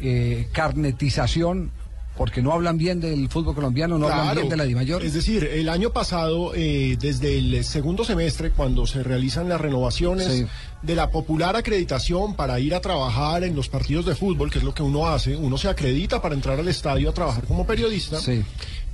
eh, 0.00 0.48
carnetización 0.52 1.70
Porque 2.16 2.42
no 2.42 2.52
hablan 2.52 2.76
bien 2.76 3.00
del 3.00 3.30
fútbol 3.30 3.54
colombiano, 3.54 3.98
no 3.98 4.06
hablan 4.06 4.34
bien 4.36 4.48
de 4.50 4.56
la 4.58 4.64
Dimayor. 4.64 5.02
Es 5.02 5.14
decir, 5.14 5.44
el 5.44 5.70
año 5.70 5.90
pasado, 5.94 6.52
eh, 6.54 6.98
desde 7.00 7.38
el 7.38 7.64
segundo 7.64 8.04
semestre, 8.04 8.50
cuando 8.50 8.86
se 8.86 9.02
realizan 9.02 9.48
las 9.48 9.58
renovaciones 9.58 10.26
Sí. 10.26 10.46
de 10.82 10.94
la 10.94 11.10
popular 11.10 11.56
acreditación 11.56 12.36
para 12.36 12.60
ir 12.60 12.74
a 12.74 12.80
trabajar 12.80 13.44
en 13.44 13.56
los 13.56 13.70
partidos 13.70 14.04
de 14.04 14.14
fútbol, 14.14 14.50
que 14.50 14.58
es 14.58 14.64
lo 14.64 14.74
que 14.74 14.82
uno 14.82 15.08
hace, 15.08 15.36
uno 15.36 15.56
se 15.56 15.68
acredita 15.68 16.20
para 16.20 16.34
entrar 16.34 16.60
al 16.60 16.68
estadio 16.68 17.08
a 17.08 17.14
trabajar 17.14 17.44
como 17.44 17.66
periodista. 17.66 18.20
Sí. 18.20 18.42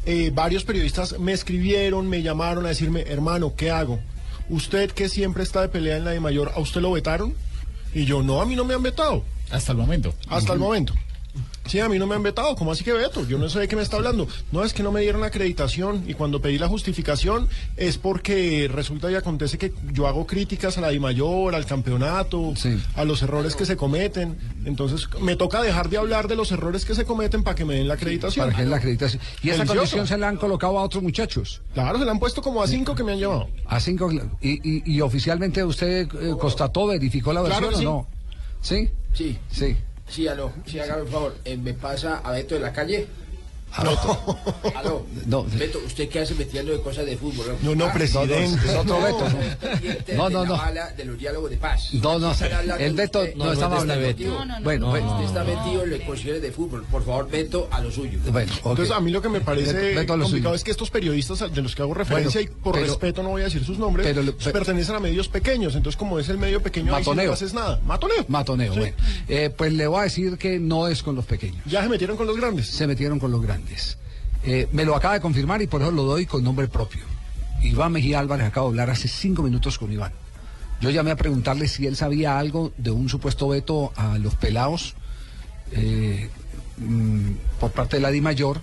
Eh, 0.07 0.31
varios 0.32 0.62
periodistas 0.62 1.19
me 1.19 1.32
escribieron, 1.32 2.09
me 2.09 2.23
llamaron 2.23 2.66
a 2.66 2.69
decirme, 2.69 3.03
hermano, 3.09 3.53
¿qué 3.57 3.73
hago? 3.73 3.98
Usted 4.49 4.91
que 4.91 5.09
siempre 5.09 5.43
está 5.43 5.61
de 5.61 5.69
pelea 5.69 5.97
en 5.97 6.05
la 6.05 6.12
de 6.12 6.20
mayor, 6.20 6.53
¿a 6.55 6.61
usted 6.61 6.81
lo 6.81 6.93
vetaron? 6.93 7.35
Y 7.95 8.05
yo, 8.05 8.23
no, 8.23 8.41
a 8.41 8.47
mí 8.47 8.57
no 8.57 8.65
me 8.65 8.75
han 8.75 8.83
vetado. 8.83 9.25
Hasta 9.51 9.73
el 9.73 9.79
momento. 9.79 10.15
Hasta 10.29 10.53
el 10.53 10.59
momento. 10.59 10.95
Sí, 11.69 11.78
a 11.81 11.89
mí 11.89 11.99
no 11.99 12.07
me 12.07 12.15
han 12.15 12.23
vetado. 12.23 12.57
¿Cómo 12.57 12.73
así 12.73 12.82
que 12.82 12.93
veto? 12.93 13.27
Yo 13.27 13.39
no 13.39 13.49
sé 13.49 13.61
de 13.61 13.69
qué 13.69 13.77
me 13.77 13.82
está 13.82 13.97
hablando. 13.97 14.27
No, 14.53 14.65
es 14.65 14.73
que 14.73 14.82
no 14.82 14.90
me 14.90 15.01
dieron 15.03 15.23
acreditación 15.23 16.03
y 16.09 16.15
cuando 16.15 16.40
pedí 16.40 16.59
la 16.59 16.66
justificación 16.69 17.49
es 17.77 17.99
porque 17.99 18.69
resulta 18.73 19.11
y 19.11 19.15
acontece 19.15 19.59
que 19.59 19.73
yo 19.93 20.07
hago 20.07 20.27
críticas 20.27 20.78
a 20.78 20.81
la 20.81 20.89
DIMAYOR, 20.89 21.55
al 21.55 21.66
campeonato, 21.66 22.55
a 22.97 23.05
los 23.05 23.23
errores 23.23 23.55
que 23.55 23.66
se 23.66 23.77
cometen. 23.77 24.36
Entonces 24.65 25.07
me 25.20 25.36
toca 25.36 25.62
dejar 25.62 25.89
de 25.90 25.99
hablar 25.99 26.27
de 26.28 26.36
los 26.36 26.51
errores 26.53 26.85
que 26.85 26.95
se 26.95 27.05
cometen 27.05 27.43
para 27.45 27.55
que 27.55 27.65
me 27.65 27.74
den 27.74 27.89
la 27.89 27.95
acreditación. 27.95 28.47
Para 28.47 28.57
que 28.57 28.62
den 28.62 28.70
la 28.70 28.77
acreditación. 28.78 29.23
Y 29.43 29.51
esa 29.51 29.59
Delicioso. 29.59 29.74
condición 29.81 30.07
se 30.07 30.19
la 30.19 30.28
han 30.28 30.36
colocado 30.36 30.78
a 30.78 30.82
otros 30.82 31.03
muchachos. 31.03 31.61
Claro, 31.74 31.99
se 31.99 32.05
la 32.05 32.12
han 32.12 32.19
puesto 32.19 32.40
como 32.43 32.62
a 32.62 32.66
cinco 32.66 32.95
que 32.95 33.05
me 33.05 33.12
han 33.12 33.19
llevado. 33.19 33.49
A 33.66 33.78
cinco. 33.81 34.11
Y, 34.40 34.51
y- 34.69 34.82
y 34.86 35.01
oficialmente 35.01 35.62
usted 35.65 36.09
eh, 36.20 36.35
constató, 36.39 36.86
verificó 36.86 37.32
la 37.32 37.43
Claro 37.45 37.66
versión 37.69 37.81
que 37.82 37.86
o 37.86 37.93
no? 38.01 38.07
¿Sí? 38.61 38.89
Sí. 39.12 39.39
Sí. 39.51 39.77
Sí, 40.09 40.26
aló. 40.26 40.52
Sí, 40.66 40.78
hágame 40.80 41.02
un 41.02 41.09
favor. 41.09 41.35
Eh, 41.44 41.56
¿Me 41.56 41.74
pasa 41.74 42.18
a 42.24 42.32
Beto 42.32 42.55
de 42.55 42.60
la 42.60 42.72
calle? 42.72 43.06
Aló. 43.73 45.05
No. 45.27 45.45
Beto, 45.45 45.78
¿usted 45.85 46.09
qué 46.09 46.20
hace 46.20 46.35
metiendo 46.35 46.73
de 46.73 46.81
cosas 46.81 47.07
de 47.07 47.16
fútbol? 47.16 47.57
No, 47.62 47.74
no, 47.74 47.86
Ah, 47.86 47.93
presidente. 47.93 48.43
Es 48.69 48.74
otro 48.77 49.01
Beto. 49.01 49.24
pendiente 49.61 50.15
No, 50.15 50.28
de 50.28 50.35
no, 50.35 50.45
no. 50.45 50.57
bala 50.57 50.90
de 50.93 51.05
los 51.05 51.19
diálogos 51.19 51.51
de 51.51 51.57
paz. 51.59 51.89
No, 51.95 52.19
no. 52.19 52.32
El 52.78 52.95
Beto 52.95 53.20
usted- 53.20 53.35
no 53.36 53.45
de 53.55 53.62
hablando. 53.65 53.95
este 53.95 54.24
Beto. 54.24 54.31
No, 54.39 54.45
no, 54.45 54.59
no. 54.59 54.65
Bueno, 54.65 54.89
bueno. 54.90 55.12
Usted 55.12 55.24
está 55.27 55.45
metido 55.45 55.85
en 55.85 55.90
las 55.90 56.01
cuestiones 56.01 56.43
de 56.43 56.53
fútbol. 56.53 56.85
Por 56.90 57.05
favor, 57.05 57.31
Beto, 57.31 57.69
a 57.70 57.81
lo 57.81 57.90
suyo. 57.90 58.19
Bueno, 58.31 58.53
ok. 58.62 58.70
Entonces, 58.70 58.95
a 58.95 59.01
mí 59.01 59.11
lo 59.11 59.23
que 59.23 59.28
me 59.28 59.40
parece 59.40 59.73
Beto- 59.73 60.01
Beto 60.01 60.12
complicado 60.19 60.28
suyo. 60.28 60.55
es 60.55 60.65
que 60.65 60.70
estos 60.70 60.90
periodistas 60.90 61.53
de 61.53 61.62
los 61.62 61.74
que 61.74 61.82
hago 61.82 61.95
referencia, 61.95 62.40
Bueno, 62.40 62.53
y 62.59 62.62
por 62.62 62.74
pero- 62.74 62.86
respeto 62.86 63.23
no 63.23 63.28
voy 63.31 63.43
a 63.43 63.45
decir 63.45 63.65
sus 63.65 63.78
nombres, 63.78 64.07
pero 64.07 64.23
le- 64.23 64.32
pertenecen 64.32 64.95
a 64.97 65.01
medios 65.01 65.28
pequeños. 65.28 65.74
Entonces, 65.74 65.97
como 65.99 66.19
es 66.19 66.28
el 66.28 66.39
medio 66.39 66.62
pequeño, 66.62 66.95
ahí 66.95 67.03
sí 67.05 67.11
Matoneo. 67.11 67.27
no 67.28 67.32
haces 67.35 67.55
nada. 67.55 67.81
Matoneo. 67.85 68.24
Matoneo, 68.28 68.73
Sí. 68.73 68.78
bueno. 68.81 68.97
Eh, 69.28 69.51
pues 69.57 69.73
le 69.73 69.86
voy 69.86 70.01
a 70.01 70.03
decir 70.05 70.39
que 70.39 70.59
no 70.59 70.89
es 70.89 71.03
con 71.03 71.15
los 71.15 71.24
pequeños. 71.27 71.62
Ya 71.66 71.82
se 71.82 71.89
metieron 71.89 72.16
con 72.16 72.27
los 72.27 72.36
grandes. 72.36 72.66
Se 72.69 72.86
metieron 72.86 73.19
con 73.19 73.31
los 73.31 73.43
grandes. 73.43 73.57
Eh, 74.44 74.68
me 74.72 74.85
lo 74.85 74.94
acaba 74.94 75.14
de 75.14 75.20
confirmar 75.20 75.60
y 75.62 75.66
por 75.66 75.82
eso 75.82 75.90
lo 75.90 76.05
doy 76.05 76.26
con 76.26 76.44
nombre 76.44 76.68
propio. 76.68 77.05
Iván 77.62 77.93
Mejía 77.93 78.20
Álvarez 78.20 78.47
acaba 78.47 78.66
de 78.66 78.70
hablar 78.70 78.90
hace 78.90 79.09
cinco 79.09 79.43
minutos 79.43 79.78
con 79.78 79.93
Iván. 79.93 80.12
Yo 80.80 80.90
llamé 80.90 81.10
a 81.10 81.16
preguntarle 81.16 81.66
si 81.66 81.86
él 81.86 81.97
sabía 81.97 82.39
algo 82.39 82.72
de 82.76 82.90
un 82.90 83.09
supuesto 83.09 83.48
veto 83.48 83.93
a 83.97 84.16
los 84.18 84.36
pelados 84.36 84.94
eh, 85.72 86.30
mm, 86.76 87.30
por 87.59 87.72
parte 87.72 87.97
de 87.97 88.02
la 88.02 88.10
Di 88.10 88.20
Mayor. 88.20 88.60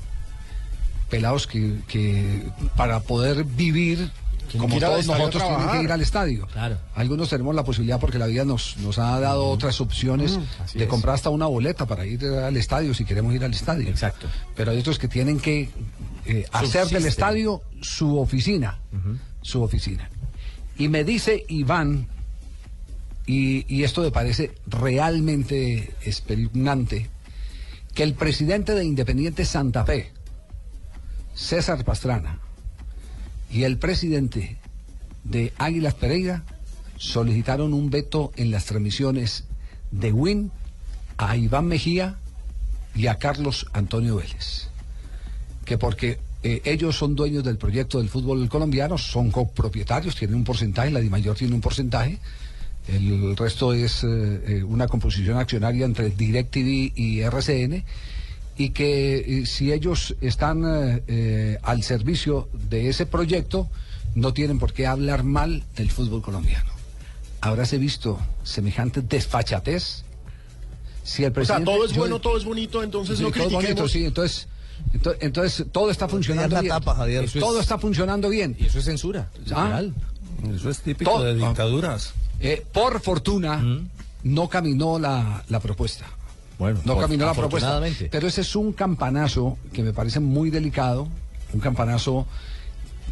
Pelados 1.10 1.46
que, 1.46 2.50
para 2.76 3.02
poder 3.02 3.44
vivir, 3.44 4.12
como 4.58 4.80
todos 4.80 5.06
nosotros, 5.08 5.44
tienen 5.44 5.70
que 5.70 5.84
ir 5.84 5.92
al 5.92 6.02
estadio. 6.02 6.48
Claro. 6.48 6.78
Algunos 6.96 7.30
tenemos 7.30 7.54
la 7.56 7.64
posibilidad 7.64 8.00
porque 8.00 8.18
la 8.20 8.28
vida 8.28 8.46
nos, 8.46 8.78
nos 8.78 8.98
ha 9.00 9.20
dado 9.20 9.48
otras 9.48 9.80
opciones 9.82 10.38
Mm, 10.38 10.78
de 10.78 10.84
es. 10.84 10.90
comprar 10.90 11.16
hasta 11.16 11.30
una 11.30 11.46
boleta 11.48 11.86
para 11.86 12.06
ir 12.06 12.26
al 12.26 12.56
estadio 12.58 12.94
si 12.94 13.06
queremos 13.06 13.34
ir 13.34 13.44
al 13.44 13.54
estadio. 13.54 13.90
Exacto. 13.90 14.28
Pero 14.56 14.72
hay 14.72 14.80
otros 14.80 15.00
que 15.00 15.08
tienen 15.08 15.40
que 15.40 15.70
eh, 16.26 16.46
hacer 16.52 16.88
del 16.88 17.06
estadio 17.06 17.62
su 17.82 18.18
oficina. 18.20 18.80
Su 19.42 19.62
oficina. 19.62 20.10
Y 20.78 20.88
me 20.90 21.04
dice 21.04 21.46
Iván, 21.48 22.08
y, 23.28 23.66
y 23.74 23.84
esto 23.84 24.02
me 24.02 24.12
parece 24.12 24.54
realmente 24.68 25.94
espeluznante, 26.02 27.10
que 27.94 28.04
el 28.04 28.14
presidente 28.14 28.74
de 28.76 28.84
Independiente 28.84 29.46
Santa 29.46 29.86
Fe, 29.86 30.12
César 31.34 31.84
Pastrana, 31.86 32.40
y 33.52 33.64
el 33.64 33.78
presidente 33.78 34.58
de 35.24 35.54
Águilas 35.58 35.94
Pereira 35.94 36.44
solicitaron 36.98 37.74
un 37.74 37.90
veto 37.90 38.32
en 38.36 38.52
las 38.52 38.66
transmisiones 38.66 39.46
de 39.92 40.12
Win 40.12 40.52
a 41.18 41.36
Iván 41.38 41.66
Mejía 41.66 42.18
y 42.96 43.08
a 43.08 43.16
Carlos 43.16 43.68
Antonio 43.74 44.18
Vélez. 44.18 44.68
Que 45.66 45.78
porque 45.78 46.20
eh, 46.44 46.62
ellos 46.64 46.98
son 46.98 47.16
dueños 47.16 47.44
del 47.44 47.58
proyecto 47.58 47.98
del 47.98 48.10
fútbol 48.10 48.48
colombiano, 48.50 48.98
son 48.98 49.32
copropietarios, 49.32 50.16
tienen 50.16 50.38
un 50.38 50.44
porcentaje, 50.44 50.92
la 50.92 51.00
DIMAYOR 51.00 51.36
tiene 51.36 51.56
un 51.56 51.62
porcentaje, 51.62 52.20
el 52.88 53.36
resto 53.36 53.74
es 53.74 54.04
eh, 54.04 54.08
eh, 54.08 54.64
una 54.64 54.88
composición 54.88 55.38
accionaria 55.38 55.86
entre 55.86 56.12
DirecTV 56.12 56.94
y 56.96 57.22
RCN, 57.22 57.84
y 58.58 58.70
que 58.70 59.18
eh, 59.42 59.46
si 59.46 59.72
ellos 59.74 60.16
están 60.22 60.64
eh, 60.66 61.04
eh, 61.08 61.58
al 61.64 61.84
servicio 61.84 62.48
de 62.70 62.90
ese 62.90 63.06
proyecto, 63.06 63.70
no 64.16 64.34
tienen 64.34 64.60
por 64.60 64.72
qué 64.74 64.88
hablar 64.88 65.24
mal 65.24 65.64
del 65.76 65.92
fútbol 65.92 66.22
colombiano. 66.22 66.72
¿Habráse 67.42 67.78
visto 67.78 68.18
semejante 68.44 69.02
desfachatez? 69.02 70.04
Si 71.04 71.24
el 71.24 71.32
O 71.32 71.34
sea, 71.34 71.34
presidente, 71.34 71.66
todo 71.72 71.86
es 71.86 71.92
yo- 71.92 71.98
bueno, 72.00 72.20
todo 72.20 72.38
es 72.38 72.46
bonito, 72.46 72.82
entonces 72.82 73.18
Sí, 73.18 73.24
no 73.24 73.30
todo 73.30 73.44
es 73.44 73.50
critiquemos. 73.50 73.76
bonito, 73.82 73.88
sí, 73.90 74.06
entonces, 74.06 74.48
ento- 74.94 75.16
entonces, 75.20 75.66
todo 75.72 75.92
está 75.92 76.08
funcionando 76.08 76.60
bien. 76.60 76.70
tapa, 76.70 76.96
Javier. 76.96 77.26
Eso 77.26 77.40
todo 77.40 77.58
es- 77.60 77.64
está 77.64 77.78
funcionando 77.78 78.30
bien. 78.30 78.56
Y 78.60 78.66
eso 78.66 78.80
es 78.80 78.86
censura. 78.86 79.30
Ah. 79.54 79.84
Eso 80.56 80.70
es 80.70 80.80
típico 80.80 81.12
Todo- 81.12 81.24
de 81.26 81.36
dictaduras. 81.36 82.14
Eh, 82.40 82.66
por 82.74 83.00
fortuna, 83.02 83.64
no 84.24 84.50
caminó 84.50 84.98
la, 84.98 85.44
la 85.50 85.60
propuesta. 85.60 86.06
Bueno, 86.60 86.80
No 86.86 86.94
por- 86.94 87.04
caminó 87.04 87.26
la 87.26 87.34
propuesta. 87.34 87.82
Pero 88.12 88.28
ese 88.28 88.42
es 88.42 88.56
un 88.56 88.72
campanazo 88.74 89.58
que 89.74 89.84
me 89.84 89.94
parece 89.94 90.20
muy 90.20 90.50
delicado, 90.50 91.08
un 91.54 91.60
campanazo 91.60 92.26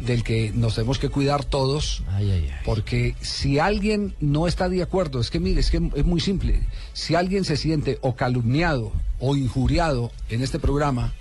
del 0.04 0.24
que 0.24 0.50
nos 0.54 0.74
tenemos 0.74 0.98
que 0.98 1.08
cuidar 1.08 1.44
todos, 1.44 2.02
Ay, 2.08 2.28
ay, 2.30 2.48
ay. 2.50 2.54
porque 2.64 3.14
si 3.20 3.58
alguien 3.60 4.14
no 4.18 4.48
está 4.48 4.68
de 4.68 4.82
acuerdo, 4.82 5.20
es 5.20 5.30
que 5.30 5.38
mire, 5.38 5.60
es 5.60 5.70
que 5.70 5.76
es 5.94 6.04
muy 6.04 6.20
simple, 6.20 6.60
si 6.94 7.14
alguien 7.14 7.44
se 7.44 7.56
siente 7.56 7.98
o 8.00 8.16
calumniado 8.16 8.90
o 9.20 9.36
injuriado 9.36 10.10
en 10.30 10.42
este 10.42 10.58
programa, 10.58 11.12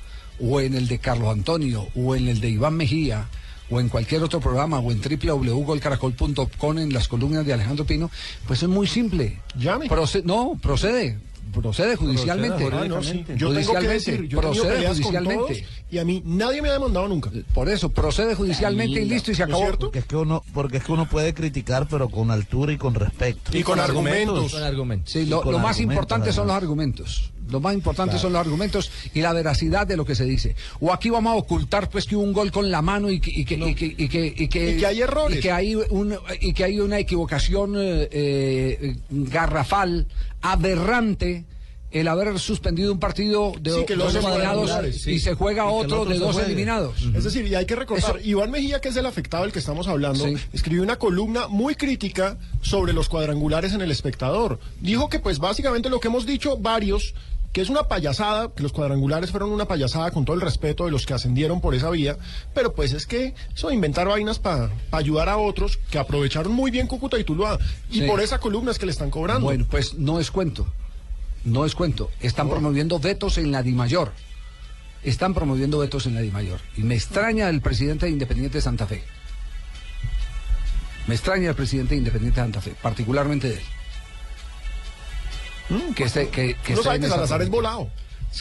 o 0.42 0.60
en 0.60 0.74
el 0.74 0.88
de 0.88 0.98
Carlos 0.98 1.30
Antonio, 1.30 1.88
o 1.96 2.16
en 2.16 2.28
el 2.28 2.42
de 2.42 2.50
Iván 2.50 2.74
Mejía, 2.76 3.28
o 3.70 3.80
en 3.80 3.90
cualquier 3.90 4.24
otro 4.24 4.40
programa, 4.40 4.80
o 4.80 4.92
en 4.92 5.00
www.golcaracol.com 5.02 6.78
en 6.80 6.94
las 6.94 7.08
columnas 7.08 7.46
de 7.46 7.54
Alejandro 7.54 7.86
Pino, 7.86 8.10
pues 8.48 8.64
es 8.64 8.70
muy 8.70 8.88
simple. 8.88 9.40
Llame. 9.58 9.88
Proce- 9.88 10.24
no, 10.24 10.58
procede. 10.62 11.18
Procede 11.52 11.96
judicialmente. 11.96 12.68
Ah, 12.72 12.86
no, 12.88 13.04
sí. 13.04 13.24
Yo 13.36 13.54
tengo 13.54 13.74
que 13.74 13.88
decir, 13.88 14.28
yo 14.28 14.42
procede 14.42 14.86
con 14.86 14.94
judicialmente. 14.94 15.54
todos 15.54 15.64
y 15.92 15.98
a 16.00 16.06
mí 16.06 16.24
nadie 16.26 16.62
me 16.62 16.70
ha 16.70 16.74
demandado 16.74 17.08
nunca. 17.08 17.30
Por 17.54 17.70
eso, 17.70 17.90
procede 17.90 18.34
judicialmente 18.34 19.02
y 19.02 19.06
listo 19.06 19.32
y 19.32 19.36
se 19.36 19.46
¿No 19.46 19.58
es 19.58 19.62
acabó. 19.64 19.78
Porque 19.78 20.00
es 20.00 20.06
que 20.06 20.16
uno, 20.16 20.44
porque 20.54 20.78
es 20.78 20.84
que 20.84 20.92
uno 20.92 21.08
puede 21.08 21.34
criticar, 21.36 21.88
pero 21.88 22.10
con 22.10 22.32
altura 22.32 22.74
y 22.74 22.78
con 22.78 22.96
respeto. 22.96 23.56
Y 23.56 23.62
con 23.62 23.80
argumentos. 23.80 24.52
Con 24.52 24.64
argumentos. 24.64 25.12
Sí, 25.12 25.26
lo, 25.28 25.42
con 25.42 25.52
lo 25.52 25.60
más 25.60 25.72
argumentos, 25.78 25.94
importante 25.94 26.34
son 26.34 26.48
los 26.48 26.56
argumentos. 26.56 27.32
Lo 27.52 27.60
más 27.60 27.74
importante 27.74 28.18
son 28.18 28.32
los 28.34 28.40
argumentos 28.40 28.90
y 29.14 29.22
la 29.22 29.34
veracidad 29.34 29.86
de 29.86 29.98
lo 29.98 30.06
que 30.06 30.16
se 30.16 30.24
dice. 30.24 30.56
O 30.80 30.92
aquí 30.94 31.10
vamos 31.10 31.34
a 31.34 31.36
ocultar 31.36 31.90
pues 31.90 32.06
que 32.06 32.16
hubo 32.16 32.24
un 32.24 32.34
gol 32.34 32.52
con 32.52 32.72
la 32.72 32.82
mano 32.82 33.12
y 33.12 33.20
que 33.20 33.30
y 33.32 33.44
que, 33.46 33.56
y 33.56 33.76
que, 33.76 33.86
y 33.86 34.08
que, 34.08 34.34
y 34.36 34.48
que- 34.48 34.72
Y 34.72 34.78
que 34.80 34.86
hay 34.88 35.02
errores. 35.02 35.38
y 35.38 35.42
que 35.42 35.52
hay 35.52 35.76
un 35.76 36.16
y 36.40 36.54
que 36.54 36.64
hay 36.64 36.80
una 36.80 36.98
equivocación 37.00 37.76
eh, 37.78 38.08
eh, 38.12 38.96
garrafal, 39.10 40.08
aberrante. 40.44 41.46
El 41.92 42.08
haber 42.08 42.40
suspendido 42.40 42.92
un 42.92 42.98
partido 43.00 43.52
de 43.62 43.72
Sí, 43.72 43.86
que 43.86 43.96
dos 43.96 44.12
dos 44.12 44.16
eliminados 44.24 44.56
cuadrangulares, 44.64 45.06
y 45.06 45.20
se 45.20 45.36
juega 45.36 45.66
Y 45.66 45.68
otro 45.68 46.02
otro 46.02 46.06
de 46.12 46.18
dos 46.18 46.34
juegue. 46.34 46.48
eliminados. 46.48 46.96
Es 47.14 47.24
decir, 47.24 47.46
y 47.46 47.54
hay 47.54 47.68
que 47.68 47.76
recordar, 47.76 48.18
Eso- 48.18 48.28
Iván 48.28 48.50
Mejía, 48.50 48.82
que 48.82 48.90
es 48.90 48.96
el 48.96 49.06
afectado 49.06 49.44
del 49.44 49.52
que 49.54 49.60
estamos 49.60 49.88
hablando, 49.88 50.26
Sí. 50.26 50.34
escribió 50.54 50.82
una 50.82 50.96
columna 50.98 51.48
muy 51.50 51.76
crítica 51.76 52.40
sobre 52.64 52.94
los 52.94 53.10
cuadrangulares 53.10 53.74
en 53.74 53.82
el 53.82 53.92
espectador. 53.92 54.60
Dijo 54.82 55.08
que 55.08 55.20
pues 55.20 55.38
básicamente 55.38 55.92
lo 55.92 56.00
que 56.00 56.08
hemos 56.08 56.26
dicho 56.26 56.58
varios, 56.58 57.14
que 57.54 57.62
es 57.62 57.70
una 57.70 57.84
payasada, 57.84 58.52
que 58.54 58.64
los 58.64 58.74
cuadrangulares 58.74 59.30
fueron 59.32 59.52
una 59.52 59.66
payasada 59.66 60.10
con 60.12 60.26
todo 60.26 60.36
el 60.36 60.42
respeto 60.42 60.86
de 60.86 60.92
los 60.92 61.06
que 61.06 61.14
ascendieron 61.14 61.62
por 61.62 61.76
esa 61.76 61.90
vía, 61.92 62.18
pero 62.54 62.74
pues 62.74 62.94
es 62.94 63.06
que 63.06 63.36
eso 63.56 63.68
de 63.70 63.76
inventar 63.76 64.08
vainas 64.08 64.40
para 64.40 64.72
ayudar 64.92 65.30
a 65.30 65.38
otros 65.38 65.78
que 65.78 66.00
aprovecharon 66.00 66.52
muy 66.52 66.72
bien 66.72 66.88
Cúcuta 66.88 67.18
y 67.20 67.24
Tuluá, 67.24 67.60
y 67.92 68.00
Sí. 68.00 68.08
por 68.08 68.20
esa 68.22 68.40
columna 68.40 68.72
es 68.72 68.80
que 68.80 68.88
le 68.88 68.92
están 68.92 69.12
cobrando. 69.12 69.46
Bueno, 69.46 69.66
pues 69.70 69.94
no 69.94 70.20
es 70.20 70.32
cuento. 70.32 70.66
No 71.46 71.66
es 71.66 71.76
cuento. 71.76 72.10
Están 72.22 72.50
promoviendo 72.50 73.00
vetos 73.00 73.38
en 73.38 73.52
la 73.52 73.62
DIMAYOR. 73.62 74.12
Están 75.04 75.34
promoviendo 75.34 75.78
vetos 75.78 76.06
en 76.08 76.16
la 76.16 76.22
DIMAYOR. 76.22 76.60
Y 76.78 76.82
me 76.82 76.96
extraña 76.96 77.50
el 77.50 77.62
presidente 77.62 78.08
de 78.08 78.14
Independiente 78.14 78.58
de 78.58 78.62
Santa 78.62 78.88
Fe. 78.88 79.04
Me 81.06 81.16
extraña 81.16 81.50
el 81.50 81.56
presidente 81.56 81.96
de 81.96 82.00
Independiente 82.00 82.40
de 82.40 82.46
Santa 82.46 82.62
Fe, 82.62 82.74
particularmente 82.82 83.50
de 83.50 83.56
él. 83.56 83.64
Que 85.96 86.04
esté, 86.06 86.30
que, 86.30 86.56
que 86.64 86.74
esté 86.74 86.96
en 86.96 87.04
esa 87.04 87.24
es 87.42 87.50
volado. 87.50 87.90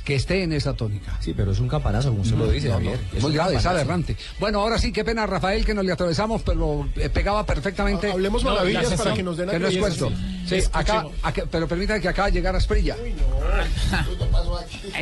que 0.05 0.15
esté 0.15 0.43
en 0.43 0.53
esa 0.55 0.73
tónica. 0.75 1.17
Sí, 1.21 1.35
pero 1.37 1.53
es 1.53 1.59
un 1.61 1.69
campanazo, 1.69 2.09
como 2.11 2.23
usted 2.23 2.37
lo 2.37 2.51
dice, 2.51 2.69
No, 2.69 2.75
no, 2.81 2.91
Javier. 2.91 3.01
es 3.15 3.23
muy 3.23 3.33
grave, 3.35 3.57
es 3.57 3.67
aberrante. 3.67 4.17
Bueno, 4.41 4.61
ahora 4.61 4.79
sí, 4.79 4.91
qué 4.93 5.05
pena, 5.05 5.27
Rafael, 5.27 5.65
que 5.67 5.75
nos 5.75 5.85
le 5.85 5.93
atravesamos, 5.93 6.43
pero 6.43 6.89
eh, 6.97 7.09
pegaba 7.11 7.45
perfectamente. 7.45 8.09
Ha- 8.09 8.13
hablemos 8.13 8.43
maravillas 8.43 8.91
la 8.91 8.97
para 8.97 9.13
que 9.15 9.23
nos 9.23 9.37
den 9.37 9.51
Que 9.51 9.59
no 9.59 9.69
es 9.69 9.77
cuento. 9.77 10.11
Sí, 10.47 10.57
Escuchemos. 10.57 10.73
acá, 10.75 11.07
acá- 11.23 11.45
pero 11.51 11.69
permítame 11.69 12.01
que 12.01 12.09
acaba 12.09 12.29
de 12.29 12.33
llegar 12.33 12.55
a 12.55 12.59
Esprilla. 12.59 12.97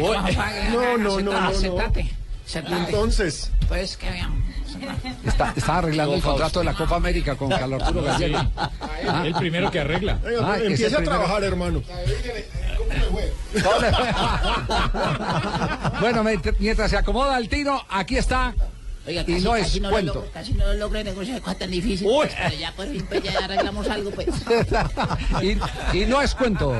No, 0.00 0.98
no, 0.98 0.98
no, 0.98 1.20
no, 1.20 1.40
no. 1.50 1.54
Sentate, 1.54 2.10
sentate. 2.46 2.76
Entonces, 2.90 3.50
Pues 3.68 3.96
que 3.96 4.10
vean. 4.10 4.42
Está, 5.26 5.52
está 5.56 5.78
arreglando 5.78 6.14
el 6.14 6.22
contrato 6.22 6.60
de 6.60 6.64
la 6.66 6.74
Copa 6.74 6.96
América 6.96 7.36
con 7.36 7.48
Carlos 7.50 7.82
Arturo 7.82 8.02
Gallego. 8.04 8.38
Ah. 8.56 8.70
El 9.24 9.34
primero 9.34 9.70
que 9.70 9.80
arregla. 9.80 10.18
venga, 10.22 10.52
Ah, 10.52 10.56
ese 10.56 10.66
empiece 10.66 10.94
a 10.94 10.98
primero. 10.98 11.10
trabajar, 11.18 11.44
hermano. 11.44 11.82
Bueno, 16.00 16.22
mient- 16.24 16.54
mientras 16.58 16.90
se 16.90 16.96
acomoda 16.96 17.38
el 17.38 17.48
tino, 17.48 17.82
aquí 17.88 18.16
está. 18.16 18.54
Oiga, 19.10 19.22
y 19.26 19.32
casi, 19.34 19.44
no 19.44 19.56
es 19.56 19.62
casi 19.64 19.80
no 19.80 19.88
lo 19.88 19.92
cuento. 19.94 20.14
logro- 20.14 20.30
casi 20.32 20.52
no 20.54 20.66
lo 20.66 20.74
logré 20.74 21.04
negociar, 21.04 21.40
cosa 21.40 21.58
tan 21.58 21.70
difícil. 21.70 22.06
Uy. 22.06 22.14
pues, 22.26 22.32
pero 22.36 22.56
ya 22.56 22.72
por 22.74 22.86
fin 22.88 23.06
pues, 23.08 23.22
ya 23.22 23.38
arreglamos 23.44 23.88
algo, 23.88 24.10
pues. 24.12 24.28
y, 25.42 25.98
y 25.98 26.06
no 26.06 26.22
es 26.22 26.34
cuento. 26.34 26.74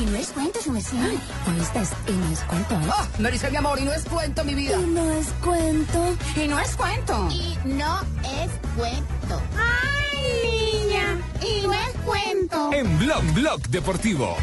Y 0.00 0.06
no 0.06 0.16
es 0.16 0.28
cuento, 0.28 0.60
su 0.62 0.72
merced. 0.72 0.96
Hoy 0.96 1.60
estás 1.60 1.92
y 2.08 2.12
no 2.12 2.32
es 2.32 2.40
cuento. 2.40 2.74
¿eh? 2.74 2.90
Oh, 2.90 3.06
Maricel, 3.22 3.50
mi 3.52 3.56
amor, 3.58 3.78
y 3.80 3.84
no 3.84 3.92
es 3.92 4.04
cuento, 4.04 4.44
mi 4.44 4.54
vida. 4.54 4.76
Y 4.80 4.86
no 4.86 5.12
es 5.12 5.28
cuento. 5.44 6.16
Y 6.36 6.48
no 6.48 6.58
es 6.58 6.74
cuento. 6.76 7.28
Y 7.30 7.56
no 7.68 8.00
es 8.02 8.50
cuento. 8.76 9.42
¡Ay, 9.56 10.82
niña! 10.88 11.18
Y 11.40 11.66
no 11.66 11.72
es 11.72 11.90
cuento. 12.04 12.70
En 12.72 12.98
Blog 12.98 13.22
Blog 13.34 13.60
Deportivo. 13.68 14.36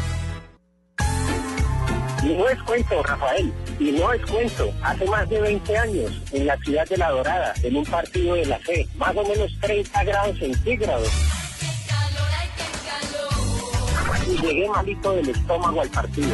Y 2.22 2.34
no 2.36 2.48
es 2.48 2.62
cuento, 2.62 3.02
Rafael, 3.02 3.52
y 3.82 3.92
no 3.92 4.12
es 4.12 4.24
cuento. 4.26 4.72
Hace 4.82 5.04
más 5.06 5.28
de 5.28 5.40
20 5.40 5.76
años, 5.76 6.12
en 6.32 6.46
la 6.46 6.56
ciudad 6.58 6.88
de 6.88 6.96
La 6.96 7.10
Dorada, 7.10 7.52
en 7.62 7.76
un 7.76 7.84
partido 7.84 8.34
de 8.34 8.46
la 8.46 8.58
fe, 8.60 8.86
más 8.96 9.14
o 9.16 9.24
menos 9.24 9.50
30 9.60 10.04
grados 10.04 10.38
centígrados. 10.38 11.08
Y 14.28 14.40
llegué 14.40 14.68
malito 14.68 15.12
del 15.14 15.28
estómago 15.28 15.80
al 15.80 15.88
partido. 15.88 16.30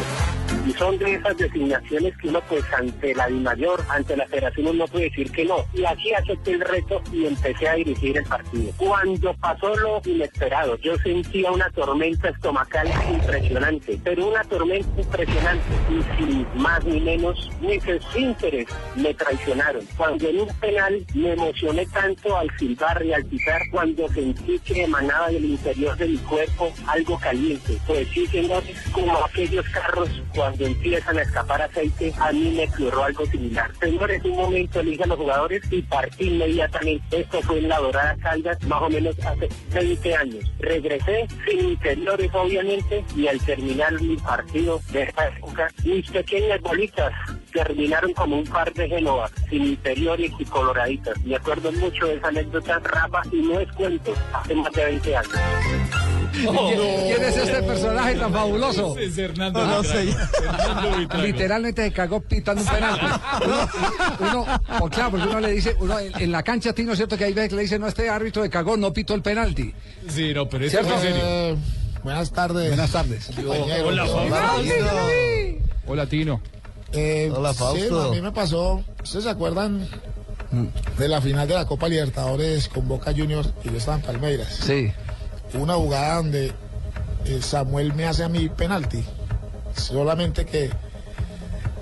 Y 0.68 0.72
son 0.74 0.98
de 0.98 1.14
esas 1.14 1.34
designaciones 1.38 2.14
que 2.18 2.28
uno, 2.28 2.42
pues, 2.46 2.62
ante 2.74 3.14
la 3.14 3.26
DIMAYOR, 3.26 3.82
ante 3.88 4.14
la 4.18 4.26
federación, 4.26 4.66
uno 4.66 4.86
puede 4.86 5.04
decir 5.04 5.32
que 5.32 5.46
no. 5.46 5.64
Y 5.72 5.82
aquí 5.86 6.12
acepté 6.12 6.50
el 6.50 6.60
reto 6.60 7.00
y 7.10 7.24
empecé 7.24 7.68
a 7.68 7.72
dirigir 7.72 8.18
el 8.18 8.24
partido. 8.24 8.70
Cuando 8.76 9.32
pasó 9.34 9.74
lo 9.76 10.02
inesperado, 10.04 10.76
yo 10.76 10.94
sentía 10.98 11.50
una 11.50 11.70
tormenta 11.70 12.28
estomacal 12.28 12.86
impresionante, 13.10 13.98
pero 14.04 14.28
una 14.28 14.44
tormenta 14.44 15.00
impresionante. 15.00 15.64
Y 15.88 16.22
sin 16.22 16.46
más 16.60 16.84
ni 16.84 17.00
menos, 17.00 17.50
mis 17.62 17.82
esfínteres 17.86 18.66
me 18.94 19.14
traicionaron. 19.14 19.86
Cuando 19.96 20.28
en 20.28 20.40
un 20.40 20.48
penal 20.60 21.02
me 21.14 21.32
emocioné 21.32 21.86
tanto 21.86 22.36
al 22.36 22.50
silbar 22.58 23.02
y 23.06 23.14
al 23.14 23.24
pitar, 23.24 23.62
cuando 23.70 24.06
sentí 24.10 24.58
que 24.58 24.82
emanaba 24.82 25.28
del 25.28 25.46
interior 25.46 25.96
de 25.96 26.08
mi 26.08 26.18
cuerpo 26.18 26.70
algo 26.88 27.18
caliente. 27.18 27.78
Pues 27.86 28.06
sí, 28.08 28.28
como 28.92 29.24
aquellos 29.24 29.66
carros 29.70 30.10
cuando 30.34 30.57
empiezan 30.66 31.18
a 31.18 31.22
escapar 31.22 31.62
aceite, 31.62 32.12
a 32.18 32.32
mí 32.32 32.54
me 32.56 32.64
ocurrió 32.64 33.04
algo 33.04 33.26
similar. 33.26 33.70
Señores, 33.80 34.24
un 34.24 34.36
momento 34.36 34.80
elige 34.80 35.04
a 35.04 35.06
los 35.06 35.18
jugadores 35.18 35.62
y 35.70 35.82
partí 35.82 36.28
inmediatamente. 36.28 37.20
Esto 37.20 37.40
fue 37.42 37.58
en 37.58 37.68
la 37.68 37.78
Dorada 37.78 38.16
Caldas, 38.16 38.62
más 38.64 38.82
o 38.82 38.88
menos 38.88 39.16
hace 39.24 39.48
20 39.72 40.14
años. 40.16 40.52
Regresé 40.58 41.26
sin 41.46 41.70
interiores, 41.70 42.30
obviamente, 42.34 43.04
y 43.16 43.26
al 43.26 43.40
terminar 43.40 44.00
mi 44.00 44.16
partido 44.16 44.80
de 44.92 45.02
esta 45.02 45.28
época, 45.28 45.68
mis 45.84 46.10
pequeñas 46.10 46.60
bolitas 46.60 47.12
terminaron 47.52 48.12
como 48.12 48.38
un 48.38 48.44
par 48.44 48.72
de 48.72 48.88
Génova, 48.88 49.30
sin 49.48 49.64
interiores 49.64 50.30
y 50.38 50.44
coloraditas. 50.44 51.18
Me 51.24 51.36
acuerdo 51.36 51.72
mucho 51.72 52.06
de 52.06 52.16
esa 52.16 52.28
anécdota, 52.28 52.78
Rafa, 52.80 53.22
y 53.32 53.42
no 53.42 53.60
es 53.60 53.70
cuento, 53.72 54.14
hace 54.32 54.54
más 54.54 54.72
de 54.72 54.84
20 54.84 55.16
años. 55.16 56.07
¿Quién 56.32 57.24
es 57.24 57.36
este 57.36 57.62
personaje 57.62 58.14
tan 58.16 58.32
fabuloso? 58.32 58.96
Es 58.98 59.16
Hernando 59.18 59.64
No, 59.64 59.76
no 59.78 59.84
sé. 59.84 60.10
Hernando. 60.42 61.18
Literalmente 61.22 61.84
se 61.84 61.92
cagó 61.92 62.20
pitando 62.20 62.62
un 62.62 62.68
penalti. 62.68 63.06
Uno, 64.20 64.42
uno, 64.44 64.46
pues 64.78 64.92
claro, 64.94 65.10
porque 65.12 65.26
uno 65.26 65.40
le 65.40 65.50
dice, 65.52 65.76
uno 65.80 65.98
en, 65.98 66.12
en 66.20 66.32
la 66.32 66.42
cancha, 66.42 66.72
Tino, 66.72 66.94
¿cierto? 66.96 67.16
Que 67.16 67.24
hay 67.24 67.32
veces 67.32 67.50
que 67.50 67.56
le 67.56 67.62
dice, 67.62 67.78
no, 67.78 67.86
este 67.88 68.08
árbitro 68.08 68.42
de 68.42 68.50
cagó, 68.50 68.76
no 68.76 68.92
pitó 68.92 69.14
el 69.14 69.22
penalti. 69.22 69.72
Sí, 70.08 70.32
no, 70.34 70.48
pero 70.48 70.64
es 70.66 70.74
en 70.74 70.84
serio. 70.84 71.16
Eh, 71.22 71.56
buenas 72.02 72.30
tardes. 72.32 72.68
Buenas 72.68 72.90
tardes. 72.90 73.30
Hola, 73.38 74.04
Hola, 74.06 74.54
Hola, 75.86 76.06
Tino. 76.06 76.40
Eh, 76.92 77.30
Hola, 77.34 77.52
sí, 77.52 77.58
Fausto. 77.58 78.02
a 78.02 78.10
mí 78.10 78.20
me 78.20 78.32
pasó. 78.32 78.82
¿Ustedes 79.02 79.24
se 79.24 79.30
acuerdan 79.30 79.86
de 80.98 81.08
la 81.08 81.20
final 81.20 81.46
de 81.46 81.54
la 81.54 81.66
Copa 81.66 81.88
Libertadores 81.88 82.68
con 82.68 82.88
Boca 82.88 83.12
Juniors 83.16 83.50
y 83.64 83.70
yo 83.70 83.76
estaba 83.76 83.96
en 83.98 84.02
Palmeiras? 84.02 84.60
Sí. 84.64 84.90
Una 85.54 85.74
jugada 85.74 86.16
donde 86.16 86.52
eh, 87.24 87.40
Samuel 87.42 87.94
me 87.94 88.06
hace 88.06 88.24
a 88.24 88.28
mí 88.28 88.48
penalti. 88.48 89.04
Solamente 89.76 90.44
que 90.46 90.70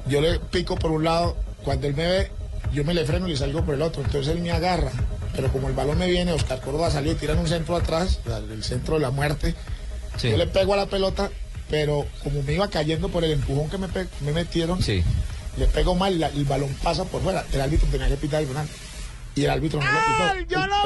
yo 0.08 0.20
le 0.20 0.38
pico 0.38 0.76
por 0.76 0.90
un 0.92 1.04
lado, 1.04 1.36
cuando 1.64 1.86
él 1.86 1.94
me 1.94 2.06
ve, 2.06 2.30
yo 2.72 2.84
me 2.84 2.94
le 2.94 3.04
freno 3.04 3.26
y 3.26 3.32
le 3.32 3.36
salgo 3.36 3.64
por 3.64 3.74
el 3.74 3.82
otro. 3.82 4.02
Entonces 4.02 4.34
él 4.34 4.40
me 4.40 4.50
agarra. 4.52 4.90
Pero 5.34 5.52
como 5.52 5.68
el 5.68 5.74
balón 5.74 5.98
me 5.98 6.06
viene, 6.08 6.32
Oscar 6.32 6.60
Córdoba 6.60 6.90
salió 6.90 7.12
y 7.12 7.16
tiran 7.16 7.38
un 7.38 7.46
centro 7.48 7.76
atrás, 7.76 8.20
el 8.50 8.64
centro 8.64 8.94
de 8.94 9.00
la 9.00 9.10
muerte. 9.10 9.54
Sí. 10.16 10.30
Yo 10.30 10.36
le 10.36 10.46
pego 10.46 10.72
a 10.74 10.78
la 10.78 10.86
pelota, 10.86 11.30
pero 11.68 12.06
como 12.22 12.42
me 12.42 12.54
iba 12.54 12.68
cayendo 12.68 13.08
por 13.10 13.22
el 13.24 13.32
empujón 13.32 13.68
que 13.68 13.76
me, 13.78 13.88
me 14.20 14.32
metieron, 14.32 14.82
Sí. 14.82 15.02
le 15.58 15.66
pego 15.66 15.94
mal 15.94 16.14
y 16.14 16.18
la- 16.18 16.28
el 16.28 16.44
balón 16.46 16.74
pasa 16.82 17.04
por 17.04 17.20
fuera. 17.22 17.44
El 17.52 17.60
árbitro 17.60 17.86
tenía 17.90 18.08
que 18.08 18.16
pitar 18.16 18.40
el 18.42 18.48
penal. 18.48 18.66
Y 19.34 19.44
el 19.44 19.50
árbitro 19.50 19.78
no 19.80 19.84
lo 19.84 19.98
pitó. 19.98 20.54
¡Yo 20.54 20.64
El- 20.64 20.70
lo 20.70 20.76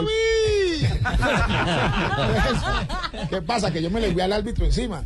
¿Qué 3.31 3.43
pasa? 3.43 3.73
Que 3.73 3.82
yo 3.82 3.90
me 3.90 4.01
le 4.01 4.11
vi 4.12 4.20
al 4.20 4.32
árbitro 4.32 4.65
encima. 4.65 5.05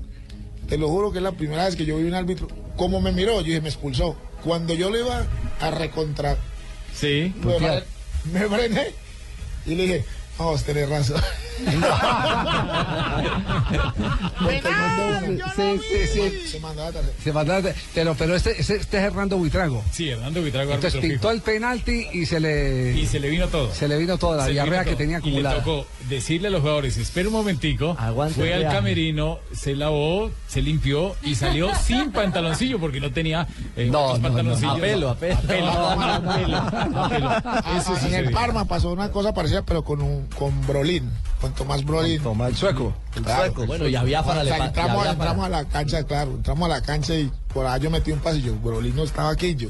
Te 0.68 0.78
lo 0.78 0.88
juro 0.88 1.12
que 1.12 1.18
es 1.18 1.24
la 1.24 1.32
primera 1.32 1.64
vez 1.64 1.76
que 1.76 1.84
yo 1.84 1.96
vi 1.98 2.04
un 2.04 2.14
árbitro. 2.14 2.48
Como 2.76 3.00
me 3.00 3.12
miró, 3.12 3.40
yo 3.40 3.46
dije, 3.46 3.60
me 3.60 3.68
expulsó. 3.68 4.16
Cuando 4.42 4.74
yo 4.74 4.90
le 4.90 5.00
iba 5.00 5.26
a 5.60 5.70
recontra, 5.70 6.36
Sí. 6.94 7.34
me 8.32 8.40
frené 8.48 8.88
y 9.66 9.74
le 9.74 9.82
dije, 9.82 10.04
vamos, 10.38 10.62
tenés 10.64 10.88
razón. 10.88 11.20
Sí, 15.56 15.80
sí, 15.88 16.06
sí. 16.12 16.48
Se 16.48 16.60
mandaba 16.60 16.92
tarjeta. 16.92 17.14
Se 17.22 17.32
mandaba- 17.32 17.72
pero, 17.94 18.14
pero 18.14 18.34
este, 18.36 18.60
este, 18.60 18.76
este 18.76 18.96
es 18.98 19.02
Hernando 19.04 19.36
Buitrago. 19.38 19.82
Sí, 19.92 20.08
Hernando 20.10 20.40
Buitrago. 20.40 20.72
Entonces 20.72 21.00
pintó 21.00 21.16
fijo. 21.18 21.30
el 21.30 21.40
penalti 21.40 22.06
y 22.12 22.26
se 22.26 22.40
le, 22.40 22.92
Y 22.98 23.06
se 23.06 23.20
le 23.20 23.28
vino 23.30 23.48
todo. 23.48 23.72
se 23.72 23.88
le 23.88 23.96
vino 23.98 24.18
toda 24.18 24.36
la 24.36 24.46
diarrea 24.46 24.84
que 24.84 24.96
tenía 24.96 25.18
Y 25.18 25.22
le 25.22 25.28
acumulada. 25.28 25.56
tocó 25.58 25.86
decirle 26.08 26.48
a 26.48 26.50
los 26.50 26.60
jugadores, 26.60 26.96
espera 26.96 27.28
un 27.28 27.34
momentico, 27.34 27.96
Aguante 27.98 28.34
fue 28.34 28.54
al 28.54 28.64
camerino, 28.64 29.38
se 29.52 29.74
lavó, 29.74 30.30
se 30.48 30.62
limpió 30.62 31.14
y 31.22 31.34
salió 31.34 31.74
sin 31.84 32.12
pantaloncillo 32.12 32.78
porque 32.78 33.00
no 33.00 33.10
tenía 33.12 33.46
eh, 33.76 33.88
No, 33.90 34.08
no, 34.08 34.16
no. 34.16 34.22
pantaloncillos. 34.22 34.76
A 34.76 34.80
pelo, 34.80 35.10
a 35.10 35.14
pelo. 35.16 35.36
A 35.36 35.40
pelo, 35.42 35.70
a 35.70 36.20
pelo, 36.20 36.56
a 36.58 37.08
pelo. 37.08 37.28
Ah, 37.44 37.78
Eso 37.80 37.96
en 38.06 38.14
el. 38.14 38.30
Parma 38.34 38.64
pasó 38.64 38.90
una 38.90 39.10
cosa 39.10 39.32
parecida, 39.32 39.62
pero 39.62 39.84
con 39.84 40.02
un, 40.02 40.26
con 40.36 40.66
Brolin, 40.66 41.08
con 41.44 41.52
Tomás 41.52 41.84
Brolin. 41.84 42.22
Tomás 42.22 42.56
sueco. 42.56 42.92
El 43.14 43.22
Claro. 43.22 43.42
sueco. 43.44 43.66
Bueno, 43.66 43.86
y 43.86 43.94
a 43.94 44.02
Biafara 44.02 44.40
O 44.40 44.44
le 44.44 44.50
sea, 44.50 44.66
entramos, 44.66 45.06
entramos 45.06 45.44
a 45.44 45.48
la 45.50 45.64
cancha, 45.66 46.02
claro, 46.04 46.30
entramos 46.32 46.64
a 46.66 46.68
la 46.74 46.80
cancha 46.80 47.14
y 47.14 47.30
por 47.52 47.66
allá 47.66 47.76
yo 47.84 47.90
metí 47.90 48.12
un 48.12 48.18
pasillo. 48.20 48.54
Brolin 48.62 48.96
no 48.96 49.02
estaba 49.04 49.30
aquí, 49.30 49.54
yo. 49.54 49.68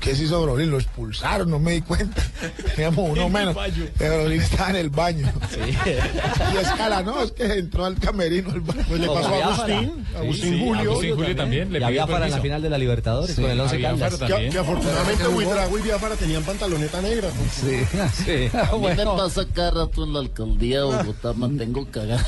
¿Qué 0.00 0.14
se 0.14 0.24
hizo 0.24 0.40
Brolin? 0.42 0.70
Lo 0.70 0.78
expulsaron, 0.78 1.50
no 1.50 1.58
me 1.58 1.72
di 1.72 1.80
cuenta. 1.82 2.22
Teníamos 2.76 3.10
uno 3.10 3.22
En 3.22 3.26
el 3.26 3.32
menos. 3.32 3.56
Brolin 3.98 4.40
estaba 4.40 4.70
en 4.70 4.76
el 4.76 4.90
baño. 4.90 5.32
Y 5.86 6.56
escala, 6.58 7.02
no, 7.02 7.22
es 7.22 7.32
que 7.32 7.44
entró 7.58 7.84
al 7.86 7.98
camerino. 7.98 8.50
al 8.52 8.60
baño. 8.60 8.82
Pues 8.88 9.00
le 9.00 9.06
pasó 9.08 9.34
a. 9.34 9.46
Agustín, 9.46 10.06
Agustín 10.16 10.52
Sí, 10.52 10.64
Julio, 10.64 10.90
Agustín 10.90 11.14
Julio 11.16 11.36
también. 11.36 11.72
Le 11.72 11.80
Y 11.80 11.82
a 11.82 11.86
pidió 11.88 12.06
Biafara 12.06 12.26
en 12.26 12.32
la 12.32 12.40
final 12.40 12.62
de 12.62 12.70
la 12.70 12.78
Libertadores 12.78 13.34
Sí, 13.34 13.42
con 13.42 13.50
el 13.50 13.58
a 13.60 13.62
11 13.64 13.76
Biafara 13.78 14.10
Caldas. 14.18 14.30
que, 14.40 14.48
que 14.50 14.58
afortunadamente 14.58 15.26
Buitrago 15.28 15.78
y 15.78 15.82
Biafara 15.82 16.14
tenían 16.16 16.42
pantaloneta 16.44 17.02
negra. 17.02 17.28
Sí, 17.52 17.80
Sí. 18.24 18.48
bueno. 18.78 19.16
pasa 19.16 19.44
cada 19.52 19.70
rato 19.72 20.04
en 20.04 20.12
la 20.12 20.20
alcaldía 20.20 20.78
de 20.78 20.84
Bogotá, 20.84 21.32
mantengo 21.32 21.86
cagado. 21.90 22.24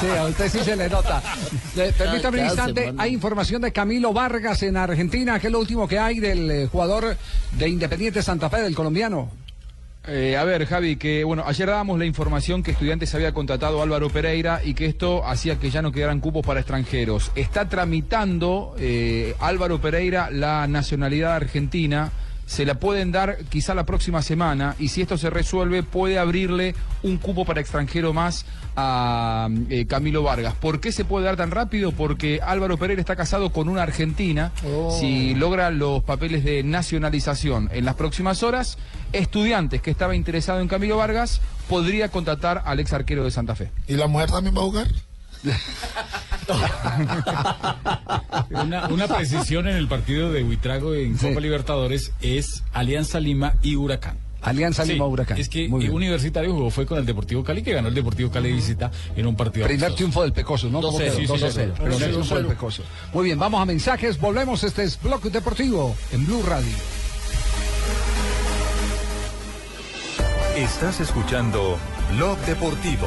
Sí, 0.00 0.06
a 0.16 0.24
usted 0.24 0.48
sí 0.50 0.58
se 0.64 0.76
le 0.76 0.88
nota. 0.88 1.22
Permítame 1.96 2.40
un 2.40 2.44
instante, 2.46 2.94
hay 2.98 3.12
información 3.12 3.62
de 3.62 3.72
Camilo 3.72 4.12
Vargas 4.12 4.62
en 4.62 4.76
Argentina, 4.76 5.38
que 5.38 5.46
es 5.48 5.52
último 5.58 5.88
que 5.88 5.98
hay 5.98 6.20
del 6.20 6.50
eh, 6.50 6.66
jugador 6.66 7.16
de 7.52 7.68
Independiente 7.68 8.22
Santa 8.22 8.48
Fe, 8.50 8.62
del 8.62 8.74
colombiano. 8.74 9.30
Eh, 10.06 10.38
a 10.38 10.44
ver, 10.44 10.64
Javi, 10.64 10.96
que 10.96 11.22
bueno, 11.22 11.44
ayer 11.46 11.68
dábamos 11.68 11.98
la 11.98 12.06
información 12.06 12.62
que 12.62 12.70
Estudiantes 12.70 13.14
había 13.14 13.32
contratado 13.32 13.80
a 13.80 13.82
Álvaro 13.82 14.08
Pereira 14.08 14.62
y 14.64 14.72
que 14.72 14.86
esto 14.86 15.26
hacía 15.26 15.56
que 15.56 15.70
ya 15.70 15.82
no 15.82 15.92
quedaran 15.92 16.20
cupos 16.20 16.46
para 16.46 16.60
extranjeros. 16.60 17.30
Está 17.34 17.68
tramitando 17.68 18.74
eh, 18.78 19.34
Álvaro 19.38 19.82
Pereira 19.82 20.30
la 20.30 20.66
nacionalidad 20.66 21.34
argentina 21.34 22.10
se 22.48 22.64
la 22.64 22.74
pueden 22.76 23.12
dar 23.12 23.36
quizá 23.50 23.74
la 23.74 23.84
próxima 23.84 24.22
semana 24.22 24.74
y 24.78 24.88
si 24.88 25.02
esto 25.02 25.18
se 25.18 25.28
resuelve 25.28 25.82
puede 25.82 26.18
abrirle 26.18 26.74
un 27.02 27.18
cupo 27.18 27.44
para 27.44 27.60
extranjero 27.60 28.14
más 28.14 28.46
a 28.74 29.48
eh, 29.68 29.84
Camilo 29.86 30.22
Vargas. 30.22 30.54
¿Por 30.54 30.80
qué 30.80 30.90
se 30.90 31.04
puede 31.04 31.26
dar 31.26 31.36
tan 31.36 31.50
rápido? 31.50 31.92
Porque 31.92 32.40
Álvaro 32.42 32.78
Pereira 32.78 33.00
está 33.00 33.16
casado 33.16 33.50
con 33.50 33.68
una 33.68 33.82
argentina. 33.82 34.50
Oh. 34.64 34.96
Si 34.98 35.34
logra 35.34 35.70
los 35.70 36.02
papeles 36.02 36.42
de 36.42 36.62
nacionalización 36.62 37.68
en 37.70 37.84
las 37.84 37.96
próximas 37.96 38.42
horas, 38.42 38.78
estudiantes 39.12 39.82
que 39.82 39.90
estaba 39.90 40.16
interesado 40.16 40.60
en 40.60 40.68
Camilo 40.68 40.96
Vargas 40.96 41.42
podría 41.68 42.08
contratar 42.08 42.62
al 42.64 42.80
ex 42.80 42.94
arquero 42.94 43.24
de 43.24 43.30
Santa 43.30 43.56
Fe. 43.56 43.70
¿Y 43.86 43.96
la 43.96 44.06
mujer 44.06 44.30
también 44.30 44.56
va 44.56 44.60
a 44.60 44.64
jugar? 44.64 44.86
Una, 48.50 48.88
una 48.88 49.06
precisión 49.08 49.68
en 49.68 49.76
el 49.76 49.88
partido 49.88 50.32
de 50.32 50.42
Huitrago 50.44 50.94
en 50.94 51.16
Copa 51.16 51.40
Libertadores 51.40 52.12
es 52.22 52.62
Alianza 52.72 53.20
Lima 53.20 53.54
y 53.62 53.76
Huracán. 53.76 54.16
Alianza 54.40 54.84
Sí, 54.84 54.92
Lima 54.92 55.04
Huracán. 55.06 55.36
Es 55.38 55.48
que 55.48 55.68
Muy 55.68 55.80
bien. 55.80 55.92
Universitario 55.92 56.52
jugó 56.52 56.70
fue 56.70 56.86
con 56.86 56.96
el 56.98 57.04
Deportivo 57.04 57.42
Cali, 57.42 57.60
que 57.62 57.72
ganó 57.72 57.88
el 57.88 57.94
Deportivo 57.94 58.30
Cali 58.30 58.50
de 58.50 58.54
visita 58.54 58.90
en 59.16 59.26
un 59.26 59.34
partido. 59.36 59.66
Primer 59.66 59.92
triunfo 59.94 60.22
del 60.22 60.32
Pecoso, 60.32 60.68
¿no? 60.70 60.80
2-0, 60.80 60.82
¿Cómo 60.82 60.98
quedó? 60.98 61.12
sí, 61.12 61.26
sí, 61.26 61.32
2-0. 61.32 61.38
sí, 61.38 61.60
sí. 61.60 61.82
Primer 61.82 61.98
triunfo 62.10 62.34
del 62.36 62.44
2-0. 62.46 62.48
Pecoso. 62.48 62.82
Muy 63.12 63.24
bien, 63.24 63.38
vamos 63.38 63.60
a 63.60 63.64
mensajes, 63.66 64.18
volvemos. 64.20 64.62
Este 64.64 64.84
es 64.84 65.00
Bloque 65.02 65.28
Deportivo 65.30 65.94
en 66.12 66.24
Blue 66.24 66.42
Radio. 66.46 66.72
Estás 70.56 71.00
escuchando 71.00 71.76
Blog 72.16 72.38
Deportivo. 72.46 73.06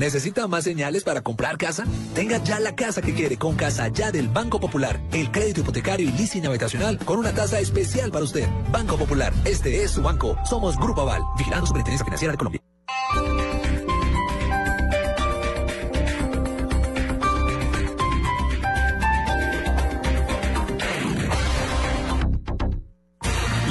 ¿Necesita 0.00 0.48
más 0.48 0.64
señales 0.64 1.04
para 1.04 1.20
comprar 1.20 1.58
casa? 1.58 1.84
Tenga 2.14 2.42
ya 2.42 2.58
la 2.58 2.74
casa 2.74 3.02
que 3.02 3.12
quiere 3.12 3.36
con 3.36 3.54
Casa 3.54 3.88
Ya 3.88 4.10
del 4.10 4.28
Banco 4.28 4.58
Popular. 4.58 4.98
El 5.12 5.30
crédito 5.30 5.60
hipotecario 5.60 6.08
y 6.08 6.12
leasing 6.12 6.46
habitacional 6.46 6.96
con 7.04 7.18
una 7.18 7.32
tasa 7.32 7.60
especial 7.60 8.10
para 8.10 8.24
usted. 8.24 8.48
Banco 8.72 8.96
Popular, 8.96 9.30
este 9.44 9.84
es 9.84 9.90
su 9.90 10.00
banco. 10.00 10.38
Somos 10.48 10.78
Grupo 10.78 11.02
Aval, 11.02 11.20
vigilando 11.36 11.66
Superintendencia 11.66 12.06
Financiera 12.06 12.32
de 12.32 12.38
Colombia. 12.38 12.59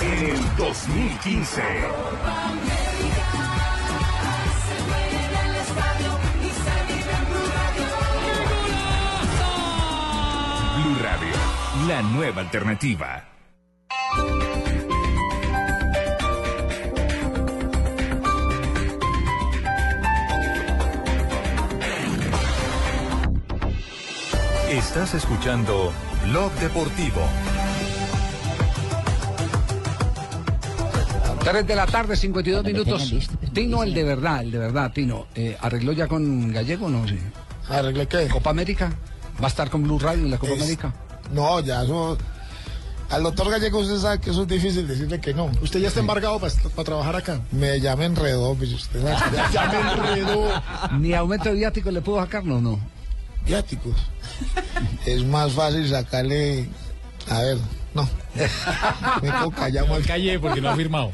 En 0.00 0.26
el 0.26 0.56
2015. 0.56 1.62
Blue 10.76 10.98
Radio, 11.02 11.34
la 11.88 12.02
nueva 12.02 12.42
alternativa. 12.42 13.24
Estás 24.70 25.14
escuchando 25.14 25.92
Blog 26.24 26.52
Deportivo. 26.54 27.22
3 31.50 31.64
de 31.66 31.76
la 31.76 31.86
tarde, 31.86 32.16
52 32.16 32.64
minutos. 32.64 33.12
Tino, 33.52 33.82
el 33.84 33.94
de 33.94 34.02
verdad, 34.02 34.42
el 34.42 34.50
de 34.50 34.58
verdad, 34.58 34.90
Tino. 34.92 35.26
Eh, 35.36 35.56
¿Arregló 35.60 35.92
ya 35.92 36.08
con 36.08 36.52
Gallego 36.52 36.86
o 36.86 36.90
no? 36.90 37.06
Sí. 37.06 37.18
¿Arreglé 37.68 38.08
qué? 38.08 38.26
¿Copa 38.26 38.50
América? 38.50 38.92
¿Va 39.40 39.44
a 39.44 39.48
estar 39.48 39.70
con 39.70 39.84
Blue 39.84 39.98
Radio 39.98 40.24
en 40.24 40.30
la 40.32 40.38
Copa 40.38 40.54
Es- 40.54 40.60
América? 40.62 40.92
No, 41.32 41.60
ya 41.60 41.84
eso. 41.84 42.18
Al 43.10 43.22
doctor 43.22 43.48
Gallego 43.48 43.78
usted 43.78 43.98
sabe 43.98 44.18
que 44.20 44.30
eso 44.30 44.42
es 44.42 44.48
difícil 44.48 44.88
decirle 44.88 45.20
que 45.20 45.32
no. 45.34 45.44
¿Usted 45.62 45.78
ya 45.78 45.86
está 45.88 46.00
embargado 46.00 46.40
para 46.40 46.52
trabajar 46.84 47.14
acá? 47.14 47.40
Me 47.52 47.80
ya 47.80 47.94
me 47.94 48.06
enredó, 48.06 48.54
pues 48.56 48.72
usted 48.72 49.00
sabe. 49.00 49.16
que 49.30 49.42
Ya 49.52 49.66
me 49.68 49.92
enredó. 49.92 50.62
¿Ni 50.98 51.14
aumento 51.14 51.50
de 51.50 51.54
viático 51.54 51.92
le 51.92 52.00
pudo 52.00 52.20
sacar? 52.20 52.44
No, 52.44 52.60
no. 52.60 52.80
Viáticos. 53.46 53.94
Es 55.06 55.24
más 55.24 55.52
fácil 55.52 55.88
sacarle. 55.88 56.68
A 57.30 57.40
ver, 57.42 57.58
no. 57.94 58.08
Me 59.22 59.28
quedo 59.30 59.50
callado. 59.50 59.86
No 59.86 59.94
calle 60.06 60.38
porque 60.38 60.60
no 60.60 60.70
ha 60.70 60.76
firmado. 60.76 61.12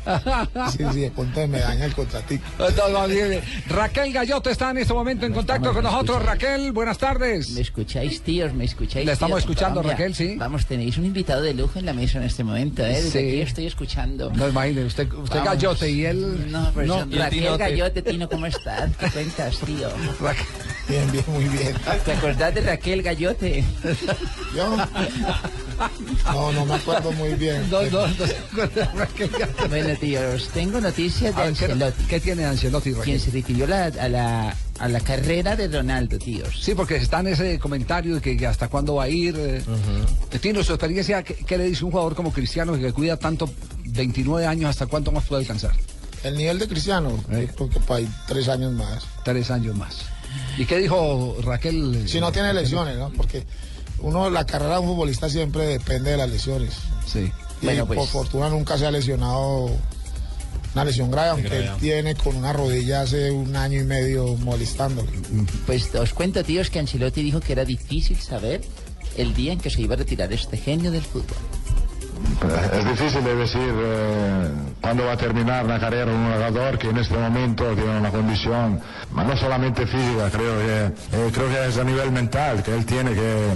Sí, 0.70 0.78
sí, 0.92 1.00
de 1.00 1.10
pronto 1.10 1.46
me 1.46 1.58
daña 1.60 1.84
el 1.84 1.94
bien. 3.28 3.40
Raquel 3.68 4.12
Gallote 4.12 4.50
está 4.50 4.70
en 4.70 4.78
este 4.78 4.92
momento 4.94 5.26
en 5.26 5.32
contacto 5.32 5.72
con 5.72 5.82
nosotros. 5.84 6.22
Raquel, 6.24 6.72
buenas 6.72 6.98
tardes. 6.98 7.50
¿Me 7.50 7.60
escucháis, 7.60 8.22
tíos? 8.22 8.52
¿Me 8.54 8.64
escucháis? 8.64 9.06
Le 9.06 9.12
estamos 9.12 9.38
tíos? 9.38 9.50
escuchando. 9.50 9.82
Raquel, 9.82 10.14
sí. 10.14 10.36
Vamos, 10.36 10.66
tenéis 10.66 10.96
un 10.98 11.04
invitado 11.06 11.42
de 11.42 11.54
lujo 11.54 11.78
en 11.78 11.86
la 11.86 11.92
mesa 11.92 12.18
en 12.18 12.24
este 12.24 12.44
momento, 12.44 12.84
¿eh? 12.84 12.88
Desde 13.02 13.10
Sí. 13.10 13.18
aquí 13.18 13.40
estoy 13.40 13.66
escuchando. 13.66 14.30
No 14.34 14.48
imagine, 14.48 14.84
usted, 14.84 15.10
usted 15.12 15.38
Vamos. 15.40 15.54
Gallote 15.54 15.90
y 15.90 16.04
él. 16.04 16.50
No, 16.50 16.70
pero 16.74 16.98
son 17.00 17.12
y 17.12 17.16
el 17.16 17.20
Raquel. 17.22 17.58
Gallote, 17.58 18.02
Tino, 18.02 18.28
¿cómo 18.28 18.46
estás? 18.46 18.90
¿Qué 18.96 19.10
cuentas, 19.10 19.58
tío? 19.58 19.88
Bien, 20.88 21.12
bien, 21.12 21.24
muy 21.28 21.44
bien. 21.44 21.74
¿Te 22.04 22.12
acordás 22.12 22.54
de 22.54 22.60
Raquel 22.62 23.02
Gallote? 23.02 23.64
¿Yo? 24.56 24.76
No, 26.32 26.52
no 26.52 26.64
me 26.66 26.74
acuerdo 26.74 27.11
muy 27.16 27.34
bien. 27.34 27.68
No, 27.70 27.82
no, 27.82 28.06
no. 28.06 28.14
Bueno, 29.68 29.96
tíos, 30.00 30.48
tengo 30.52 30.80
noticias 30.80 31.34
de 31.34 31.42
A 31.42 31.44
ver, 31.46 31.54
¿qué- 31.54 31.64
Ancelotti. 31.66 32.04
¿Qué 32.04 32.20
tiene 32.20 32.44
Ancelotti, 32.44 32.90
Raquel? 32.90 33.04
Quien 33.04 33.20
se 33.20 33.30
refirió 33.30 33.66
la- 33.66 33.86
a, 33.86 34.08
la, 34.08 34.56
a 34.78 34.88
la 34.88 35.00
carrera 35.00 35.56
de 35.56 35.68
Ronaldo, 35.68 36.18
tíos. 36.18 36.60
Sí, 36.62 36.74
porque 36.74 36.96
está 36.96 37.20
en 37.20 37.28
ese 37.28 37.58
comentario 37.58 38.16
de 38.16 38.20
que, 38.20 38.36
que 38.36 38.46
hasta 38.46 38.68
cuándo 38.68 38.96
va 38.96 39.04
a 39.04 39.08
ir. 39.08 39.34
eh. 39.38 39.62
Tino, 40.40 40.62
su 40.62 40.72
experiencia, 40.72 41.22
¿qué, 41.22 41.34
qué 41.34 41.56
le 41.58 41.64
dice 41.64 41.84
un 41.84 41.90
jugador 41.90 42.14
como 42.14 42.32
Cristiano 42.32 42.74
que 42.78 42.92
cuida 42.92 43.16
tanto 43.16 43.50
29 43.84 44.46
años, 44.46 44.70
hasta 44.70 44.86
cuánto 44.86 45.12
más 45.12 45.24
puede 45.24 45.42
alcanzar? 45.42 45.72
El 46.24 46.36
nivel 46.36 46.58
de 46.58 46.68
Cristiano, 46.68 47.10
yo 47.30 47.46
creo 47.48 47.68
que 47.68 47.80
para 47.80 48.04
tres 48.28 48.48
años 48.48 48.72
más. 48.72 49.04
Tres 49.24 49.50
años 49.50 49.74
más. 49.76 49.96
¿Y 50.56 50.64
qué 50.66 50.78
dijo 50.78 51.36
Raquel? 51.42 52.08
Si 52.08 52.20
no 52.20 52.30
tiene 52.32 52.52
lesiones, 52.54 52.96
¿no? 52.96 53.10
Porque 53.10 53.44
uno, 54.02 54.28
la 54.30 54.44
carrera 54.44 54.74
de 54.74 54.80
un 54.80 54.88
futbolista 54.88 55.28
siempre 55.28 55.66
depende 55.66 56.10
de 56.12 56.16
las 56.16 56.28
lesiones. 56.30 56.74
Sí. 57.06 57.30
Y 57.60 57.64
Bueno, 57.66 57.86
pues- 57.86 57.98
por 57.98 58.08
fortuna 58.08 58.48
nunca 58.48 58.76
se 58.76 58.86
ha 58.86 58.90
lesionado 58.90 59.70
una 60.74 60.84
lesión 60.84 61.10
grave, 61.10 61.30
aunque 61.30 61.48
grave. 61.48 61.64
él 61.66 61.70
tiene 61.80 62.14
con 62.14 62.34
una 62.36 62.52
rodilla 62.52 63.02
hace 63.02 63.30
un 63.30 63.54
año 63.56 63.80
y 63.80 63.84
medio 63.84 64.36
molestándole. 64.36 65.10
Pues 65.66 65.94
os 65.94 66.12
cuento, 66.14 66.42
tíos, 66.44 66.70
que 66.70 66.78
Ancelotti 66.78 67.22
dijo 67.22 67.40
que 67.40 67.52
era 67.52 67.64
difícil 67.64 68.18
saber 68.18 68.62
el 69.16 69.34
día 69.34 69.52
en 69.52 69.60
que 69.60 69.70
se 69.70 69.82
iba 69.82 69.94
a 69.94 69.98
retirar 69.98 70.32
este 70.32 70.56
genio 70.56 70.90
del 70.90 71.02
fútbol. 71.02 71.36
Es 72.72 72.84
difícil 72.88 73.22
de 73.24 73.34
decir 73.34 73.60
eh, 73.60 74.48
cuándo 74.80 75.04
va 75.04 75.12
a 75.12 75.16
terminar 75.16 75.66
la 75.66 75.78
carrera 75.80 76.06
de 76.06 76.14
un 76.16 76.32
jugador 76.32 76.78
que 76.78 76.88
en 76.88 76.98
este 76.98 77.14
momento 77.16 77.64
tiene 77.74 77.98
una 77.98 78.10
condición, 78.10 78.80
no 79.14 79.36
solamente 79.36 79.86
física, 79.86 80.30
creo 80.30 80.58
que, 80.58 80.84
eh, 80.86 81.30
creo 81.32 81.48
que 81.48 81.66
es 81.68 81.76
a 81.78 81.84
nivel 81.84 82.12
mental, 82.12 82.62
que 82.62 82.74
él 82.74 82.86
tiene 82.86 83.12
que 83.14 83.46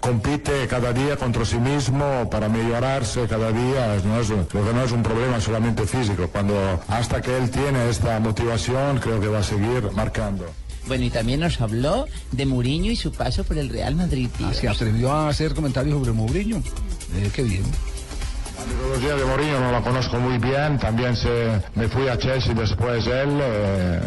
compite 0.00 0.66
cada 0.68 0.92
día 0.92 1.16
contra 1.16 1.44
sí 1.44 1.58
mismo 1.58 2.28
para 2.30 2.48
mejorarse 2.48 3.26
cada 3.26 3.52
día, 3.52 4.00
no 4.04 4.20
es, 4.20 4.28
lo 4.28 4.46
que 4.48 4.58
no 4.58 4.82
es 4.82 4.92
un 4.92 5.02
problema 5.02 5.40
solamente 5.40 5.86
físico. 5.86 6.28
Cuando 6.28 6.80
hasta 6.88 7.20
que 7.20 7.36
él 7.36 7.50
tiene 7.50 7.88
esta 7.88 8.18
motivación, 8.20 8.98
creo 8.98 9.20
que 9.20 9.28
va 9.28 9.38
a 9.38 9.42
seguir 9.42 9.90
marcando. 9.94 10.46
Bueno, 10.86 11.04
y 11.04 11.10
también 11.10 11.40
nos 11.40 11.60
habló 11.60 12.06
de 12.32 12.46
Mourinho 12.46 12.90
y 12.90 12.96
su 12.96 13.12
paso 13.12 13.44
por 13.44 13.58
el 13.58 13.68
Real 13.68 13.94
Madrid. 13.94 14.28
Ah, 14.42 14.54
Se 14.54 14.68
atrevió 14.68 15.12
a 15.12 15.28
hacer 15.28 15.54
comentarios 15.54 15.98
sobre 15.98 16.12
Mourinho. 16.12 16.62
Eh, 17.14 17.30
qué 17.34 17.42
bien. 17.42 17.62
La 18.58 18.64
metodología 18.66 19.14
de 19.14 19.24
Mourinho 19.24 19.60
no 19.60 19.70
la 19.70 19.80
conozco 19.80 20.18
muy 20.18 20.38
bien, 20.38 20.78
también 20.78 21.14
se, 21.14 21.60
me 21.76 21.86
fui 21.88 22.08
a 22.08 22.18
Chelsea 22.18 22.54
después 22.54 23.06
él, 23.06 23.38
eh, 23.40 24.00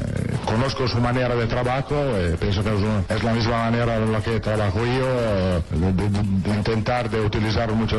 conozco 0.45 0.87
su 0.89 0.99
manera 0.99 1.33
de 1.35 1.47
trabajo, 1.47 1.95
eh, 1.95 2.35
pienso 2.37 2.61
que 2.61 2.71
es, 3.13 3.23
la 3.23 3.33
misma 3.33 3.69
manera 3.69 3.95
en 3.95 4.11
la 4.11 4.21
que 4.21 4.41
trabajo 4.41 4.79
yo, 4.79 5.07
eh, 5.07 5.61
de 5.71 6.53
intentar 6.53 7.09
de 7.09 7.21
utilizar 7.21 7.71
mucho 7.71 7.97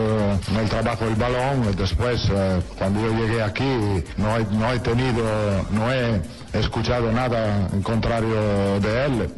en 0.51 0.57
el 0.57 0.69
trabajo 0.69 1.07
el 1.07 1.15
balón, 1.15 1.75
después 1.75 2.29
eh, 2.31 2.61
cuando 2.77 3.01
yo 3.01 3.15
llegué 3.15 3.43
aquí 3.43 4.05
no 4.19 4.37
he, 4.37 4.45
no 4.45 4.73
he 4.73 4.79
tenido, 4.81 5.25
no 5.71 5.91
he 5.91 6.21
escuchado 6.61 7.11
nada 7.13 7.69
en 7.73 7.83
contrario 7.83 8.81
de 8.81 9.07
él, 9.07 9.31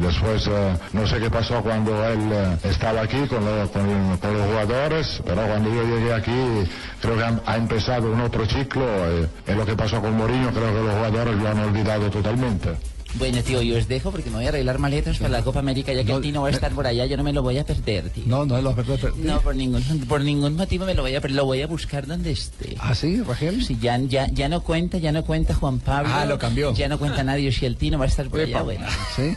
Después 0.00 0.46
eh, 0.46 0.76
no 0.92 1.06
sé 1.06 1.18
qué 1.18 1.28
pasó 1.30 1.60
cuando 1.62 2.04
él 2.06 2.20
eh, 2.30 2.56
estaba 2.64 3.00
aquí 3.00 3.26
con, 3.26 3.44
lo- 3.44 3.68
con- 3.72 4.10
los 4.36 4.46
jugadores, 4.46 5.20
pero 5.24 5.42
cuando 5.46 5.70
yo 5.74 5.82
llegué 5.82 6.12
aquí 6.14 6.70
creo 7.00 7.16
que 7.16 7.24
ha, 7.24 7.40
ha 7.46 7.56
empezado 7.56 8.12
un 8.12 8.20
otro 8.20 8.46
ciclo. 8.46 8.84
eh, 8.86 9.26
en 9.46 9.56
lo 9.58 9.64
que 9.66 9.74
pasó 9.74 10.00
con 10.00 10.16
Mourinho 10.16 10.50
creo 10.50 10.72
que 10.72 10.82
los 10.82 10.94
jugadores 10.94 11.34
lo 11.36 11.48
han 11.48 11.58
olvidado 11.60 12.10
totalmente. 12.10 12.76
Bueno, 13.14 13.42
tío, 13.42 13.62
yo 13.62 13.78
os 13.78 13.88
dejo 13.88 14.10
porque 14.10 14.30
me 14.30 14.36
voy 14.36 14.46
a 14.46 14.48
arreglar 14.50 14.78
maletas 14.78 15.18
para 15.18 15.30
la 15.30 15.42
Copa 15.42 15.60
América, 15.60 15.92
ya 15.92 16.04
que 16.04 16.12
el 16.12 16.20
Tino 16.20 16.42
va 16.42 16.48
a 16.48 16.50
estar 16.50 16.72
por 16.72 16.86
allá, 16.86 17.06
yo 17.06 17.16
no 17.16 17.24
me 17.24 17.32
lo 17.32 17.42
voy 17.42 17.58
a 17.58 17.64
perder, 17.64 18.10
tío. 18.10 18.24
No, 18.26 18.44
no 18.44 18.60
lo 18.60 18.74
vas 18.74 18.78
a 18.78 18.82
perder. 18.82 19.16
No, 19.16 19.40
por 19.40 19.56
ningún, 19.56 19.82
por 20.06 20.20
ningún 20.20 20.56
motivo 20.56 20.84
me 20.84 20.94
lo 20.94 21.02
voy 21.02 21.14
a 21.14 21.20
perder, 21.20 21.36
lo 21.36 21.46
voy 21.46 21.62
a 21.62 21.66
buscar 21.66 22.06
donde 22.06 22.30
esté. 22.32 22.76
¿Ah, 22.78 22.94
sí, 22.94 23.20
Rangel? 23.22 23.64
Sí, 23.64 23.78
ya, 23.80 23.98
ya, 23.98 24.28
ya 24.28 24.48
no 24.48 24.62
cuenta, 24.62 24.98
ya 24.98 25.10
no 25.10 25.24
cuenta 25.24 25.54
Juan 25.54 25.80
Pablo. 25.80 26.10
Ah, 26.12 26.26
lo 26.26 26.38
cambió. 26.38 26.74
Ya 26.74 26.88
no 26.88 26.98
cuenta 26.98 27.24
nadie, 27.24 27.50
si 27.50 27.66
el 27.66 27.76
Tino 27.76 27.98
va 27.98 28.04
a 28.04 28.08
estar 28.08 28.28
por 28.28 28.40
allá, 28.40 28.62
bueno. 28.62 28.86
¿Sí? 29.16 29.34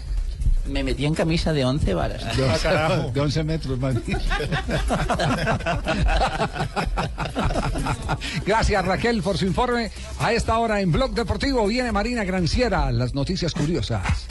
Me 0.67 0.83
metí 0.83 1.05
en 1.05 1.13
camisa 1.15 1.51
de 1.53 1.65
11 1.65 1.93
varas. 1.93 2.38
De, 2.38 2.43
once- 2.43 3.11
de 3.13 3.19
11 3.21 3.43
metros, 3.43 3.79
man. 3.79 4.01
Gracias 8.45 8.85
Raquel 8.85 9.21
por 9.21 9.38
su 9.38 9.45
informe. 9.45 9.91
A 10.19 10.33
esta 10.33 10.57
hora 10.59 10.81
en 10.81 10.91
Blog 10.91 11.11
Deportivo 11.13 11.65
viene 11.67 11.91
Marina 11.91 12.23
Granciera, 12.23 12.91
las 12.91 13.13
noticias 13.13 13.53
curiosas. 13.53 14.25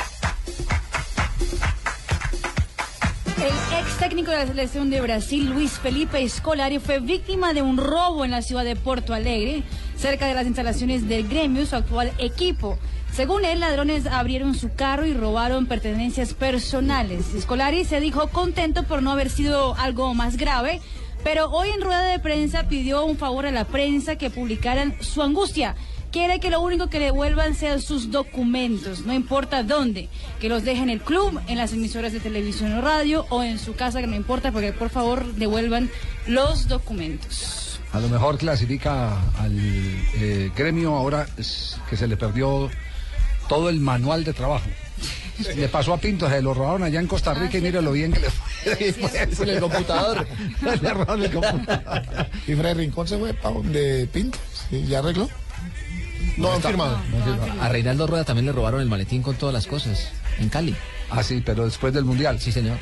El 3.39 3.79
ex 3.81 3.97
técnico 3.99 4.31
de 4.31 4.37
la 4.39 4.47
selección 4.47 4.91
de 4.91 5.01
Brasil, 5.01 5.49
Luis 5.51 5.73
Felipe 5.73 6.27
Scolari, 6.29 6.79
fue 6.79 7.01
víctima 7.01 7.53
de 7.55 7.63
un 7.63 7.77
robo 7.79 8.25
en 8.25 8.31
la 8.31 8.43
ciudad 8.43 8.65
de 8.65 8.77
Porto 8.77 9.15
Alegre, 9.15 9.63
cerca 9.97 10.27
de 10.27 10.35
las 10.35 10.47
instalaciones 10.47 11.09
del 11.09 11.27
gremio, 11.29 11.65
su 11.67 11.77
actual 11.77 12.13
equipo. 12.19 12.79
Según 13.21 13.45
él, 13.45 13.61
ladrones 13.61 14.07
abrieron 14.07 14.55
su 14.55 14.73
carro 14.73 15.05
y 15.05 15.13
robaron 15.13 15.67
pertenencias 15.67 16.33
personales. 16.33 17.27
Scolari 17.39 17.85
se 17.85 18.01
dijo 18.01 18.29
contento 18.29 18.85
por 18.85 19.03
no 19.03 19.11
haber 19.11 19.29
sido 19.29 19.75
algo 19.77 20.15
más 20.15 20.39
grave, 20.39 20.81
pero 21.23 21.51
hoy 21.51 21.69
en 21.69 21.83
rueda 21.83 22.07
de 22.07 22.19
prensa 22.19 22.67
pidió 22.67 23.05
un 23.05 23.19
favor 23.19 23.45
a 23.45 23.51
la 23.51 23.67
prensa 23.67 24.17
que 24.17 24.31
publicaran 24.31 24.95
su 25.03 25.21
angustia. 25.21 25.77
Quiere 26.11 26.41
que 26.41 26.49
lo 26.49 26.63
único 26.63 26.89
que 26.89 26.99
devuelvan 26.99 27.55
sean 27.55 27.83
sus 27.83 28.11
documentos, 28.11 29.05
no 29.05 29.13
importa 29.13 29.65
dónde, 29.65 30.09
que 30.41 30.49
los 30.49 30.65
dejen 30.65 30.85
en 30.85 30.89
el 30.89 31.01
club, 31.03 31.43
en 31.47 31.59
las 31.59 31.75
emisoras 31.75 32.15
de 32.15 32.21
televisión 32.21 32.73
o 32.73 32.81
radio 32.81 33.27
o 33.29 33.43
en 33.43 33.59
su 33.59 33.75
casa, 33.75 34.01
que 34.01 34.07
no 34.07 34.17
importa, 34.17 34.51
porque 34.51 34.73
por 34.73 34.89
favor 34.89 35.35
devuelvan 35.35 35.91
los 36.27 36.69
documentos. 36.69 37.79
A 37.93 38.01
lo 38.01 38.09
mejor 38.09 38.39
clasifica 38.39 39.21
al 39.39 39.59
eh, 39.59 40.51
gremio 40.57 40.95
ahora 40.95 41.27
que 41.37 41.97
se 41.99 42.07
le 42.07 42.17
perdió 42.17 42.71
todo 43.51 43.69
el 43.69 43.81
manual 43.81 44.23
de 44.23 44.33
trabajo. 44.33 44.71
Le 45.57 45.69
pasó 45.69 45.93
a 45.93 45.99
Pinto, 45.99 46.31
se 46.31 46.41
lo 46.41 46.55
robaron 46.55 46.85
allá 46.85 47.01
en 47.01 47.09
Costa 47.09 47.35
Rica 47.35 47.59
y 47.59 47.61
mire 47.61 47.83
lo 47.83 47.91
bien 47.91 48.13
que 48.13 48.21
le 48.21 48.31
fue. 48.31 49.27
Con 49.37 49.49
el 49.49 49.61
computador. 49.61 50.25
le 50.81 50.91
robaron 50.91 51.25
el 51.25 51.33
computador. 51.33 52.27
Y 52.47 52.55
Fred 52.55 52.77
Rincón 52.77 53.09
se 53.09 53.19
fue 53.19 53.35
para 53.35 53.57
donde 53.57 54.09
Pinto. 54.13 54.39
Sí, 54.71 54.87
¿Ya 54.87 55.01
arregló? 55.01 55.29
No 56.37 56.53
han 56.53 56.63
firmado. 56.63 56.97
A 57.61 57.69
Reinaldo 57.69 58.07
Rueda 58.07 58.25
también 58.25 58.47
le 58.47 58.53
robaron 58.53 58.81
el 58.81 58.89
maletín 58.89 59.21
con 59.21 59.35
todas 59.35 59.53
las 59.53 59.67
cosas 59.67 60.13
en 60.39 60.49
Cali. 60.49 60.77
Ah, 61.11 61.25
sí, 61.25 61.43
pero 61.45 61.65
después 61.65 61.93
del 61.93 62.05
Mundial. 62.05 62.39
Sí, 62.39 62.53
señor. 62.53 62.79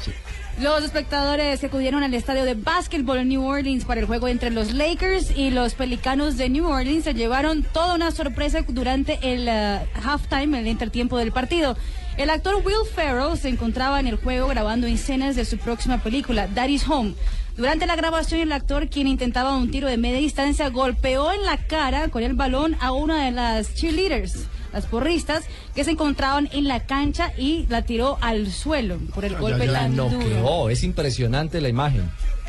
Los 0.60 0.82
espectadores 0.82 1.60
que 1.60 1.66
acudieron 1.66 2.02
al 2.02 2.12
estadio 2.14 2.44
de 2.44 2.54
básquetbol 2.54 3.28
New 3.28 3.46
Orleans 3.46 3.84
para 3.84 4.00
el 4.00 4.06
juego 4.06 4.26
entre 4.26 4.50
los 4.50 4.72
Lakers 4.74 5.30
y 5.36 5.50
los 5.50 5.74
Pelicanos 5.74 6.36
de 6.36 6.48
New 6.48 6.66
Orleans 6.66 7.04
se 7.04 7.14
llevaron 7.14 7.62
toda 7.62 7.94
una 7.94 8.10
sorpresa 8.10 8.64
durante 8.66 9.20
el 9.22 9.46
eh, 9.46 9.78
halftime, 10.02 10.58
el 10.58 10.66
intertiempo 10.66 11.16
del 11.16 11.30
partido. 11.30 11.76
El 12.16 12.28
actor 12.30 12.56
Will 12.56 12.74
Ferrell 12.92 13.38
se 13.38 13.50
encontraba 13.50 14.00
en 14.00 14.08
el 14.08 14.16
juego 14.16 14.48
grabando 14.48 14.88
escenas 14.88 15.36
de 15.36 15.44
su 15.44 15.58
próxima 15.58 16.02
película, 16.02 16.48
Daddy's 16.48 16.88
Home. 16.88 17.14
Durante 17.56 17.86
la 17.86 17.94
grabación, 17.94 18.40
el 18.40 18.50
actor, 18.50 18.88
quien 18.88 19.06
intentaba 19.06 19.56
un 19.56 19.70
tiro 19.70 19.86
de 19.86 19.96
media 19.96 20.18
distancia, 20.18 20.70
golpeó 20.70 21.32
en 21.32 21.44
la 21.44 21.58
cara 21.58 22.08
con 22.08 22.24
el 22.24 22.34
balón 22.34 22.76
a 22.80 22.90
una 22.90 23.24
de 23.24 23.30
las 23.30 23.74
cheerleaders, 23.74 24.48
las 24.78 24.86
porristas, 24.86 25.44
que 25.74 25.82
se 25.84 25.90
encontraban 25.90 26.48
en 26.52 26.68
la 26.68 26.86
cancha 26.86 27.32
y 27.36 27.66
la 27.68 27.82
tiró 27.82 28.16
al 28.20 28.50
suelo 28.52 28.98
por 29.14 29.24
el 29.24 29.36
golpe 29.36 29.66
La 29.66 29.80
tan 29.80 29.96
duro. 29.96 30.10
noqueó, 30.10 30.70
es 30.70 30.84
impresionante 30.84 31.60
la 31.60 31.68
imagen. 31.68 32.08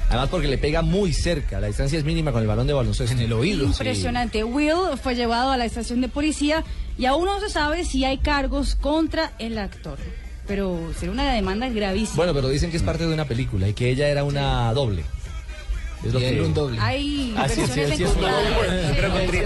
Además 0.09 0.29
porque 0.29 0.47
le 0.47 0.57
pega 0.57 0.81
muy 0.81 1.13
cerca, 1.13 1.59
la 1.59 1.67
distancia 1.67 1.97
es 1.97 2.05
mínima 2.05 2.31
con 2.31 2.41
el 2.41 2.47
balón 2.47 2.65
de 2.67 2.73
baloncesto. 2.73 3.15
En 3.15 3.21
el 3.21 3.33
oído. 3.33 3.65
Impresionante. 3.65 4.43
Will 4.43 4.97
fue 5.01 5.15
llevado 5.15 5.51
a 5.51 5.57
la 5.57 5.65
estación 5.65 6.01
de 6.01 6.07
policía 6.07 6.63
y 6.97 7.05
aún 7.05 7.25
no 7.25 7.39
se 7.39 7.49
sabe 7.49 7.83
si 7.85 8.05
hay 8.05 8.17
cargos 8.17 8.75
contra 8.75 9.33
el 9.39 9.57
actor. 9.57 9.97
Pero 10.47 10.79
será 10.99 11.11
una 11.11 11.31
demanda 11.31 11.69
gravísima. 11.69 12.15
Bueno, 12.15 12.33
pero 12.33 12.49
dicen 12.49 12.71
que 12.71 12.77
es 12.77 12.83
parte 12.83 13.05
de 13.05 13.13
una 13.13 13.25
película 13.25 13.67
y 13.67 13.73
que 13.73 13.89
ella 13.91 14.07
era 14.07 14.23
una 14.23 14.73
doble. 14.73 15.03
Es 16.03 16.13
lo 16.13 16.19
que... 16.19 16.41
un 16.41 16.53
doble. 16.53 16.77
Hay 16.79 17.33
Ah, 17.37 17.47
sí, 17.49 17.55
sí, 17.55 17.61
versiones 17.61 17.97
sí, 17.97 18.03
encontradas. 18.03 18.43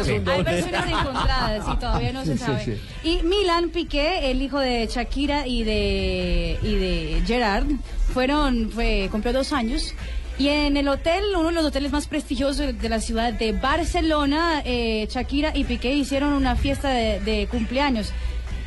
Sí, 0.05 0.11
Hay 0.11 0.43
versiones 0.43 0.85
encontradas 0.87 1.65
y 1.73 1.75
todavía 1.79 2.13
no 2.13 2.25
se 2.25 2.37
sabe. 2.37 2.63
sí. 2.65 2.77
Y 3.03 3.23
Milan 3.23 3.69
Piqué, 3.69 4.29
el 4.31 4.41
hijo 4.41 4.59
de 4.59 4.87
Shakira 4.87 5.47
y 5.47 5.63
de, 5.63 6.59
y 6.61 6.75
de 6.75 7.23
Gerard, 7.25 7.65
fueron, 8.13 8.69
fue, 8.71 9.07
cumplió 9.11 9.33
dos 9.33 9.51
años. 9.53 9.93
Y 10.39 10.47
en 10.47 10.77
el 10.77 10.87
hotel, 10.87 11.23
uno 11.37 11.49
de 11.49 11.53
los 11.53 11.65
hoteles 11.65 11.91
más 11.91 12.07
prestigiosos 12.07 12.57
de- 12.57 12.89
la 12.89 12.99
ciudad 12.99 13.33
de 13.33 13.51
Barcelona, 13.51 14.61
eh, 14.65 15.07
Shakira 15.09 15.51
y 15.55 15.63
Piqué 15.63 15.93
hicieron 15.93 16.33
una 16.33 16.55
fiesta 16.55 16.89
de, 16.89 17.19
de 17.19 17.47
cumpleaños. 17.47 18.11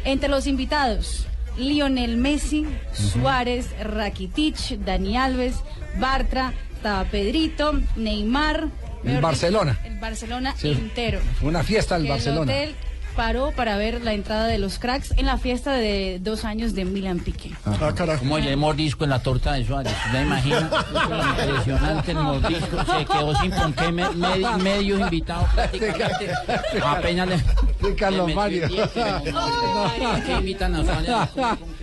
Entre 0.04 0.28
los 0.28 0.46
invitados, 0.46 1.26
Lionel 1.56 2.16
Messi, 2.18 2.66
Suárez, 2.92 3.68
Rakitic, 3.82 4.56
Dani 4.84 5.16
Alves, 5.16 5.56
Bartra, 5.98 6.52
Pedrito, 7.10 7.80
Neymar. 7.96 8.68
El 9.04 9.20
Barcelona. 9.20 9.78
El 9.84 9.98
Barcelona 9.98 10.54
Sí. 10.56 10.72
entero. 10.72 11.20
Fue 11.40 11.48
una 11.48 11.62
fiesta 11.62 11.94
del 11.96 12.04
Que 12.04 12.10
Barcelona. 12.10 12.52
El 12.52 12.70
hotel 12.70 12.76
paró 13.14 13.50
para 13.52 13.76
ver 13.78 14.02
la 14.02 14.12
entrada 14.12 14.46
de 14.46 14.58
los 14.58 14.78
cracks 14.78 15.12
en 15.16 15.24
la 15.26 15.38
fiesta 15.38 15.72
de 15.72 16.18
dos 16.20 16.44
años 16.44 16.74
de 16.74 16.84
Milan 16.84 17.20
Piqué. 17.20 17.50
Ah, 17.64 17.92
carajo. 17.94 18.18
Como 18.20 18.36
el 18.38 18.56
mordisco 18.58 19.04
en 19.04 19.10
la 19.10 19.20
torta 19.20 19.54
de 19.54 19.64
Suárez. 19.64 19.94
¿Ya 20.12 20.20
imagina? 20.22 20.70
Impresionante 21.40 22.10
el 22.10 22.18
mordisco. 22.18 22.76
Se 22.84 23.04
quedó 23.06 23.34
sin 23.40 23.50
ponqué 23.52 23.90
me- 23.92 24.10
me- 24.10 24.56
medios 24.62 25.00
invitados 25.00 25.48
prácticamente. 25.54 26.30
Apenas 26.84 27.28
le. 27.28 27.36
De 27.88 27.94
Carlos 27.94 28.34
Mario. 28.34 28.64
el. 28.64 28.72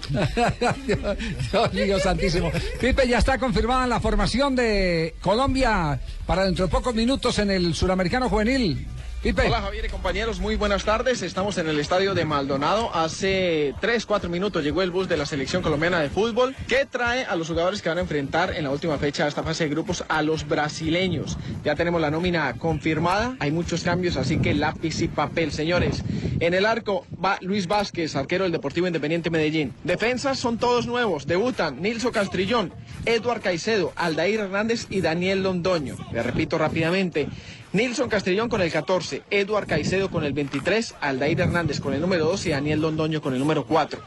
Dios, 0.88 1.74
mío 1.74 2.00
santísimo. 2.00 2.52
Pipe, 2.80 3.08
ya 3.08 3.18
está 3.20 3.38
confirmada 3.38 3.88
la 3.88 4.00
formación 4.00 4.56
de 4.56 5.16
Colombia 5.22 6.00
para 6.26 6.46
dentro 6.46 6.66
de 6.66 6.72
pocos 6.72 6.94
minutos 6.94 7.40
en 7.40 7.52
el 7.52 7.74
Suramericano 7.74 8.30
Juvenil. 8.30 8.88
Hola 9.26 9.62
Javier 9.62 9.86
y 9.86 9.88
compañeros, 9.88 10.42
muy 10.42 10.58
buenas 10.58 10.84
tardes. 10.84 11.22
Estamos 11.22 11.58
en 11.58 11.70
el 11.70 11.80
estadio 11.80 12.14
de 12.14 12.26
Maldonado. 12.26 12.94
Hace 12.94 13.74
3, 13.80 14.06
4 14.06 14.30
minutos 14.30 14.66
llegó 14.66 14.82
el 14.82 14.92
bus 14.92 15.08
de 15.08 15.16
la 15.16 15.26
selección 15.26 15.64
colombiana 15.64 16.02
de 16.02 16.10
fútbol 16.10 16.54
que 16.68 16.86
trae 16.86 17.24
a 17.24 17.38
los 17.38 17.48
jugadores 17.48 17.82
que 17.82 17.88
van 17.88 18.00
a 18.00 18.02
enfrentar 18.02 18.54
en 18.54 18.66
la 18.66 18.72
última 18.72 18.98
fecha 18.98 19.24
de 19.24 19.30
esta 19.30 19.42
fase 19.42 19.64
de 19.64 19.70
grupos 19.70 20.04
a 20.10 20.22
los 20.24 20.46
brasileños. 20.46 21.38
Ya 21.64 21.76
tenemos 21.76 22.02
la 22.02 22.12
nómina 22.12 22.54
confirmada, 22.56 23.38
hay 23.40 23.52
muchos 23.52 23.84
cambios, 23.84 24.18
así 24.18 24.40
que 24.40 24.54
lápiz 24.54 25.00
y 25.02 25.08
papel, 25.08 25.54
señores. 25.54 26.04
En 26.42 26.54
el 26.54 26.66
arco 26.66 27.08
va 27.24 27.38
Luis 27.40 27.68
Vázquez, 27.68 28.18
arquero 28.18 28.44
del 28.44 28.52
Deportivo 28.52 28.88
Independiente 28.88 29.30
Medellín. 29.30 29.74
Defensas 29.86 30.38
son 30.38 30.58
todos 30.58 30.86
nuevos, 30.86 31.28
debutan 31.28 31.82
Nilso 31.82 32.12
Castrillón, 32.12 32.74
Eduard 33.06 33.40
Caicedo, 33.40 33.94
Aldair 33.96 34.42
Hernández 34.42 34.88
y 34.90 35.00
Daniel 35.00 35.44
Londoño. 35.44 35.96
Le 36.12 36.24
repito 36.24 36.58
rápidamente. 36.58 37.30
Nilson 37.74 38.08
Castellón 38.08 38.50
con 38.50 38.62
el 38.62 38.72
14, 38.72 39.24
Eduard 39.32 39.66
Caicedo 39.66 40.12
con 40.12 40.24
el 40.24 40.34
23, 40.34 40.94
Aldair 41.02 41.42
Hernández 41.42 41.80
con 41.80 41.96
el 41.96 42.02
número 42.02 42.26
2 42.26 42.46
y 42.46 42.50
Daniel 42.52 42.82
Londoño 42.82 43.20
con 43.20 43.34
el 43.34 43.40
número 43.40 43.66
4. 43.66 44.00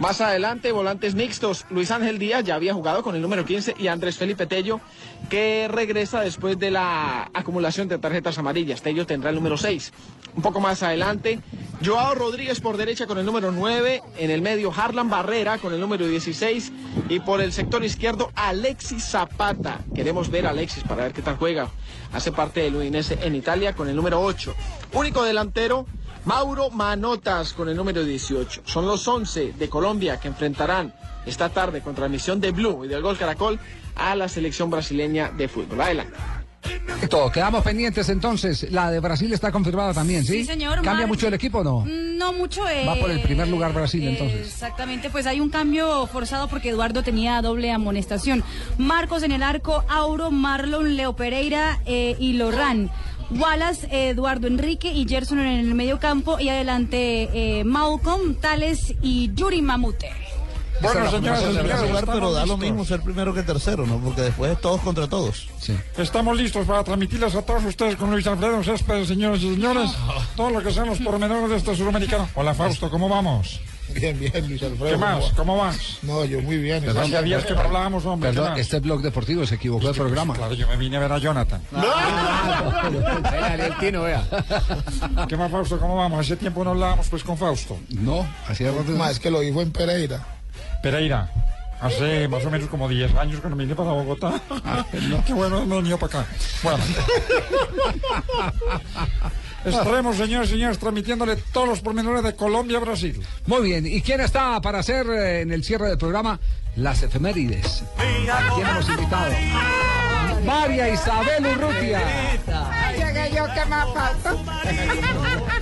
Más 0.00 0.20
adelante, 0.20 0.70
volantes 0.70 1.14
mixtos, 1.14 1.64
Luis 1.70 1.90
Ángel 1.90 2.18
Díaz 2.18 2.44
ya 2.44 2.56
había 2.56 2.74
jugado 2.74 3.02
con 3.02 3.16
el 3.16 3.22
número 3.22 3.46
15 3.46 3.76
y 3.78 3.86
Andrés 3.86 4.18
Felipe 4.18 4.46
Tello 4.46 4.82
que 5.30 5.66
regresa 5.66 6.20
después 6.20 6.58
de 6.58 6.70
la 6.70 7.30
acumulación 7.32 7.88
de 7.88 7.96
tarjetas 7.96 8.36
amarillas. 8.36 8.82
Tello 8.82 9.06
tendrá 9.06 9.30
el 9.30 9.36
número 9.36 9.56
6. 9.56 9.94
Un 10.36 10.42
poco 10.42 10.60
más 10.60 10.82
adelante, 10.82 11.40
Joao 11.84 12.14
Rodríguez 12.14 12.60
por 12.60 12.76
derecha 12.76 13.06
con 13.06 13.16
el 13.16 13.24
número 13.24 13.52
9, 13.52 14.02
en 14.18 14.30
el 14.30 14.42
medio 14.42 14.70
Harlan 14.70 15.08
Barrera 15.08 15.56
con 15.56 15.72
el 15.72 15.80
número 15.80 16.06
16 16.06 16.72
y 17.08 17.20
por 17.20 17.40
el 17.40 17.54
sector 17.54 17.82
izquierdo 17.82 18.30
Alexis 18.34 19.02
Zapata. 19.02 19.80
Queremos 19.94 20.30
ver 20.30 20.46
a 20.46 20.50
Alexis 20.50 20.84
para 20.84 21.04
ver 21.04 21.14
qué 21.14 21.22
tal 21.22 21.36
juega. 21.36 21.70
Hace 22.12 22.32
parte 22.32 22.60
del 22.60 22.76
Udinese 22.76 23.18
en 23.22 23.34
Italia 23.34 23.74
con 23.74 23.88
el 23.88 23.96
número 23.96 24.20
8. 24.20 24.54
Único 24.92 25.22
delantero, 25.22 25.86
Mauro 26.26 26.68
Manotas 26.68 27.54
con 27.54 27.70
el 27.70 27.76
número 27.76 28.04
18. 28.04 28.62
Son 28.66 28.86
los 28.86 29.08
11 29.08 29.54
de 29.54 29.68
Colombia 29.70 30.20
que 30.20 30.28
enfrentarán 30.28 30.94
esta 31.24 31.48
tarde 31.48 31.80
con 31.80 31.94
transmisión 31.94 32.40
de 32.40 32.52
Blue 32.52 32.84
y 32.84 32.88
del 32.88 33.00
Gol 33.00 33.16
Caracol 33.16 33.58
a 33.94 34.14
la 34.14 34.28
selección 34.28 34.68
brasileña 34.68 35.30
de 35.30 35.48
fútbol. 35.48 35.80
Adelante. 35.80 36.35
Todo, 37.10 37.30
quedamos 37.30 37.62
pendientes 37.62 38.08
entonces. 38.08 38.70
La 38.72 38.90
de 38.90 39.00
Brasil 39.00 39.32
está 39.32 39.52
confirmada 39.52 39.92
también, 39.94 40.24
¿sí? 40.24 40.40
Sí, 40.40 40.44
señor, 40.44 40.76
¿Cambia 40.76 40.92
Mar- 40.94 41.08
mucho 41.08 41.28
el 41.28 41.34
equipo 41.34 41.58
o 41.58 41.64
no? 41.64 41.84
No 41.86 42.32
mucho. 42.32 42.68
eh, 42.68 42.84
Va 42.86 42.96
por 42.96 43.10
el 43.10 43.20
primer 43.22 43.48
lugar 43.48 43.72
Brasil 43.72 44.06
entonces. 44.06 44.46
Exactamente, 44.46 45.10
pues 45.10 45.26
hay 45.26 45.40
un 45.40 45.50
cambio 45.50 46.06
forzado 46.06 46.48
porque 46.48 46.70
Eduardo 46.70 47.02
tenía 47.02 47.40
doble 47.42 47.70
amonestación. 47.70 48.42
Marcos 48.78 49.22
en 49.22 49.32
el 49.32 49.42
arco, 49.42 49.84
Auro, 49.88 50.30
Marlon, 50.30 50.96
Leo 50.96 51.14
Pereira 51.14 51.80
eh, 51.86 52.16
y 52.18 52.32
Lorran. 52.34 52.90
Wallace, 53.30 53.86
eh, 53.90 54.10
Eduardo 54.10 54.46
Enrique 54.46 54.92
y 54.92 55.06
Gerson 55.08 55.40
en 55.40 55.46
el 55.48 55.74
medio 55.74 55.98
campo 55.98 56.38
y 56.38 56.48
adelante 56.48 57.28
eh, 57.60 57.64
Malcolm, 57.64 58.36
Tales 58.36 58.94
y 59.02 59.32
Yuri 59.34 59.62
Mamute. 59.62 60.10
Bueno, 60.80 61.10
señores, 61.10 61.54
Debería 61.54 61.78
señores, 61.78 62.04
pero 62.06 62.32
da 62.32 62.46
lo 62.46 62.56
mismo 62.56 62.84
ser 62.84 63.00
primero 63.00 63.34
que 63.34 63.42
tercero, 63.42 63.86
¿no? 63.86 63.98
Porque 63.98 64.22
después 64.22 64.52
es 64.52 64.60
todos 64.60 64.80
contra 64.80 65.08
todos. 65.08 65.48
Estamos 65.96 66.36
listos 66.36 66.66
para 66.66 66.84
transmitirles 66.84 67.34
a 67.34 67.42
todos 67.42 67.64
ustedes 67.64 67.96
con 67.96 68.10
Luis 68.10 68.26
Alfredo 68.26 68.62
Céspedes, 68.62 69.08
señores 69.08 69.42
y 69.42 69.54
señores, 69.54 69.90
todo 70.36 70.50
lo 70.50 70.62
que 70.62 70.72
sean 70.72 70.86
los 70.86 70.98
pormenores 70.98 71.50
de 71.50 71.56
este 71.56 71.76
suramericano. 71.76 72.28
Hola, 72.34 72.54
Fausto, 72.54 72.90
¿cómo 72.90 73.08
vamos? 73.08 73.60
Bien, 73.94 74.18
bien, 74.18 74.48
Luis 74.48 74.62
Alfredo. 74.62 74.90
¿Qué 74.90 74.96
más? 74.96 75.32
¿Cómo 75.36 75.56
vas? 75.56 75.98
No, 76.02 76.24
yo 76.24 76.40
muy 76.42 76.58
bien. 76.58 76.84
Perdón, 76.84 77.04
Hacía 77.04 77.22
días 77.22 77.44
que 77.44 77.54
no 77.54 77.60
hablábamos, 77.60 78.04
hombre. 78.04 78.30
¿qué 78.30 78.36
Perdón, 78.36 78.58
este 78.58 78.80
blog 78.80 79.00
deportivo 79.00 79.46
se 79.46 79.54
equivocó 79.54 79.88
de 79.88 79.94
programa. 79.94 80.34
Claro, 80.34 80.54
yo 80.54 80.66
me 80.68 80.76
vine 80.76 80.96
a 80.96 81.00
ver 81.00 81.12
a 81.12 81.18
Jonathan. 81.18 81.62
¿Qué 85.28 85.36
más, 85.36 85.50
Fausto? 85.50 85.78
¿Cómo 85.78 85.96
vamos? 85.96 86.20
Hace 86.20 86.36
tiempo 86.36 86.64
no 86.64 86.70
hablábamos 86.70 87.08
pues 87.08 87.22
con 87.22 87.38
Fausto. 87.38 87.78
No, 87.90 88.26
hacía 88.48 88.72
rato. 88.72 88.90
Más 88.92 89.18
que 89.18 89.30
lo 89.30 89.40
dijo 89.40 89.62
en 89.62 89.70
Pereira. 89.70 90.35
Pereira. 90.82 91.28
Hace 91.80 92.28
más 92.28 92.44
o 92.44 92.50
menos 92.50 92.68
como 92.68 92.88
10 92.88 93.14
años 93.16 93.40
que 93.40 93.50
no 93.50 93.56
vine 93.56 93.74
para 93.74 93.90
Bogotá. 93.90 94.40
Qué 95.26 95.32
bueno, 95.34 95.66
no 95.66 95.74
he 95.74 95.78
venido 95.78 95.98
para 95.98 96.20
acá. 96.20 96.30
Bueno. 96.62 96.82
Estaremos, 99.66 100.16
señores 100.16 100.48
y 100.48 100.52
señores, 100.52 100.78
transmitiéndole 100.78 101.36
todos 101.36 101.68
los 101.68 101.80
pormenores 101.80 102.22
de 102.22 102.36
Colombia-Brasil. 102.36 103.20
Muy 103.46 103.62
bien, 103.62 103.84
¿y 103.84 104.00
quién 104.00 104.20
está 104.20 104.60
para 104.60 104.78
hacer 104.78 105.06
eh, 105.08 105.40
en 105.40 105.50
el 105.50 105.64
cierre 105.64 105.88
del 105.88 105.98
programa 105.98 106.38
las 106.76 107.02
efemérides? 107.02 107.82
¿A 107.98 108.54
quién 108.54 108.66
hemos 108.66 108.88
invitado? 108.88 109.32
María 110.44 110.88
Isabel 110.88 111.46
Urrutia. 111.46 112.00
Ay, 112.70 112.96
llegué 112.96 113.32
yo, 113.34 113.44
¿qué 113.52 113.64
más 113.64 113.88
falta? 113.92 114.36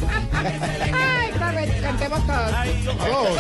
Ay, 0.45 1.33
cantemos 1.81 2.27
todos. 2.27 2.53
Vamos. 2.99 3.39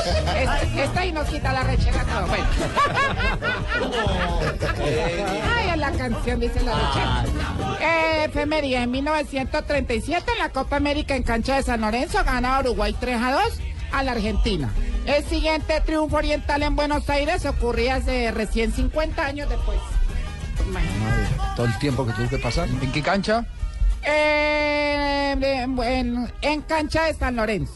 Esta 0.77 1.07
y 1.07 1.13
nos 1.13 1.29
quita 1.29 1.53
la 1.53 1.65
rechera 1.65 2.05
todo. 2.05 2.27
Bueno. 2.27 2.47
Ay, 5.57 5.69
en 5.73 5.81
la 5.81 5.93
canción 5.93 6.41
dice 6.41 6.63
la 6.63 6.75
rechera. 6.75 7.25
Eh, 7.81 8.25
efeméride, 8.25 8.83
en 8.83 8.91
1937 8.91 10.33
en 10.33 10.39
la 10.39 10.49
Copa 10.51 10.77
América 10.77 11.15
en 11.17 11.23
cancha 11.23 11.57
de 11.57 11.63
San 11.63 11.81
Lorenzo 11.81 12.23
gana 12.25 12.61
Uruguay 12.61 12.95
3 12.99 13.21
a 13.21 13.33
2 13.33 13.43
a 13.93 14.03
la 14.03 14.13
Argentina. 14.13 14.73
El 15.07 15.23
siguiente 15.25 15.81
triunfo 15.83 16.17
oriental 16.17 16.63
en 16.63 16.77
Buenos 16.77 17.09
Aires 17.11 17.45
ocurría 17.45 17.97
hace 17.97 18.31
recién 18.31 18.73
50 18.73 19.25
años 19.25 19.49
después. 19.49 19.79
Todo 21.57 21.67
el 21.67 21.79
tiempo 21.79 22.07
que 22.07 22.13
tuvo 22.13 22.29
que 22.29 22.39
pasar. 22.39 22.69
¿En 22.69 22.91
qué 22.91 23.03
cancha? 23.03 23.45
Eh, 24.07 25.33
en, 25.41 25.79
en- 25.83 26.33
en 26.43 26.61
cancha 26.63 27.05
de 27.05 27.15
San 27.15 27.37
Lorenzo. 27.37 27.73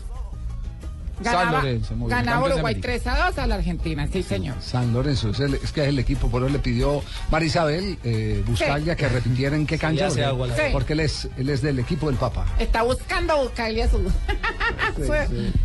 San 1.23 1.51
Lorenzo, 1.51 1.97
muy 1.97 2.07
bien. 2.07 2.21
ganaba 2.21 2.45
Uruguay 2.47 2.75
América. 2.75 2.89
3 2.89 3.07
a 3.09 3.27
2 3.31 3.39
a 3.39 3.47
la 3.49 3.55
Argentina, 3.57 4.07
sí 4.13 4.23
señor. 4.23 4.55
San 4.61 4.93
Lorenzo, 4.93 5.31
es, 5.31 5.41
el- 5.41 5.55
es 5.55 5.73
que 5.73 5.83
es 5.83 5.89
el 5.89 5.99
equipo, 5.99 6.31
por 6.31 6.45
eso 6.45 6.53
le 6.53 6.61
pidió 6.61 7.03
María 7.29 7.49
Isabel 7.49 7.99
eh, 8.05 8.45
Buscaglia 8.47 8.95
que 8.95 9.09
repitiera 9.09 9.57
en 9.57 9.67
qué 9.67 9.79
cancha. 9.79 10.07
porque- 10.07 10.25
agua 10.25 10.49
porque, 10.71 10.93
él, 10.93 11.01
es, 11.01 11.29
él 11.37 11.49
es 11.49 11.61
del 11.61 11.81
equipo 11.81 12.07
del 12.07 12.15
Papa. 12.17 12.47
Está 12.61 12.83
buscando 12.83 13.37
buscarle 13.43 13.83
a 13.83 13.89
su... 13.91 13.99
su- 14.97 15.13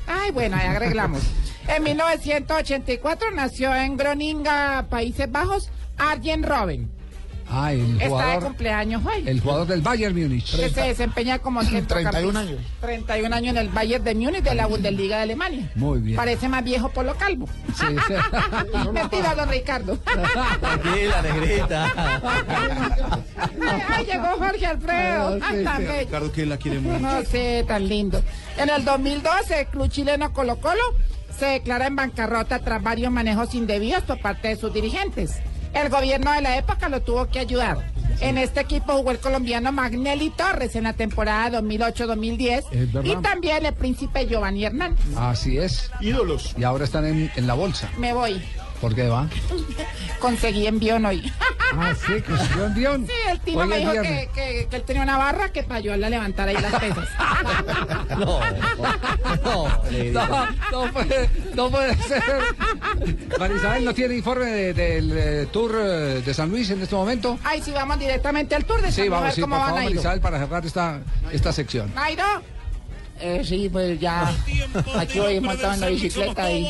Ay, 0.07 0.31
bueno, 0.31 0.57
ahí 0.57 0.65
arreglamos. 0.68 1.22
En 1.68 1.84
1984 2.48 3.30
nació 3.35 3.76
en 3.76 3.95
Groninga, 3.95 4.88
Países 4.90 5.31
Bajos, 5.31 5.69
Arjen 5.98 6.41
Robben. 6.41 6.90
Ah, 7.49 7.72
el 7.74 7.82
Está 7.94 8.03
de 8.03 8.10
jugador, 8.10 8.44
cumpleaños 8.44 9.02
hoy. 9.06 9.24
el 9.28 9.40
jugador 9.41 9.68
del 9.68 9.82
Bayern 9.82 10.15
Múnich. 10.15 10.56
que 10.56 10.70
se 10.70 10.82
desempeña 10.82 11.40
como 11.40 11.61
31 11.88 12.40
años. 12.40 12.60
31 12.82 13.36
años 13.36 13.52
en 13.56 13.57
el 13.57 13.70
Bayern 13.70 14.03
de 14.03 14.15
Múnich 14.15 14.44
de 14.44 14.56
la 14.56 14.65
Bundesliga 14.68 15.18
de 15.18 15.24
Alemania. 15.24 15.72
Muy 15.76 15.99
bien. 15.99 16.15
Parece 16.15 16.49
más 16.49 16.64
viejo 16.64 16.90
por 16.90 17.06
lo 17.06 17.15
calvo. 17.15 17.48
Sí, 17.78 17.86
sí. 18.07 18.14
Mentira, 18.94 19.36
don 19.36 19.49
Ricardo. 19.49 19.98
Tranquila, 20.60 21.22
negrita. 21.22 21.91
ay, 23.61 23.82
ay, 23.90 24.06
llegó 24.06 24.28
Jorge 24.38 24.65
Alfredo. 24.65 25.38
Tan 25.40 25.78
bello. 25.86 25.99
Ricardo, 25.99 26.32
que 26.32 26.45
la 26.45 26.57
quiere 26.57 26.80
mucho. 26.80 26.99
No 26.99 27.24
sé, 27.24 27.64
tan 27.68 27.88
lindo. 27.88 28.22
En 28.57 28.70
el 28.70 28.84
2012, 28.86 29.60
el 29.61 29.68
club 29.68 29.90
chileno 29.90 30.32
Colo 30.34 30.57
Colo 30.57 30.82
se 31.38 31.45
declara 31.48 31.88
en 31.88 31.95
bancarrota 31.95 32.60
tras 32.60 32.82
varios 32.82 33.11
manejos 33.11 33.53
indebidos 33.56 34.03
por 34.03 34.20
parte 34.22 34.49
de 34.49 34.56
sus 34.56 34.74
dirigentes. 34.74 35.40
El 35.73 35.89
gobierno 35.89 36.31
de 36.33 36.41
la 36.41 36.57
época 36.57 36.89
lo 36.89 37.01
tuvo 37.01 37.27
que 37.27 37.39
ayudar. 37.39 37.91
En 38.19 38.37
este 38.37 38.61
equipo 38.61 38.93
jugó 38.93 39.11
el 39.11 39.17
colombiano 39.19 39.71
Magnelli 39.71 40.29
Torres 40.29 40.75
en 40.75 40.83
la 40.83 40.93
temporada 40.93 41.59
2008-2010 41.61 42.63
Es 42.71 42.93
verdad. 42.93 43.11
y 43.19 43.21
también 43.21 43.65
el 43.65 43.73
príncipe 43.73 44.27
Giovanni 44.27 44.65
Hernández. 44.65 44.99
Así 45.17 45.57
es. 45.57 45.91
Ídolos. 45.99 46.53
Y 46.57 46.63
ahora 46.63 46.85
están 46.85 47.05
en, 47.05 47.31
en 47.35 47.47
la 47.47 47.53
bolsa. 47.55 47.89
Me 47.97 48.13
voy. 48.13 48.41
¿Por 48.84 48.93
qué 48.95 49.07
va? 49.07 49.30
Conseguí 50.19 50.68
envión 50.68 51.05
hoy. 51.05 51.31
Ah, 51.77 51.93
sí, 51.95 52.15
subió 52.51 52.65
envión. 52.65 53.07
Sí, 53.07 53.14
el 53.31 53.39
tío 53.39 53.57
Hoy 53.60 53.68
me 53.69 53.77
dijo 53.77 53.93
que, 53.93 54.30
que- 54.35 54.68
que 54.69 54.76
él 54.76 54.84
tenía 54.84 55.03
una 55.03 55.18
barra 55.18 55.53
que 55.53 55.64
para 55.64 55.77
ayudarle 55.77 56.07
a 56.07 56.10
levantar 56.10 56.49
ahí 56.49 56.57
las 56.57 56.73
pesas. 56.81 57.07
No, 58.10 58.41
no. 59.41 59.68
No, 60.11 60.47
no 60.85 60.91
puede, 60.91 61.30
no 61.55 61.69
puede 61.72 61.95
ser. 62.03 62.23
María 63.39 63.55
Isabel 63.57 63.85
no 63.85 63.93
tiene 63.93 64.15
informe 64.18 64.45
de- 64.47 64.73
del 64.73 65.18
eh, 65.18 65.47
tour 65.49 65.76
eh, 65.81 66.22
de 66.26 66.34
San 66.34 66.49
Luis 66.49 66.69
en 66.72 66.81
este 66.81 66.93
momento. 66.95 67.39
Ay, 67.45 67.61
sí, 67.61 67.72
vamos 67.72 67.97
directamente 67.99 68.53
al 68.53 68.65
tour 68.65 68.81
de 68.81 68.91
Sí, 68.91 69.03
San- 69.03 69.07
a 69.07 69.10
vamos, 69.11 69.23
ver 69.27 69.34
sí, 69.35 69.41
por 69.41 69.49
cómo 69.49 69.61
favor, 69.61 69.72
van 69.76 69.80
a 69.80 69.84
María 69.85 69.95
ir. 69.95 69.99
Isabel, 70.01 70.19
para 70.19 70.39
cerrar 70.39 70.65
esta, 70.65 70.99
esta 71.31 71.53
sección. 71.53 71.95
Nairo. 71.95 72.26
Eh, 73.22 73.43
sí, 73.45 73.69
pues 73.72 73.97
ya 74.01 74.30
aquí 74.99 75.19
voy 75.19 75.39
montado 75.39 75.73
en 75.73 75.80
la 75.80 75.88
bicicleta 75.88 76.51
y 76.51 76.68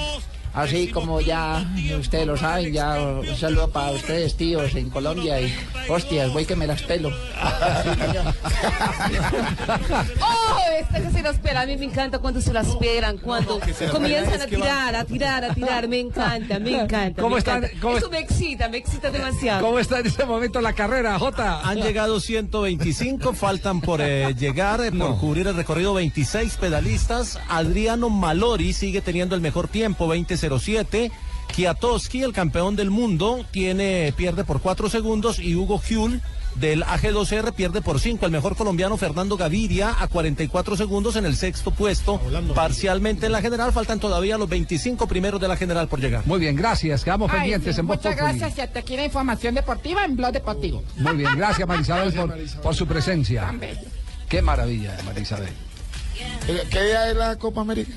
así 0.53 0.87
como 0.89 1.19
ya 1.21 1.65
ustedes 1.99 2.27
lo 2.27 2.37
saben, 2.37 2.73
ya 2.73 2.99
un 3.01 3.35
saludo 3.35 3.69
para 3.69 3.91
ustedes 3.91 4.35
tíos 4.35 4.75
en 4.75 4.89
Colombia 4.89 5.41
y 5.41 5.53
hostias, 5.89 6.31
voy 6.33 6.45
que 6.45 6.55
me 6.55 6.67
las 6.67 6.81
pelo. 6.83 7.09
¡Oh! 10.21 10.57
Este 10.79 11.01
que 11.01 11.11
se 11.11 11.21
lo 11.21 11.29
espera. 11.29 11.61
A 11.61 11.65
mí 11.65 11.77
me 11.77 11.85
encanta 11.85 12.19
cuando 12.19 12.41
se 12.41 12.51
lo 12.51 12.59
esperan, 12.59 13.17
cuando 13.17 13.59
comienzan 13.91 14.41
a 14.41 14.45
tirar, 14.47 14.95
a 14.95 15.05
tirar, 15.05 15.43
a 15.45 15.53
tirar. 15.53 15.87
Me 15.87 15.99
encanta, 15.99 16.59
me 16.59 16.81
encanta. 16.81 17.21
¿Cómo 17.21 17.35
me 17.35 17.39
están? 17.39 17.63
encanta. 17.63 17.77
¿Cómo 17.81 17.97
Eso 17.97 18.05
es- 18.07 18.11
me 18.11 18.19
excita, 18.19 18.69
me 18.69 18.77
excita 18.77 19.11
demasiado. 19.11 19.61
¿Cómo 19.65 19.79
está 19.79 19.99
en 19.99 20.07
este 20.07 20.25
momento 20.25 20.61
la 20.61 20.73
carrera, 20.73 21.17
Jota? 21.19 21.61
Han 21.61 21.81
llegado 21.81 22.19
125, 22.19 23.33
faltan 23.33 23.81
por 23.81 24.01
eh, 24.01 24.33
llegar, 24.37 24.81
eh, 24.81 24.91
por 24.91 25.17
cubrir 25.19 25.47
el 25.47 25.55
recorrido 25.55 25.93
26 25.93 26.57
pedalistas. 26.57 27.39
Adriano 27.49 28.09
Malori 28.09 28.73
sigue 28.73 29.01
teniendo 29.01 29.35
el 29.35 29.41
mejor 29.41 29.67
tiempo, 29.67 30.07
20.07. 30.49 31.11
Kiatowski, 31.55 32.23
el 32.23 32.33
campeón 32.33 32.75
del 32.75 32.89
mundo, 32.89 33.45
tiene, 33.51 34.11
pierde 34.17 34.43
por 34.43 34.59
4 34.61 34.89
segundos 34.89 35.37
y 35.39 35.55
Hugo 35.55 35.79
Hull 35.89 36.19
del 36.55 36.83
AG2R 36.83 37.53
pierde 37.53 37.81
por 37.81 37.99
5. 37.99 38.25
El 38.25 38.31
mejor 38.31 38.55
colombiano 38.55 38.97
Fernando 38.97 39.37
Gaviria 39.37 39.95
a 39.99 40.07
44 40.07 40.75
segundos 40.77 41.15
en 41.15 41.25
el 41.25 41.35
sexto 41.35 41.69
puesto, 41.71 42.19
parcialmente 42.55 43.27
en 43.27 43.33
la 43.33 43.41
general. 43.41 43.71
Faltan 43.71 43.99
todavía 43.99 44.37
los 44.39 44.49
25 44.49 45.05
primeros 45.07 45.39
de 45.39 45.47
la 45.47 45.55
general 45.55 45.87
por 45.87 45.99
llegar. 45.99 46.25
Muy 46.25 46.39
bien, 46.39 46.55
gracias. 46.55 47.03
Quedamos 47.03 47.29
Ay, 47.31 47.39
pendientes 47.41 47.75
sí, 47.75 47.81
en 47.81 47.85
Muchas 47.85 48.15
gracias 48.15 48.57
y 48.57 48.61
hasta 48.61 48.79
aquí 48.79 48.95
la 48.95 49.05
información 49.05 49.53
deportiva 49.53 50.05
en 50.05 50.15
Blog 50.15 50.31
Deportivo. 50.31 50.83
Muy 50.97 51.17
bien, 51.17 51.35
gracias 51.37 51.67
Marisabel 51.67 52.13
por, 52.13 52.35
por 52.63 52.73
su 52.75 52.87
presencia. 52.87 53.53
Qué 54.27 54.41
maravilla, 54.41 54.97
Marisabel. 55.05 55.49
¿Qué- 56.47 56.63
¿Qué 56.71 56.83
día 56.83 57.09
es 57.11 57.15
la 57.15 57.35
Copa 57.37 57.61
América? 57.61 57.93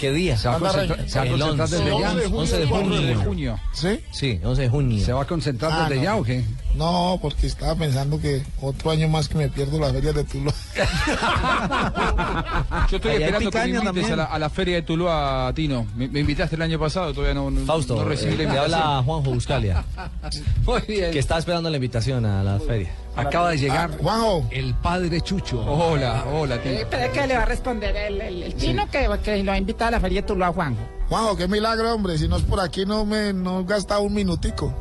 ¿Qué 0.00 0.10
día? 0.12 0.36
Se 0.38 0.48
va 0.48 0.56
a 0.56 0.58
concentrar, 0.58 1.08
se 1.10 1.18
va 1.18 1.24
a 1.24 1.26
El 1.28 1.32
concentrar 1.38 1.68
11. 1.68 1.76
desde 1.76 1.90
ya. 2.00 2.10
11 2.10 2.58
de 2.58 2.66
junio. 2.66 2.96
11 2.96 3.06
de 3.06 3.14
junio. 3.16 3.60
¿Sí? 3.72 4.00
Sí, 4.12 4.40
11 4.42 4.62
de 4.62 4.68
junio. 4.70 5.04
¿Se 5.04 5.12
va 5.12 5.22
a 5.22 5.26
concentrar 5.26 5.70
Ah, 5.74 5.82
desde 5.82 5.96
no. 5.96 6.02
ya 6.02 6.16
o 6.16 6.22
qué? 6.24 6.42
No, 6.74 7.18
porque 7.20 7.46
estaba 7.48 7.74
pensando 7.74 8.20
que 8.20 8.42
otro 8.62 8.90
año 8.92 9.08
más 9.08 9.28
que 9.28 9.36
me 9.36 9.48
pierdo 9.48 9.78
las 9.80 9.92
ferias 9.92 10.14
de 10.14 10.22
Tuluá. 10.24 10.54
Yo 12.90 12.96
estoy 12.96 13.12
esperando 13.22 13.50
que 13.50 13.58
me 13.58 13.68
invites 13.88 14.10
a 14.12 14.16
la, 14.16 14.24
a 14.24 14.38
la 14.38 14.48
feria 14.50 14.76
de 14.76 14.82
Tuluá, 14.82 15.52
Tino. 15.54 15.86
Me, 15.96 16.08
me 16.08 16.20
invitaste 16.20 16.54
el 16.56 16.62
año 16.62 16.78
pasado, 16.78 17.12
todavía 17.12 17.34
no, 17.34 17.50
no, 17.50 17.66
Fausto, 17.66 17.96
no 17.96 18.04
recibí 18.04 18.34
eh, 18.34 18.36
la 18.38 18.42
invitación. 18.44 18.74
habla 18.80 19.02
Juanjo 19.02 19.30
Buscalia, 19.32 19.84
Muy 20.64 20.80
bien. 20.88 21.10
que 21.10 21.18
está 21.18 21.38
esperando 21.38 21.68
la 21.70 21.76
invitación 21.76 22.24
a 22.24 22.42
la 22.44 22.58
feria. 22.60 22.90
Acaba 23.16 23.50
de 23.50 23.58
llegar 23.58 23.90
Juanjo, 23.98 24.46
el 24.52 24.72
padre 24.74 25.20
Chucho. 25.20 25.60
Hola, 25.60 26.24
hola, 26.32 26.54
Eh, 26.56 26.58
Tino. 26.60 26.78
Pero 26.88 27.02
es 27.04 27.10
que 27.10 27.26
le 27.26 27.36
va 27.36 27.42
a 27.42 27.46
responder 27.46 27.94
el, 27.96 28.20
el, 28.20 28.42
el 28.44 28.56
chino 28.56 28.88
que, 28.90 29.08
que 29.24 29.42
lo 29.42 29.50
ha 29.52 29.58
invitado 29.58 29.88
a 29.88 29.90
la 29.92 30.00
feria 30.00 30.20
de 30.22 30.26
Tuluá, 30.28 30.52
Juanjo. 30.52 30.80
Juanjo, 31.08 31.36
qué 31.36 31.48
milagro, 31.48 31.92
hombre. 31.92 32.16
Si 32.16 32.28
no 32.28 32.36
es 32.36 32.44
por 32.44 32.60
aquí, 32.60 32.86
no 32.86 33.04
me 33.04 33.32
no 33.32 33.64
gastaba 33.64 34.00
un 34.00 34.14
minutico. 34.14 34.72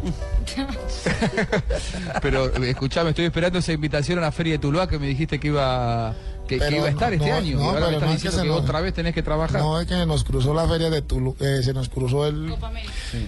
Pero 2.22 2.46
eh, 2.56 2.70
escuchame, 2.70 3.10
estoy 3.12 3.26
esperando 3.26 3.60
esa 3.60 3.72
invitación 3.74 4.18
a 4.20 4.22
la 4.22 4.32
feria 4.32 4.54
de 4.54 4.60
Tuluá 4.60 4.88
que 4.88 5.00
me 5.00 5.08
dijiste 5.08 5.40
que 5.40 5.48
iba 5.50 6.16
que, 6.48 6.58
que 6.60 6.76
iba 6.76 6.88
a 6.88 6.90
estar 6.90 7.10
no, 7.10 7.16
este 7.16 7.30
no, 7.30 7.36
año. 7.36 7.58
no, 7.60 7.70
ahora 7.70 7.90
me 8.00 8.14
es 8.16 8.24
que 8.24 8.30
que 8.30 8.36
nos- 8.48 8.58
otra 8.62 8.82
vez 8.82 8.94
tenés 8.94 9.14
que 9.14 9.22
trabajar. 9.22 9.62
No, 9.62 9.80
es 9.80 9.88
que 9.88 10.06
nos 10.06 10.24
cruzó 10.24 10.54
la 10.54 10.68
feria 10.68 10.90
de 10.90 11.02
Tulu, 11.02 11.36
eh, 11.40 11.62
se 11.64 11.74
nos 11.74 11.90
cruzó 11.90 12.26
el, 12.26 12.48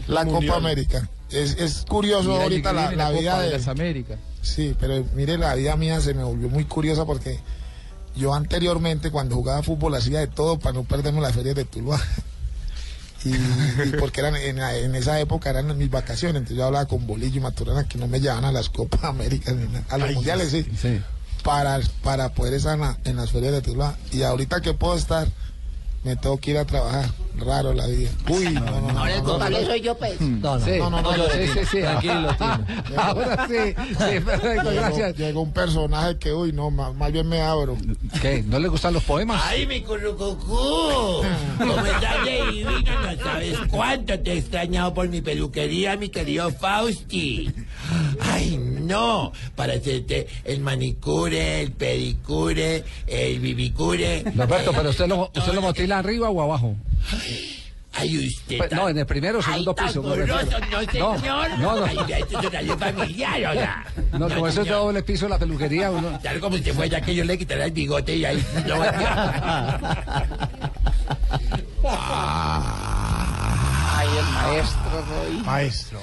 la 0.08 0.26
Copa 0.26 0.56
América. 0.56 1.08
Es, 1.30 1.58
es 1.58 1.86
curioso 1.88 2.42
ahorita 2.42 2.74
la, 2.74 2.92
la 2.92 3.08
Copa 3.08 3.20
vida 3.20 3.40
de 3.40 3.46
de... 3.48 3.54
las 3.58 3.68
Américas. 3.68 4.18
Sí, 4.42 4.76
pero 4.80 5.06
mire, 5.16 5.38
la 5.38 5.54
vida 5.56 5.76
mía 5.76 6.02
se 6.02 6.14
me 6.16 6.24
volvió 6.24 6.50
muy 6.50 6.66
curiosa 6.66 7.06
porque 7.06 7.40
yo 8.16 8.34
anteriormente 8.34 9.12
cuando 9.12 9.36
jugaba 9.36 9.62
fútbol 9.64 9.94
hacía 9.96 10.20
de 10.20 10.28
todo 10.28 10.58
para 10.60 10.74
no 10.74 10.84
perderme 10.84 11.22
las 11.22 11.34
ferias 11.34 11.56
de 11.56 11.66
Tuluá. 11.66 12.02
Y, 13.24 13.30
y 13.36 13.92
porque 14.00 14.22
eran 14.22 14.36
en, 14.36 14.60
en 14.60 14.96
esa 14.96 15.20
época 15.20 15.50
eran 15.52 15.78
mis 15.78 15.90
vacaciones, 15.92 16.38
entonces 16.38 16.58
yo 16.58 16.66
hablaba 16.66 16.88
con 16.88 17.06
Bolillo 17.06 17.38
y 17.38 17.40
Maturana 17.40 17.88
que 17.88 17.98
no 17.98 18.08
me 18.08 18.20
llevaban 18.20 18.46
a 18.46 18.52
las 18.52 18.70
Copas 18.70 19.04
Américas, 19.04 19.56
ni 19.56 19.68
nada. 19.68 19.86
a 19.90 19.98
los 19.98 20.12
mundiales 20.14 20.50
sí, 20.50 20.66
Para, 21.44 21.80
para 22.04 22.34
poder 22.34 22.54
estar 22.56 22.76
en, 22.76 22.82
la- 22.82 22.98
en 23.06 23.16
las 23.18 23.32
ferias 23.32 23.52
de 23.54 23.62
Tuluá. 23.62 23.96
Y 24.12 24.24
ahorita 24.24 24.62
que 24.62 24.74
puedo 24.74 24.96
estar, 24.96 25.28
me 26.04 26.16
tengo 26.16 26.38
que 26.38 26.52
ir 26.52 26.58
a 26.58 26.66
trabajar. 26.66 27.06
Raro 27.38 27.74
la 27.74 27.88
vida. 27.88 28.10
Uy, 28.30 28.44
no, 28.54 28.60
no, 28.60 28.82
no. 28.92 29.00
Ahora 29.00 29.16
el 29.16 29.22
no, 29.24 29.24
no, 29.28 29.30
culpable 29.32 29.62
no. 29.62 29.66
soy 29.68 29.82
yo, 29.82 29.98
pues. 29.98 30.20
No, 30.22 30.60
no, 30.60 30.66
Sí, 30.66 30.72
no, 30.78 30.90
no, 30.90 31.02
no, 31.02 31.12
sí, 31.14 31.20
no, 31.20 31.54
sí, 31.54 31.60
sí. 31.72 31.80
Tranquilo. 31.80 32.36
Ahora 32.98 33.48
sí, 33.48 33.74
sí, 33.78 34.20
perfecto, 34.26 34.64
Llegó- 34.70 34.72
gracias. 34.76 35.18
Llegó 35.18 35.42
un 35.42 35.54
personaje 35.54 36.18
que, 36.18 36.34
uy, 36.34 36.52
no, 36.52 36.70
más, 36.70 36.94
más 36.94 37.12
bien 37.12 37.28
me 37.28 37.42
abro. 37.42 37.78
¿Qué? 38.22 38.44
¿No 38.46 38.60
le 38.60 38.68
gustan 38.68 38.94
los 38.94 39.04
poemas? 39.04 39.42
¡Ay, 39.46 39.66
mi 39.66 39.82
currucucú! 39.82 41.22
¿Cómo 41.58 41.86
estás 41.86 42.26
de 42.26 42.46
divina? 42.52 43.16
No 43.16 43.24
sabes 43.24 43.58
cuánto 43.72 44.20
te 44.20 44.34
he 44.34 44.38
extrañado 44.38 44.94
por 44.94 45.08
mi 45.08 45.22
peluquería, 45.22 45.96
mi 45.98 46.10
querido 46.10 46.52
Fausti. 46.52 47.50
¡Ay, 48.20 48.58
no! 48.58 48.71
Para 49.56 49.74
hacerte 49.74 50.28
el 50.46 50.60
manicure, 50.62 51.62
el 51.62 51.72
pedicure, 51.72 52.84
el 53.08 53.40
bibicure. 53.40 54.24
Roberto, 54.36 54.72
pero 54.76 54.90
usted 54.90 55.08
lo, 55.08 55.32
usted 55.36 55.54
lo 55.54 55.62
motila 55.62 56.00
arriba 56.00 56.30
o 56.30 56.42
abajo. 56.42 56.76
Ay, 57.94 58.28
usted. 58.28 58.58
Pues, 58.58 58.72
no, 58.72 58.88
en 58.88 58.98
el 59.00 59.06
primero 59.06 59.40
o 59.40 59.42
segundo 59.42 59.76
Ay, 59.78 59.88
piso. 59.88 60.02
goloso, 60.02 60.34
no, 60.72 60.92
señor. 60.92 61.20
No, 61.60 61.76
no. 61.76 61.86
Ay, 61.86 61.98
esto 62.20 62.40
es 62.40 62.46
horario 62.46 62.78
familiar, 62.78 63.36
oiga. 63.36 63.86
No, 64.14 64.30
como 64.30 64.48
eso 64.48 64.62
es 64.62 64.68
de 64.68 64.74
doble 64.74 65.04
piso 65.04 65.28
la 65.28 65.38
peluquería, 65.38 65.92
uno. 65.92 66.18
Tal 66.24 66.40
como 66.40 66.58
si 66.58 66.72
fuera 66.72 67.02
que 67.02 67.14
yo 67.14 67.26
le 67.26 67.38
quitara 67.38 67.66
el 67.66 67.72
bigote 67.72 68.16
y 68.16 68.24
ahí. 68.26 68.44
No, 68.66 68.82
Ay, 73.94 74.08
el 74.18 74.26
maestro, 74.34 75.06
Roy. 75.10 75.42
Maestro. 75.46 76.00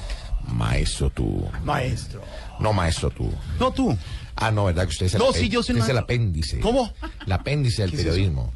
Maestro 0.58 1.10
tú. 1.10 1.48
Maestro. 1.62 2.20
No, 2.58 2.72
maestro 2.72 3.10
tú. 3.10 3.32
No 3.60 3.70
tú. 3.70 3.96
Ah, 4.34 4.50
no, 4.50 4.64
¿verdad 4.64 4.84
que 4.84 4.90
usted 4.90 5.06
es 5.06 5.14
el, 5.14 5.20
No, 5.20 5.32
sí, 5.32 5.48
yo 5.48 5.62
soy 5.62 5.76
usted 5.76 5.84
es 5.84 5.90
el 5.90 5.98
apéndice? 5.98 6.58
¿Cómo? 6.58 6.92
El 7.24 7.32
apéndice 7.32 7.82
del 7.82 7.92
¿Qué 7.92 7.96
es 7.98 8.02
periodismo. 8.02 8.52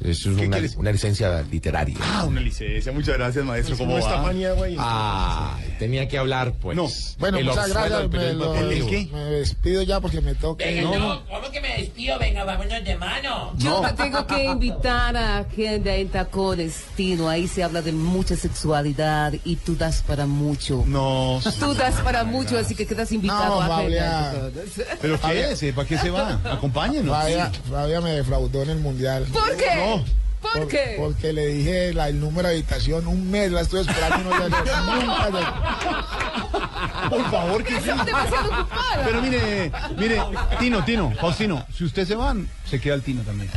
Eso 0.00 0.30
es 0.32 0.36
¿Qué 0.36 0.46
una, 0.76 0.90
licencia 0.92 1.42
literaria. 1.50 1.96
Ah, 2.02 2.24
una 2.24 2.40
licencia. 2.40 2.92
Muchas 2.92 3.16
gracias, 3.16 3.44
maestro. 3.44 3.76
¿Cómo 3.78 3.94
va? 4.00 4.32
Ah, 4.78 5.58
tenía 5.78 6.08
que 6.08 6.18
hablar, 6.18 6.52
pues. 6.60 6.76
No. 6.76 6.88
Bueno, 7.18 7.38
El 7.38 7.44
muchas 7.46 7.70
orzuelo 7.70 7.88
gracias. 8.08 8.10
del 8.10 8.36
Me, 8.36 8.44
lo- 8.44 8.52
deportivo. 8.52 9.12
me 9.16 9.24
despido 9.24 9.82
ya 9.82 10.00
porque 10.00 10.20
me 10.20 10.34
toca. 10.34 10.64
Venga, 10.64 10.98
no, 10.98 11.24
¿cómo 11.26 11.50
que 11.50 11.60
me 11.60 11.76
despido? 11.78 12.18
Venga, 12.18 12.44
vámonos 12.44 12.84
de 12.84 12.96
mano. 12.96 13.52
Yo 13.56 13.80
te 13.80 13.92
tengo 14.02 14.26
que 14.26 14.44
invitar 14.44 15.16
a 15.16 15.38
Agenda 15.38 15.94
en 15.94 16.08
Tacones, 16.08 16.84
Tino. 16.96 17.28
Ahí 17.28 17.48
se 17.48 17.62
habla 17.62 17.80
de 17.80 17.92
mucha 17.92 18.36
sexualidad 18.36 19.32
y 19.44 19.56
tú 19.56 19.76
das 19.76 20.02
para 20.02 20.26
mucho. 20.26 20.84
No. 20.86 21.40
Tú 21.60 21.72
das 21.74 21.94
para 22.02 22.24
mucho, 22.24 22.58
así 22.58 22.74
que 22.74 22.86
quedas 22.86 23.10
invitado 23.12 23.54
No, 23.56 23.62
a 23.62 23.68
Fabia. 23.68 24.30
Agenda. 24.30 24.50
¿Pero 25.00 25.20
qué 25.20 25.50
es? 25.52 25.74
¿Para 25.74 25.88
qué 25.88 25.98
se 25.98 26.10
va? 26.10 26.40
Acompáñenos. 26.52 27.16
Fabia, 27.16 27.50
Fabia 27.70 28.00
me 28.00 28.10
defraudó 28.12 28.62
en 28.64 28.70
el 28.70 28.78
mundial. 28.78 29.24
¿Por 29.32 29.56
qué? 29.56 29.64
No. 29.84 30.23
¿Por 30.52 30.62
Por- 30.62 30.68
qué? 30.68 30.94
Porque 30.98 31.32
le 31.32 31.46
dije 31.48 31.92
la- 31.94 32.08
el 32.08 32.20
número 32.20 32.48
de 32.48 32.54
habitación, 32.54 33.06
un 33.08 33.30
mes 33.30 33.50
la 33.50 33.62
estuve 33.62 33.80
esperando 33.80 34.20
y 34.20 34.24
no 34.24 34.48
llegó. 34.48 34.56
Nunca 35.06 35.30
llegó. 35.30 37.10
Por 37.10 37.30
favor, 37.30 37.64
que 37.64 37.80
sí. 37.80 37.90
Pero 39.04 39.22
mire, 39.22 39.72
mire, 39.98 40.22
Tino, 40.58 40.84
Tino, 40.84 41.12
Faustino, 41.20 41.66
si 41.76 41.84
usted 41.84 42.06
se 42.06 42.14
van, 42.14 42.48
se 42.68 42.80
queda 42.80 42.94
el 42.94 43.02
Tino 43.02 43.22
también. 43.22 43.50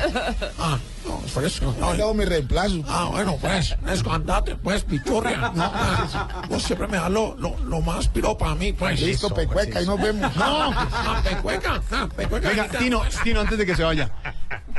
Ah, 0.60 0.78
no, 1.06 1.18
por 1.34 1.46
eso. 1.46 1.74
No, 1.80 1.94
luego 1.94 2.14
mi 2.14 2.26
reemplazo. 2.26 2.84
Ah, 2.88 3.08
bueno, 3.12 3.38
pues, 3.40 3.76
es 3.92 4.04
andate, 4.10 4.56
pues, 4.56 4.84
pichurria. 4.84 5.52
No, 5.56 5.72
pues, 5.72 6.50
vos 6.50 6.64
siempre 6.64 6.88
me 6.88 6.98
das 6.98 7.10
lo, 7.10 7.36
lo, 7.38 7.58
lo 7.60 7.82
más 7.82 8.08
piro 8.10 8.38
para 8.38 8.56
mí, 8.56 8.74
pues. 8.74 9.00
Listo, 9.02 9.30
pecueca, 9.34 9.82
y 9.82 9.86
nos 9.86 10.00
vemos. 10.02 10.36
No. 10.36 10.72
Ah, 10.74 11.22
pecueca, 11.24 11.82
ah, 11.92 12.08
pecueca. 12.16 12.50
Venga, 12.50 12.68
Tino, 12.70 13.00
pues. 13.00 13.20
Tino, 13.24 13.42
antes 13.42 13.58
de 13.58 13.66
que 13.66 13.76
se 13.76 13.84
vaya, 13.84 14.10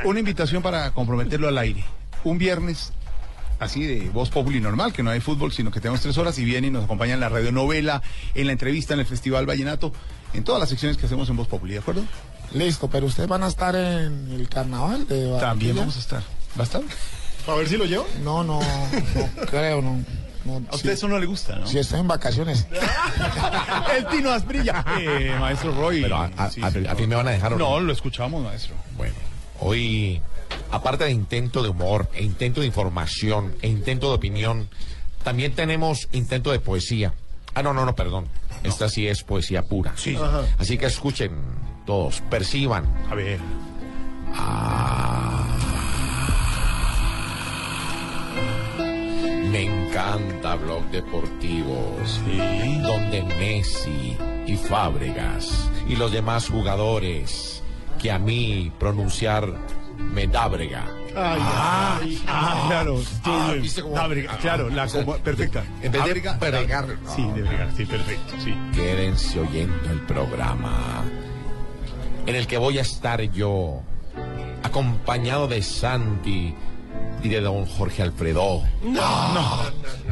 una 0.03 0.19
invitación 0.19 0.61
para 0.61 0.91
comprometerlo 0.91 1.47
al 1.47 1.57
aire. 1.57 1.83
Un 2.23 2.37
viernes, 2.37 2.91
así 3.59 3.83
de 3.85 4.09
voz 4.09 4.29
populi 4.29 4.59
normal, 4.59 4.93
que 4.93 5.03
no 5.03 5.09
hay 5.11 5.19
fútbol, 5.21 5.51
sino 5.51 5.71
que 5.71 5.79
tenemos 5.79 6.01
tres 6.01 6.17
horas 6.17 6.37
y 6.39 6.45
viene 6.45 6.67
y 6.67 6.71
nos 6.71 6.83
acompaña 6.85 7.13
en 7.13 7.19
la 7.19 7.29
radionovela, 7.29 8.01
en 8.35 8.47
la 8.47 8.53
entrevista, 8.53 8.93
en 8.93 8.99
el 9.01 9.05
Festival 9.05 9.45
Vallenato, 9.45 9.93
en 10.33 10.43
todas 10.43 10.59
las 10.59 10.69
secciones 10.69 10.97
que 10.97 11.05
hacemos 11.05 11.29
en 11.29 11.37
voz 11.37 11.47
populi, 11.47 11.73
¿de 11.73 11.79
acuerdo? 11.79 12.03
Listo, 12.53 12.89
pero 12.89 13.05
ustedes 13.05 13.29
van 13.29 13.43
a 13.43 13.47
estar 13.47 13.75
en 13.75 14.31
el 14.31 14.49
carnaval 14.49 15.07
de 15.07 15.25
Barranquilla? 15.25 15.39
También 15.49 15.75
vamos 15.77 15.95
a 15.95 15.99
estar. 15.99 16.23
¿Va 16.57 16.61
a 16.61 16.63
estar? 16.63 16.81
A 17.47 17.53
ver 17.55 17.67
si 17.69 17.77
lo 17.77 17.85
llevo. 17.85 18.05
No, 18.23 18.43
no, 18.43 18.59
no 18.59 19.45
creo, 19.49 19.81
no. 19.81 20.03
no 20.45 20.61
A 20.71 20.75
usted 20.75 20.91
eso 20.91 21.07
no 21.07 21.19
le 21.19 21.25
gusta, 21.25 21.55
¿no? 21.57 21.67
Si 21.67 21.77
estoy 21.79 21.99
en 22.01 22.07
vacaciones. 22.07 22.67
El 23.95 24.07
Tino 24.07 24.31
Asprilla. 24.31 24.83
Eh, 24.99 25.35
maestro 25.39 25.71
Roy. 25.73 26.01
Pero 26.01 26.17
a, 26.17 26.25
a- 26.37 26.49
Sí, 26.49 26.61
a- 26.63 26.71
sí, 26.71 26.85
a 26.87 26.95
ti 26.95 27.07
me 27.07 27.15
van 27.15 27.27
a 27.27 27.31
dejar 27.31 27.53
o 27.53 27.57
No, 27.57 27.79
lo 27.79 27.93
escuchamos, 27.93 28.43
maestro. 28.43 28.75
Bueno, 28.97 29.13
hoy, 29.59 30.21
aparte 30.71 31.05
de 31.05 31.11
intento 31.11 31.63
de 31.63 31.69
humor, 31.69 32.09
e 32.13 32.23
intento 32.23 32.61
de 32.61 32.67
información, 32.67 33.55
e 33.61 33.67
intento 33.67 34.09
de 34.09 34.15
opinión, 34.15 34.69
también 35.23 35.53
tenemos 35.53 36.07
intento 36.11 36.51
de 36.51 36.59
poesía. 36.59 37.13
Ah, 37.53 37.63
no, 37.63 37.73
no, 37.73 37.85
no, 37.85 37.95
perdón. 37.95 38.27
Esta 38.63 38.89
sí 38.89 39.07
es 39.07 39.23
poesía 39.23 39.63
pura. 39.63 39.93
Sí. 39.95 40.15
Ajá. 40.15 40.43
Así 40.57 40.77
que 40.77 40.85
escuchen 40.85 41.31
todos, 41.85 42.21
perciban. 42.29 42.85
A 43.09 43.15
ver. 43.15 43.39
Me 49.51 49.63
encanta 49.63 50.55
Blog 50.55 50.83
Deportivo. 50.91 51.97
Donde 52.83 53.23
Messi 53.39 54.17
y 54.45 54.55
Fábregas 54.55 55.69
y 55.87 55.95
los 55.95 56.11
demás 56.11 56.49
jugadores 56.49 57.63
que 57.99 58.11
a 58.11 58.19
mí 58.19 58.71
pronunciar 58.79 59.53
me 59.99 60.27
da 60.27 60.47
brega. 60.47 60.85
ah, 61.15 61.99
ah, 62.27 62.63
claro. 62.67 63.01
ah, 63.25 63.53
¿viste 63.61 63.81
cómo- 63.81 63.95
Dábrega, 63.95 64.37
claro, 64.37 64.69
la 64.69 64.87
como- 64.87 65.17
perfecta. 65.17 65.63
en 65.81 65.91
vez 65.91 66.03
de 66.05 66.13
bregar, 66.13 66.87
no. 67.03 67.15
Sí, 67.15 67.23
de 67.35 67.41
bregar, 67.43 67.69
sí, 67.75 67.85
perfecto, 67.85 68.33
sí. 68.43 68.55
Quédense 68.73 69.39
oyendo 69.39 69.89
el 69.91 70.01
programa 70.01 71.03
en 72.25 72.35
el 72.35 72.47
que 72.47 72.57
voy 72.57 72.77
a 72.77 72.81
estar 72.81 73.21
yo, 73.23 73.81
acompañado 74.63 75.47
de 75.47 75.61
Santi 75.63 76.53
y 77.23 77.29
de 77.29 77.41
don 77.41 77.65
Jorge 77.65 78.01
Alfredo. 78.03 78.63
No. 78.83 79.01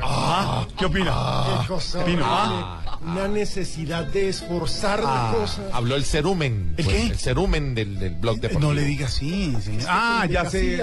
Ah, 0.01 0.65
¿Qué 0.77 0.85
opina? 0.85 1.11
Ah, 1.13 1.65
Pino, 2.05 2.23
ah, 2.25 2.81
una 3.01 3.27
necesidad 3.27 4.05
de 4.05 4.29
esforzar 4.29 5.01
Ah, 5.05 5.31
la 5.33 5.39
cosa. 5.39 5.61
habló 5.73 5.95
el 5.95 6.03
cerumen. 6.05 6.73
¿El 6.77 6.83
pues, 6.85 6.95
qué? 6.97 7.05
El 7.07 7.17
cerumen 7.17 7.75
del, 7.75 7.99
del 7.99 8.15
blog 8.15 8.37
deportivo. 8.39 8.61
No 8.69 8.73
le 8.73 8.83
diga 8.83 9.07
así, 9.07 9.55
señor. 9.61 9.83
Ah, 9.87 10.25
ya 10.29 10.45
sé. 10.49 10.79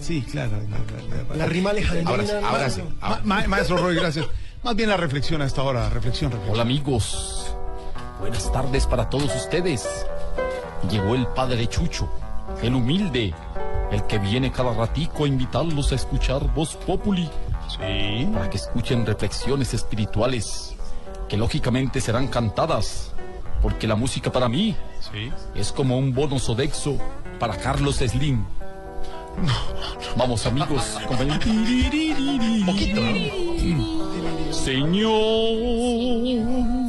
Sí, 0.00 0.22
claro. 0.30 0.52
la- 0.68 1.28
la- 1.28 1.36
La 1.36 1.46
rima 1.46 1.70
alejandrina. 1.70 2.10
Ahora 2.10 2.24
sí, 2.26 2.32
ahora 2.42 2.70
sí. 2.70 2.82
Ma- 3.00 3.20
ma- 3.24 3.46
maestro 3.46 3.76
Roy, 3.78 3.94
gracias. 3.96 4.26
Más 4.62 4.74
bien 4.76 4.88
la 4.88 4.96
reflexión 4.96 5.42
a 5.42 5.46
esta 5.46 5.62
hora. 5.62 5.88
Reflexión, 5.90 6.30
reflexión. 6.30 6.54
Hola 6.54 6.62
amigos, 6.62 7.54
buenas 8.20 8.50
tardes 8.52 8.86
para 8.86 9.08
todos 9.10 9.34
ustedes. 9.36 9.86
Llegó 10.90 11.14
el 11.14 11.26
padre 11.28 11.66
Chucho, 11.66 12.10
el 12.62 12.74
humilde, 12.74 13.32
el 13.90 14.02
que 14.06 14.18
viene 14.18 14.50
cada 14.52 14.72
ratico 14.74 15.24
a 15.24 15.28
invitarlos 15.28 15.92
a 15.92 15.94
escuchar 15.94 16.52
Voz 16.54 16.76
Populi. 16.76 17.28
Sí. 17.68 18.28
Para 18.32 18.50
que 18.50 18.58
escuchen 18.58 19.06
reflexiones 19.06 19.72
espirituales, 19.72 20.73
que 21.28 21.36
lógicamente 21.36 22.00
serán 22.00 22.28
cantadas, 22.28 23.12
porque 23.62 23.86
la 23.86 23.96
música 23.96 24.30
para 24.30 24.48
mí 24.48 24.76
es 25.54 25.72
como 25.72 25.98
un 25.98 26.14
bono 26.14 26.38
sodexo 26.38 26.98
para 27.38 27.56
Carlos 27.56 27.96
Slim. 27.96 28.44
Vamos 30.16 30.46
amigos, 30.46 30.98
compañeros. 31.08 31.44
Poquito, 32.66 33.00
Señor. 34.52 35.14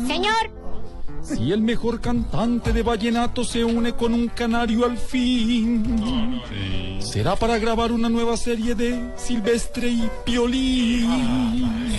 Señor, 0.07 0.51
Si 1.25 1.51
el 1.51 1.61
mejor 1.61 1.99
cantante 2.01 2.71
de 2.71 2.83
vallenato 2.83 3.43
se 3.43 3.63
une 3.63 3.93
con 3.93 4.13
un 4.13 4.27
canario 4.27 4.85
al 4.85 4.97
fin, 4.97 6.41
será 6.99 7.35
para 7.35 7.57
grabar 7.57 7.91
una 7.91 8.09
nueva 8.09 8.37
serie 8.37 8.75
de 8.75 9.11
Silvestre 9.17 9.87
y 9.87 10.09
Piolín. 10.23 11.89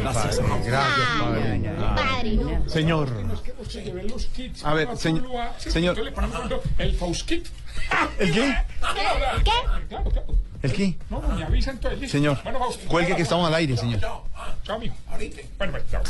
gracias, 0.00 0.40
Gracias, 0.64 1.08
padre. 1.20 1.60
padre, 1.76 2.34
¿no? 2.34 2.68
Señor. 2.68 3.08
A 4.64 4.74
ver, 4.74 4.96
señor. 4.96 5.24
Señor. 5.58 5.96
El 6.78 6.94
Fauskit. 6.94 7.46
¿El 8.18 8.32
qué? 8.32 8.54
¿Qué? 9.44 9.52
¿El 10.62 10.72
qué? 10.72 10.96
No, 11.08 11.22
no, 11.22 11.28
me 11.36 11.44
avisa 11.44 11.70
entonces. 11.70 12.00
listo. 12.00 12.16
Señor. 12.16 12.38
Cuelgue 12.88 13.14
que 13.14 13.22
estamos 13.22 13.46
al 13.46 13.54
aire, 13.54 13.76
señor. 13.76 14.00
Chao, 14.00 14.78
mijo. 14.80 14.94
Bueno, 15.56 15.78
chao. 15.90 16.02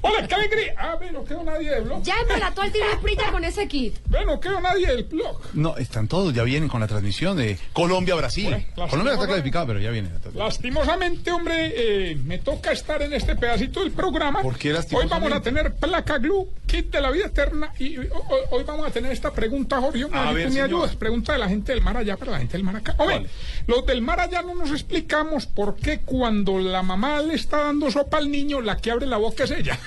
Hola, 0.00 0.26
qué 0.28 0.34
alegría. 0.34 0.74
Ah, 0.76 0.96
ve, 1.00 1.10
no 1.10 1.24
quedó 1.24 1.42
nadie 1.42 1.70
del 1.70 1.82
blog. 1.84 2.02
Ya 2.02 2.14
embarató 2.22 2.62
al 2.62 2.70
tiro 2.72 2.84
Prita 3.02 3.30
con 3.32 3.44
ese 3.44 3.66
kit. 3.66 3.96
Ve, 4.06 4.24
no 4.24 4.38
quedó 4.40 4.60
nadie 4.60 4.86
del 4.86 5.04
blog. 5.04 5.40
No, 5.54 5.76
están 5.76 6.06
todos, 6.08 6.32
ya 6.34 6.42
vienen 6.44 6.68
con 6.68 6.80
la 6.80 6.86
transmisión 6.86 7.36
de 7.36 7.58
Colombia-Brasil. 7.72 8.66
Colombia 8.90 9.14
está 9.14 9.26
clasificada, 9.26 9.66
pero 9.66 9.80
ya 9.80 9.90
viene. 9.90 10.10
Lastimosamente, 10.34 11.30
hombre, 11.30 11.72
eh, 12.12 12.16
me 12.24 12.38
toca 12.38 12.72
estar 12.72 13.02
en 13.02 13.12
este 13.12 13.34
pedacito 13.36 13.80
del 13.80 13.92
programa. 13.92 14.42
¿Por 14.42 14.56
qué 14.56 14.72
Hoy 14.92 15.06
vamos 15.08 15.32
a 15.32 15.40
tener 15.40 15.74
placa 15.74 16.18
glue, 16.18 16.48
kit 16.66 16.90
de 16.90 17.00
la 17.00 17.10
vida 17.10 17.26
eterna 17.26 17.72
y 17.78 17.96
hoy, 17.98 18.08
hoy- 18.12 18.40
hoy 18.50 18.64
vamos 18.64 18.86
a 18.86 18.90
tener 18.90 19.12
esta 19.12 19.32
pregunta, 19.32 19.80
Jorge. 19.80 20.06
A 20.12 20.32
ver, 20.32 20.50
me 20.50 20.60
ayudas. 20.60 20.94
Pregunta 20.96 21.32
de 21.32 21.38
la 21.38 21.48
gente 21.48 21.72
del 21.72 21.82
mar 21.82 21.96
allá 21.96 22.16
para 22.16 22.32
la 22.32 22.38
gente 22.38 22.52
del 22.56 22.64
mar 22.64 22.76
acá. 22.76 22.94
Hombre, 22.98 23.26
los 23.66 23.84
del 23.86 24.02
mar 24.02 24.20
allá 24.20 24.42
no 24.42 24.54
nos 24.54 24.70
explicamos 24.70 25.46
por 25.46 25.76
qué 25.76 26.00
cuando 26.00 26.58
la 26.58 26.82
mamá 26.82 27.20
le 27.22 27.34
está 27.34 27.58
dando 27.64 27.90
sopa 27.90 28.18
al 28.18 28.30
niño, 28.30 28.60
la 28.60 28.76
que 28.76 28.90
abre 28.90 29.06
la 29.06 29.16
boca 29.16 29.44
es 29.44 29.50
ella. 29.50 29.78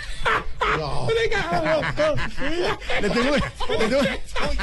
Le 3.01 3.09
tengo- 3.09 3.35
le 3.35 3.77
tengo- 3.87 4.01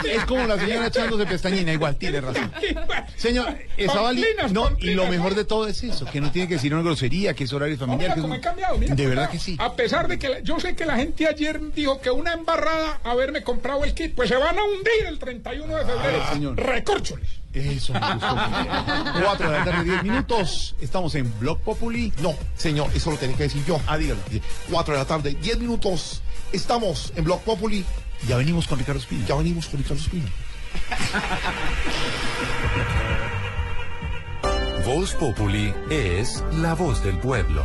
es 0.09 0.25
como 0.25 0.47
la 0.47 0.59
señora 0.59 0.87
echándose 0.87 1.27
pestañina, 1.27 1.73
igual, 1.73 1.97
tiene 1.97 2.21
razón. 2.21 2.51
Señor, 3.17 3.57
estaba 3.77 4.13
li- 4.13 4.23
Pamplinas, 4.23 4.53
No, 4.53 4.71
y 4.79 4.95
lo 4.95 5.05
¿no? 5.05 5.11
mejor 5.11 5.35
de 5.35 5.45
todo 5.45 5.67
es 5.67 5.83
eso, 5.83 6.07
que 6.07 6.21
no 6.21 6.31
tiene 6.31 6.49
que 6.49 6.55
decir 6.55 6.73
una 6.75 6.83
grosería, 6.83 7.35
que 7.35 7.45
es 7.45 7.53
horario 7.53 7.77
familiar. 7.77 8.15
Que 8.15 8.21
es 8.21 8.23
cómo 8.23 8.35
un- 8.35 8.39
he 8.41 8.43
cambiado, 8.43 8.79
mira 8.79 8.95
de 8.95 9.07
verdad 9.07 9.31
que 9.31 9.39
sí. 9.39 9.57
A 9.59 9.75
pesar 9.75 10.09
de 10.09 10.19
que 10.19 10.29
la- 10.29 10.41
yo 10.41 10.61
sé 10.61 10.75
que 10.77 10.87
la 10.87 10.97
gente 10.97 11.27
ayer 11.27 11.61
dijo 11.73 12.01
que 12.01 12.11
una 12.11 12.33
embarrada 12.33 13.01
haberme 13.05 13.43
comprado 13.43 13.85
el 13.85 13.95
kit, 13.95 14.15
pues 14.15 14.29
se 14.29 14.37
van 14.37 14.59
a 14.59 14.63
hundir 14.65 15.07
el 15.07 15.19
31 15.19 15.77
de 15.77 15.85
febrero. 15.85 16.23
Ay, 16.27 16.35
señor. 16.35 16.57
Recórcholes. 16.57 17.29
Eso 17.59 17.93
me 17.93 18.01
gustó. 18.01 18.37
Cuatro 19.23 19.51
de 19.51 19.59
la 19.59 19.65
tarde, 19.65 19.85
diez 19.85 20.03
minutos. 20.03 20.75
Estamos 20.81 21.15
en 21.15 21.39
Blog 21.39 21.59
Populi. 21.61 22.13
No, 22.23 22.35
señor, 22.57 22.91
eso 22.95 23.11
lo 23.11 23.17
tenía 23.17 23.37
que 23.37 23.45
decir 23.45 23.65
yo. 23.65 23.81
Ah, 23.87 23.97
dígalo. 23.97 24.21
4 24.71 24.95
de 24.95 25.01
la 25.01 25.07
tarde, 25.07 25.37
10 25.41 25.59
minutos. 25.59 26.23
Estamos 26.53 27.13
en 27.17 27.25
Blog 27.25 27.41
Populi. 27.43 27.85
Ya 28.27 28.37
venimos 28.37 28.67
con 28.67 28.79
Ricardo 28.79 29.01
Espina. 29.01 29.27
Ya 29.27 29.35
venimos 29.37 29.67
con 29.67 29.79
Ricardo 29.79 30.03
Espina. 30.03 30.31
Voz 34.85 35.15
Populi 35.15 35.75
es 35.91 36.43
la 36.53 36.75
voz 36.75 37.03
del 37.05 37.19
pueblo. 37.19 37.65